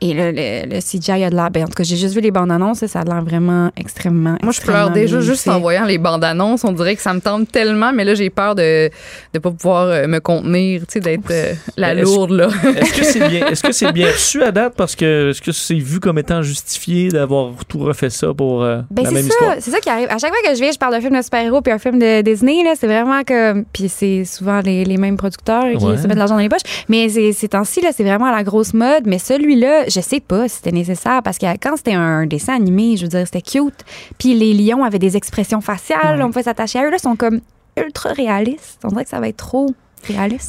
Et 0.00 0.14
le, 0.14 0.30
le, 0.32 0.74
le 0.74 0.80
CGI 0.80 1.24
a 1.24 1.30
de 1.30 1.34
l'air. 1.36 1.50
Ben, 1.50 1.64
en 1.64 1.66
tout 1.66 1.74
cas, 1.74 1.82
j'ai 1.84 1.96
juste 1.96 2.14
vu 2.14 2.20
les 2.20 2.30
bandes 2.30 2.50
annonces, 2.52 2.84
ça 2.86 3.00
a 3.00 3.04
l'air 3.04 3.22
vraiment 3.22 3.70
extrêmement. 3.76 4.36
Moi, 4.42 4.52
je 4.52 4.60
pleure 4.60 4.90
déjà 4.90 5.20
juste 5.20 5.46
en 5.48 5.60
voyant 5.60 5.84
les 5.84 5.98
bandes 5.98 6.24
annonces. 6.24 6.64
On 6.64 6.72
dirait 6.72 6.96
que 6.96 7.02
ça 7.02 7.12
me 7.14 7.20
tente 7.20 7.50
tellement, 7.50 7.92
mais 7.92 8.04
là, 8.04 8.14
j'ai 8.14 8.30
peur 8.30 8.54
de 8.54 8.90
ne 9.34 9.38
pas 9.38 9.50
pouvoir 9.50 9.86
euh, 9.88 10.06
me 10.06 10.18
contenir, 10.20 10.80
tu 10.82 10.94
sais, 10.94 11.00
d'être 11.00 11.30
euh, 11.30 11.52
la 11.76 11.94
lourde, 11.94 12.32
là. 12.32 12.48
Est-ce 12.76 12.92
que 12.92 13.04
c'est 13.04 13.28
bien, 13.28 13.46
est-ce 13.48 13.62
que 13.62 13.72
c'est 13.72 13.92
bien 13.92 14.06
reçu 14.12 14.42
à 14.42 14.50
date? 14.52 14.74
Parce 14.76 14.96
que 14.96 15.30
est-ce 15.30 15.42
que 15.42 15.52
c'est 15.52 15.74
vu 15.74 16.00
comme 16.00 16.18
étant 16.18 16.42
justifié 16.42 17.08
d'avoir 17.08 17.50
tout 17.68 17.78
refait 17.78 18.10
ça 18.10 18.32
pour 18.34 18.62
euh, 18.62 18.80
Ben 18.90 19.02
la 19.04 19.08
c'est 19.10 19.14
même 19.14 19.24
ça, 19.24 19.28
histoire? 19.34 19.54
c'est 19.60 19.70
ça 19.70 19.80
qui 19.80 19.88
arrive. 19.88 20.08
À 20.10 20.18
chaque 20.18 20.30
fois 20.30 20.38
que 20.44 20.54
je 20.54 20.60
viens, 20.62 20.72
je 20.72 20.78
parle 20.78 20.92
d'un 20.94 21.00
film 21.00 21.16
de 21.16 21.22
super-héros 21.22 21.60
puis 21.60 21.72
un 21.72 21.78
film 21.78 21.98
de 21.98 22.20
Disney, 22.22 22.55
c'est 22.74 22.86
vraiment 22.86 23.22
comme. 23.24 23.64
Puis 23.72 23.88
c'est 23.88 24.24
souvent 24.24 24.60
les, 24.60 24.84
les 24.84 24.96
mêmes 24.96 25.16
producteurs 25.16 25.64
qui 25.78 25.84
Ouais. 25.84 25.96
se 25.96 26.02
mettent 26.02 26.12
de 26.12 26.18
l'argent 26.18 26.34
dans 26.34 26.40
les 26.40 26.48
poches. 26.48 26.84
Mais 26.88 27.08
c'est- 27.08 27.32
ces 27.32 27.48
temps-ci, 27.48 27.80
là, 27.80 27.90
c'est 27.94 28.04
vraiment 28.04 28.30
la 28.30 28.42
grosse 28.44 28.74
mode. 28.74 29.06
Mais 29.06 29.18
celui-là, 29.18 29.88
je 29.88 30.00
sais 30.00 30.20
pas 30.20 30.48
si 30.48 30.56
c'était 30.56 30.72
nécessaire 30.72 31.22
parce 31.22 31.38
que 31.38 31.46
quand 31.60 31.76
c'était 31.76 31.94
un 31.94 32.26
dessin 32.26 32.54
animé, 32.54 32.96
je 32.96 33.02
veux 33.02 33.08
dire, 33.08 33.26
c'était 33.26 33.42
cute. 33.42 33.84
Puis 34.18 34.34
les 34.34 34.52
lions 34.54 34.84
avaient 34.84 34.98
des 34.98 35.16
expressions 35.16 35.60
faciales, 35.60 36.20
on 36.22 36.26
pouvait 36.28 36.42
s'attacher 36.44 36.78
à 36.78 36.84
eux. 36.86 36.90
Là, 36.90 36.96
ils 36.98 37.02
sont 37.02 37.16
comme 37.16 37.40
ultra 37.76 38.12
réalistes. 38.12 38.80
On 38.84 38.88
dirait 38.88 39.04
que 39.04 39.10
ça 39.10 39.20
va 39.20 39.28
être 39.28 39.36
trop 39.36 39.66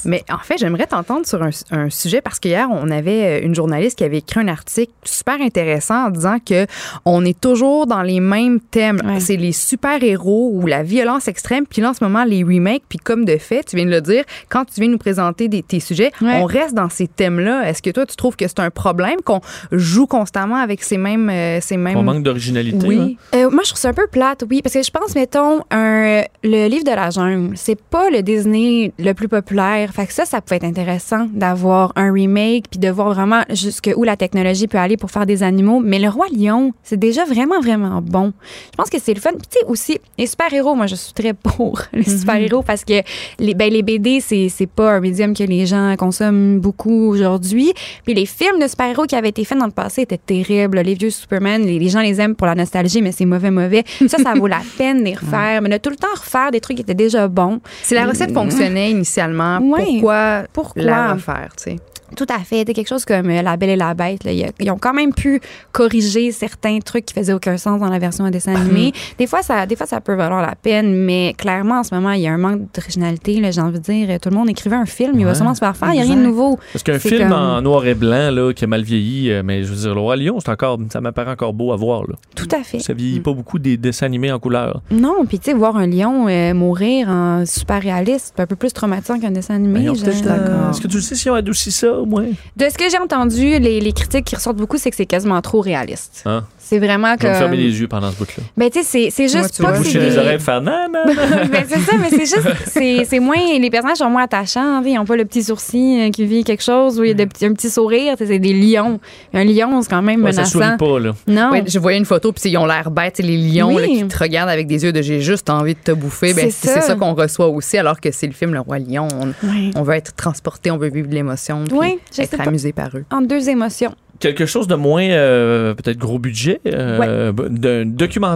Mais 0.06 0.24
en 0.32 0.38
fait, 0.40 0.58
j'aimerais 0.58 0.88
t'entendre 0.88 1.26
sur 1.26 1.42
un, 1.44 1.50
un 1.72 1.90
sujet 1.90 2.22
parce 2.22 2.40
qu'hier, 2.40 2.68
on 2.72 2.90
avait 2.92 3.42
euh, 3.42 3.46
une 3.46 3.56
journaliste 3.56 3.98
qui 3.98 4.04
avait 4.04 4.18
écrit 4.20 4.40
un 4.42 4.48
article 4.48 4.92
super 5.04 5.42
intéressant 5.42 6.08
en 6.08 6.10
disant 6.10 6.38
que 6.46 6.66
on 7.06 7.24
est 7.26 7.40
toujours 7.40 7.88
dans 7.88 8.02
les 8.02 8.20
mêmes 8.20 8.60
thèmes. 8.60 9.02
Ouais. 9.06 9.20
C'est 9.20 9.38
les 9.38 9.52
super-héros 9.52 10.52
ou 10.54 10.66
la 10.68 10.84
violence 10.84 11.28
extrême. 11.28 11.66
Puis 11.66 11.82
là, 11.82 11.90
en 11.92 11.94
ce 11.94 12.04
moment, 12.04 12.24
les 12.24 12.44
remakes. 12.44 12.84
Puis 12.90 13.00
comme 13.00 13.26
de 13.26 13.38
fait, 13.38 13.64
tu 13.64 13.76
viens 13.76 13.86
de 13.86 13.92
le 13.92 14.02
dire, 14.02 14.24
quand 14.50 14.66
tu 14.66 14.80
viens 14.82 14.90
nous 14.90 14.98
présenter 14.98 15.48
des, 15.48 15.64
tes 15.64 15.80
sujets, 15.80 16.12
Ouais. 16.22 16.40
on 16.42 16.46
reste 16.46 16.74
dans 16.74 16.90
ces 16.90 17.08
thèmes-là. 17.08 17.70
Est-ce 17.70 17.82
que 17.82 17.90
toi, 17.90 18.06
tu 18.06 18.16
trouves 18.16 18.36
que 18.36 18.48
c'est 18.48 18.60
un 18.60 18.70
problème 18.70 19.18
qu'on 19.24 19.42
joue 19.72 20.08
constamment 20.08 20.56
avec 20.58 20.84
ces 20.84 20.98
mêmes... 20.98 21.30
euh, 21.30 21.60
ces 21.62 21.78
mêmes... 21.78 21.98
On 21.98 22.04
manque 22.04 22.24
d'originalité. 22.24 22.78
hein? 22.86 22.90
Oui. 22.90 23.18
Euh, 23.36 23.50
moi, 23.50 23.62
je 23.64 23.70
trouve 23.70 23.80
ça 23.80 23.90
un 23.90 23.94
peu 23.94 24.08
plate, 24.08 24.44
oui, 24.50 24.62
parce 24.62 24.74
que 24.74 24.84
je 24.84 24.92
pense, 24.92 25.16
mettons, 25.16 25.62
un, 25.72 26.24
le 26.44 26.68
livre 26.68 26.84
de 26.84 26.92
la 26.92 27.10
jungle, 27.10 27.56
c'est 27.56 27.80
pas 27.80 28.10
le 28.10 28.22
Disney 28.22 28.92
le 29.00 29.14
plus 29.14 29.28
populaire. 29.28 29.47
Fait 29.48 30.06
que 30.06 30.14
ça, 30.14 30.26
ça 30.26 30.42
peut 30.42 30.56
être 30.56 30.64
intéressant 30.64 31.28
d'avoir 31.32 31.94
un 31.96 32.12
remake 32.12 32.66
puis 32.70 32.80
de 32.80 32.90
voir 32.90 33.14
vraiment 33.14 33.44
jusqu'où 33.50 34.04
la 34.04 34.18
technologie 34.18 34.68
peut 34.68 34.78
aller 34.78 34.98
pour 34.98 35.10
faire 35.10 35.26
des 35.26 35.42
animaux. 35.42 35.80
Mais 35.80 36.00
le 36.00 36.10
Roi 36.10 36.26
Lion, 36.32 36.74
c'est 36.84 37.00
déjà 37.00 37.24
vraiment, 37.26 37.60
vraiment 37.62 38.02
bon. 38.02 38.34
Je 38.72 38.76
pense 38.78 38.90
que 38.90 39.00
c'est 39.00 39.14
le 39.14 39.22
fun. 39.22 39.32
Puis, 39.32 39.48
tu 39.50 39.60
sais, 39.60 39.66
aussi, 39.66 40.00
les 40.18 40.28
super-héros, 40.28 40.76
moi, 40.76 40.88
je 40.88 40.96
suis 40.96 41.14
très 41.14 41.34
pour 41.34 41.82
les 41.94 42.04
super-héros 42.04 42.62
parce 42.62 42.84
que 42.84 43.02
les, 43.40 43.54
ben, 43.54 43.72
les 43.72 43.84
BD, 43.84 44.20
c'est 44.20 44.68
pas 44.68 44.94
un 44.94 45.00
médium 45.00 45.34
que 45.34 45.44
les 45.44 45.66
gens 45.66 45.96
consomment 45.98 46.60
beaucoup 46.60 47.08
aujourd'hui. 47.10 47.74
Puis 48.04 48.14
les 48.14 48.26
films 48.26 48.60
de 48.62 48.68
super-héros 48.68 49.06
qui 49.06 49.16
avaient 49.16 49.30
été 49.30 49.46
faits 49.46 49.58
dans 49.58 49.66
le 49.66 49.72
passé 49.72 50.02
étaient 50.02 50.18
terribles. 50.18 50.80
Les 50.80 50.96
vieux 50.96 51.10
Superman, 51.10 51.64
les, 51.64 51.80
les 51.80 51.90
gens 51.90 52.02
les 52.02 52.20
aiment 52.20 52.36
pour 52.36 52.48
la 52.48 52.56
nostalgie, 52.56 53.02
mais 53.02 53.12
c'est 53.12 53.26
mauvais, 53.26 53.52
mauvais. 53.52 53.84
Ça, 54.08 54.18
ça 54.18 54.34
vaut 54.34 54.48
la 54.48 54.62
peine 54.78 55.00
de 55.00 55.06
les 55.06 55.16
refaire. 55.16 55.62
Mais 55.62 55.70
de 55.70 55.78
tout 55.78 55.90
le 55.90 55.96
temps 55.96 56.08
refaire 56.16 56.52
des 56.52 56.60
trucs 56.60 56.78
qui 56.78 56.84
étaient 56.84 56.94
déjà 56.94 57.28
bons. 57.28 57.60
Si 57.84 57.94
la 57.94 58.06
recette 58.06 58.34
fonctionnait 58.34 58.92
initialement, 58.92 59.37
Ouais. 59.62 59.86
pourquoi, 59.86 60.44
Pourquoi? 60.54 60.82
la 60.84 61.14
refaire, 61.14 61.50
tu 61.58 61.64
sais? 61.72 61.76
Tout 62.16 62.26
à 62.30 62.40
fait. 62.40 62.64
C'est 62.68 62.74
quelque 62.74 62.88
chose 62.88 63.06
comme 63.06 63.30
euh, 63.30 63.42
La 63.42 63.58
Belle 63.58 63.72
et 63.72 63.76
la 63.76 63.94
Bête. 63.94 64.24
là. 64.24 64.32
Ils 64.32 64.72
ont 64.72 64.78
quand 64.78 64.94
même 64.94 65.14
pu 65.14 65.42
corriger 65.72 66.32
certains 66.32 66.80
trucs 66.80 67.06
qui 67.06 67.14
faisaient 67.14 67.34
aucun 67.34 67.58
sens 67.58 67.80
dans 67.80 67.90
la 67.90 68.00
version 68.00 68.26
en 68.26 68.30
dessin 68.30 68.56
animé. 68.56 68.94
des, 69.18 69.28
fois, 69.28 69.42
ça, 69.42 69.66
des 69.66 69.76
fois, 69.76 69.86
ça 69.86 70.02
peut 70.02 70.16
valoir 70.16 70.42
la 70.42 70.56
peine, 70.56 70.94
mais 70.96 71.34
clairement, 71.38 71.80
en 71.80 71.84
ce 71.84 71.94
moment, 71.94 72.12
il 72.12 72.22
y 72.22 72.28
a 72.28 72.34
un 72.34 72.38
manque 72.38 72.62
d'originalité. 72.74 73.40
là. 73.40 73.52
J'ai 73.52 73.62
envie 73.62 73.80
de 73.80 73.84
dire, 73.84 74.20
tout 74.20 74.30
le 74.30 74.36
monde 74.36 74.50
écrivait 74.50 74.76
un 74.76 74.86
film, 74.86 75.20
il 75.20 75.26
va 75.26 75.36
sûrement 75.36 75.54
se 75.54 75.60
faire 75.60 75.76
faire. 75.76 75.90
Il 75.90 75.96
n'y 75.96 76.02
a 76.02 76.04
rien 76.04 76.16
de 76.16 76.22
nouveau. 76.22 76.58
Parce 76.74 76.84
qu'un 76.84 77.00
film 77.00 77.30
comme- 77.30 77.34
en 77.34 77.62
noir 77.62 77.86
et 77.86 77.94
blanc 77.96 78.32
là, 78.32 78.54
qui 78.54 78.64
a 78.64 78.68
mal 78.68 78.84
vieilli, 78.84 79.32
euh, 79.32 79.42
mais 79.44 79.64
je 79.64 79.70
veux 79.74 79.76
dire, 79.82 79.94
le 79.96 80.02
Roi 80.02 80.16
Lion, 80.16 80.40
c'est 80.40 80.50
encore, 80.50 80.80
ça 80.92 81.02
m'apparaît 81.02 81.32
encore 81.32 81.54
beau 81.54 81.72
à 81.72 81.76
voir. 81.76 82.02
Là. 82.08 82.16
Tout 82.36 82.48
à 82.52 82.64
fait. 82.64 82.80
Ça 82.80 82.94
vieillit 82.94 83.20
pas 83.20 83.34
beaucoup 83.34 83.60
des 83.60 83.78
dessins 83.78 84.06
animés 84.06 84.32
en 84.32 84.40
couleur. 84.40 84.82
Non, 84.92 85.26
puis 85.28 85.40
tu 85.40 85.52
sais, 85.52 85.58
voir 85.58 85.76
un 85.78 85.88
lion 85.88 86.28
euh, 86.28 86.54
mourir 86.54 87.10
en 87.10 87.46
super 87.46 87.82
réaliste, 87.82 88.34
c'est 88.36 88.42
un 88.44 88.48
peu 88.48 88.56
plus 88.56 88.74
traumatisant 88.74 89.20
qu'un 89.20 89.32
dessin 89.32 89.56
animé. 89.56 89.86
Ben, 89.86 89.96
euh, 89.98 90.70
Est-ce 90.72 90.82
que 90.82 90.88
tu 90.88 90.98
le 90.98 91.02
sais 91.02 91.16
si 91.16 91.30
on 91.30 91.34
adouci 91.36 91.72
ça? 91.72 91.97
Au 91.98 92.06
moins? 92.06 92.26
De 92.56 92.70
ce 92.70 92.78
que 92.78 92.90
j'ai 92.90 92.98
entendu, 92.98 93.60
les, 93.60 93.80
les 93.80 93.94
critiques 93.94 94.26
qui 94.26 94.36
ressortent 94.36 94.58
beaucoup, 94.58 94.78
c'est 94.78 94.90
que 94.90 94.96
c'est 94.96 95.06
quasiment 95.06 95.42
trop 95.42 95.62
réaliste. 95.62 96.24
Hein? 96.26 96.46
C'est 96.70 96.80
vraiment 96.80 97.16
Je 97.18 97.24
vais 97.24 97.30
me 97.30 97.34
comme. 97.34 97.40
fermer 97.44 97.58
les 97.58 97.80
yeux 97.80 97.88
pendant 97.88 98.12
ce 98.12 98.18
bout-là. 98.18 98.44
Ben, 98.58 98.70
tu 98.70 98.84
sais, 98.84 99.10
c'est- 99.10 99.28
juste 99.30 99.56
tu 99.56 99.62
pas 99.62 99.72
que 99.72 99.78
c'est 99.78 99.84
Boucher 99.84 100.00
les 100.00 100.18
oreilles 100.18 100.40
faire 100.40 100.62
nan, 100.62 100.92
nan, 100.92 101.06
nan. 101.16 101.48
ben, 101.52 101.64
c'est 101.68 101.80
ça, 101.80 101.94
mais 101.98 102.10
c'est 102.10 102.20
juste, 102.26 102.48
c'est 102.68 103.06
c'est 103.06 103.20
moins, 103.20 103.38
les 103.60 103.70
personnages 103.70 103.98
sont 104.00 104.10
moins 104.10 104.24
attachants. 104.24 104.82
Ils 104.84 104.96
n'ont 104.96 105.06
pas 105.06 105.16
le 105.16 105.24
petit 105.26 105.44
sourcil 105.44 106.00
euh, 106.02 106.10
qui 106.10 106.26
vit 106.26 106.44
quelque 106.44 106.64
chose 106.64 107.00
ou 107.00 107.04
il 107.06 107.18
y 107.18 107.22
a 107.22 107.26
petits- 107.26 107.46
un 107.46 107.54
petit 107.54 107.70
sourire. 107.70 108.16
tu 108.18 108.26
sais, 108.26 108.34
C'est 108.34 108.40
des 108.40 108.54
lions. 108.54 109.00
Un 109.34 109.44
lion, 109.46 109.82
c'est 109.82 109.90
quand 109.90 110.02
même 110.02 110.24
Ouais, 110.24 110.32
ça 110.34 110.42
menaçant. 110.42 110.60
sourit 110.60 110.78
pas, 110.78 111.00
là. 111.00 111.12
Non. 111.28 111.52
Ouais, 111.52 111.64
je 111.66 111.80
voyais 111.80 111.98
une 111.98 112.06
photo, 112.06 112.32
puis 112.34 112.50
ils 112.50 112.58
ont 112.58 112.66
l'air 112.66 112.92
bêtes, 112.92 113.16
tu 113.16 113.22
sais, 113.24 113.28
les 113.28 113.38
lions 113.38 113.74
Oui. 113.74 113.82
là, 113.82 113.88
qui 113.88 114.08
te 114.08 114.18
regardent 114.22 114.50
avec 114.50 114.68
des 114.68 114.84
yeux 114.84 114.92
de 114.92 115.02
j'ai 115.02 115.22
juste 115.22 115.50
envie 115.50 115.74
de 115.76 115.80
te 115.80 115.92
bouffer. 115.92 116.34
Ben, 116.34 116.50
C'est 116.52 116.68
ça. 116.70 116.82
ça 116.82 116.96
qu'on 116.96 117.14
reçoit 117.14 117.48
aussi, 117.48 117.78
alors 117.78 118.02
que 118.02 118.12
c'est 118.12 118.28
le 118.28 118.34
film 118.34 118.54
Le 118.54 118.60
Roi 118.60 118.80
Lion. 118.80 119.08
On, 119.22 119.28
Ouais. 119.48 119.72
on 119.76 119.84
veut 119.84 119.96
être 119.96 120.14
transporté, 120.16 120.70
on 120.72 120.78
veut 120.78 120.90
vivre 120.90 121.08
de 121.08 121.16
l'émotion, 121.16 121.64
Oui, 121.72 122.00
être 122.18 122.42
amusé 122.42 122.74
par 122.74 122.90
eux. 122.96 123.06
En 123.12 123.22
deux 123.22 123.48
émotions. 123.50 123.94
Quelque 124.20 124.46
chose 124.46 124.68
de 124.68 124.76
moins, 124.76 125.04
euh, 125.04 125.74
peut-être 125.76 125.98
gros 125.98 126.18
budget, 126.20 126.60
euh, 126.68 127.32
d'un. 127.32 127.86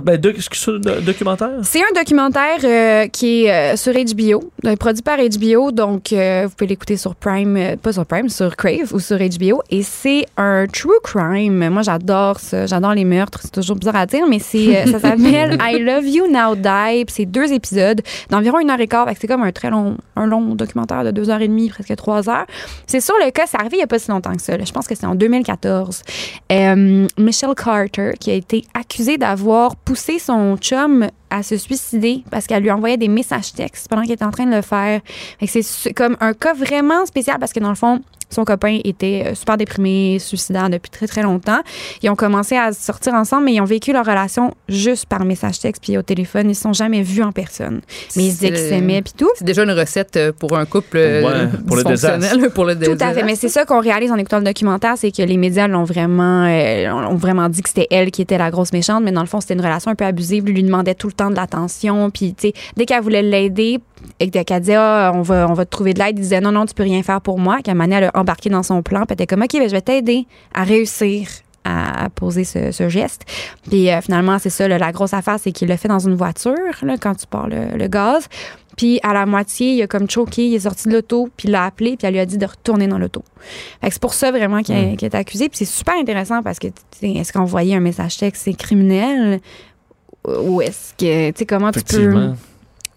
Ben, 0.01 0.17
doc- 0.17 0.37
documentaire? 1.03 1.49
C'est 1.63 1.79
un 1.79 1.93
documentaire 1.95 2.59
euh, 2.63 3.07
qui 3.07 3.45
est 3.45 3.73
euh, 3.73 3.75
sur 3.75 3.93
HBO, 3.93 4.51
produit 4.79 5.01
par 5.01 5.17
HBO, 5.17 5.71
donc 5.71 6.09
vous 6.11 6.49
pouvez 6.55 6.67
l'écouter 6.67 6.97
sur 6.97 7.15
Prime, 7.15 7.77
pas 7.81 7.93
sur 7.93 8.05
Prime, 8.05 8.29
sur 8.29 8.55
Crave 8.55 8.93
ou 8.93 8.99
sur 8.99 9.17
HBO. 9.17 9.61
Et 9.69 9.81
c'est 9.83 10.25
un 10.37 10.65
true 10.67 10.91
crime. 11.03 11.69
Moi, 11.69 11.81
j'adore 11.81 12.39
ça, 12.39 12.65
j'adore 12.65 12.93
les 12.93 13.05
meurtres. 13.05 13.39
C'est 13.41 13.51
toujours 13.51 13.75
bizarre 13.75 13.95
à 13.95 14.05
dire, 14.05 14.25
mais 14.27 14.39
c'est, 14.39 14.85
ça 14.87 14.99
s'appelle 14.99 15.57
I 15.61 15.79
Love 15.79 16.05
You 16.07 16.25
Now 16.31 16.55
Die. 16.55 17.05
C'est 17.07 17.25
deux 17.25 17.51
épisodes 17.53 18.01
d'environ 18.29 18.59
une 18.59 18.69
heure 18.69 18.79
et 18.79 18.87
quart. 18.87 19.07
C'est 19.19 19.27
comme 19.27 19.43
un 19.43 19.51
très 19.51 19.69
long, 19.69 19.97
un 20.15 20.25
long 20.25 20.53
documentaire 20.55 21.03
de 21.03 21.11
deux 21.11 21.29
heures 21.29 21.41
et 21.41 21.47
demie, 21.47 21.69
presque 21.69 21.95
trois 21.95 22.29
heures. 22.29 22.45
C'est 22.87 22.99
sur 23.01 23.15
le 23.23 23.31
cas, 23.31 23.43
c'est 23.47 23.57
arrivé 23.57 23.75
il 23.77 23.79
n'y 23.79 23.83
a 23.83 23.87
pas 23.87 23.99
si 23.99 24.11
longtemps 24.11 24.35
que 24.35 24.41
ça. 24.41 24.57
là. 24.57 24.63
Je 24.65 24.71
pense 24.71 24.87
que 24.87 24.95
c'est 24.95 25.05
en 25.07 25.15
2014. 25.15 25.70
Euh, 26.51 27.07
Michelle 27.17 27.55
Carter, 27.55 28.11
qui 28.19 28.31
a 28.31 28.35
été 28.35 28.63
accusée 28.73 29.17
d'avoir 29.17 29.75
poussé 29.75 30.19
son 30.19 30.57
chum 30.57 31.07
à 31.29 31.43
se 31.43 31.57
suicider 31.57 32.23
parce 32.29 32.45
qu'elle 32.45 32.63
lui 32.63 32.71
envoyait 32.71 32.97
des 32.97 33.07
messages 33.07 33.53
textes 33.53 33.87
pendant 33.87 34.03
qu'il 34.03 34.11
était 34.11 34.25
en 34.25 34.31
train 34.31 34.45
de 34.45 34.55
le 34.55 34.61
faire. 34.61 35.01
C'est 35.45 35.93
comme 35.93 36.17
un 36.19 36.33
cas 36.33 36.53
vraiment 36.53 37.05
spécial 37.05 37.37
parce 37.39 37.53
que 37.53 37.59
dans 37.59 37.69
le 37.69 37.75
fond, 37.75 38.01
Son 38.31 38.45
copain 38.45 38.79
était 38.83 39.23
euh, 39.27 39.35
super 39.35 39.57
déprimé, 39.57 40.17
suicidaire 40.19 40.69
depuis 40.69 40.89
très, 40.89 41.07
très 41.07 41.21
longtemps. 41.21 41.59
Ils 42.01 42.09
ont 42.09 42.15
commencé 42.15 42.55
à 42.55 42.71
sortir 42.73 43.13
ensemble, 43.13 43.45
mais 43.45 43.53
ils 43.53 43.61
ont 43.61 43.65
vécu 43.65 43.93
leur 43.93 44.05
relation 44.05 44.53
juste 44.67 45.05
par 45.05 45.25
message 45.25 45.59
texte 45.59 45.83
puis 45.83 45.97
au 45.97 46.01
téléphone. 46.01 46.49
Ils 46.49 46.55
se 46.55 46.61
sont 46.61 46.73
jamais 46.73 47.01
vus 47.01 47.23
en 47.23 47.31
personne. 47.31 47.81
Mais 48.15 48.23
ils 48.23 48.31
disaient 48.31 48.49
qu'ils 48.49 48.57
s'aimaient 48.57 49.01
puis 49.01 49.13
tout. 49.17 49.29
C'est 49.35 49.45
déjà 49.45 49.63
une 49.63 49.71
recette 49.71 50.15
euh, 50.17 50.31
pour 50.31 50.57
un 50.57 50.65
couple 50.65 50.97
ouais, 50.97 51.47
pour 51.67 51.75
le 51.75 51.83
désastre. 51.83 52.49
pour 52.53 52.65
le 52.65 52.77
Tout 52.77 52.97
à 52.99 53.13
fait. 53.13 53.23
Mais 53.23 53.35
c'est 53.35 53.49
ça 53.49 53.65
qu'on 53.65 53.81
réalise 53.81 54.11
en 54.11 54.17
écoutant 54.17 54.39
le 54.39 54.45
documentaire, 54.45 54.97
c'est 54.97 55.11
que 55.11 55.21
les 55.21 55.37
médias 55.37 55.67
l'ont 55.67 55.83
vraiment, 55.83 56.45
ont 56.45 57.15
vraiment 57.15 57.49
dit 57.49 57.61
que 57.61 57.69
c'était 57.69 57.87
elle 57.91 58.11
qui 58.11 58.21
était 58.21 58.37
la 58.37 58.49
grosse 58.49 58.73
méchante, 58.73 59.03
mais 59.03 59.11
dans 59.11 59.21
le 59.21 59.27
fond, 59.27 59.41
c'était 59.41 59.53
une 59.53 59.61
relation 59.61 59.91
un 59.91 59.95
peu 59.95 60.05
abusive. 60.05 60.45
Lui, 60.45 60.53
lui 60.53 60.63
demandait 60.63 60.95
tout 60.95 61.07
le 61.07 61.13
temps 61.13 61.29
de 61.29 61.35
l'attention. 61.35 62.09
Puis, 62.09 62.33
tu 62.33 62.47
sais, 62.47 62.53
dès 62.77 62.85
qu'elle 62.85 63.01
voulait 63.01 63.21
l'aider, 63.21 63.79
et 64.19 64.29
qu'elle 64.29 64.59
disait, 64.59 64.75
ah, 64.75 65.11
on 65.15 65.21
va, 65.21 65.47
on 65.49 65.53
va 65.53 65.65
te 65.65 65.71
trouver 65.71 65.93
de 65.93 65.99
l'aide, 65.99 66.17
il 66.17 66.21
disait, 66.21 66.41
non, 66.41 66.51
non, 66.51 66.65
tu 66.65 66.73
peux 66.73 66.83
rien 66.83 67.01
faire 67.03 67.21
pour 67.21 67.39
moi. 67.39 67.59
Qu'à 67.63 67.71
un 67.71 67.91
elle 67.91 68.05
a 68.05 68.11
embarqué 68.13 68.49
dans 68.49 68.63
son 68.63 68.83
plan. 68.83 68.99
Puis 69.01 69.07
elle 69.09 69.13
était 69.15 69.27
comme, 69.27 69.41
OK, 69.41 69.53
ben, 69.53 69.67
je 69.67 69.71
vais 69.71 69.81
t'aider 69.81 70.27
à 70.53 70.63
réussir 70.63 71.27
à, 71.63 72.09
poser 72.09 72.43
ce, 72.43 72.89
geste. 72.89 73.23
Puis 73.69 73.91
euh, 73.91 74.01
finalement, 74.01 74.39
c'est 74.39 74.49
ça, 74.49 74.67
la 74.67 74.91
grosse 74.91 75.13
affaire, 75.13 75.37
c'est 75.39 75.51
qu'il 75.51 75.67
l'a 75.67 75.77
fait 75.77 75.87
dans 75.87 75.99
une 75.99 76.15
voiture, 76.15 76.55
là, 76.81 76.97
quand 76.99 77.15
tu 77.15 77.27
parles 77.27 77.53
le, 77.75 77.87
gaz. 77.87 78.27
Puis 78.77 78.99
à 79.03 79.13
la 79.13 79.25
moitié, 79.25 79.73
il 79.73 79.81
a 79.81 79.87
comme 79.87 80.09
choqué, 80.09 80.47
il 80.47 80.55
est 80.55 80.61
sorti 80.61 80.87
de 80.87 80.93
l'auto, 80.93 81.29
puis 81.37 81.49
il 81.49 81.51
l'a 81.51 81.65
appelé, 81.65 81.97
puis 81.97 82.07
elle 82.07 82.13
lui 82.13 82.19
a 82.19 82.25
dit 82.25 82.37
de 82.37 82.45
retourner 82.45 82.87
dans 82.87 82.97
l'auto. 82.97 83.23
c'est 83.83 83.99
pour 83.99 84.13
ça 84.13 84.31
vraiment 84.31 84.61
qu'il 84.61 84.75
mm. 84.75 84.97
est 85.01 85.15
accusé. 85.15 85.49
Puis 85.49 85.59
c'est 85.59 85.65
super 85.65 85.95
intéressant 85.95 86.41
parce 86.41 86.57
que 86.57 86.67
est-ce 87.01 87.33
qu'envoyer 87.33 87.75
un 87.75 87.79
message 87.79 88.17
texte, 88.17 88.43
c'est 88.45 88.53
criminel? 88.53 89.39
Ou 90.27 90.61
est-ce 90.61 90.93
que, 90.93 91.31
tu 91.31 91.39
sais, 91.39 91.45
comment 91.45 91.71
tu 91.71 91.81
peux 91.81 92.33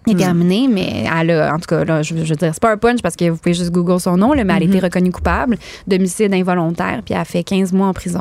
est 0.06 0.16
terminée, 0.16 0.68
mais 0.68 1.04
elle 1.12 1.30
a, 1.30 1.54
en 1.54 1.58
tout 1.58 1.66
cas, 1.66 1.84
là, 1.84 2.02
je, 2.02 2.14
veux 2.14 2.22
dire, 2.22 2.36
c'est 2.38 2.60
pas 2.60 2.72
un 2.72 2.76
punch 2.76 3.00
parce 3.02 3.16
que 3.16 3.28
vous 3.30 3.36
pouvez 3.36 3.54
juste 3.54 3.70
Google 3.70 4.00
son 4.00 4.16
nom, 4.16 4.32
là, 4.32 4.44
mais 4.44 4.52
elle 4.54 4.62
a 4.62 4.66
été 4.66 4.78
mm-hmm. 4.78 4.82
reconnue 4.82 5.12
coupable 5.12 5.56
d'homicide 5.86 6.32
involontaire, 6.34 7.00
puis 7.04 7.14
elle 7.14 7.20
a 7.20 7.24
fait 7.24 7.42
15 7.42 7.72
mois 7.72 7.88
en 7.88 7.92
prison. 7.92 8.20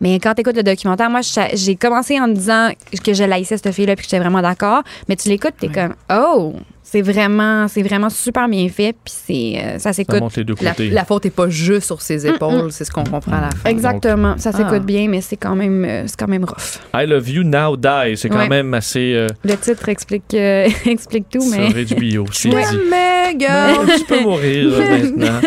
Mais 0.00 0.18
quand 0.20 0.34
tu 0.34 0.42
écoutes 0.42 0.56
le 0.56 0.62
documentaire, 0.62 1.10
moi, 1.10 1.20
j'ai 1.54 1.76
commencé 1.76 2.20
en 2.20 2.28
disant 2.28 2.70
que 3.04 3.14
je 3.14 3.24
laissais 3.24 3.56
cette 3.56 3.72
fille-là, 3.72 3.96
puis 3.96 4.04
que 4.04 4.10
j'étais 4.10 4.22
vraiment 4.22 4.42
d'accord, 4.42 4.82
mais 5.08 5.16
tu 5.16 5.28
l'écoutes, 5.28 5.54
t'es 5.58 5.68
comme, 5.68 5.94
oh, 6.10 6.54
c'est 6.88 7.02
vraiment, 7.02 7.66
c'est 7.66 7.82
vraiment 7.82 8.08
super 8.10 8.48
bien 8.48 8.68
fait. 8.68 8.94
Puis 9.04 9.14
c'est, 9.26 9.60
euh, 9.60 9.78
ça 9.80 9.92
s'écoute. 9.92 10.22
La, 10.62 10.72
la, 10.78 11.04
faute 11.04 11.26
est 11.26 11.30
pas 11.30 11.48
juste 11.48 11.86
sur 11.86 12.00
ses 12.00 12.28
épaules, 12.28 12.70
c'est 12.70 12.84
ce 12.84 12.92
qu'on 12.92 13.02
comprend 13.02 13.32
à 13.32 13.40
la 13.40 13.50
fin. 13.50 13.68
Exactement. 13.68 14.38
ça 14.38 14.52
s'écoute 14.52 14.72
ah. 14.76 14.78
bien, 14.78 15.08
mais 15.08 15.20
c'est 15.20 15.36
quand 15.36 15.56
même, 15.56 15.84
euh, 15.84 16.04
c'est 16.06 16.16
quand 16.16 16.28
même 16.28 16.44
rough. 16.44 16.80
I 16.94 17.04
love 17.06 17.28
you 17.28 17.42
now 17.42 17.76
die, 17.76 18.16
c'est 18.16 18.28
quand 18.28 18.48
même 18.48 18.72
assez. 18.72 19.14
Euh, 19.14 19.26
Le 19.44 19.56
titre 19.56 19.88
explique, 19.88 20.32
explique 20.86 21.28
tout, 21.28 21.44
mais. 21.50 21.72
Ça 21.72 21.84
du 21.84 21.94
bio. 21.96 22.24
Je 22.30 22.48
mais 22.48 23.96
tu 23.98 24.04
peux 24.04 24.20
mourir 24.20 24.70
maintenant. 24.88 25.40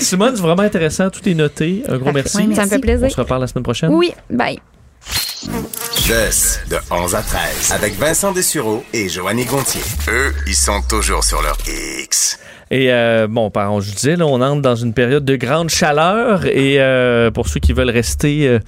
Simone, 0.00 0.32
c'est 0.34 0.42
vraiment 0.42 0.62
intéressant. 0.62 1.08
Tout 1.08 1.26
est 1.28 1.34
noté. 1.34 1.84
Un 1.88 1.98
gros 1.98 2.12
merci. 2.12 2.52
Ça 2.54 2.64
me 2.64 2.68
fait 2.68 2.78
plaisir. 2.80 3.06
On 3.06 3.10
se 3.10 3.16
reparle 3.16 3.42
la 3.42 3.46
semaine 3.46 3.62
prochaine. 3.62 3.90
Oui, 3.94 4.10
bye. 4.28 4.58
Jess, 6.06 6.60
de 6.68 6.76
11 6.90 7.14
à 7.14 7.22
13, 7.22 7.72
avec 7.72 7.94
Vincent 7.98 8.32
Dessureau 8.32 8.84
et 8.92 9.08
Joanny 9.08 9.46
Gontier. 9.46 9.80
Eux, 10.08 10.34
ils 10.46 10.54
sont 10.54 10.82
toujours 10.86 11.24
sur 11.24 11.40
leur 11.40 11.56
X. 12.02 12.38
Et 12.70 12.92
euh, 12.92 13.26
bon, 13.26 13.50
par 13.50 13.80
je 13.80 13.90
disais, 13.90 14.16
là, 14.16 14.26
on 14.26 14.42
entre 14.42 14.60
dans 14.60 14.76
une 14.76 14.92
période 14.92 15.24
de 15.24 15.36
grande 15.36 15.70
chaleur 15.70 16.44
et 16.44 16.78
euh, 16.78 17.30
pour 17.30 17.48
ceux 17.48 17.58
qui 17.58 17.72
veulent 17.72 17.90
rester 17.90 18.46
euh, 18.48 18.58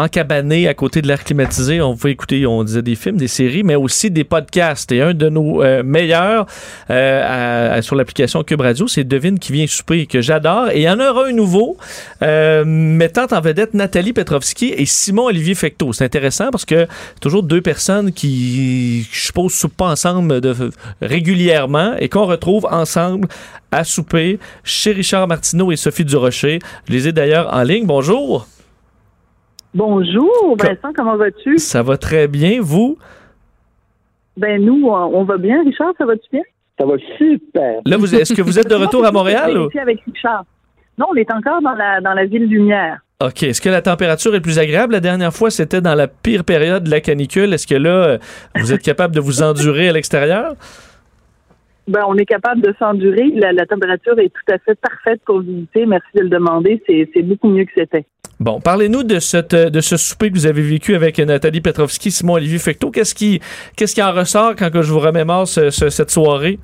encabané 0.00 0.68
à 0.68 0.74
côté 0.74 1.02
de 1.02 1.08
l'air 1.08 1.22
climatisé. 1.24 1.80
On 1.80 1.96
peut 1.96 2.08
écouter, 2.08 2.46
on 2.46 2.64
disait 2.64 2.82
des 2.82 2.94
films, 2.94 3.16
des 3.16 3.28
séries, 3.28 3.62
mais 3.62 3.76
aussi 3.76 4.10
des 4.10 4.24
podcasts. 4.24 4.90
Et 4.92 5.02
un 5.02 5.14
de 5.14 5.28
nos 5.28 5.62
euh, 5.62 5.82
meilleurs 5.82 6.46
euh, 6.90 7.82
sur 7.82 7.96
l'application 7.96 8.42
Cube 8.42 8.60
Radio, 8.60 8.88
c'est 8.88 9.04
Devine 9.04 9.38
qui 9.38 9.52
vient 9.52 9.66
souper, 9.66 10.06
que 10.06 10.20
j'adore. 10.20 10.70
Et 10.70 10.80
il 10.80 10.82
y 10.82 10.90
en 10.90 10.98
aura 11.00 11.26
un 11.26 11.32
nouveau, 11.32 11.76
euh, 12.22 12.64
mettant 12.64 13.26
en 13.30 13.40
vedette 13.40 13.74
Nathalie 13.74 14.12
Petrovski 14.12 14.72
et 14.76 14.86
Simon-Olivier 14.86 15.54
Fecteau. 15.54 15.92
C'est 15.92 16.04
intéressant 16.04 16.50
parce 16.50 16.64
que 16.64 16.86
toujours 17.20 17.42
deux 17.42 17.60
personnes 17.60 18.12
qui, 18.12 19.06
je 19.10 19.26
suppose, 19.26 19.52
soupent 19.52 19.76
pas 19.76 19.90
ensemble 19.90 20.40
régulièrement 21.00 21.94
et 21.98 22.08
qu'on 22.08 22.26
retrouve 22.26 22.66
ensemble 22.70 23.28
à 23.72 23.84
souper 23.84 24.38
chez 24.64 24.92
Richard 24.92 25.28
Martineau 25.28 25.72
et 25.72 25.76
Sophie 25.76 26.04
Durocher. 26.04 26.58
Je 26.88 26.92
les 26.92 27.08
ai 27.08 27.12
d'ailleurs 27.12 27.52
en 27.52 27.62
ligne. 27.62 27.86
Bonjour. 27.86 28.46
Bonjour, 29.74 30.56
Vincent, 30.58 30.92
comment 30.96 31.16
vas-tu? 31.16 31.58
Ça 31.58 31.82
va 31.82 31.96
très 31.96 32.26
bien, 32.26 32.60
vous? 32.60 32.98
Ben 34.36 34.64
nous, 34.64 34.86
on 34.88 35.24
va 35.24 35.36
bien. 35.36 35.62
Richard, 35.64 35.92
ça 35.98 36.04
va-tu 36.04 36.28
bien? 36.32 36.42
Ça 36.78 36.86
va 36.86 36.94
super. 37.18 37.80
Là, 37.84 37.96
vous, 37.96 38.14
est-ce 38.14 38.32
que 38.32 38.42
vous 38.42 38.58
êtes 38.58 38.68
de 38.68 38.74
retour 38.74 39.04
à 39.04 39.12
Montréal? 39.12 39.56
Ou? 39.56 39.68
avec 39.78 40.00
Richard. 40.06 40.44
Non, 40.98 41.06
on 41.10 41.14
est 41.14 41.30
encore 41.30 41.60
dans 41.62 41.74
la, 41.74 42.00
dans 42.00 42.14
la 42.14 42.24
ville 42.24 42.46
lumière. 42.46 43.00
OK. 43.22 43.42
Est-ce 43.42 43.60
que 43.60 43.68
la 43.68 43.82
température 43.82 44.34
est 44.34 44.40
plus 44.40 44.58
agréable? 44.58 44.94
La 44.94 45.00
dernière 45.00 45.32
fois, 45.32 45.50
c'était 45.50 45.82
dans 45.82 45.94
la 45.94 46.08
pire 46.08 46.42
période 46.42 46.84
de 46.84 46.90
la 46.90 47.00
canicule. 47.00 47.52
Est-ce 47.52 47.66
que 47.66 47.74
là, 47.74 48.18
vous 48.56 48.72
êtes 48.72 48.82
capable 48.82 49.14
de 49.14 49.20
vous 49.20 49.42
endurer 49.42 49.90
à 49.90 49.92
l'extérieur? 49.92 50.54
Ben, 51.90 52.04
on 52.06 52.16
est 52.16 52.24
capable 52.24 52.60
de 52.60 52.72
s'endurer. 52.78 53.32
La, 53.34 53.66
température 53.66 54.16
est 54.20 54.28
tout 54.28 54.54
à 54.54 54.58
fait 54.58 54.76
parfaite 54.76 55.20
pour 55.26 55.40
visiter. 55.40 55.86
Merci 55.86 56.06
de 56.14 56.22
le 56.22 56.28
demander. 56.28 56.80
C'est 56.86 57.22
beaucoup 57.22 57.48
mieux 57.48 57.64
que 57.64 57.72
c'était. 57.74 58.04
Bon, 58.38 58.60
parlez-nous 58.60 59.02
de, 59.02 59.18
ce 59.18 59.96
souper 59.96 60.30
que 60.30 60.34
vous 60.34 60.46
avez 60.46 60.62
vécu 60.62 60.94
avec 60.94 61.18
Nathalie 61.18 61.60
Petrovski, 61.60 62.12
Simon-Olivier 62.12 62.58
Fecteau. 62.58 62.92
Qu'est-ce 62.92 63.14
qui 63.14 64.02
en 64.02 64.12
ressort 64.12 64.54
quand 64.54 64.70
je 64.72 64.92
vous 64.92 65.00
remémore 65.00 65.48
cette 65.48 66.10
soirée? 66.10 66.60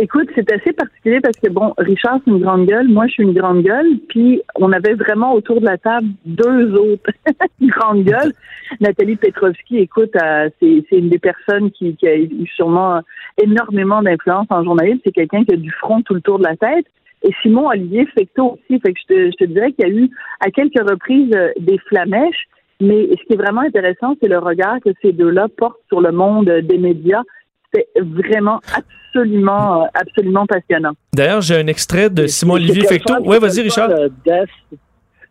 Écoute, 0.00 0.28
c'est 0.36 0.52
assez 0.52 0.72
particulier 0.72 1.20
parce 1.20 1.36
que, 1.38 1.50
bon, 1.50 1.74
Richard, 1.76 2.20
c'est 2.24 2.30
une 2.30 2.38
grande 2.38 2.66
gueule, 2.66 2.86
moi, 2.86 3.08
je 3.08 3.14
suis 3.14 3.22
une 3.24 3.32
grande 3.32 3.62
gueule, 3.62 3.98
puis 4.08 4.40
on 4.54 4.70
avait 4.70 4.94
vraiment 4.94 5.34
autour 5.34 5.60
de 5.60 5.66
la 5.66 5.76
table 5.76 6.06
deux 6.24 6.72
autres 6.74 7.10
grandes 7.60 8.04
gueules. 8.04 8.32
Nathalie 8.80 9.16
Petrovski, 9.16 9.78
écoute, 9.78 10.14
euh, 10.22 10.50
c'est 10.60 10.84
une 10.92 11.08
des 11.08 11.18
personnes 11.18 11.72
qui, 11.72 11.96
a 12.04 12.16
eu 12.16 12.46
sûrement 12.54 13.00
énormément 13.42 14.00
d'influence 14.00 14.46
en 14.50 14.62
journalisme. 14.62 15.00
C'est 15.04 15.12
quelqu'un 15.12 15.44
qui 15.44 15.54
a 15.54 15.56
du 15.56 15.72
front 15.72 16.00
tout 16.02 16.14
le 16.14 16.20
tour 16.20 16.38
de 16.38 16.44
la 16.44 16.56
tête. 16.56 16.86
Et 17.24 17.34
Simon 17.42 17.66
Olivier 17.66 18.06
Fecto 18.06 18.52
aussi. 18.52 18.80
Fait 18.80 18.92
que 18.92 19.00
je 19.00 19.06
te, 19.06 19.30
je 19.32 19.44
te 19.44 19.44
dirais 19.50 19.72
qu'il 19.72 19.88
y 19.88 19.90
a 19.90 19.92
eu 19.92 20.10
à 20.38 20.52
quelques 20.52 20.88
reprises 20.88 21.34
euh, 21.34 21.50
des 21.58 21.78
flamèches. 21.88 22.46
Mais 22.80 23.08
ce 23.10 23.24
qui 23.26 23.32
est 23.32 23.36
vraiment 23.36 23.62
intéressant, 23.62 24.14
c'est 24.22 24.28
le 24.28 24.38
regard 24.38 24.78
que 24.78 24.90
ces 25.02 25.10
deux-là 25.10 25.48
portent 25.56 25.80
sur 25.88 26.00
le 26.00 26.12
monde 26.12 26.48
des 26.48 26.78
médias 26.78 27.24
c'était 27.72 27.88
vraiment 28.00 28.60
absolument, 28.74 29.82
euh, 29.82 29.86
absolument 29.94 30.46
passionnant. 30.46 30.92
D'ailleurs, 31.14 31.40
j'ai 31.40 31.56
un 31.56 31.66
extrait 31.66 32.10
de 32.10 32.26
Simon-Olivier 32.26 32.86
Fecteau. 32.86 33.14
Oui, 33.24 33.38
vas-y, 33.38 33.62
Richard. 33.62 33.90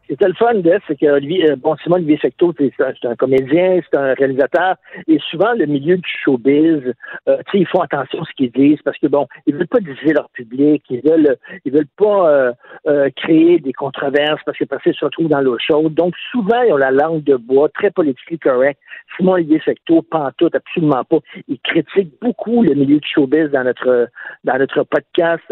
C'était 0.09 0.27
le 0.27 0.33
fun 0.33 0.53
de, 0.55 0.79
c'est 0.87 0.97
que 0.97 1.05
euh, 1.05 1.55
bon, 1.57 1.75
Simon 1.83 1.97
Olivier 1.97 2.17
Fecteau, 2.17 2.53
c'est 2.57 3.05
un, 3.05 3.15
comédien, 3.15 3.79
c'est 3.83 3.97
un 3.97 4.13
réalisateur, 4.13 4.75
et 5.07 5.19
souvent 5.29 5.53
le 5.53 5.65
milieu 5.65 5.97
du 5.97 6.09
showbiz, 6.23 6.93
euh, 7.27 7.37
tu 7.47 7.51
sais, 7.51 7.59
ils 7.59 7.67
font 7.67 7.81
attention 7.81 8.21
à 8.21 8.25
ce 8.25 8.33
qu'ils 8.35 8.51
disent 8.51 8.81
parce 8.83 8.97
que 8.97 9.07
bon, 9.07 9.27
ils 9.45 9.55
veulent 9.55 9.67
pas 9.67 9.79
diviser 9.79 10.13
leur 10.13 10.29
public, 10.29 10.83
ils 10.89 11.01
veulent, 11.01 11.37
ils 11.65 11.71
veulent 11.73 11.87
pas 11.97 12.29
euh, 12.29 12.53
euh, 12.87 13.09
créer 13.15 13.59
des 13.59 13.73
controverses 13.73 14.41
parce 14.45 14.57
que 14.57 14.65
parce 14.65 14.81
qu'ils 14.83 14.95
se 14.95 15.03
retrouvent 15.03 15.29
dans 15.29 15.41
l'eau 15.41 15.57
chaude. 15.59 15.93
Donc 15.93 16.15
souvent 16.31 16.61
ils 16.61 16.71
ont 16.71 16.77
la 16.77 16.91
langue 16.91 17.23
de 17.23 17.35
bois, 17.35 17.69
très 17.69 17.91
politiquement 17.91 18.37
correct. 18.41 18.79
Simon 19.15 19.33
Olivier 19.33 19.59
Fecteau, 19.59 20.01
pantoute, 20.01 20.55
absolument 20.55 21.03
pas. 21.03 21.19
Il 21.47 21.59
critique 21.59 22.13
beaucoup 22.21 22.63
le 22.63 22.73
milieu 22.75 22.99
du 22.99 23.07
showbiz 23.07 23.49
dans 23.51 23.63
notre 23.63 24.09
dans 24.43 24.57
notre 24.57 24.83
podcast 24.83 25.43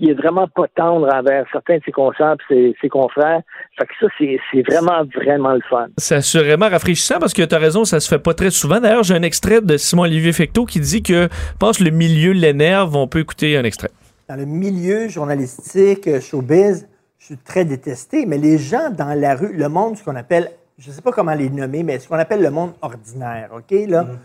il 0.00 0.10
est 0.10 0.14
vraiment 0.14 0.48
pas 0.48 0.66
tendre 0.74 1.12
envers 1.12 1.44
certains 1.52 1.76
de 1.76 1.82
ses 1.84 1.92
consoeurs 1.92 2.36
et 2.50 2.74
ses, 2.80 2.88
confrères. 2.88 3.42
Fait 3.78 3.86
que 3.86 3.92
ça, 4.00 4.06
c'est 4.18 4.62
vraiment, 4.62 5.04
vraiment 5.14 5.52
le 5.52 5.60
fun. 5.68 5.88
C'est 5.98 6.16
assurément 6.16 6.68
rafraîchissant 6.68 7.18
parce 7.20 7.34
que 7.34 7.42
tu 7.42 7.54
as 7.54 7.58
raison, 7.58 7.84
ça 7.84 8.00
se 8.00 8.08
fait 8.08 8.18
pas 8.18 8.34
très 8.34 8.50
souvent. 8.50 8.80
D'ailleurs, 8.80 9.02
j'ai 9.02 9.14
un 9.14 9.22
extrait 9.22 9.60
de 9.60 9.76
Simon-Olivier 9.76 10.32
Fecteau 10.32 10.64
qui 10.64 10.80
dit 10.80 11.02
que, 11.02 11.28
je 11.30 11.56
pense, 11.58 11.80
le 11.80 11.90
milieu 11.90 12.32
l'énerve. 12.32 12.96
On 12.96 13.06
peut 13.06 13.20
écouter 13.20 13.56
un 13.56 13.64
extrait. 13.64 13.90
Dans 14.28 14.36
le 14.36 14.46
milieu 14.46 15.08
journalistique, 15.08 16.06
euh, 16.08 16.20
showbiz, 16.20 16.88
je 17.18 17.24
suis 17.26 17.36
très 17.36 17.64
détesté, 17.64 18.24
mais 18.26 18.38
les 18.38 18.58
gens 18.58 18.90
dans 18.90 19.18
la 19.18 19.34
rue, 19.34 19.54
le 19.54 19.68
monde, 19.68 19.98
ce 19.98 20.04
qu'on 20.04 20.16
appelle, 20.16 20.50
je 20.78 20.90
sais 20.90 21.02
pas 21.02 21.12
comment 21.12 21.34
les 21.34 21.50
nommer, 21.50 21.82
mais 21.82 21.98
ce 21.98 22.08
qu'on 22.08 22.16
appelle 22.16 22.42
le 22.42 22.50
monde 22.50 22.72
ordinaire, 22.80 23.50
OK, 23.54 23.76
là, 23.86 24.04
mm. 24.04 24.18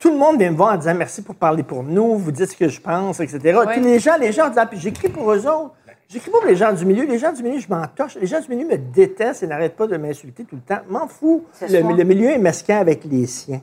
Tout 0.00 0.10
le 0.10 0.16
monde 0.16 0.38
vient 0.38 0.50
me 0.50 0.56
voir 0.56 0.74
en 0.74 0.76
disant 0.78 0.94
merci 0.94 1.22
pour 1.22 1.34
parler 1.34 1.62
pour 1.62 1.82
nous, 1.82 2.16
vous 2.16 2.32
dites 2.32 2.50
ce 2.50 2.56
que 2.56 2.68
je 2.68 2.80
pense, 2.80 3.20
etc. 3.20 3.60
Puis 3.70 3.80
les 3.82 3.98
gens, 3.98 4.16
les 4.18 4.32
gens 4.32 4.48
disent, 4.48 4.66
puis 4.68 4.80
j'écris 4.80 5.10
pour 5.10 5.30
eux 5.30 5.46
autres. 5.46 5.74
J'écris 6.08 6.30
pas 6.30 6.38
pour 6.38 6.48
les 6.48 6.56
gens 6.56 6.72
du 6.72 6.84
milieu. 6.86 7.04
Les 7.04 7.18
gens 7.18 7.32
du 7.32 7.40
milieu, 7.40 7.60
je 7.60 7.68
m'en 7.68 7.86
touche. 7.86 8.16
Les 8.16 8.26
gens 8.26 8.40
du 8.40 8.48
milieu 8.48 8.66
me 8.66 8.76
détestent 8.76 9.44
et 9.44 9.46
n'arrêtent 9.46 9.76
pas 9.76 9.86
de 9.86 9.96
m'insulter 9.96 10.44
tout 10.44 10.56
le 10.56 10.62
temps. 10.62 10.80
M'en 10.88 11.06
fous. 11.06 11.44
Le, 11.60 11.96
le, 11.96 12.02
milieu 12.02 12.30
est 12.30 12.38
mesquin 12.38 12.78
avec 12.78 13.04
les 13.04 13.26
siens. 13.26 13.60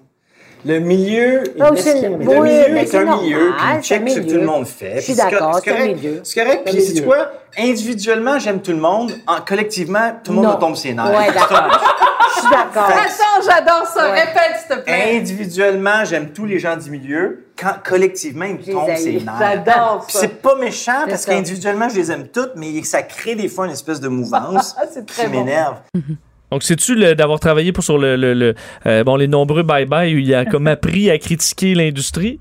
Le 0.66 0.80
milieu, 0.80 1.44
oh, 1.60 1.74
est 1.76 2.02
le 2.02 2.18
milieu 2.18 2.78
est 2.78 2.96
un 2.96 3.18
milieu, 3.18 3.54
puis 3.58 3.84
check 3.84 4.10
ce 4.10 4.20
que 4.20 4.30
tout 4.30 4.36
le 4.36 4.46
monde 4.46 4.66
fait. 4.66 4.96
Je 4.98 5.02
suis 5.02 5.16
d'accord, 5.16 5.60
c'est 5.64 5.72
un 5.72 5.86
milieu. 5.86 6.22
C'est 6.24 6.44
correct, 6.44 6.64
puis 6.66 6.82
c'est 6.82 7.04
quoi? 7.04 7.32
Individuellement, 7.58 8.40
j'aime 8.40 8.62
tout 8.62 8.72
le 8.72 8.78
monde. 8.78 9.14
En, 9.28 9.42
collectivement, 9.42 10.14
tout 10.24 10.32
le 10.34 10.42
monde 10.42 10.56
me 10.56 10.60
tombe 10.60 10.76
ses 10.76 10.94
nerfs. 10.94 11.08
Ouais, 11.08 11.32
d'accord. 11.34 11.80
Je 12.36 12.42
suis 12.42 12.50
d'accord. 12.50 12.90
Attends, 12.90 13.50
j'adore 13.50 13.88
ça. 13.88 14.12
Répète, 14.12 14.58
s'il 14.60 14.76
te 14.78 14.82
plaît. 14.84 15.18
Individuellement, 15.18 16.06
j'aime 16.06 16.30
tous 16.34 16.46
les 16.46 16.60
gens 16.60 16.76
du 16.76 16.92
milieu. 16.92 17.46
quand 17.60 17.74
collectivement 17.84 18.46
ils 18.46 18.56
me 18.56 18.74
tombent 18.74 18.96
ses 18.96 19.14
nerfs. 19.14 19.36
J'adore 19.40 20.06
Puis 20.08 20.14
ça. 20.14 20.20
c'est 20.22 20.42
pas 20.42 20.56
méchant 20.56 21.06
parce 21.10 21.26
qu'individuellement 21.26 21.90
je 21.90 21.96
les 21.96 22.12
aime 22.12 22.28
toutes, 22.28 22.52
mais 22.56 22.84
ça 22.84 23.02
crée 23.02 23.36
des 23.36 23.48
fois 23.48 23.66
une 23.66 23.72
espèce 23.72 24.00
de 24.00 24.08
mouvance 24.08 24.76
qui 25.08 25.26
bon. 25.26 25.32
m'énerve. 25.32 25.78
Donc, 26.52 26.64
le- 26.96 27.14
d'avoir 27.14 27.40
travaillé 27.40 27.72
pour 27.74 27.84
sur 27.84 27.98
le, 27.98 28.16
le- 28.16 28.34
le- 28.34 28.54
euh, 28.86 29.04
bon, 29.04 29.16
les 29.18 29.28
nombreux 29.28 29.64
bye-bye 29.64 30.14
où 30.16 30.18
il 30.18 30.34
a 30.34 30.46
comme 30.46 30.68
appris 30.68 31.10
à 31.10 31.18
critiquer 31.18 31.76
l'industrie? 31.76 32.40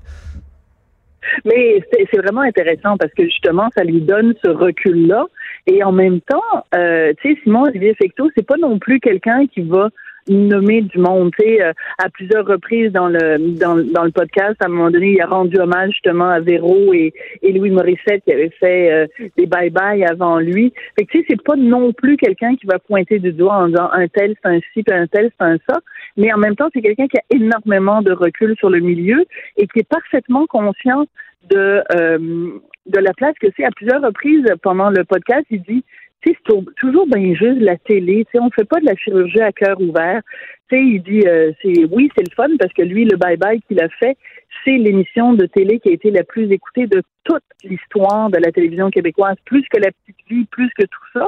Mais 1.43 1.83
c'est 1.91 2.07
c'est 2.09 2.17
vraiment 2.21 2.41
intéressant 2.41 2.95
parce 2.97 3.11
que 3.13 3.23
justement, 3.25 3.67
ça 3.77 3.83
lui 3.83 3.99
donne 4.01 4.33
ce 4.43 4.49
recul-là. 4.49 5.25
Et 5.69 5.83
en 5.83 5.91
même 5.91 6.21
temps, 6.21 6.41
euh, 6.75 7.11
tu 7.21 7.33
sais, 7.33 7.39
Simon 7.43 7.63
Olivier 7.63 7.93
Fecteau, 8.01 8.29
c'est 8.35 8.45
pas 8.47 8.55
non 8.57 8.79
plus 8.79 9.01
quelqu'un 9.01 9.45
qui 9.47 9.61
va 9.61 9.89
nommer 10.27 10.81
du 10.81 10.97
monde. 10.97 11.31
Tu 11.37 11.45
sais, 11.45 11.63
euh, 11.63 11.73
à 11.97 12.09
plusieurs 12.09 12.45
reprises 12.45 12.91
dans 12.91 13.07
le 13.07 13.37
dans, 13.57 13.75
dans 13.75 14.03
le 14.03 14.11
podcast, 14.11 14.55
à 14.61 14.65
un 14.65 14.69
moment 14.69 14.91
donné, 14.91 15.13
il 15.13 15.21
a 15.21 15.27
rendu 15.27 15.57
hommage 15.57 15.91
justement 15.91 16.29
à 16.29 16.39
Véro 16.39 16.93
et, 16.93 17.13
et 17.41 17.51
Louis 17.51 17.71
Morissette 17.71 18.23
qui 18.23 18.33
avaient 18.33 18.51
fait 18.59 18.91
euh, 18.91 19.07
des 19.37 19.45
bye-bye 19.45 20.09
avant 20.09 20.39
lui. 20.39 20.73
Fait 20.97 21.05
que 21.05 21.11
tu 21.11 21.19
sais, 21.19 21.25
c'est 21.29 21.43
pas 21.43 21.55
non 21.55 21.93
plus 21.93 22.17
quelqu'un 22.17 22.55
qui 22.55 22.65
va 22.65 22.79
pointer 22.79 23.19
du 23.19 23.31
doigt 23.31 23.55
en 23.55 23.67
disant 23.67 23.89
un 23.91 24.07
tel 24.07 24.35
c'est 24.41 24.49
un 24.49 24.59
ci, 24.73 24.83
puis 24.83 24.93
un 24.93 25.07
tel 25.07 25.31
c'est 25.39 25.45
un 25.45 25.57
ça. 25.69 25.79
Mais 26.15 26.33
en 26.33 26.37
même 26.37 26.55
temps, 26.55 26.69
c'est 26.73 26.81
quelqu'un 26.81 27.07
qui 27.07 27.17
a 27.17 27.23
énormément 27.35 28.01
de 28.01 28.11
recul 28.11 28.55
sur 28.57 28.69
le 28.69 28.79
milieu 28.79 29.25
et 29.57 29.67
qui 29.67 29.79
est 29.79 29.89
parfaitement 29.89 30.45
conscient 30.47 31.05
de 31.49 31.83
euh, 31.95 32.59
de 32.87 32.99
la 32.99 33.13
place 33.13 33.35
que 33.39 33.47
c'est 33.55 33.65
à 33.65 33.71
plusieurs 33.71 34.01
reprises 34.01 34.45
pendant 34.61 34.89
le 34.89 35.03
podcast. 35.03 35.45
Il 35.49 35.61
dit, 35.61 35.83
c'est 36.25 36.35
tou- 36.43 36.65
toujours 36.77 37.07
bien 37.07 37.33
juste 37.33 37.61
la 37.61 37.77
télé. 37.77 38.25
Tu 38.25 38.31
sais, 38.33 38.39
on 38.39 38.49
fait 38.51 38.67
pas 38.67 38.79
de 38.79 38.85
la 38.85 38.95
chirurgie 38.95 39.41
à 39.41 39.51
cœur 39.51 39.79
ouvert. 39.79 40.21
Tu 40.69 40.75
sais, 40.75 40.81
il 40.83 41.01
dit, 41.03 41.27
euh, 41.27 41.51
c'est 41.61 41.85
oui, 41.91 42.09
c'est 42.15 42.27
le 42.29 42.33
fun 42.35 42.49
parce 42.59 42.73
que 42.73 42.81
lui, 42.81 43.05
le 43.05 43.17
bye 43.17 43.37
bye 43.37 43.61
qu'il 43.67 43.81
a 43.81 43.89
fait, 43.89 44.17
c'est 44.65 44.77
l'émission 44.77 45.33
de 45.33 45.45
télé 45.45 45.79
qui 45.79 45.89
a 45.89 45.93
été 45.93 46.11
la 46.11 46.23
plus 46.23 46.51
écoutée 46.51 46.87
de 46.87 47.01
toute 47.23 47.43
l'histoire 47.63 48.29
de 48.29 48.37
la 48.37 48.51
télévision 48.51 48.89
québécoise, 48.89 49.35
plus 49.45 49.63
que 49.69 49.79
la 49.79 49.91
petite 49.91 50.17
vie, 50.29 50.45
plus 50.45 50.69
que 50.77 50.83
tout 50.85 51.05
ça. 51.13 51.27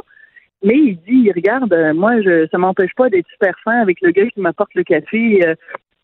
Mais 0.63 0.75
il 0.75 0.97
dit, 1.07 1.31
regarde, 1.33 1.71
euh, 1.71 1.93
moi, 1.93 2.21
je, 2.21 2.47
ça 2.51 2.57
m'empêche 2.57 2.93
pas 2.95 3.09
d'être 3.09 3.27
super 3.29 3.53
fin 3.63 3.79
avec 3.79 4.01
le 4.01 4.11
gars 4.11 4.27
qui 4.27 4.41
m'apporte 4.41 4.73
le 4.75 4.83
café. 4.83 5.47
euh, 5.47 5.55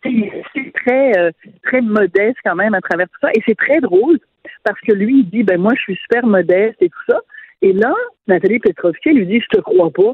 c'est 0.03 0.31
c'est 0.53 0.71
très 0.73 1.17
euh, 1.17 1.31
très 1.63 1.81
modeste 1.81 2.37
quand 2.43 2.55
même 2.55 2.73
à 2.75 2.81
travers 2.81 3.07
tout 3.07 3.19
ça 3.21 3.29
et 3.35 3.41
c'est 3.47 3.57
très 3.57 3.79
drôle 3.79 4.19
parce 4.63 4.79
que 4.81 4.93
lui 4.93 5.19
il 5.19 5.29
dit 5.29 5.43
ben 5.43 5.59
moi 5.59 5.73
je 5.75 5.81
suis 5.81 5.95
super 5.95 6.25
modeste 6.25 6.75
et 6.81 6.89
tout 6.89 7.03
ça 7.09 7.19
et 7.61 7.73
là 7.73 7.93
Nathalie 8.27 8.59
Petrovski 8.59 9.11
lui 9.11 9.25
dit 9.25 9.41
je 9.41 9.57
te 9.57 9.61
crois 9.61 9.91
pas 9.91 10.13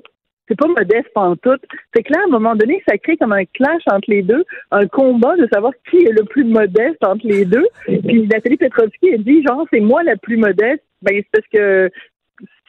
c'est 0.52 0.58
pas 0.58 0.68
modeste 0.68 1.10
tout. 1.38 1.58
C'est 1.96 2.04
que 2.04 2.12
là, 2.12 2.20
à 2.20 2.26
un 2.26 2.32
moment 2.32 2.56
donné, 2.56 2.84
ça 2.86 2.98
crée 2.98 3.16
comme 3.16 3.32
un 3.32 3.46
clash 3.46 3.84
entre 3.90 4.10
les 4.10 4.22
deux, 4.22 4.44
un 4.72 4.86
combat 4.86 5.38
de 5.38 5.48
savoir 5.52 5.72
qui 5.90 5.98
est 5.98 6.12
le 6.12 6.26
plus 6.26 6.44
modeste 6.44 7.02
entre 7.04 7.26
les 7.26 7.46
deux. 7.46 7.66
Puis 7.86 8.28
Nathalie 8.28 8.58
Petrovski, 8.58 9.12
elle 9.14 9.24
dit, 9.24 9.44
genre, 9.48 9.66
c'est 9.72 9.80
moi 9.80 10.04
la 10.04 10.18
plus 10.18 10.36
modeste. 10.36 10.84
Ben, 11.02 11.16
c'est 11.16 11.28
parce 11.32 11.48
que 11.48 11.90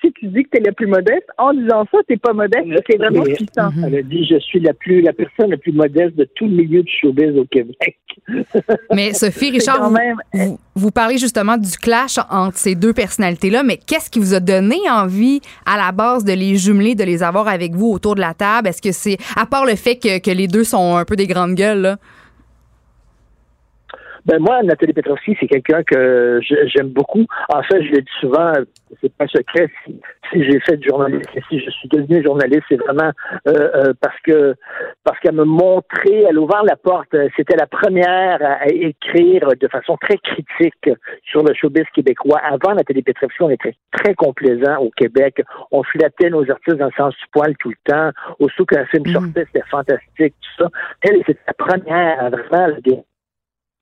si 0.01 0.13
tu 0.13 0.27
dis 0.27 0.43
que 0.45 0.51
t'es 0.51 0.61
la 0.61 0.73
plus 0.73 0.87
modeste, 0.89 1.27
en 1.39 1.53
disant 1.55 1.87
ça, 1.91 1.99
t'es 2.09 2.17
pas 2.17 2.33
modeste. 2.33 2.67
C'est 2.91 2.97
vraiment 2.99 3.23
Mais 3.25 3.35
puissant. 3.35 3.71
Elle 3.87 3.95
a 3.97 4.03
dit 4.03 4.27
Je 4.29 4.39
suis 4.41 4.61
la 4.61 4.75
plus 4.75 5.01
la 5.01 5.13
personne 5.13 5.51
la 5.51 5.57
plus 5.57 5.73
modeste 5.73 6.17
de 6.17 6.29
tout 6.35 6.47
le 6.47 6.53
milieu 6.57 6.83
du 6.83 6.93
showbiz 7.01 7.37
au 7.39 7.45
Québec. 7.45 7.99
Mais 8.93 9.13
Sophie, 9.13 9.51
Richard, 9.51 9.79
quand 9.79 9.89
vous, 9.89 9.95
même- 9.95 10.17
vous, 10.35 10.59
vous 10.75 10.91
parlez 10.91 11.19
justement 11.19 11.57
du 11.57 11.71
clash 11.79 12.19
entre 12.31 12.59
ces 12.59 12.75
deux 12.75 12.93
personnalités-là, 12.93 13.63
mais 13.63 13.79
qu'est-ce 13.79 14.11
qui 14.11 14.19
vous 14.19 14.35
a 14.35 14.41
donné 14.41 14.77
envie 14.91 15.41
à 15.65 15.77
la 15.77 15.93
base 15.93 16.25
de 16.25 16.33
les 16.33 16.57
jumeler, 16.57 16.95
de 16.95 17.05
les 17.05 17.23
avoir 17.23 17.49
avec 17.49 17.73
vous 17.73 17.89
autour 17.91 18.15
de 18.15 18.21
la 18.21 18.35
table? 18.35 18.69
Est-ce 18.69 18.83
que 18.83 18.93
c'est, 18.93 19.17
à 19.37 19.47
part 19.47 19.65
le 19.65 19.77
fait 19.77 19.97
que, 19.97 20.19
que 20.19 20.31
les 20.31 20.47
deux 20.47 20.65
sont 20.65 20.97
un 20.97 21.05
peu 21.05 21.17
des 21.17 21.27
grandes 21.27 21.55
gueules, 21.55 21.81
là? 21.81 21.97
Ben 24.25 24.39
moi, 24.39 24.63
Nathalie 24.63 24.93
Petrovski, 24.93 25.37
c'est 25.41 25.49
quelqu'un 25.49 25.83
que 25.83 26.41
j'aime 26.43 26.91
beaucoup. 26.91 27.27
En 27.49 27.63
fait, 27.63 27.83
je 27.83 27.91
le 27.91 28.03
dis 28.03 28.13
souvent, 28.21 28.53
c'est 29.01 29.13
pas 29.15 29.25
un 29.25 29.29
secret. 29.29 29.69
Si, 29.85 30.01
si 30.31 30.45
j'ai 30.45 30.61
fait 30.61 30.77
du 30.77 30.89
journalisme, 30.89 31.29
et 31.35 31.43
si 31.49 31.59
je 31.59 31.71
suis 31.71 31.89
devenu 31.89 32.23
journaliste, 32.23 32.63
c'est 32.69 32.77
vraiment 32.77 33.11
euh, 33.49 33.71
euh, 33.75 33.93
parce 34.01 34.19
que 34.21 34.55
parce 35.03 35.19
qu'elle 35.19 35.35
me 35.35 35.45
montrait, 35.45 36.25
elle 36.29 36.39
a 36.39 36.41
ouvert 36.41 36.63
la 36.63 36.77
porte. 36.77 37.17
C'était 37.37 37.57
la 37.57 37.67
première 37.67 38.39
à, 38.43 38.63
à 38.63 38.67
écrire 38.69 39.49
de 39.61 39.69
façon 39.69 39.97
très 39.97 40.19
critique 40.19 40.91
sur 41.25 41.43
le 41.43 41.53
showbiz 41.55 41.87
québécois. 41.93 42.41
Avant 42.45 42.75
Nathalie 42.75 43.03
Petrovski, 43.03 43.43
on 43.43 43.51
était 43.51 43.75
très 43.91 44.15
complaisant 44.15 44.79
au 44.79 44.91
Québec. 44.91 45.43
On 45.73 45.83
flattait 45.83 46.31
nos 46.31 46.49
artistes 46.49 46.79
dans 46.79 46.87
le 46.87 46.93
sens 46.97 47.15
du 47.15 47.25
poil 47.33 47.57
tout 47.59 47.71
le 47.71 47.93
temps. 47.93 48.11
Aussitôt 48.39 48.67
qu'un 48.67 48.87
film 48.87 49.05
sortait, 49.07 49.47
c'était 49.53 49.67
fantastique, 49.69 50.35
tout 50.41 50.63
ça. 50.63 50.69
Elle, 51.03 51.23
c'était 51.27 51.41
la 51.47 51.55
première 51.55 52.25
à 52.25 52.31
vraiment 52.31 52.69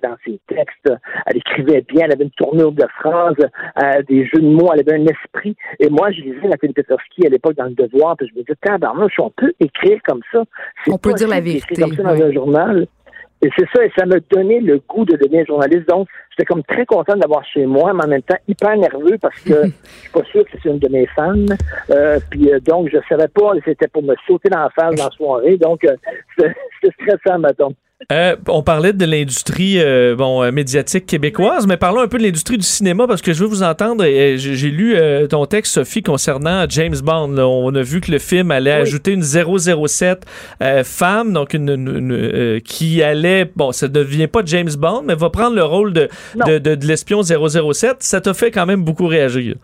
dans 0.03 0.17
ses 0.25 0.41
textes. 0.49 0.93
Elle 1.27 1.37
écrivait 1.37 1.85
bien, 1.89 2.07
elle 2.07 2.13
avait 2.13 2.25
une 2.25 2.31
tournure 2.31 2.73
de 2.73 2.87
phrases, 2.99 3.35
euh, 3.83 4.03
des 4.09 4.27
jeux 4.27 4.41
de 4.41 4.49
mots, 4.49 4.71
elle 4.73 4.81
avait 4.81 5.01
un 5.01 5.07
esprit. 5.07 5.57
Et 5.79 5.89
moi, 5.89 6.11
je 6.13 6.21
lisais 6.21 6.49
Nathalie 6.49 6.73
Petrovski 6.73 7.27
à 7.27 7.31
l'époque 7.31 7.57
dans 7.57 7.65
Le 7.65 7.75
Devoir, 7.75 8.17
puis 8.17 8.29
je 8.29 8.35
me 8.35 8.45
disais, 8.45 8.57
tabarnouche, 8.61 9.19
on 9.19 9.31
peut 9.31 9.53
écrire 9.61 10.01
comme 10.07 10.23
ça. 10.33 10.43
On 10.89 10.99
peut 10.99 11.13
dire 11.15 11.29
la 11.29 11.41
vérité, 11.41 11.75
comme 11.81 11.95
ça 11.95 12.03
dans 12.03 12.15
ouais. 12.15 12.25
un 12.25 12.33
journal. 12.33 12.87
Et 13.43 13.49
c'est 13.59 13.67
ça, 13.75 13.83
et 13.85 13.91
ça 13.97 14.05
m'a 14.05 14.17
donné 14.31 14.61
le 14.61 14.83
goût 14.87 15.07
de 15.07 15.17
devenir 15.17 15.47
journaliste. 15.47 15.89
Donc, 15.89 16.09
j'étais 16.31 16.45
comme 16.45 16.63
très 16.63 16.85
content 16.85 17.17
d'avoir 17.17 17.43
chez 17.47 17.65
moi, 17.65 17.93
mais 17.95 18.05
en 18.05 18.09
même 18.09 18.23
temps 18.23 18.37
hyper 18.47 18.77
nerveux 18.77 19.17
parce 19.21 19.39
que 19.41 19.65
je 19.65 20.01
suis 20.01 20.11
pas 20.13 20.25
sûr 20.25 20.45
que 20.45 20.51
c'est 20.63 20.69
une 20.69 20.79
de 20.79 20.89
mes 20.89 21.07
fans. 21.07 21.35
Euh, 21.91 22.19
puis 22.31 22.53
euh, 22.53 22.61
donc, 22.61 22.91
je 22.93 22.99
savais 23.09 23.29
pas, 23.29 23.53
c'était 23.65 23.89
pour 23.89 24.03
me 24.03 24.15
sauter 24.27 24.51
dans 24.51 24.61
la 24.61 24.71
face 24.71 24.95
dans 24.95 25.05
la 25.05 25.11
soirée. 25.11 25.57
Donc, 25.57 25.85
euh, 25.85 25.97
c'était 26.37 26.95
stressant, 27.03 27.39
mettons. 27.39 27.75
Euh, 28.11 28.35
on 28.49 28.63
parlait 28.63 28.95
de 28.95 29.05
l'industrie 29.05 29.79
euh, 29.79 30.17
bon 30.17 30.43
euh, 30.43 30.51
médiatique 30.51 31.05
québécoise, 31.05 31.67
mais 31.67 31.77
parlons 31.77 32.01
un 32.01 32.09
peu 32.09 32.17
de 32.17 32.23
l'industrie 32.23 32.57
du 32.57 32.65
cinéma 32.65 33.07
parce 33.07 33.21
que 33.21 33.33
je 33.35 33.41
veux 33.41 33.47
vous 33.49 33.63
entendre. 33.63 34.05
et, 34.05 34.39
J'ai 34.39 34.71
lu 34.71 34.97
euh, 34.97 35.27
ton 35.27 35.45
texte, 35.45 35.75
Sophie, 35.75 36.03
concernant 36.03 36.65
James 36.71 36.97
Bond. 37.03 37.29
là. 37.33 37.47
On 37.47 37.75
a 37.75 37.83
vu 37.83 38.01
que 38.01 38.11
le 38.11 38.19
film 38.19 38.51
allait 38.53 38.73
ajouter 38.73 39.13
une 39.13 39.23
007 39.23 40.25
euh, 40.63 40.83
femme, 40.83 41.35
donc 41.35 41.53
une, 41.53 41.69
une- 41.69 41.97
une, 41.99 42.13
euh, 42.13 42.61
qui 42.61 43.03
allait, 43.03 43.51
bon, 43.55 43.71
ça 43.71 43.87
ne 43.87 43.93
devient 43.93 44.29
pas 44.29 44.41
James 44.47 44.73
Bond, 44.79 45.03
mais 45.07 45.15
va 45.15 45.29
prendre 45.29 45.55
le 45.55 45.65
rôle 45.65 45.93
de, 45.93 46.09
de, 46.47 46.59
de- 46.59 46.75
de 46.75 46.87
l'espion 46.87 47.23
007. 47.23 47.97
Ça 48.01 48.21
t'a 48.23 48.33
fait 48.33 48.51
quand 48.51 48.65
même 48.67 48.83
beaucoup 48.83 49.07
réagir. 49.09 49.57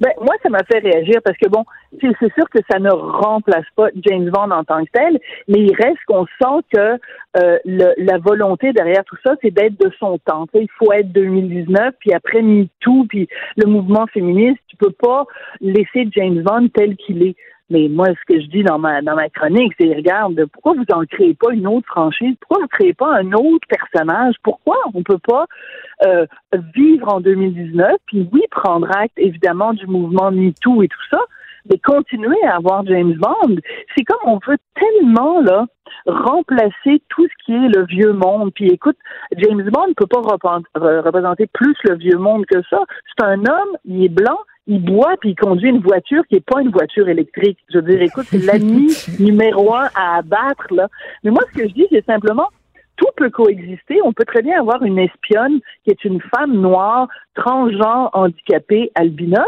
Ben, 0.00 0.10
moi, 0.20 0.34
ça 0.42 0.48
m'a 0.48 0.64
fait 0.64 0.78
réagir 0.78 1.20
parce 1.24 1.36
que, 1.38 1.48
bon, 1.48 1.64
c'est 2.00 2.32
sûr 2.34 2.48
que 2.50 2.58
ça 2.70 2.78
ne 2.78 2.90
remplace 2.90 3.64
pas 3.76 3.88
James 4.04 4.28
Bond 4.30 4.50
en 4.50 4.64
tant 4.64 4.84
que 4.84 4.90
tel, 4.92 5.18
mais 5.48 5.60
il 5.60 5.74
reste 5.74 5.98
qu'on 6.06 6.26
sent 6.26 6.64
que 6.72 6.98
euh, 7.38 7.58
le- 7.64 7.94
la 7.98 8.18
volonté 8.18 8.72
derrière 8.72 9.04
tout 9.04 9.16
ça, 9.24 9.34
c'est 9.42 9.50
d'être 9.50 9.78
de 9.78 9.90
son 9.98 10.18
temps. 10.18 10.46
Il 10.54 10.68
faut 10.78 10.92
être 10.92 11.12
2019, 11.12 11.94
puis 12.00 12.12
après 12.12 12.42
MeToo, 12.42 13.04
puis 13.08 13.28
le 13.56 13.66
mouvement 13.66 14.06
féministe, 14.08 14.58
tu 14.68 14.76
peux 14.76 14.92
pas 14.92 15.24
laisser 15.60 16.08
James 16.12 16.42
Bond 16.42 16.68
tel 16.74 16.96
qu'il 16.96 17.22
est. 17.22 17.36
Mais 17.68 17.88
moi, 17.88 18.08
ce 18.08 18.32
que 18.32 18.40
je 18.40 18.46
dis 18.46 18.62
dans 18.62 18.78
ma 18.78 19.02
dans 19.02 19.16
ma 19.16 19.28
chronique, 19.28 19.72
c'est 19.78 19.92
regarde, 19.92 20.40
pourquoi 20.52 20.74
vous 20.74 20.84
en 20.94 21.04
créez 21.04 21.34
pas 21.34 21.52
une 21.52 21.66
autre 21.66 21.86
franchise? 21.88 22.36
Pourquoi 22.40 22.62
vous 22.62 22.68
créez 22.68 22.94
pas 22.94 23.18
un 23.18 23.32
autre 23.32 23.66
personnage? 23.68 24.34
Pourquoi 24.42 24.76
on 24.94 25.02
peut 25.02 25.18
pas 25.18 25.46
euh, 26.06 26.26
vivre 26.74 27.12
en 27.12 27.20
2019 27.20 27.96
Puis 28.06 28.28
oui, 28.32 28.42
prendre 28.52 28.88
acte 28.96 29.18
évidemment 29.18 29.72
du 29.72 29.86
mouvement 29.86 30.30
MeToo 30.30 30.82
et 30.82 30.88
tout 30.88 31.04
ça, 31.10 31.18
mais 31.68 31.78
continuer 31.78 32.40
à 32.44 32.56
avoir 32.56 32.86
James 32.86 33.14
Bond? 33.14 33.56
C'est 33.96 34.04
comme 34.04 34.20
on 34.26 34.38
veut 34.46 34.58
tellement 34.74 35.40
là 35.40 35.66
remplacer 36.06 37.02
tout 37.08 37.26
ce 37.26 37.44
qui 37.44 37.52
est 37.52 37.68
le 37.68 37.84
vieux 37.86 38.12
monde. 38.12 38.52
Puis 38.54 38.68
écoute, 38.68 38.96
James 39.36 39.68
Bond 39.70 39.88
ne 39.88 39.94
peut 39.94 40.06
pas 40.06 40.20
représenter 40.20 41.48
plus 41.52 41.76
le 41.84 41.96
vieux 41.96 42.18
monde 42.18 42.46
que 42.46 42.62
ça. 42.70 42.78
C'est 43.08 43.24
un 43.24 43.40
homme, 43.40 43.76
il 43.84 44.04
est 44.04 44.08
blanc, 44.08 44.38
il 44.66 44.82
boit 44.82 45.16
puis 45.20 45.30
il 45.30 45.36
conduit 45.36 45.70
une 45.70 45.80
voiture 45.80 46.26
qui 46.28 46.36
est 46.36 46.44
pas 46.44 46.60
une 46.60 46.70
voiture 46.70 47.08
électrique. 47.08 47.58
Je 47.72 47.78
veux 47.78 47.90
dire, 47.90 48.02
écoute, 48.02 48.26
c'est 48.28 48.44
l'ami 48.44 48.88
numéro 49.18 49.74
un 49.74 49.88
à 49.94 50.18
abattre 50.18 50.72
là. 50.72 50.88
Mais 51.22 51.30
moi, 51.30 51.42
ce 51.48 51.58
que 51.60 51.68
je 51.68 51.74
dis, 51.74 51.86
c'est 51.90 52.04
simplement 52.04 52.48
tout 52.96 53.08
peut 53.16 53.30
coexister. 53.30 54.00
On 54.04 54.12
peut 54.12 54.24
très 54.24 54.42
bien 54.42 54.58
avoir 54.58 54.82
une 54.82 54.98
espionne 54.98 55.60
qui 55.84 55.90
est 55.90 56.04
une 56.04 56.20
femme 56.34 56.54
noire, 56.54 57.08
transgenre, 57.34 58.10
handicapée, 58.12 58.90
albinos, 58.94 59.44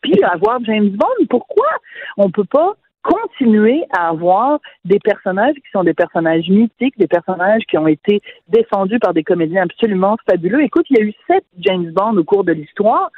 puis 0.00 0.22
avoir 0.24 0.62
James 0.64 0.90
Bond. 0.90 1.26
Pourquoi 1.28 1.68
on 2.16 2.30
peut 2.30 2.44
pas 2.44 2.74
continuer 3.02 3.84
à 3.96 4.08
avoir 4.08 4.58
des 4.84 4.98
personnages 4.98 5.54
qui 5.54 5.70
sont 5.72 5.84
des 5.84 5.94
personnages 5.94 6.48
mythiques, 6.48 6.98
des 6.98 7.06
personnages 7.06 7.62
qui 7.68 7.78
ont 7.78 7.86
été 7.86 8.20
défendus 8.48 8.98
par 8.98 9.14
des 9.14 9.22
comédiens 9.22 9.62
absolument 9.62 10.16
fabuleux? 10.28 10.62
Écoute, 10.62 10.86
il 10.90 10.98
y 10.98 11.00
a 11.00 11.04
eu 11.04 11.14
sept 11.26 11.44
James 11.58 11.90
Bond 11.92 12.16
au 12.16 12.24
cours 12.24 12.44
de 12.44 12.52
l'histoire, 12.52 13.10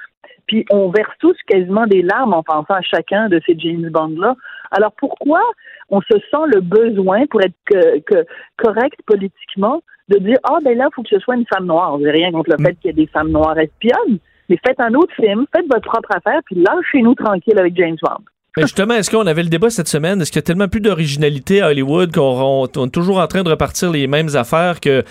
puis 0.47 0.65
on 0.71 0.91
verse 0.91 1.13
tous 1.21 1.37
quasiment 1.47 1.87
des 1.87 2.03
larmes 2.03 2.35
en 2.35 2.43
pensant 2.43 2.75
à 2.75 2.83
chacun 2.83 3.29
de 3.29 3.41
ces 3.47 3.57
James 3.59 3.89
Bond-là. 3.91 4.35
Alors 4.71 4.93
pourquoi 4.99 5.41
on 5.91 6.01
se 6.01 6.19
sent 6.31 6.45
le 6.55 6.61
besoin, 6.61 7.27
pour 7.27 7.41
être 7.43 7.55
que, 7.67 7.99
que- 8.01 8.25
correct 8.57 8.95
politiquement, 9.07 9.83
de 10.09 10.19
dire 10.19 10.37
ah 10.45 10.59
ben 10.65 10.77
là, 10.77 10.89
il 10.91 10.95
faut 10.95 11.03
que 11.03 11.09
ce 11.09 11.19
soit 11.21 11.37
une 11.37 11.47
femme 11.53 11.67
noire. 11.67 11.97
J'ai 12.01 12.11
rien 12.11 12.31
contre 12.33 12.51
le 12.57 12.65
fait 12.65 12.75
qu'il 12.75 12.87
y 12.87 12.91
ait 12.91 13.05
des 13.05 13.07
femmes 13.07 13.31
noires 13.31 13.59
espionnes, 13.59 14.19
mais 14.49 14.59
faites 14.67 14.81
un 14.81 14.95
autre 14.95 15.15
film, 15.15 15.47
faites 15.55 15.67
votre 15.73 15.89
propre 15.89 16.11
affaire, 16.17 16.41
puis 16.47 16.57
lâchez-nous 16.57 17.15
tranquille 17.15 17.59
avec 17.59 17.77
James 17.77 17.97
Bond. 18.03 18.25
Mais 18.57 18.63
justement, 18.65 18.95
est-ce 18.95 19.13
qu'on 19.13 19.29
avait 19.29 19.45
le 19.45 19.49
débat 19.49 19.71
cette 19.71 19.87
semaine? 19.87 20.21
Est-ce 20.21 20.33
qu'il 20.33 20.41
y 20.41 20.43
a 20.43 20.47
tellement 20.47 20.67
plus 20.67 20.81
d'originalité 20.81 21.61
à 21.63 21.69
Hollywood 21.69 22.13
qu'on 22.13 22.65
on- 22.65 22.69
on 22.77 22.87
est 22.87 22.91
toujours 22.93 23.21
en 23.21 23.29
train 23.29 23.45
de 23.45 23.49
repartir 23.49 23.93
les 23.93 24.09
mêmes 24.09 24.31
affaires 24.35 24.81
que 24.81 25.05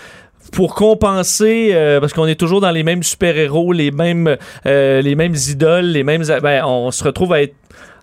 pour 0.51 0.75
compenser, 0.75 1.71
euh, 1.73 1.99
parce 1.99 2.13
qu'on 2.13 2.25
est 2.25 2.39
toujours 2.39 2.61
dans 2.61 2.71
les 2.71 2.83
mêmes 2.83 3.03
super-héros, 3.03 3.71
les 3.71 3.91
mêmes, 3.91 4.37
euh, 4.65 5.01
les 5.01 5.15
mêmes 5.15 5.35
idoles, 5.35 5.85
les 5.85 6.03
mêmes, 6.03 6.23
ben, 6.41 6.63
on 6.65 6.91
se 6.91 7.03
retrouve 7.03 7.33
à 7.33 7.41
être 7.41 7.55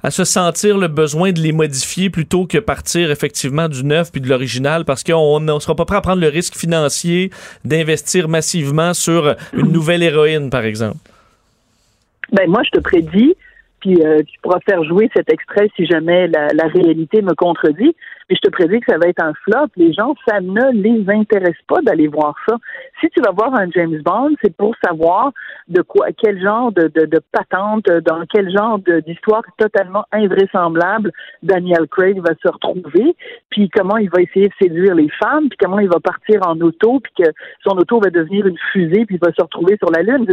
à 0.02 0.10
se 0.12 0.22
sentir 0.22 0.78
le 0.78 0.86
besoin 0.86 1.32
de 1.32 1.40
les 1.40 1.50
modifier 1.50 2.10
plutôt 2.10 2.46
que 2.46 2.58
partir 2.58 3.10
effectivement 3.10 3.68
du 3.68 3.82
neuf 3.82 4.12
puis 4.12 4.20
de 4.20 4.28
l'original 4.28 4.84
parce 4.84 5.02
qu'on 5.02 5.40
ne 5.40 5.58
sera 5.58 5.74
pas 5.74 5.84
prêt 5.84 5.96
à 5.96 6.00
prendre 6.00 6.20
le 6.20 6.28
risque 6.28 6.54
financier 6.54 7.30
d'investir 7.64 8.28
massivement 8.28 8.94
sur 8.94 9.34
une 9.52 9.72
nouvelle 9.72 10.04
héroïne, 10.04 10.48
par 10.48 10.64
exemple. 10.64 10.98
Ben 12.30 12.48
moi, 12.48 12.62
je 12.64 12.78
te 12.78 12.80
prédis 12.80 13.34
puis 13.80 14.02
euh, 14.02 14.22
tu 14.22 14.38
pourras 14.42 14.60
faire 14.60 14.82
jouer 14.84 15.10
cet 15.14 15.30
extrait 15.32 15.68
si 15.76 15.86
jamais 15.86 16.28
la, 16.28 16.48
la, 16.48 16.66
réalité 16.68 17.22
me 17.22 17.34
contredit. 17.34 17.94
Mais 18.28 18.36
je 18.36 18.40
te 18.40 18.50
prédis 18.50 18.80
que 18.80 18.92
ça 18.92 18.98
va 18.98 19.08
être 19.08 19.22
un 19.22 19.32
flop. 19.44 19.68
Les 19.76 19.92
gens, 19.92 20.14
ça 20.28 20.40
ne 20.40 20.72
les 20.72 21.04
intéresse 21.08 21.56
pas 21.68 21.80
d'aller 21.82 22.08
voir 22.08 22.34
ça. 22.48 22.56
Si 23.00 23.08
tu 23.10 23.20
vas 23.20 23.30
voir 23.30 23.54
un 23.54 23.70
James 23.70 24.00
Bond, 24.02 24.34
c'est 24.42 24.56
pour 24.56 24.74
savoir 24.84 25.32
de 25.68 25.82
quoi, 25.82 26.08
quel 26.16 26.40
genre 26.42 26.72
de, 26.72 26.88
de, 26.88 27.06
de 27.06 27.20
patente, 27.32 27.86
dans 28.04 28.24
quel 28.28 28.50
genre 28.50 28.78
d'histoire 29.06 29.42
totalement 29.58 30.04
invraisemblable 30.12 31.12
Daniel 31.42 31.86
Craig 31.88 32.20
va 32.20 32.34
se 32.42 32.48
retrouver, 32.48 33.16
puis 33.50 33.68
comment 33.70 33.96
il 33.96 34.10
va 34.10 34.22
essayer 34.22 34.48
de 34.48 34.54
séduire 34.60 34.94
les 34.94 35.08
femmes, 35.22 35.48
puis 35.48 35.58
comment 35.58 35.78
il 35.78 35.88
va 35.88 36.00
partir 36.00 36.40
en 36.46 36.60
auto, 36.60 37.00
puis 37.00 37.12
que 37.24 37.30
son 37.66 37.76
auto 37.76 38.00
va 38.00 38.10
devenir 38.10 38.46
une 38.46 38.58
fusée, 38.72 39.04
puis 39.06 39.16
il 39.16 39.20
va 39.24 39.32
se 39.32 39.42
retrouver 39.42 39.76
sur 39.78 39.90
la 39.90 40.02
Lune. 40.02 40.26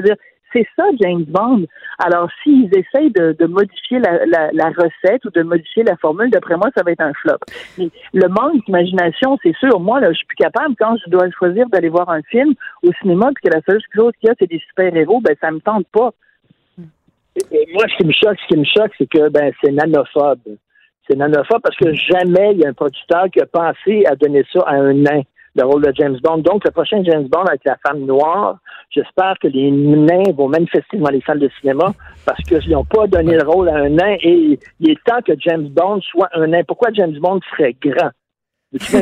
C'est 0.54 0.68
ça, 0.76 0.84
James 1.02 1.26
Bond. 1.28 1.66
Alors, 2.00 2.30
s'ils 2.44 2.70
essayent 2.78 3.12
de, 3.12 3.46
modifier 3.46 4.00
la, 4.00 4.70
recette 4.70 5.26
ou 5.26 5.32
de 5.32 5.42
modifier 5.42 5.84
la 5.84 5.98
formule, 5.98 6.30
d'après 6.30 6.56
moi, 6.56 6.70
ça 6.76 6.84
va 6.84 6.92
être 6.92 7.02
un 7.02 7.14
flop. 7.14 7.40
Le 8.14 8.28
manque 8.28 8.64
d'imagination, 8.66 9.38
c'est 9.44 9.56
sûr. 9.58 9.80
Moi, 9.80 10.00
là, 10.00 10.12
je 10.12 10.18
suis 10.18 10.28
plus 10.28 10.36
capable, 10.36 10.76
quand 10.80 10.96
je 11.04 11.10
dois 11.10 11.30
choisir 11.32 11.68
d'aller 11.70 11.90
voir 11.90 12.10
un 12.10 12.22
film 12.24 12.54
au 12.84 12.92
cinéma, 13.02 13.32
puis 13.36 13.50
que 13.50 13.56
la 13.56 13.62
seule 13.68 13.82
chose 13.94 14.14
qu'il 14.20 14.28
y 14.28 14.32
a, 14.32 14.36
c'est 14.40 14.50
des 14.50 14.62
super-héros, 14.70 15.22
ben, 15.22 15.36
ça 15.42 15.52
me 15.52 15.60
tente 15.60 15.88
pas. 15.88 16.12
moi, 17.74 17.86
ce 17.90 17.98
qui 17.98 18.06
me 18.06 18.14
choque, 18.14 18.38
ce 18.42 18.48
qui 18.48 18.60
me 18.60 18.66
choque, 18.66 18.92
c'est 18.98 19.10
que, 19.10 19.30
ben, 19.30 19.52
c'est 19.62 19.72
nanophobe. 19.72 20.58
C'est 21.10 21.18
nanophobe 21.18 21.62
parce 21.62 21.76
que 21.76 21.94
jamais 21.94 22.52
il 22.54 22.60
y 22.60 22.66
a 22.66 22.70
un 22.70 22.74
producteur 22.74 23.26
qui 23.30 23.42
a 23.42 23.46
pensé 23.46 24.06
à 24.06 24.16
donner 24.16 24.46
ça 24.54 24.62
à 24.66 24.76
un 24.76 24.94
nain 24.94 25.24
le 25.56 25.64
rôle 25.66 25.84
de 25.84 25.94
James 25.96 26.18
Bond. 26.24 26.40
Donc, 26.40 26.66
le 26.66 26.72
prochain 26.72 27.04
James 27.04 27.28
Bond 27.28 27.44
avec 27.44 27.62
la 27.66 27.78
femme 27.86 28.02
noire, 28.06 28.58
j'espère 28.90 29.36
que 29.42 29.48
les 29.48 29.70
nains 29.72 30.32
vont 30.36 30.48
manifester 30.48 30.98
dans 30.98 31.12
les 31.12 31.22
salles 31.22 31.40
de 31.40 31.50
cinéma 31.60 31.94
parce 32.26 32.42
qu'ils 32.44 32.72
n'ont 32.72 32.86
pas 32.86 33.08
donné 33.08 33.36
le 33.36 33.44
rôle 33.44 33.70
à 33.70 33.76
un 33.76 33.90
nain 33.90 34.16
et 34.22 34.60
il 34.80 34.90
est 34.90 35.04
temps 35.06 35.22
que 35.26 35.34
James 35.40 35.68
Bond 35.70 36.02
soit 36.02 36.30
un 36.34 36.48
nain. 36.48 36.64
Pourquoi 36.68 36.90
James 36.94 37.18
Bond 37.20 37.40
serait 37.52 37.76
grand? 37.82 38.10
Tu 38.80 38.98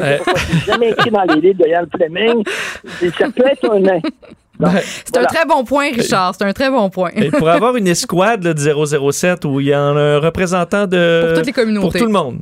jamais 0.67 0.89
écrit 0.89 1.11
dans 1.11 1.23
les 1.23 1.39
livres 1.39 1.63
de 1.63 1.69
Yann 1.69 1.87
Fleming? 1.89 2.43
Ça 3.17 3.29
peut 3.31 3.47
être 3.47 3.71
un 3.71 3.79
nain. 3.79 3.99
C'est 4.83 5.17
un 5.17 5.23
très 5.23 5.45
bon 5.45 5.63
point, 5.63 5.91
Richard. 5.95 6.35
C'est 6.35 6.43
un 6.43 6.51
très 6.51 6.69
bon 6.69 6.89
point. 6.89 7.09
Et 7.15 7.31
pour 7.31 7.47
avoir 7.49 7.77
une 7.77 7.87
escouade 7.87 8.41
de 8.41 8.53
007 9.11 9.45
où 9.45 9.61
il 9.61 9.67
y 9.67 9.73
a 9.73 9.81
un 9.81 10.19
représentant 10.19 10.87
de. 10.87 11.23
Pour 11.25 11.37
toutes 11.37 11.45
les 11.45 11.53
communautés. 11.53 11.83
Pour 11.83 11.93
tout 11.93 12.05
le 12.05 12.11
monde. 12.11 12.39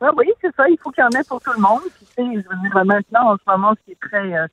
Ah 0.00 0.10
oui, 0.16 0.30
c'est 0.40 0.54
ça. 0.54 0.68
Il 0.68 0.78
faut 0.78 0.90
qu'il 0.90 1.02
y 1.02 1.06
en 1.06 1.20
ait 1.20 1.24
pour 1.24 1.40
tout 1.40 1.52
le 1.54 1.60
monde. 1.60 1.80
Tu 1.98 2.04
sais, 2.04 2.24
je 2.24 2.48
veux 2.48 2.60
dire, 2.62 2.84
maintenant, 2.84 3.32
en 3.32 3.36
ce 3.36 3.42
moment, 3.50 3.72
ce 3.74 3.84
qui 3.84 3.92
est 3.92 4.08
très, 4.08 4.36
euh, 4.36 4.46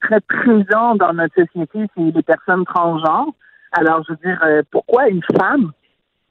très 0.00 0.20
présent 0.20 0.96
dans 0.96 1.12
notre 1.12 1.34
société, 1.34 1.86
c'est 1.94 2.02
les 2.02 2.22
personnes 2.22 2.64
transgenres. 2.64 3.32
Alors, 3.72 4.02
je 4.06 4.12
veux 4.12 4.18
dire, 4.24 4.40
euh, 4.44 4.62
pourquoi 4.70 5.08
une 5.08 5.22
femme? 5.38 5.72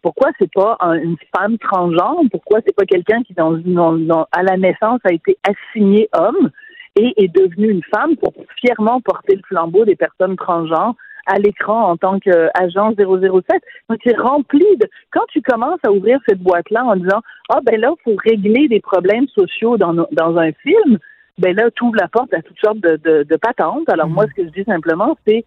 Pourquoi 0.01 0.31
c'est 0.39 0.51
pas 0.51 0.77
une 0.81 1.17
femme 1.35 1.57
transgenre? 1.59 2.21
Pourquoi 2.31 2.59
c'est 2.65 2.75
pas 2.75 2.85
quelqu'un 2.85 3.21
qui, 3.23 3.35
à 3.37 4.43
la 4.43 4.57
naissance, 4.57 4.99
a 5.03 5.13
été 5.13 5.37
assigné 5.43 6.09
homme 6.13 6.49
et 6.95 7.13
est 7.23 7.27
devenu 7.27 7.69
une 7.69 7.83
femme 7.83 8.17
pour 8.17 8.33
fièrement 8.59 8.99
porter 9.01 9.35
le 9.35 9.43
flambeau 9.47 9.85
des 9.85 9.95
personnes 9.95 10.35
transgenres? 10.35 10.95
À 11.31 11.39
l'écran 11.39 11.91
en 11.91 11.97
tant 11.97 12.19
qu'agent 12.19 12.93
007. 12.97 13.61
Donc, 13.89 13.99
c'est 14.03 14.17
rempli 14.17 14.65
de... 14.77 14.87
Quand 15.11 15.25
tu 15.29 15.41
commences 15.41 15.79
à 15.85 15.91
ouvrir 15.91 16.19
cette 16.27 16.39
boîte-là 16.39 16.83
en 16.83 16.95
disant, 16.95 17.21
ah, 17.49 17.59
ben 17.63 17.79
là, 17.79 17.93
il 17.97 18.03
faut 18.03 18.17
régler 18.23 18.67
des 18.67 18.81
problèmes 18.81 19.27
sociaux 19.29 19.77
dans, 19.77 19.93
dans 19.93 20.37
un 20.37 20.51
film, 20.51 20.97
ben 21.37 21.55
là, 21.55 21.69
tu 21.71 21.83
ouvres 21.83 21.97
la 21.97 22.07
porte 22.07 22.33
à 22.33 22.41
toutes 22.41 22.59
sortes 22.63 22.79
de, 22.79 22.97
de, 23.23 23.35
patentes. 23.37 23.89
Alors, 23.89 24.07
moi, 24.07 24.25
ce 24.27 24.41
que 24.41 24.47
je 24.47 24.51
dis 24.51 24.63
simplement, 24.65 25.17
c'est, 25.25 25.45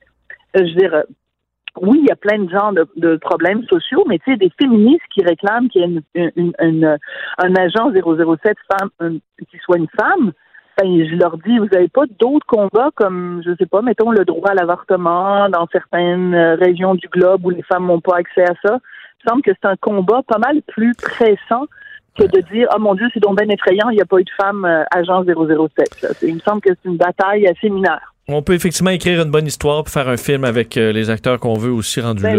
euh, 0.56 0.66
je 0.66 0.74
veux 0.74 0.80
dire, 0.80 1.04
oui, 1.80 1.98
il 2.02 2.08
y 2.08 2.12
a 2.12 2.16
plein 2.16 2.38
de 2.38 2.50
genres 2.50 2.72
de, 2.72 3.16
problèmes 3.16 3.64
sociaux, 3.64 4.04
mais 4.08 4.18
tu 4.20 4.30
sais, 4.30 4.36
des 4.36 4.50
féministes 4.58 5.04
qui 5.12 5.22
réclament 5.22 5.68
qu'il 5.68 5.82
y 5.82 5.84
ait 5.84 6.32
une, 6.36 6.52
une, 6.60 6.98
un 7.38 7.54
agent 7.56 7.92
007 7.92 8.56
femme, 8.70 9.18
qui 9.50 9.58
soit 9.58 9.78
une 9.78 9.88
femme, 9.98 10.32
ben, 10.78 11.08
je 11.08 11.14
leur 11.14 11.38
dis, 11.38 11.58
vous 11.58 11.66
n'avez 11.66 11.88
pas 11.88 12.04
d'autres 12.18 12.46
combats 12.46 12.90
comme, 12.96 13.42
je 13.44 13.52
sais 13.58 13.66
pas, 13.66 13.82
mettons 13.82 14.10
le 14.10 14.24
droit 14.24 14.50
à 14.50 14.54
l'avortement 14.54 15.48
dans 15.48 15.66
certaines 15.70 16.34
euh, 16.34 16.56
régions 16.56 16.94
du 16.94 17.06
globe 17.08 17.44
où 17.44 17.50
les 17.50 17.62
femmes 17.62 17.86
n'ont 17.86 18.00
pas 18.00 18.16
accès 18.16 18.42
à 18.42 18.54
ça. 18.64 18.78
Il 18.78 19.24
me 19.24 19.30
semble 19.30 19.42
que 19.42 19.52
c'est 19.52 19.68
un 19.68 19.76
combat 19.76 20.22
pas 20.26 20.38
mal 20.38 20.60
plus 20.66 20.94
pressant 20.94 21.66
que 22.18 22.24
de 22.24 22.40
dire, 22.52 22.68
oh 22.74 22.78
mon 22.78 22.94
Dieu, 22.94 23.06
c'est 23.14 23.20
donc 23.20 23.38
bien 23.40 23.48
effrayant, 23.48 23.88
il 23.90 23.96
n'y 23.96 24.02
a 24.02 24.04
pas 24.04 24.18
eu 24.18 24.24
de 24.24 24.30
femme 24.36 24.64
euh, 24.64 24.84
agent 24.90 25.24
007. 25.24 26.18
Il 26.22 26.34
me 26.34 26.40
semble 26.40 26.60
que 26.60 26.70
c'est 26.70 26.88
une 26.88 26.96
bataille 26.96 27.46
assez 27.46 27.70
mineure. 27.70 28.12
On 28.26 28.42
peut 28.42 28.54
effectivement 28.54 28.90
écrire 28.90 29.22
une 29.22 29.30
bonne 29.30 29.46
histoire 29.46 29.84
pour 29.84 29.92
faire 29.92 30.08
un 30.08 30.16
film 30.16 30.44
avec 30.44 30.76
euh, 30.76 30.92
les 30.92 31.10
acteurs 31.10 31.38
qu'on 31.38 31.54
veut 31.54 31.70
aussi 31.70 32.00
rendus 32.00 32.22
ben 32.22 32.38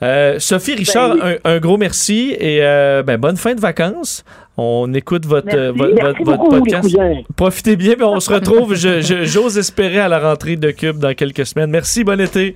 là. 0.00 0.40
Sophie 0.40 0.72
ben 0.72 0.78
Richard, 0.78 1.16
un, 1.44 1.58
gros 1.58 1.76
merci 1.76 2.34
et 2.38 2.60
ben, 2.60 3.18
bonne 3.18 3.36
fin 3.36 3.54
de 3.54 3.60
vacances. 3.60 4.24
On 4.58 4.92
écoute 4.94 5.26
votre, 5.26 5.72
votre, 5.72 6.48
podcast. 6.48 6.98
Profitez 7.36 7.76
bien, 7.76 7.94
mais 7.98 8.04
on 8.04 8.20
se 8.20 8.32
retrouve, 8.32 8.74
j'ose 8.74 9.58
espérer, 9.58 10.00
à 10.00 10.08
la 10.08 10.18
rentrée 10.18 10.56
de 10.56 10.70
Cube 10.70 10.98
dans 10.98 11.14
quelques 11.14 11.46
semaines. 11.46 11.70
Merci, 11.70 12.04
bon 12.04 12.20
été. 12.20 12.54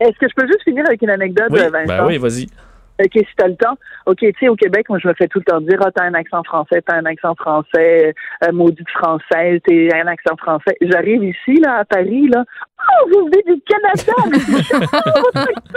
Est-ce 0.00 0.18
que 0.18 0.26
je 0.28 0.34
peux 0.34 0.46
juste 0.46 0.62
finir 0.64 0.84
avec 0.86 1.00
une 1.00 1.10
anecdote, 1.10 1.48
oui, 1.50 1.60
Vincent? 1.60 1.86
Ben 1.86 2.06
oui, 2.06 2.18
vas-y. 2.18 2.48
OK, 3.02 3.10
si 3.12 3.26
t'as 3.36 3.48
le 3.48 3.56
temps. 3.56 3.76
OK, 4.06 4.18
tu 4.18 4.32
sais, 4.38 4.48
au 4.48 4.54
Québec, 4.54 4.88
moi, 4.88 4.98
je 5.02 5.08
me 5.08 5.14
fais 5.14 5.26
tout 5.26 5.40
le 5.40 5.44
temps 5.44 5.60
dire, 5.60 5.78
ah, 5.84 5.90
t'as 5.90 6.04
un 6.04 6.14
accent 6.14 6.42
français, 6.44 6.80
t'as 6.86 6.96
un 6.96 7.04
accent 7.06 7.34
français, 7.34 8.14
euh, 8.44 8.52
maudite 8.52 8.88
française, 8.90 9.60
t'as 9.66 9.98
un 9.98 10.06
accent 10.06 10.36
français. 10.36 10.76
J'arrive 10.80 11.24
ici, 11.24 11.60
là, 11.60 11.78
à 11.78 11.84
Paris, 11.84 12.28
là. 12.28 12.44
Oh, 12.78 13.08
vous 13.12 13.26
venez 13.26 13.42
du 13.46 13.60
Canada! 13.62 14.12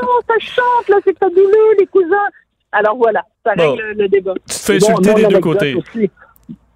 oh, 0.04 0.20
ça 0.28 0.40
chante, 0.40 0.90
là, 0.90 0.98
c'est 1.06 1.18
fabuleux, 1.18 1.76
les 1.80 1.88
cousins. 1.88 2.30
Alors 2.78 2.96
voilà, 2.96 3.24
ça 3.44 3.54
règle 3.54 3.96
le 3.98 4.08
débat. 4.08 4.34
Tu 4.48 4.56
te 4.56 4.64
fais 4.64 4.76
insulter 4.76 5.14
des 5.16 5.26
deux 5.26 5.40
côtés. 5.40 5.76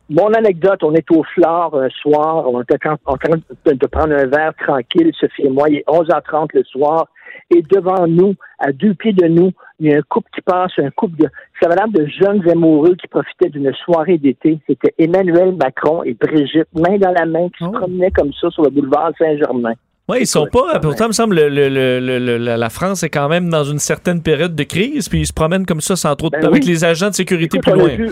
Mon 0.10 0.34
anecdote, 0.34 0.84
on 0.84 0.94
est 0.94 1.10
au 1.12 1.24
Flore 1.24 1.74
un 1.80 1.90
soir, 1.90 2.46
on 2.50 2.62
est 2.62 2.74
en 3.06 3.18
train 3.18 3.38
de 3.66 3.88
prendre 3.88 4.14
un 4.14 4.26
verre 4.26 4.54
tranquille, 4.60 5.12
Sophie 5.18 5.44
et 5.44 5.50
moi, 5.50 5.70
il 5.70 5.78
est 5.78 5.88
11h30 5.88 6.50
le 6.54 6.64
soir, 6.66 7.08
et 7.50 7.62
devant 7.62 8.08
nous, 8.08 8.36
à 8.60 8.74
deux 8.74 8.94
pieds 8.94 9.14
de 9.14 9.28
nous, 9.28 9.52
il 9.80 9.90
y 9.90 9.94
a 9.94 10.00
un 10.00 10.02
couple 10.02 10.30
qui 10.36 10.42
passe, 10.42 10.74
un 10.80 10.90
couple 10.90 11.16
de, 11.22 11.30
ça 11.62 11.70
va 11.70 11.76
de 11.88 12.06
jeunes 12.08 12.48
amoureux 12.50 12.96
qui 12.96 13.08
profitaient 13.08 13.50
d'une 13.50 13.74
soirée 13.86 14.18
d'été. 14.18 14.60
C'était 14.68 14.94
Emmanuel 14.98 15.56
Macron 15.56 16.04
et 16.04 16.14
Brigitte, 16.14 16.68
main 16.74 16.98
dans 16.98 17.14
la 17.14 17.26
main, 17.26 17.48
qui 17.50 17.64
se 17.64 17.70
oh. 17.70 17.72
promenaient 17.72 18.12
comme 18.12 18.34
ça 18.34 18.50
sur 18.50 18.64
le 18.64 18.70
boulevard 18.70 19.12
Saint-Germain. 19.18 19.76
Oui, 20.10 20.18
ils 20.22 20.28
sont 20.28 20.48
pas. 20.48 20.80
Pourtant, 20.80 21.06
il 21.06 21.10
me 21.10 21.14
semble 21.14 21.36
le, 21.36 22.38
la 22.38 22.70
France 22.70 23.04
est 23.04 23.10
quand 23.10 23.30
même 23.30 23.50
dans 23.50 23.64
une 23.64 23.80
certaine 23.80 24.22
période 24.22 24.56
de 24.56 24.64
crise, 24.64 25.08
puis 25.08 25.22
ils 25.22 25.28
se 25.28 25.34
promènent 25.34 25.66
comme 25.66 25.82
ça 25.82 25.96
sans 25.96 26.16
trop 26.16 26.30
de... 26.30 26.38
Ben 26.38 26.48
avec 26.48 26.66
les 26.66 26.84
agents 26.84 27.10
de 27.10 27.16
sécurité 27.16 27.60
plus 27.60 27.72
on 27.72 27.76
loin. 27.76 27.90
A 27.90 27.96
vu, 27.96 28.12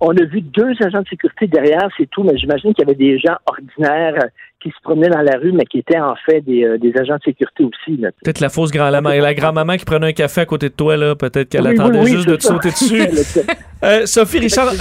on, 0.00 0.10
a 0.10 0.24
vu 0.24 0.42
deux 0.42 0.72
agents 0.84 1.02
de 1.02 1.08
sécurité 1.08 1.46
derrière, 1.46 1.88
c'est 1.96 2.08
tout, 2.10 2.22
mais 2.22 2.36
j'imagine 2.36 2.74
qu'il 2.74 2.84
y 2.84 2.88
avait 2.88 2.98
des 2.98 3.18
gens 3.18 3.36
ordinaires 3.46 4.14
euh, 4.16 4.28
qui 4.60 4.70
se 4.70 4.82
promenaient 4.82 5.08
dans 5.08 5.22
la 5.22 5.38
rue, 5.38 5.52
mais 5.52 5.64
qui 5.64 5.78
étaient 5.78 6.00
en 6.00 6.16
fait 6.26 6.40
des, 6.40 6.64
euh, 6.64 7.00
agents 7.00 7.16
de 7.16 7.22
sécurité 7.24 7.64
aussi. 7.64 7.96
Peut-être 7.96 8.40
la 8.40 8.48
fausse 8.48 8.70
grand-maman. 8.70 9.10
La 9.10 9.34
grand-maman 9.34 9.76
qui 9.76 9.84
prenait 9.84 10.08
un 10.08 10.12
café 10.12 10.42
à 10.42 10.46
côté 10.46 10.68
de 10.68 10.74
toi, 10.74 10.96
là, 10.96 11.14
peut-être 11.14 11.48
qu'elle 11.48 11.66
attendait 11.66 12.04
juste 12.06 12.28
de 12.28 12.36
te 12.36 12.42
sauter 12.42 12.70
dessus. 12.70 13.02
Euh, 13.84 14.06
Sophie 14.06 14.38
Richard, 14.38 14.72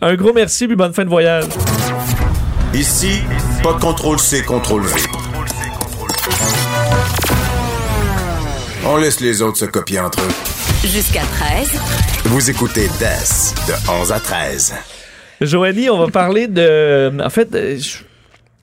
un, 0.00 0.14
gros 0.14 0.32
merci, 0.32 0.68
puis 0.68 0.76
bonne 0.76 0.92
fin 0.92 1.04
de 1.04 1.10
voyage. 1.10 1.44
Ici, 2.72 3.22
pas 3.64 3.72
de 3.72 3.80
contrôle 3.80 4.20
C, 4.20 4.44
contrôle 4.44 4.84
V. 4.86 4.94
On 8.86 8.96
laisse 8.96 9.18
les 9.18 9.42
autres 9.42 9.58
se 9.58 9.64
copier 9.64 9.98
entre 9.98 10.20
eux. 10.20 10.88
Jusqu'à 10.88 11.22
13. 11.22 11.68
Vous 12.26 12.48
écoutez 12.48 12.86
DES 13.00 13.54
de 13.66 13.90
11 13.90 14.12
à 14.12 14.20
13. 14.20 14.74
Joanie, 15.40 15.90
on 15.90 15.98
va 15.98 16.08
parler 16.12 16.46
de. 16.46 17.12
En 17.20 17.30
fait, 17.30 17.52
euh, 17.54 17.78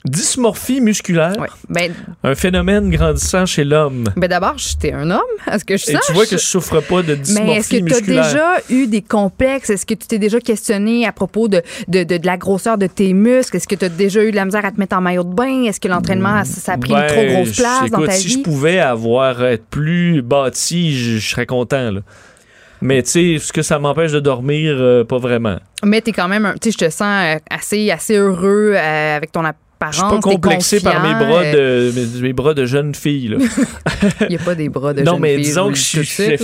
Dysmorphie 0.04 0.80
musculaire. 0.80 1.34
Ben, 1.68 1.92
un 2.22 2.34
phénomène 2.34 2.88
grandissant 2.88 3.46
chez 3.46 3.64
l'homme. 3.64 4.04
Ben 4.16 4.28
d'abord, 4.28 4.56
j'étais 4.56 4.92
un 4.92 5.10
homme. 5.10 5.20
Est-ce 5.50 5.64
que 5.64 5.76
je 5.76 5.90
Et 5.90 5.96
tu 6.06 6.12
vois 6.12 6.24
que 6.24 6.36
je 6.36 6.42
souffre 6.42 6.80
pas 6.80 7.02
de 7.02 7.16
dysmorphie 7.16 7.82
musculaire. 7.82 7.82
Mais 7.84 7.90
est-ce 7.90 8.00
que 8.00 8.10
tu 8.10 8.18
as 8.18 8.22
déjà 8.22 8.54
eu 8.70 8.86
des 8.86 9.02
complexes? 9.02 9.70
Est-ce 9.70 9.84
que 9.84 9.94
tu 9.94 10.06
t'es 10.06 10.18
déjà 10.18 10.40
questionné 10.40 11.04
à 11.04 11.12
propos 11.12 11.48
de, 11.48 11.62
de, 11.88 12.04
de, 12.04 12.18
la 12.24 12.36
grosseur 12.36 12.78
de 12.78 12.86
tes 12.86 13.12
muscles? 13.12 13.56
Est-ce 13.56 13.66
que 13.66 13.74
tu 13.74 13.84
as 13.84 13.88
déjà 13.88 14.22
eu 14.22 14.30
de 14.30 14.36
la 14.36 14.44
misère 14.44 14.64
à 14.64 14.70
te 14.70 14.78
mettre 14.78 14.96
en 14.96 15.00
maillot 15.00 15.24
de 15.24 15.34
bain? 15.34 15.64
Est-ce 15.64 15.80
que 15.80 15.88
l'entraînement, 15.88 16.44
ça, 16.44 16.74
a 16.74 16.78
pris 16.78 16.92
une 16.92 17.06
trop 17.06 17.24
grosse 17.24 17.56
place 17.56 17.90
dans 17.90 18.04
ta 18.04 18.12
vie? 18.12 18.18
Si 18.18 18.28
je 18.30 18.38
pouvais 18.38 18.78
avoir 18.78 19.44
être 19.44 19.66
plus 19.66 20.22
bâti, 20.22 20.96
je, 20.96 21.18
serais 21.18 21.46
content. 21.46 21.90
Là. 21.90 22.00
Mais 22.80 23.02
tu 23.02 23.10
sais, 23.10 23.24
est-ce 23.32 23.52
que 23.52 23.62
ça 23.62 23.80
m'empêche 23.80 24.12
de 24.12 24.20
dormir? 24.20 24.76
Euh, 24.78 25.02
pas 25.02 25.18
vraiment. 25.18 25.58
Mais 25.84 26.00
t'es 26.00 26.12
quand 26.12 26.28
même, 26.28 26.54
tu 26.60 26.70
sais, 26.70 26.78
je 26.80 26.86
te 26.86 26.90
sens 26.90 27.24
euh, 27.24 27.38
assez, 27.50 27.90
assez 27.90 28.14
heureux 28.14 28.74
euh, 28.74 29.16
avec 29.16 29.32
ton 29.32 29.44
je 29.86 29.92
suis 29.92 30.02
pas 30.02 30.20
complexé 30.20 30.80
par 30.80 31.02
mes 31.02 31.24
bras 31.24 31.44
de 31.44 31.92
mes, 32.20 32.32
bras 32.32 32.54
de 32.54 32.66
jeune 32.66 32.94
fille. 32.94 33.36
Il 34.22 34.28
n'y 34.28 34.36
a 34.36 34.38
pas 34.38 34.54
des 34.54 34.68
bras 34.68 34.92
de 34.92 34.98
jeune 34.98 35.06
fille. 35.06 35.14
Non, 35.14 35.20
mais 35.20 35.36
disons 35.36 35.70
que 35.70 35.76
je 35.76 35.82
suis. 35.82 36.36
Tu 36.36 36.38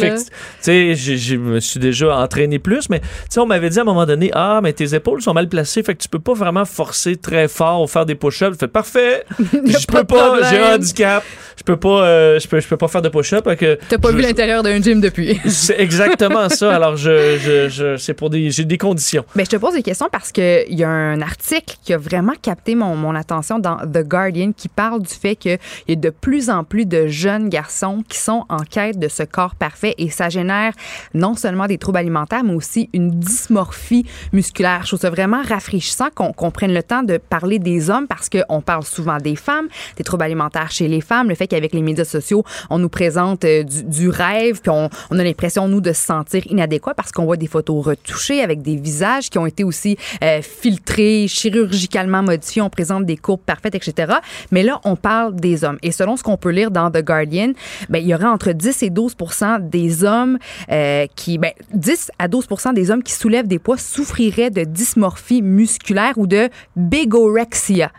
sais, 0.61 0.95
je 0.95 1.37
me 1.37 1.61
suis 1.61 1.81
déjà 1.81 2.17
entraîné 2.17 2.59
plus, 2.59 2.89
mais 2.89 3.01
tu 3.01 3.07
sais, 3.31 3.41
on 3.41 3.47
m'avait 3.47 3.71
dit 3.71 3.79
à 3.79 3.83
un 3.83 3.85
moment 3.85 4.07
donné, 4.07 4.31
ah, 4.35 4.61
mais 4.63 4.73
tes 4.73 4.95
épaules 4.95 5.23
sont 5.23 5.35
mal 5.35 5.49
placées, 5.49 5.83
fait 5.83 5.95
que 5.95 6.03
tu 6.03 6.09
peux 6.09 6.19
pas 6.19 6.35
vraiment 6.35 6.65
forcer 6.65 7.17
très 7.17 7.49
fort 7.49 7.83
ou 7.83 7.87
faire 7.87 8.07
des 8.07 8.15
push-ups. 8.15 8.59
Fait 8.59 8.69
parfait. 8.69 9.25
je 9.39 9.87
peux 9.87 10.05
pas, 10.05 10.39
j'ai 10.51 10.59
un 10.59 10.77
handicap. 10.77 11.25
Je 11.57 11.63
peux 11.63 11.77
pas, 11.77 12.05
euh, 12.05 12.41
je 12.41 12.49
peux, 12.49 12.59
je 12.61 12.67
peux 12.67 12.77
pas 12.77 12.89
faire 12.89 13.03
de 13.03 13.09
push-up. 13.09 13.49
T'as 13.89 13.99
pas 13.99 14.11
vu 14.11 14.21
l'intérieur 14.21 14.63
d'un 14.63 14.81
gym 14.83 15.01
depuis. 15.01 15.41
c'est 15.47 15.81
exactement 15.81 16.49
ça. 16.49 16.75
Alors, 16.75 16.97
je, 16.97 17.39
je, 17.39 17.69
je 17.69 17.97
c'est 17.97 18.15
pour 18.15 18.29
des, 18.29 18.51
j'ai 18.51 18.65
des 18.65 18.79
conditions. 18.79 19.25
Mais 19.37 19.45
je 19.45 19.51
te 19.51 19.57
pose 19.57 19.75
des 19.75 19.83
questions 19.83 20.09
parce 20.11 20.33
qu'il 20.33 20.65
y 20.75 20.83
a 20.83 20.89
un 20.89 21.21
article 21.21 21.77
qui 21.85 21.93
a 21.93 21.99
vraiment 21.99 22.35
capté 22.43 22.75
mon, 22.75 22.97
mon 22.97 23.15
attention 23.15 23.24
dans 23.27 23.77
The 23.79 24.07
Guardian 24.07 24.53
qui 24.53 24.69
parle 24.69 25.03
du 25.03 25.13
fait 25.13 25.37
qu'il 25.37 25.59
y 25.89 25.93
a 25.93 25.97
de 25.97 26.11
plus 26.11 26.51
en 26.51 26.65
plus 26.65 26.87
de 26.87 27.07
jeunes 27.07 27.49
garçons 27.49 28.03
qui 28.09 28.19
sont 28.19 28.45
en 28.49 28.59
quête 28.59 28.99
de 28.99 29.09
ce 29.09 29.23
corps 29.23 29.55
parfait 29.55 29.95
et 29.99 30.11
ça 30.11 30.29
génère 30.29 30.73
non 31.15 31.35
seulement 31.35 31.67
des 31.67 31.79
troubles 31.79 31.99
alimentaires, 31.99 32.45
mais 32.45 32.55
aussi 32.55 32.91
une 32.93 33.11
dysmorphie 33.11 34.07
musculaire. 34.33 34.81
Je 34.83 34.89
trouve 34.89 35.01
ça 35.01 35.11
vraiment 35.11 35.43
rafraîchissant 35.43 36.09
qu'on 36.15 36.51
prenne 36.51 36.75
le 36.75 36.83
temps 36.83 37.03
de 37.03 37.19
parler 37.19 37.59
des 37.59 37.91
hommes 37.91 38.07
parce 38.07 38.29
qu'on 38.29 38.61
parle 38.61 38.85
souvent 38.85 39.19
des 39.19 39.37
femmes, 39.37 39.69
des 39.97 40.05
troubles 40.05 40.25
alimentaires 40.25 40.71
chez 40.71 40.89
les 40.89 41.01
femmes, 41.01 41.29
le 41.29 41.35
fait 41.35 41.47
qu'avec 41.47 41.73
les 41.73 41.83
médias 41.83 42.05
sociaux, 42.05 42.45
on 42.71 42.79
nous 42.79 42.89
présente 42.89 43.45
euh, 43.45 43.63
du, 43.65 44.09
rêve, 44.09 44.61
puis 44.61 44.71
on, 44.71 44.89
on 45.11 45.19
a 45.19 45.25
l'impression, 45.25 45.69
nous, 45.69 45.81
de 45.81 45.93
se 45.93 46.05
sentir 46.05 46.47
inadéquat 46.47 46.95
parce 46.95 47.13
qu'on 47.13 47.25
voit 47.25 47.37
des 47.37 47.47
photos 47.47 47.85
retouchées 47.85 48.43
avec 48.43 48.63
des 48.63 48.77
visages 48.77 49.31
qui 49.31 49.39
ont 49.39 49.47
été 49.47 49.65
aussi 49.65 49.97
euh, 50.23 50.43
filtrés, 50.43 51.27
chirurgicalement 51.29 52.23
modifiés. 52.23 52.63
On 52.63 52.71
présente 52.71 53.05
des 53.05 53.14
courbes 53.17 53.41
parfaites, 53.41 53.75
etc. 53.75 54.15
Mais 54.51 54.63
là, 54.63 54.81
on 54.85 54.97
parle 54.97 55.37
des 55.37 55.65
hommes. 55.65 55.79
Et 55.83 55.93
selon 55.93 56.17
ce 56.17 56.23
qu'on 56.23 56.37
peut 56.37 56.51
lire 56.51 56.71
dans 56.71 56.91
The 56.91 57.03
Guardian, 57.03 57.53
ben, 57.89 57.99
il 57.99 58.07
y 58.07 58.15
aurait 58.15 58.27
entre 58.27 58.53
10 58.53 58.83
et 58.83 58.91
12% 58.91 59.69
des 59.69 60.05
hommes 60.05 60.39
euh, 60.71 61.07
qui, 61.15 61.39
ben, 61.39 61.53
10 61.73 62.11
à 62.19 62.29
12% 62.29 62.75
des 62.75 62.91
hommes 62.91 63.03
qui 63.03 63.13
soulèvent 63.13 63.49
des 63.49 63.59
poids 63.59 63.79
souffriraient 63.79 64.51
de 64.51 64.65
dysmorphie 64.65 65.43
musculaire 65.43 66.15
ou 66.17 66.27
de 66.27 66.49
bigorexia. 66.77 67.91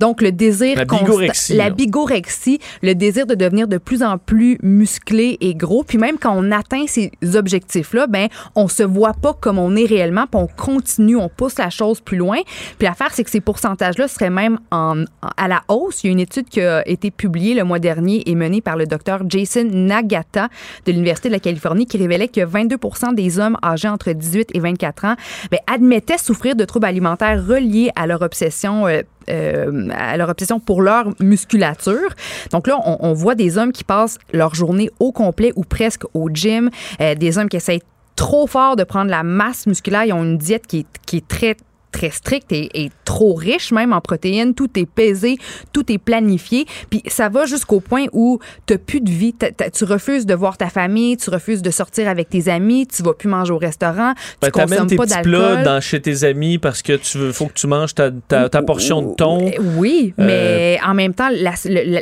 Donc, 0.00 0.20
le 0.20 0.32
désir 0.32 0.76
la 0.76 0.84
bigorexie, 0.84 1.54
la 1.54 1.70
bigorexie, 1.70 2.58
le 2.82 2.94
désir 2.94 3.26
de 3.26 3.34
devenir 3.34 3.68
de 3.68 3.78
plus 3.78 4.02
en 4.02 4.18
plus 4.18 4.58
musclé 4.62 5.38
et 5.40 5.54
gros. 5.54 5.84
Puis 5.84 5.98
même 5.98 6.18
quand 6.18 6.34
on 6.36 6.50
atteint 6.50 6.86
ces 6.88 7.12
objectifs-là, 7.34 8.06
ben, 8.08 8.28
on 8.56 8.68
se 8.68 8.82
voit 8.82 9.14
pas 9.14 9.32
comme 9.32 9.58
on 9.58 9.76
est 9.76 9.84
réellement, 9.84 10.26
puis 10.26 10.40
on 10.42 10.48
continue, 10.48 11.16
on 11.16 11.28
pousse 11.28 11.58
la 11.58 11.70
chose 11.70 12.00
plus 12.00 12.16
loin. 12.16 12.38
Puis 12.78 12.88
l'affaire, 12.88 13.10
c'est 13.12 13.24
que 13.24 13.30
ces 13.30 13.40
pourcentages-là 13.40 14.08
seraient 14.08 14.30
même 14.30 14.58
en, 14.70 15.04
à 15.36 15.48
la 15.48 15.62
hausse. 15.68 16.04
Il 16.04 16.06
y 16.06 16.10
a 16.10 16.12
une 16.12 16.20
étude 16.20 16.48
qui 16.48 16.60
a 16.60 16.86
été 16.88 17.10
publiée 17.10 17.54
le 17.54 17.64
mois 17.64 17.78
dernier 17.78 18.28
et 18.28 18.34
menée 18.34 18.60
par 18.60 18.76
le 18.76 18.86
docteur 18.86 19.22
Jason 19.28 19.64
Nagata 19.64 20.48
de 20.86 20.92
l'Université 20.92 21.28
de 21.28 21.34
la 21.34 21.40
Californie 21.40 21.86
qui 21.86 21.98
révélait 21.98 22.28
que 22.28 22.44
22 22.44 22.76
des 23.14 23.38
hommes 23.38 23.56
âgés 23.62 23.88
entre 23.88 24.12
18 24.12 24.50
et 24.54 24.60
24 24.60 25.04
ans 25.04 25.14
ben, 25.50 25.60
admettaient 25.66 26.18
souffrir 26.18 26.56
de 26.56 26.64
troubles 26.64 26.86
alimentaires 26.86 27.44
reliés 27.44 27.90
à 27.96 28.06
leur 28.06 28.22
obsession 28.22 28.86
euh, 28.86 29.02
euh, 29.30 29.88
à 29.92 30.16
leur 30.16 30.28
obsession 30.28 30.58
pour 30.58 30.82
leur 30.82 31.10
musculature. 31.20 32.10
Donc 32.50 32.66
là, 32.66 32.76
on, 32.84 33.12
voit 33.12 33.34
des 33.36 33.56
hommes 33.56 33.70
qui 33.72 33.84
passent 33.84 34.18
leur 34.32 34.54
journée 34.54 34.90
au 34.98 35.12
complet 35.12 35.52
ou 35.54 35.62
presque 35.62 36.02
au 36.12 36.28
gym, 36.28 36.70
euh, 37.00 37.14
des 37.14 37.38
hommes 37.38 37.48
qui 37.48 37.56
essayent 37.56 37.82
trop 38.16 38.46
fort 38.46 38.74
de 38.74 38.84
prendre 38.84 39.10
la 39.10 39.22
masse 39.22 39.66
musculaire. 39.66 40.04
Ils 40.04 40.12
ont 40.12 40.24
une 40.24 40.38
diète 40.38 40.66
qui 40.66 40.80
est, 40.80 40.86
qui 41.06 41.18
est 41.18 41.28
très 41.28 41.56
très 41.92 42.10
strict 42.10 42.50
et, 42.50 42.90
trop 43.04 43.34
riche 43.34 43.72
même 43.72 43.92
en 43.92 44.00
protéines. 44.00 44.54
Tout 44.54 44.70
est 44.78 44.86
pesé, 44.86 45.36
tout 45.72 45.90
est 45.92 45.98
planifié. 45.98 46.66
Puis 46.90 47.02
ça 47.06 47.28
va 47.28 47.46
jusqu'au 47.46 47.80
point 47.80 48.06
où 48.12 48.38
tu 48.66 48.78
plus 48.78 49.00
de 49.00 49.10
vie. 49.10 49.34
tu 49.72 49.84
refuses 49.84 50.26
de 50.26 50.34
voir 50.34 50.56
ta 50.56 50.68
famille, 50.68 51.16
tu 51.16 51.30
refuses 51.30 51.62
de 51.62 51.70
sortir 51.70 52.08
avec 52.08 52.30
tes 52.30 52.48
amis, 52.48 52.86
tu 52.86 53.02
vas 53.02 53.12
plus 53.12 53.28
manger 53.28 53.52
au 53.52 53.58
restaurant, 53.58 54.14
tu 54.14 54.20
ben, 54.40 54.50
consommes 54.50 54.86
tes 54.86 54.96
pas 54.96 55.06
d'alcool. 55.06 55.62
dans 55.62 55.80
chez 55.80 56.00
tes 56.00 56.24
amis 56.24 56.58
parce 56.58 56.82
que 56.82 56.94
tu 56.94 57.18
veux, 57.18 57.32
faut 57.32 57.46
que 57.46 57.52
tu 57.52 57.66
manges 57.66 57.94
ta, 57.94 58.10
ta, 58.10 58.62
portion 58.62 59.02
de 59.02 59.14
thon. 59.14 59.50
Oui, 59.76 60.14
euh, 60.18 60.24
mais 60.24 60.78
en 60.84 60.94
même 60.94 61.14
temps, 61.14 61.28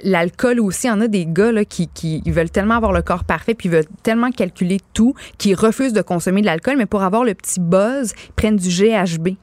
l'alcool 0.04 0.60
aussi, 0.60 0.86
il 0.86 0.90
y 0.90 0.92
en 0.92 1.00
a 1.00 1.08
des 1.08 1.26
gars 1.26 1.52
là, 1.52 1.64
qui, 1.64 1.88
qui 1.88 2.22
veulent 2.26 2.50
tellement 2.50 2.74
avoir 2.74 2.92
le 2.92 3.02
corps 3.02 3.24
parfait 3.24 3.54
puis 3.54 3.68
veulent 3.68 3.84
tellement 4.02 4.30
calculer 4.30 4.78
tout 4.94 5.14
qu'ils 5.38 5.54
refusent 5.54 5.92
de 5.92 6.02
consommer 6.02 6.40
de 6.40 6.46
l'alcool, 6.46 6.76
mais 6.76 6.86
pour 6.86 7.02
avoir 7.02 7.24
le 7.24 7.34
petit 7.34 7.60
buzz, 7.60 8.12
ils 8.28 8.32
prennent 8.32 8.56
du 8.56 8.68
GHB 8.68 9.36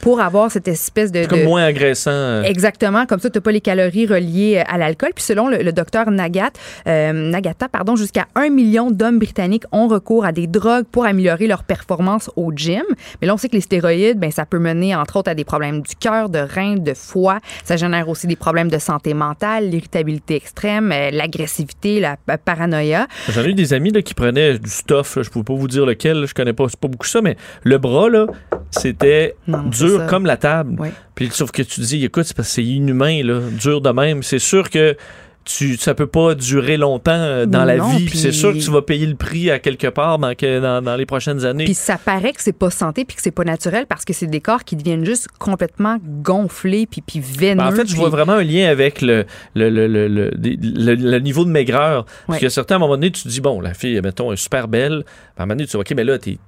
pour 0.00 0.20
avoir 0.20 0.50
cette 0.50 0.68
espèce 0.68 1.12
de... 1.12 1.26
Comme 1.26 1.44
moins 1.44 1.64
agressant. 1.64 2.10
Euh. 2.10 2.42
Exactement. 2.42 3.06
Comme 3.06 3.20
ça, 3.20 3.30
tu 3.30 3.38
n'as 3.38 3.42
pas 3.42 3.52
les 3.52 3.60
calories 3.60 4.06
reliées 4.06 4.58
euh, 4.58 4.72
à 4.72 4.78
l'alcool. 4.78 5.10
Puis 5.14 5.24
selon 5.24 5.48
le, 5.48 5.72
docteur 5.72 6.10
Nagat, 6.10 6.50
euh, 6.86 7.12
Nagata, 7.12 7.68
pardon, 7.68 7.96
jusqu'à 7.96 8.26
un 8.34 8.48
million 8.48 8.90
d'hommes 8.90 9.18
britanniques 9.18 9.64
ont 9.72 9.88
recours 9.88 10.24
à 10.24 10.32
des 10.32 10.46
drogues 10.46 10.86
pour 10.90 11.04
améliorer 11.04 11.46
leur 11.46 11.64
performance 11.64 12.30
au 12.36 12.52
gym. 12.54 12.82
Mais 13.20 13.26
là, 13.26 13.34
on 13.34 13.36
sait 13.36 13.48
que 13.48 13.54
les 13.54 13.60
stéroïdes, 13.60 14.18
ben, 14.18 14.30
ça 14.30 14.46
peut 14.46 14.58
mener, 14.58 14.94
entre 14.94 15.16
autres, 15.16 15.30
à 15.30 15.34
des 15.34 15.44
problèmes 15.44 15.82
du 15.82 15.94
cœur, 15.96 16.28
de 16.28 16.38
rein, 16.38 16.76
de 16.76 16.94
foie. 16.94 17.40
Ça 17.64 17.76
génère 17.76 18.08
aussi 18.08 18.26
des 18.26 18.36
problèmes 18.36 18.70
de 18.70 18.78
santé 18.78 19.14
mentale, 19.14 19.68
l'irritabilité 19.68 20.36
extrême, 20.36 20.88
l'agressivité, 21.12 22.00
la 22.00 22.16
paranoïa. 22.38 23.06
J'en 23.28 23.42
ai 23.42 23.48
eu 23.48 23.54
des 23.54 23.72
amis 23.72 23.90
là, 23.90 24.02
qui 24.02 24.14
prenaient 24.14 24.58
du 24.58 24.70
stuff. 24.70 25.14
je 25.16 25.28
ne 25.28 25.32
peux 25.32 25.42
pas 25.42 25.54
vous 25.54 25.68
dire 25.68 25.86
lequel. 25.86 26.26
Je 26.26 26.34
connais 26.34 26.52
pas, 26.52 26.66
pas 26.80 26.88
beaucoup 26.88 27.06
ça, 27.06 27.20
mais 27.20 27.36
le 27.62 27.78
bras, 27.78 28.08
là, 28.08 28.26
c'était 28.70 29.34
dur 29.46 29.89
comme 30.08 30.26
la 30.26 30.36
table. 30.36 30.76
Puis 31.14 31.30
sauf 31.32 31.50
que 31.50 31.62
tu 31.62 31.80
dis, 31.80 32.04
écoute, 32.04 32.24
c'est 32.24 32.36
parce 32.36 32.48
que 32.48 32.54
c'est 32.54 32.64
inhumain, 32.64 33.22
là, 33.22 33.40
dur 33.50 33.80
de 33.80 33.90
même. 33.90 34.22
C'est 34.22 34.38
sûr 34.38 34.70
que 34.70 34.96
tu, 35.44 35.76
ça 35.76 35.94
peut 35.94 36.06
pas 36.06 36.34
durer 36.34 36.76
longtemps 36.76 37.12
euh, 37.12 37.46
dans 37.46 37.64
la 37.64 37.76
vie. 37.78 38.06
Puis 38.06 38.18
c'est 38.18 38.32
sûr 38.32 38.52
que 38.52 38.58
tu 38.58 38.70
vas 38.70 38.82
payer 38.82 39.06
le 39.06 39.14
prix 39.14 39.50
à 39.50 39.58
quelque 39.58 39.86
part 39.86 40.18
dans, 40.18 40.82
dans, 40.82 40.96
les 40.96 41.06
prochaines 41.06 41.44
années. 41.44 41.64
Puis 41.64 41.74
ça 41.74 41.98
paraît 41.98 42.32
que 42.32 42.42
c'est 42.42 42.52
pas 42.52 42.70
santé 42.70 43.04
puis 43.04 43.16
que 43.16 43.22
c'est 43.22 43.30
pas 43.30 43.44
naturel 43.44 43.86
parce 43.86 44.04
que 44.04 44.12
c'est 44.12 44.26
des 44.26 44.40
corps 44.40 44.64
qui 44.64 44.76
deviennent 44.76 45.04
juste 45.04 45.28
complètement 45.38 45.98
gonflés 46.22 46.86
puis, 46.86 47.00
puis. 47.00 47.22
Ben, 47.38 47.60
en 47.60 47.72
fait, 47.72 47.88
je 47.88 47.96
vois 47.96 48.10
vraiment 48.10 48.34
un 48.34 48.44
lien 48.44 48.68
avec 48.68 49.00
le, 49.00 49.24
le, 49.54 49.70
le, 49.70 49.86
le, 49.86 51.18
niveau 51.18 51.44
de 51.44 51.50
maigreur. 51.50 52.04
Parce 52.26 52.40
que 52.40 52.48
certains, 52.48 52.74
à 52.74 52.76
un 52.76 52.80
moment 52.80 52.94
donné, 52.94 53.10
tu 53.10 53.22
te 53.22 53.28
dis, 53.28 53.40
bon, 53.40 53.60
la 53.60 53.74
fille, 53.74 54.00
mettons, 54.02 54.32
est 54.32 54.36
super 54.36 54.68
belle. 54.68 55.04
À 55.36 55.42
un 55.42 55.46
moment 55.46 55.56
donné, 55.56 55.66
tu 55.66 55.70
dis, 55.70 55.76
OK, 55.76 55.92
mais 55.96 56.04
là, 56.04 56.18
t'es 56.18 56.38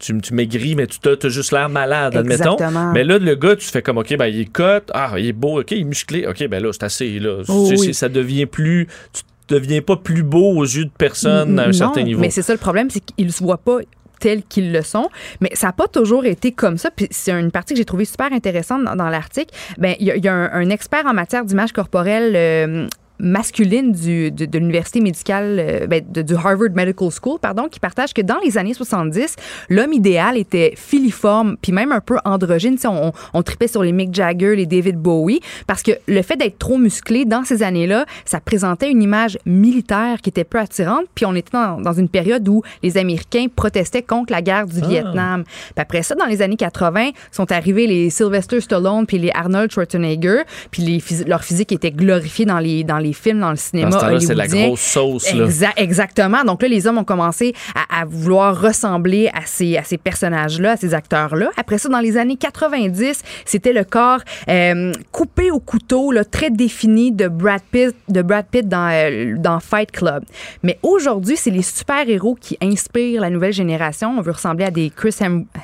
tu, 0.00 0.18
tu 0.20 0.34
maigris, 0.34 0.74
mais 0.74 0.86
tu 0.86 0.98
as, 1.08 1.28
juste 1.28 1.52
l'air 1.52 1.68
malade, 1.68 2.16
admettons. 2.16 2.56
Mais 2.92 3.04
là, 3.04 3.18
le 3.18 3.34
gars, 3.36 3.54
tu 3.54 3.66
fais 3.66 3.82
comme, 3.82 3.98
OK, 3.98 4.16
ben, 4.16 4.26
il 4.26 4.40
est 4.40 4.52
cote, 4.52 4.90
ah, 4.92 5.12
il 5.18 5.26
est 5.26 5.32
beau, 5.32 5.60
OK, 5.60 5.70
il 5.70 5.80
est 5.80 5.84
musclé, 5.84 6.26
OK, 6.26 6.46
ben 6.48 6.62
là, 6.62 6.70
c'est 6.72 6.84
assez, 6.84 7.18
là. 7.18 7.42
Oh 7.48 7.70
ça 7.92 8.08
devient 8.08 8.46
plus, 8.46 8.88
tu 9.12 9.22
deviens 9.48 9.82
pas 9.82 9.96
plus 9.96 10.22
beau 10.22 10.56
aux 10.56 10.64
yeux 10.64 10.86
de 10.86 10.90
personne 10.96 11.58
à 11.58 11.68
un 11.68 11.72
certain 11.72 12.02
niveau. 12.02 12.20
Mais 12.20 12.30
c'est 12.30 12.42
ça 12.42 12.52
le 12.52 12.58
problème, 12.58 12.88
c'est 12.90 13.00
qu'ils 13.00 13.32
se 13.32 13.42
voient 13.42 13.58
pas 13.58 13.78
tels 14.20 14.42
qu'ils 14.44 14.70
le 14.70 14.82
sont. 14.82 15.08
Mais 15.40 15.50
ça 15.54 15.68
n'a 15.68 15.72
pas 15.72 15.88
toujours 15.88 16.24
été 16.26 16.52
comme 16.52 16.78
ça. 16.78 16.90
Puis 16.90 17.08
c'est 17.10 17.32
une 17.32 17.50
partie 17.50 17.74
que 17.74 17.78
j'ai 17.78 17.84
trouvée 17.84 18.04
super 18.04 18.32
intéressante 18.32 18.84
dans, 18.84 19.08
l'article. 19.08 19.52
Ben 19.78 19.96
il 19.98 20.06
y, 20.06 20.28
a, 20.28 20.34
un, 20.34 20.70
expert 20.70 21.04
en 21.06 21.14
matière 21.14 21.44
d'image 21.44 21.72
corporelle, 21.72 22.34
euh, 22.36 22.86
masculine 23.20 23.92
du, 23.92 24.30
de, 24.30 24.58
l'université 24.58 25.00
médicale, 25.00 25.56
euh, 25.58 25.86
ben, 25.86 26.02
du 26.04 26.34
Harvard 26.34 26.70
Medical 26.74 27.08
School, 27.10 27.38
pardon, 27.40 27.68
qui 27.68 27.80
partage 27.80 28.12
que 28.12 28.22
dans 28.22 28.38
les 28.44 28.58
années 28.58 28.74
70, 28.74 29.36
l'homme 29.68 29.92
idéal 29.92 30.36
était 30.36 30.74
filiforme, 30.76 31.56
puis 31.60 31.72
même 31.72 31.92
un 31.92 32.00
peu 32.00 32.16
androgyne. 32.24 32.76
On, 32.84 33.12
on 33.34 33.42
tripait 33.42 33.68
sur 33.68 33.82
les 33.82 33.92
Mick 33.92 34.14
Jagger, 34.14 34.56
les 34.56 34.66
David 34.66 34.96
Bowie, 34.96 35.40
parce 35.66 35.82
que 35.82 35.92
le 36.06 36.22
fait 36.22 36.36
d'être 36.36 36.58
trop 36.58 36.78
musclé 36.78 37.24
dans 37.24 37.44
ces 37.44 37.62
années-là, 37.62 38.06
ça 38.24 38.40
présentait 38.40 38.90
une 38.90 39.02
image 39.02 39.38
militaire 39.46 40.20
qui 40.22 40.30
était 40.30 40.44
peu 40.44 40.58
attirante. 40.58 41.04
Puis 41.14 41.26
on 41.26 41.34
était 41.34 41.52
dans, 41.52 41.80
dans 41.80 41.92
une 41.92 42.08
période 42.08 42.48
où 42.48 42.62
les 42.82 42.96
Américains 42.96 43.46
protestaient 43.54 44.02
contre 44.02 44.32
la 44.32 44.42
guerre 44.42 44.66
du 44.66 44.80
ah. 44.82 44.86
Vietnam. 44.86 45.44
Puis 45.44 45.74
après 45.76 46.02
ça, 46.02 46.14
dans 46.14 46.26
les 46.26 46.42
années 46.42 46.56
80, 46.56 47.10
sont 47.30 47.50
arrivés 47.52 47.86
les 47.86 48.10
Sylvester 48.10 48.60
Stallone 48.60 49.06
puis 49.06 49.18
les 49.18 49.30
Arnold 49.34 49.70
Schwarzenegger, 49.70 50.42
puis 50.70 50.82
les, 50.82 51.02
leur 51.26 51.44
physique 51.44 51.72
était 51.72 51.90
glorifiée 51.90 52.44
dans 52.44 52.58
les 52.58 52.84
dans 52.84 52.98
les 52.98 53.09
films 53.12 53.40
dans 53.40 53.50
le 53.50 53.56
cinéma 53.56 53.90
c'est 54.20 54.34
la 54.34 54.46
grosse 54.46 54.80
sauce. 54.80 55.34
Là. 55.34 55.72
exactement. 55.76 56.44
Donc 56.44 56.62
là, 56.62 56.68
les 56.68 56.86
hommes 56.86 56.98
ont 56.98 57.04
commencé 57.04 57.54
à, 57.74 58.04
vouloir 58.04 58.60
ressembler 58.60 59.28
à 59.28 59.42
ces, 59.46 59.76
à 59.76 59.84
ces 59.84 59.98
personnages-là, 59.98 60.72
à 60.72 60.76
ces 60.76 60.94
acteurs-là. 60.94 61.50
Après 61.56 61.78
ça, 61.78 61.88
dans 61.88 62.00
les 62.00 62.16
années 62.16 62.36
90, 62.36 63.22
c'était 63.44 63.72
le 63.72 63.84
corps 63.84 64.20
euh, 64.48 64.92
coupé 65.12 65.50
au 65.50 65.60
couteau, 65.60 66.12
là, 66.12 66.24
très 66.24 66.50
défini 66.50 67.12
de 67.12 67.28
Brad 67.28 67.62
Pitt, 67.70 67.94
de 68.08 68.22
Brad 68.22 68.46
Pitt 68.50 68.68
dans, 68.68 68.90
euh, 68.92 69.34
dans 69.36 69.60
Fight 69.60 69.90
Club. 69.90 70.24
Mais 70.62 70.78
aujourd'hui, 70.82 71.36
c'est 71.36 71.50
les 71.50 71.62
super-héros 71.62 72.36
qui 72.40 72.56
inspirent 72.62 73.20
la 73.20 73.30
nouvelle 73.30 73.52
génération. 73.52 74.14
On 74.16 74.22
veut 74.22 74.32
ressembler 74.32 74.64
à 74.64 74.70
des 74.70 74.90
Chris 74.90 75.16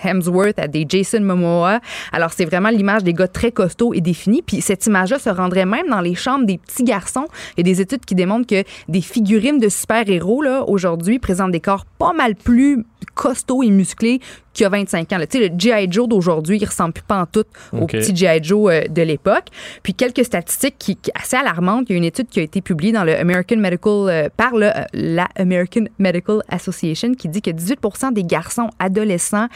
Hemsworth, 0.05 0.59
à 0.59 0.69
des 0.69 0.87
Jason 0.89 1.21
Momoa. 1.21 1.81
Alors, 2.13 2.33
c'est 2.33 2.45
vraiment 2.45 2.71
l'image 2.71 3.05
des 3.05 3.13
gars 3.13 3.29
très 3.29 3.53
costauds 3.53 3.95
et 3.95 4.01
définis. 4.01 4.43
Puis 4.43 4.61
cette 4.61 4.87
image-là 4.87 5.19
se 5.19 5.31
rendrait 5.31 5.67
même 5.67 5.89
dans 5.89 6.01
les 6.01 6.15
chambres 6.15 6.47
des 6.47 6.59
petits 6.59 6.85
garçons 6.85 7.27
Il 7.57 7.67
y 7.67 7.71
a 7.71 7.75
des 7.75 7.81
études 7.81 8.05
qui 8.05 8.15
démontrent 8.15 8.47
que 8.47 8.65
des 8.89 9.01
figurines 9.01 9.59
de 9.59 9.69
super-héros, 9.69 10.45
aujourd'hui, 10.67 11.19
présentent 11.19 11.53
des 11.53 11.61
corps 11.61 11.85
pas 11.99 12.13
mal 12.13 12.35
plus 12.35 12.85
costauds 13.15 13.63
et 13.63 13.71
musclés 13.71 14.21
qui 14.57 14.65
a 14.65 14.71
25 14.71 15.13
ans. 15.13 15.19
Tu 15.31 15.39
sais, 15.39 15.49
le 15.49 15.55
G.I. 15.57 15.87
Joe 15.91 16.09
d'aujourd'hui, 16.09 16.57
il 16.59 16.65
ressemble 16.65 16.95
plus 16.95 17.05
pas 17.05 17.21
en 17.21 17.27
tout 17.27 17.45
au 17.73 17.87
petit 17.87 18.17
G.I. 18.17 18.43
Joe 18.43 18.73
euh, 18.73 18.89
de 18.89 19.03
l'époque. 19.03 19.49
Puis 19.83 19.93
quelques 19.93 20.25
statistiques 20.25 20.77
qui, 20.79 20.99
assez 21.15 21.37
alarmantes. 21.37 21.85
Il 21.89 21.93
y 21.93 21.95
a 21.97 21.99
une 21.99 22.05
étude 22.05 22.27
qui 22.29 22.41
a 22.41 22.43
été 22.43 22.63
publiée 22.63 22.93
dans 22.93 23.05
le 23.05 23.15
American 23.19 23.59
Medical 23.59 23.93
euh, 24.09 24.29
par 24.35 24.57
le, 24.57 24.69
euh, 24.69 24.85
la 24.95 25.29
American 25.37 25.85
Medical 25.99 26.39
Association 26.49 27.13
qui 27.13 27.29
dit 27.29 27.43
que 27.43 27.51
18 27.51 27.81
des 28.13 28.25
garçons 28.25 28.71
adolescents 28.79 29.49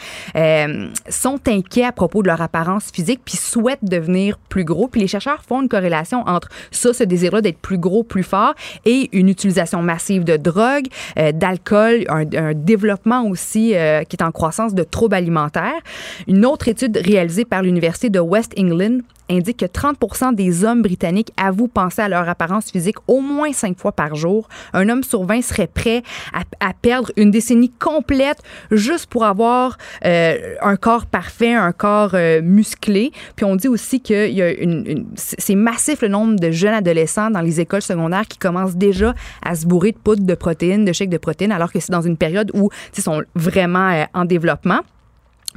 sont 1.09 1.39
inquiets 1.47 1.85
à 1.85 1.91
propos 1.91 2.21
de 2.21 2.27
leur 2.27 2.41
apparence 2.41 2.91
physique 2.93 3.21
puis 3.25 3.37
souhaitent 3.37 3.83
devenir 3.83 4.37
plus 4.49 4.63
gros. 4.63 4.87
Puis 4.87 5.01
les 5.01 5.07
chercheurs 5.07 5.43
font 5.43 5.63
une 5.63 5.69
corrélation 5.69 6.21
entre 6.27 6.49
ça, 6.69 6.93
ce 6.93 7.03
désir-là 7.03 7.41
d'être 7.41 7.57
plus 7.57 7.79
gros, 7.79 8.03
plus 8.03 8.23
fort, 8.23 8.53
et 8.85 9.09
une 9.13 9.29
utilisation 9.29 9.81
massive 9.81 10.23
de 10.23 10.37
drogue, 10.37 10.85
d'alcool, 11.33 12.05
un, 12.09 12.25
un, 12.35 12.53
développement 12.53 13.23
aussi 13.25 13.73
qui 14.09 14.15
est 14.15 14.21
en 14.21 14.31
croissance 14.31 14.75
de 14.75 14.83
troubles 14.91 15.15
alimentaires. 15.15 15.81
Une 16.27 16.45
autre 16.45 16.67
étude 16.67 16.97
réalisée 16.97 17.45
par 17.45 17.63
l'Université 17.63 18.09
de 18.09 18.19
West 18.19 18.53
England 18.57 18.99
indique 19.29 19.57
que 19.57 19.65
30 19.65 20.35
des 20.35 20.63
hommes 20.63 20.81
britanniques 20.81 21.31
avouent 21.37 21.67
penser 21.67 22.01
à 22.01 22.09
leur 22.09 22.27
apparence 22.27 22.71
physique 22.71 22.97
au 23.07 23.21
moins 23.21 23.53
cinq 23.53 23.77
fois 23.77 23.91
par 23.91 24.15
jour. 24.15 24.47
Un 24.73 24.89
homme 24.89 25.03
sur 25.03 25.23
20 25.23 25.41
serait 25.41 25.67
prêt 25.67 26.03
à, 26.33 26.73
perdre 26.73 27.11
une 27.17 27.31
décennie 27.31 27.69
complète 27.69 28.39
juste 28.71 29.07
pour 29.07 29.25
avoir 29.25 29.77
euh, 30.05 30.55
un 30.61 30.75
corps 30.75 31.05
parfait, 31.05 31.53
un 31.53 31.71
corps 31.71 32.11
euh, 32.13 32.41
musclé. 32.41 33.11
Puis 33.35 33.45
on 33.45 33.55
dit 33.55 33.67
aussi 33.67 34.01
que 34.01 34.29
une, 34.63 35.05
c'est 35.15 35.55
massif 35.55 36.01
le 36.01 36.07
nombre 36.07 36.39
de 36.39 36.51
jeunes 36.51 36.73
adolescents 36.73 37.29
dans 37.29 37.41
les 37.41 37.59
écoles 37.59 37.81
secondaires 37.81 38.27
qui 38.27 38.37
commencent 38.37 38.75
déjà 38.75 39.13
à 39.43 39.55
se 39.55 39.65
bourrer 39.65 39.91
de 39.91 39.97
poudre 39.97 40.23
de 40.23 40.35
protéines, 40.35 40.85
de 40.85 40.93
chèques 40.93 41.09
de 41.09 41.17
protéines, 41.17 41.51
alors 41.51 41.71
que 41.71 41.79
c'est 41.79 41.91
dans 41.91 42.01
une 42.01 42.17
période 42.17 42.51
où 42.53 42.69
ils 42.97 43.03
sont 43.03 43.23
vraiment 43.35 43.89
euh, 43.89 44.03
en 44.13 44.25
développement. 44.25 44.81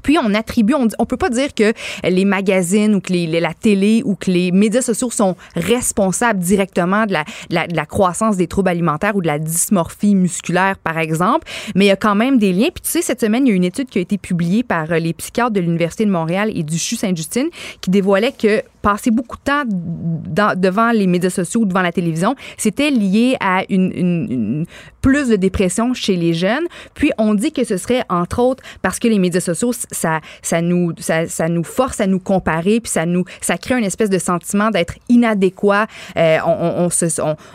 Puis 0.04 0.16
on 0.18 0.32
attribue, 0.34 0.74
on, 0.74 0.86
on 1.00 1.06
peut 1.06 1.16
pas 1.16 1.30
dire 1.30 1.52
que 1.52 1.72
les 2.04 2.24
magazines 2.24 2.94
ou 2.94 3.00
que 3.00 3.12
la 3.40 3.54
télé 3.54 4.02
ou 4.04 4.14
que 4.14 4.30
les 4.30 4.52
médias 4.52 4.82
sociaux 4.82 5.10
sont 5.10 5.36
responsables 5.56 6.38
directement 6.38 7.06
de 7.06 7.14
la, 7.50 7.86
croissance 7.86 8.36
des 8.36 8.46
troubles 8.46 8.70
alimentaires 8.70 9.16
ou 9.16 9.22
de 9.22 9.26
la 9.26 9.38
dysmorphie 9.38 10.14
musculaire, 10.14 10.78
par 10.78 10.98
exemple, 10.98 11.46
mais 11.74 11.86
il 11.86 11.88
y 11.88 11.92
a 11.92 11.96
quand 11.96 12.14
même 12.14 12.38
des 12.38 12.52
liens. 12.52 12.68
Puis 12.72 12.82
tu 12.82 12.90
sais, 12.90 13.02
cette 13.02 13.20
semaine, 13.20 13.46
il 13.46 13.50
y 13.50 13.52
a 13.52 13.56
une 13.56 13.64
étude 13.64 13.88
qui 13.88 13.98
a 13.98 14.00
été 14.00 14.18
publiée 14.18 14.62
par 14.62 14.92
euh, 14.92 14.98
les 14.98 15.12
psychiatres 15.12 15.52
de 15.52 15.60
l'Université 15.60 16.04
de 16.04 16.10
Montréal 16.10 16.50
et 16.54 16.62
du 16.62 16.78
CHU 16.78 16.96
Sainte-Justine 16.96 17.48
qui 17.80 17.90
dévoilait 17.90 18.32
que 18.32 18.62
passer 18.84 19.10
beaucoup 19.10 19.38
de 19.38 19.42
temps 19.42 19.62
devant 19.64 20.90
les 20.90 21.06
médias 21.06 21.30
sociaux 21.30 21.62
ou 21.62 21.64
devant 21.64 21.80
la 21.80 21.90
télévision, 21.90 22.36
c'était 22.58 22.90
lié 22.90 23.34
à 23.40 23.62
une, 23.70 24.66
plus 25.00 25.28
de 25.28 25.36
dépression 25.36 25.94
chez 25.94 26.16
les 26.16 26.34
jeunes. 26.34 26.66
Puis 26.92 27.10
on 27.16 27.32
dit 27.32 27.50
que 27.50 27.64
ce 27.64 27.78
serait 27.78 28.04
entre 28.10 28.40
autres 28.40 28.62
parce 28.82 28.98
que 28.98 29.08
les 29.08 29.18
médias 29.18 29.40
sociaux 29.40 29.72
ça, 29.94 30.20
ça, 30.42 30.60
nous, 30.60 30.92
ça, 30.98 31.26
ça, 31.26 31.48
nous 31.48 31.64
force 31.64 32.00
à 32.00 32.06
nous 32.06 32.20
comparer, 32.20 32.80
puis 32.80 32.90
ça, 32.90 33.06
nous, 33.06 33.24
ça 33.40 33.56
crée 33.56 33.78
une 33.78 33.84
espèce 33.84 34.10
de 34.10 34.18
sentiment 34.18 34.70
d'être 34.70 34.94
inadéquat. 35.08 35.86
Euh, 36.16 36.38
on, 36.46 36.84
on, 36.84 36.90
se, 36.90 37.06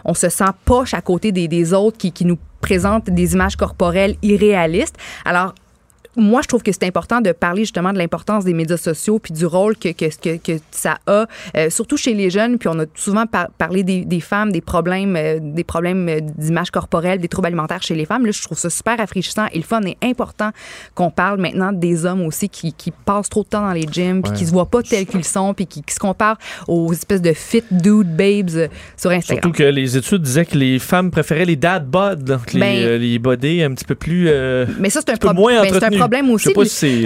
on, 0.06 0.14
se 0.14 0.30
sent 0.30 0.52
poche 0.66 0.94
à 0.94 1.02
côté 1.02 1.32
des, 1.32 1.48
des 1.48 1.74
autres 1.74 1.98
qui, 1.98 2.12
qui 2.12 2.26
nous 2.26 2.38
présentent 2.62 3.10
des 3.10 3.34
images 3.34 3.56
corporelles 3.56 4.16
irréalistes. 4.22 4.98
Alors, 5.26 5.54
moi, 6.16 6.42
je 6.42 6.48
trouve 6.48 6.64
que 6.64 6.72
c'est 6.72 6.86
important 6.86 7.22
de 7.22 7.32
parler 7.32 7.64
justement 7.64 7.94
de 7.94 8.00
l'importance 8.00 8.44
des 8.44 8.54
médias 8.54 8.78
sociaux 8.78 9.20
puis 9.20 9.32
du 9.32 9.46
rôle 9.46 9.78
que, 9.78 9.90
que, 9.90 10.06
que, 10.06 10.38
que 10.38 10.60
ça 10.72 10.98
a, 11.06 11.26
euh, 11.56 11.70
surtout 11.70 11.98
chez 11.98 12.14
les 12.14 12.30
jeunes. 12.30 12.58
Puis 12.58 12.68
on 12.68 12.80
a 12.80 12.86
souvent 12.96 13.26
parlé 13.58 13.84
des, 13.84 14.06
des, 14.06 14.20
femmes, 14.20 14.52
des 14.52 14.62
problèmes, 14.62 15.16
euh, 15.16 15.40
des 15.40 15.64
problèmes 15.64 16.10
euh, 16.10 16.20
d'image 16.20 16.72
corporelle, 16.72 17.20
des 17.20 17.28
troubles 17.28 17.48
alimentaires 17.48 17.84
chez 17.84 17.96
les 17.96 18.06
femmes. 18.06 18.26
Là, 18.26 18.32
je 18.32 18.42
trouve 18.42 18.58
ça 18.58 18.70
super 18.70 18.98
rafraîchissant 18.98 19.46
et 19.54 19.58
le 19.58 19.64
fun 19.64 19.82
est 19.82 19.98
important 20.04 20.50
qu'on 20.96 21.12
parle 21.12 21.40
maintenant 21.40 21.72
des 21.72 22.06
hommes 22.06 22.22
aussi 22.26 22.50
qui, 22.50 22.74
qui 22.74 22.92
passent 22.92 23.30
trop 23.30 23.44
de 23.44 23.50
temps 23.50 23.62
dans 23.62 23.74
les 23.74 23.86
gyms 23.90 24.24
puis 24.24 24.34
qui 24.34 24.46
se 24.48 24.52
voient 24.52 24.70
pas 24.70 24.82
tels 24.82 25.06
qu'ils 25.06 25.24
sont 25.24 25.54
puis 25.54 25.68
qui, 25.68 25.84
se 25.90 26.00
comparent 26.00 26.38
aux 26.68 26.92
espèces 26.92 27.22
de 27.22 27.34
fit 27.34 27.64
dude 27.72 28.16
babes 28.16 28.70
sur 28.98 29.12
Instagram. 29.12 29.42
Surtout 29.44 29.52
que 29.52 29.64
les 29.64 29.98
études 29.98 30.22
disaient 30.22 30.46
que 30.46 30.58
les 30.58 30.80
femmes 30.80 31.12
préféraient 31.12 31.46
les 31.46 31.56
dad 31.56 31.88
bod, 31.88 32.24
donc 32.24 32.54
les, 32.54 32.60
ben 32.60 33.42
les 33.42 33.64
un 33.64 33.74
petit 33.74 33.86
peu 33.86 33.96
plus. 33.96 34.30
mais 34.80 34.90
ça, 34.90 35.02
c'est 35.06 35.26
un, 35.26 35.34
ben, 35.34 35.99
problème 36.00 36.30
aussi. 36.30 36.54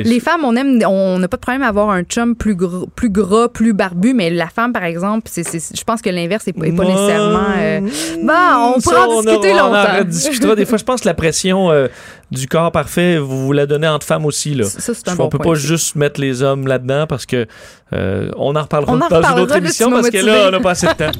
les, 0.03 0.19
femmes, 0.19 0.43
on 0.43 0.55
aime, 0.55 0.81
on 0.87 1.19
n'a 1.19 1.27
pas 1.27 1.37
de 1.37 1.41
problème 1.41 1.63
à 1.63 1.67
avoir 1.67 1.89
un 1.89 2.03
chum 2.03 2.35
plus 2.35 2.55
gras, 2.55 2.85
plus 2.95 3.09
gras, 3.09 3.47
plus 3.47 3.73
barbu, 3.73 4.13
mais 4.13 4.29
la 4.29 4.47
femme, 4.47 4.73
par 4.73 4.83
exemple, 4.83 5.29
c'est, 5.29 5.43
je 5.43 5.83
pense 5.83 6.01
que 6.01 6.09
l'inverse 6.09 6.47
n'est 6.47 6.53
pas, 6.53 6.65
nécessairement. 6.65 7.53
Euh, 7.57 7.81
bon, 8.21 8.73
on 8.75 8.81
pourra 8.81 9.07
en 9.07 9.21
discuter 9.21 9.51
longtemps. 9.51 9.85
On 9.99 10.03
discutera 10.03 10.55
des 10.55 10.65
fois. 10.65 10.77
Je 10.77 10.83
pense 10.83 11.01
que 11.01 11.07
la 11.07 11.13
pression 11.13 11.71
euh, 11.71 11.87
du 12.31 12.47
corps 12.47 12.71
parfait, 12.71 13.17
vous, 13.17 13.45
vous 13.45 13.53
la 13.53 13.65
donnez 13.65 13.87
entre 13.87 14.05
femmes 14.05 14.25
aussi 14.25 14.55
là. 14.55 14.65
Ça, 14.65 14.93
c'est 14.93 15.09
un 15.09 15.15
on 15.19 15.29
peut 15.29 15.37
pas 15.37 15.55
juste 15.55 15.95
mettre 15.95 16.19
les 16.19 16.41
hommes 16.41 16.67
là-dedans 16.67 17.05
parce 17.07 17.25
que 17.25 17.47
euh, 17.93 18.31
on 18.37 18.55
en 18.55 18.61
reparlera 18.61 18.97
dans 19.09 19.35
une 19.35 19.39
autre 19.39 19.55
émission 19.55 19.91
parce 19.91 20.09
que 20.09 20.25
là, 20.25 20.47
on 20.47 20.51
n'a 20.51 20.59
pas 20.59 20.71
assez 20.71 20.87
de 20.87 20.93
temps. 20.93 21.11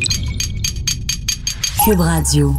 Cube 1.86 2.00
Radio. 2.00 2.56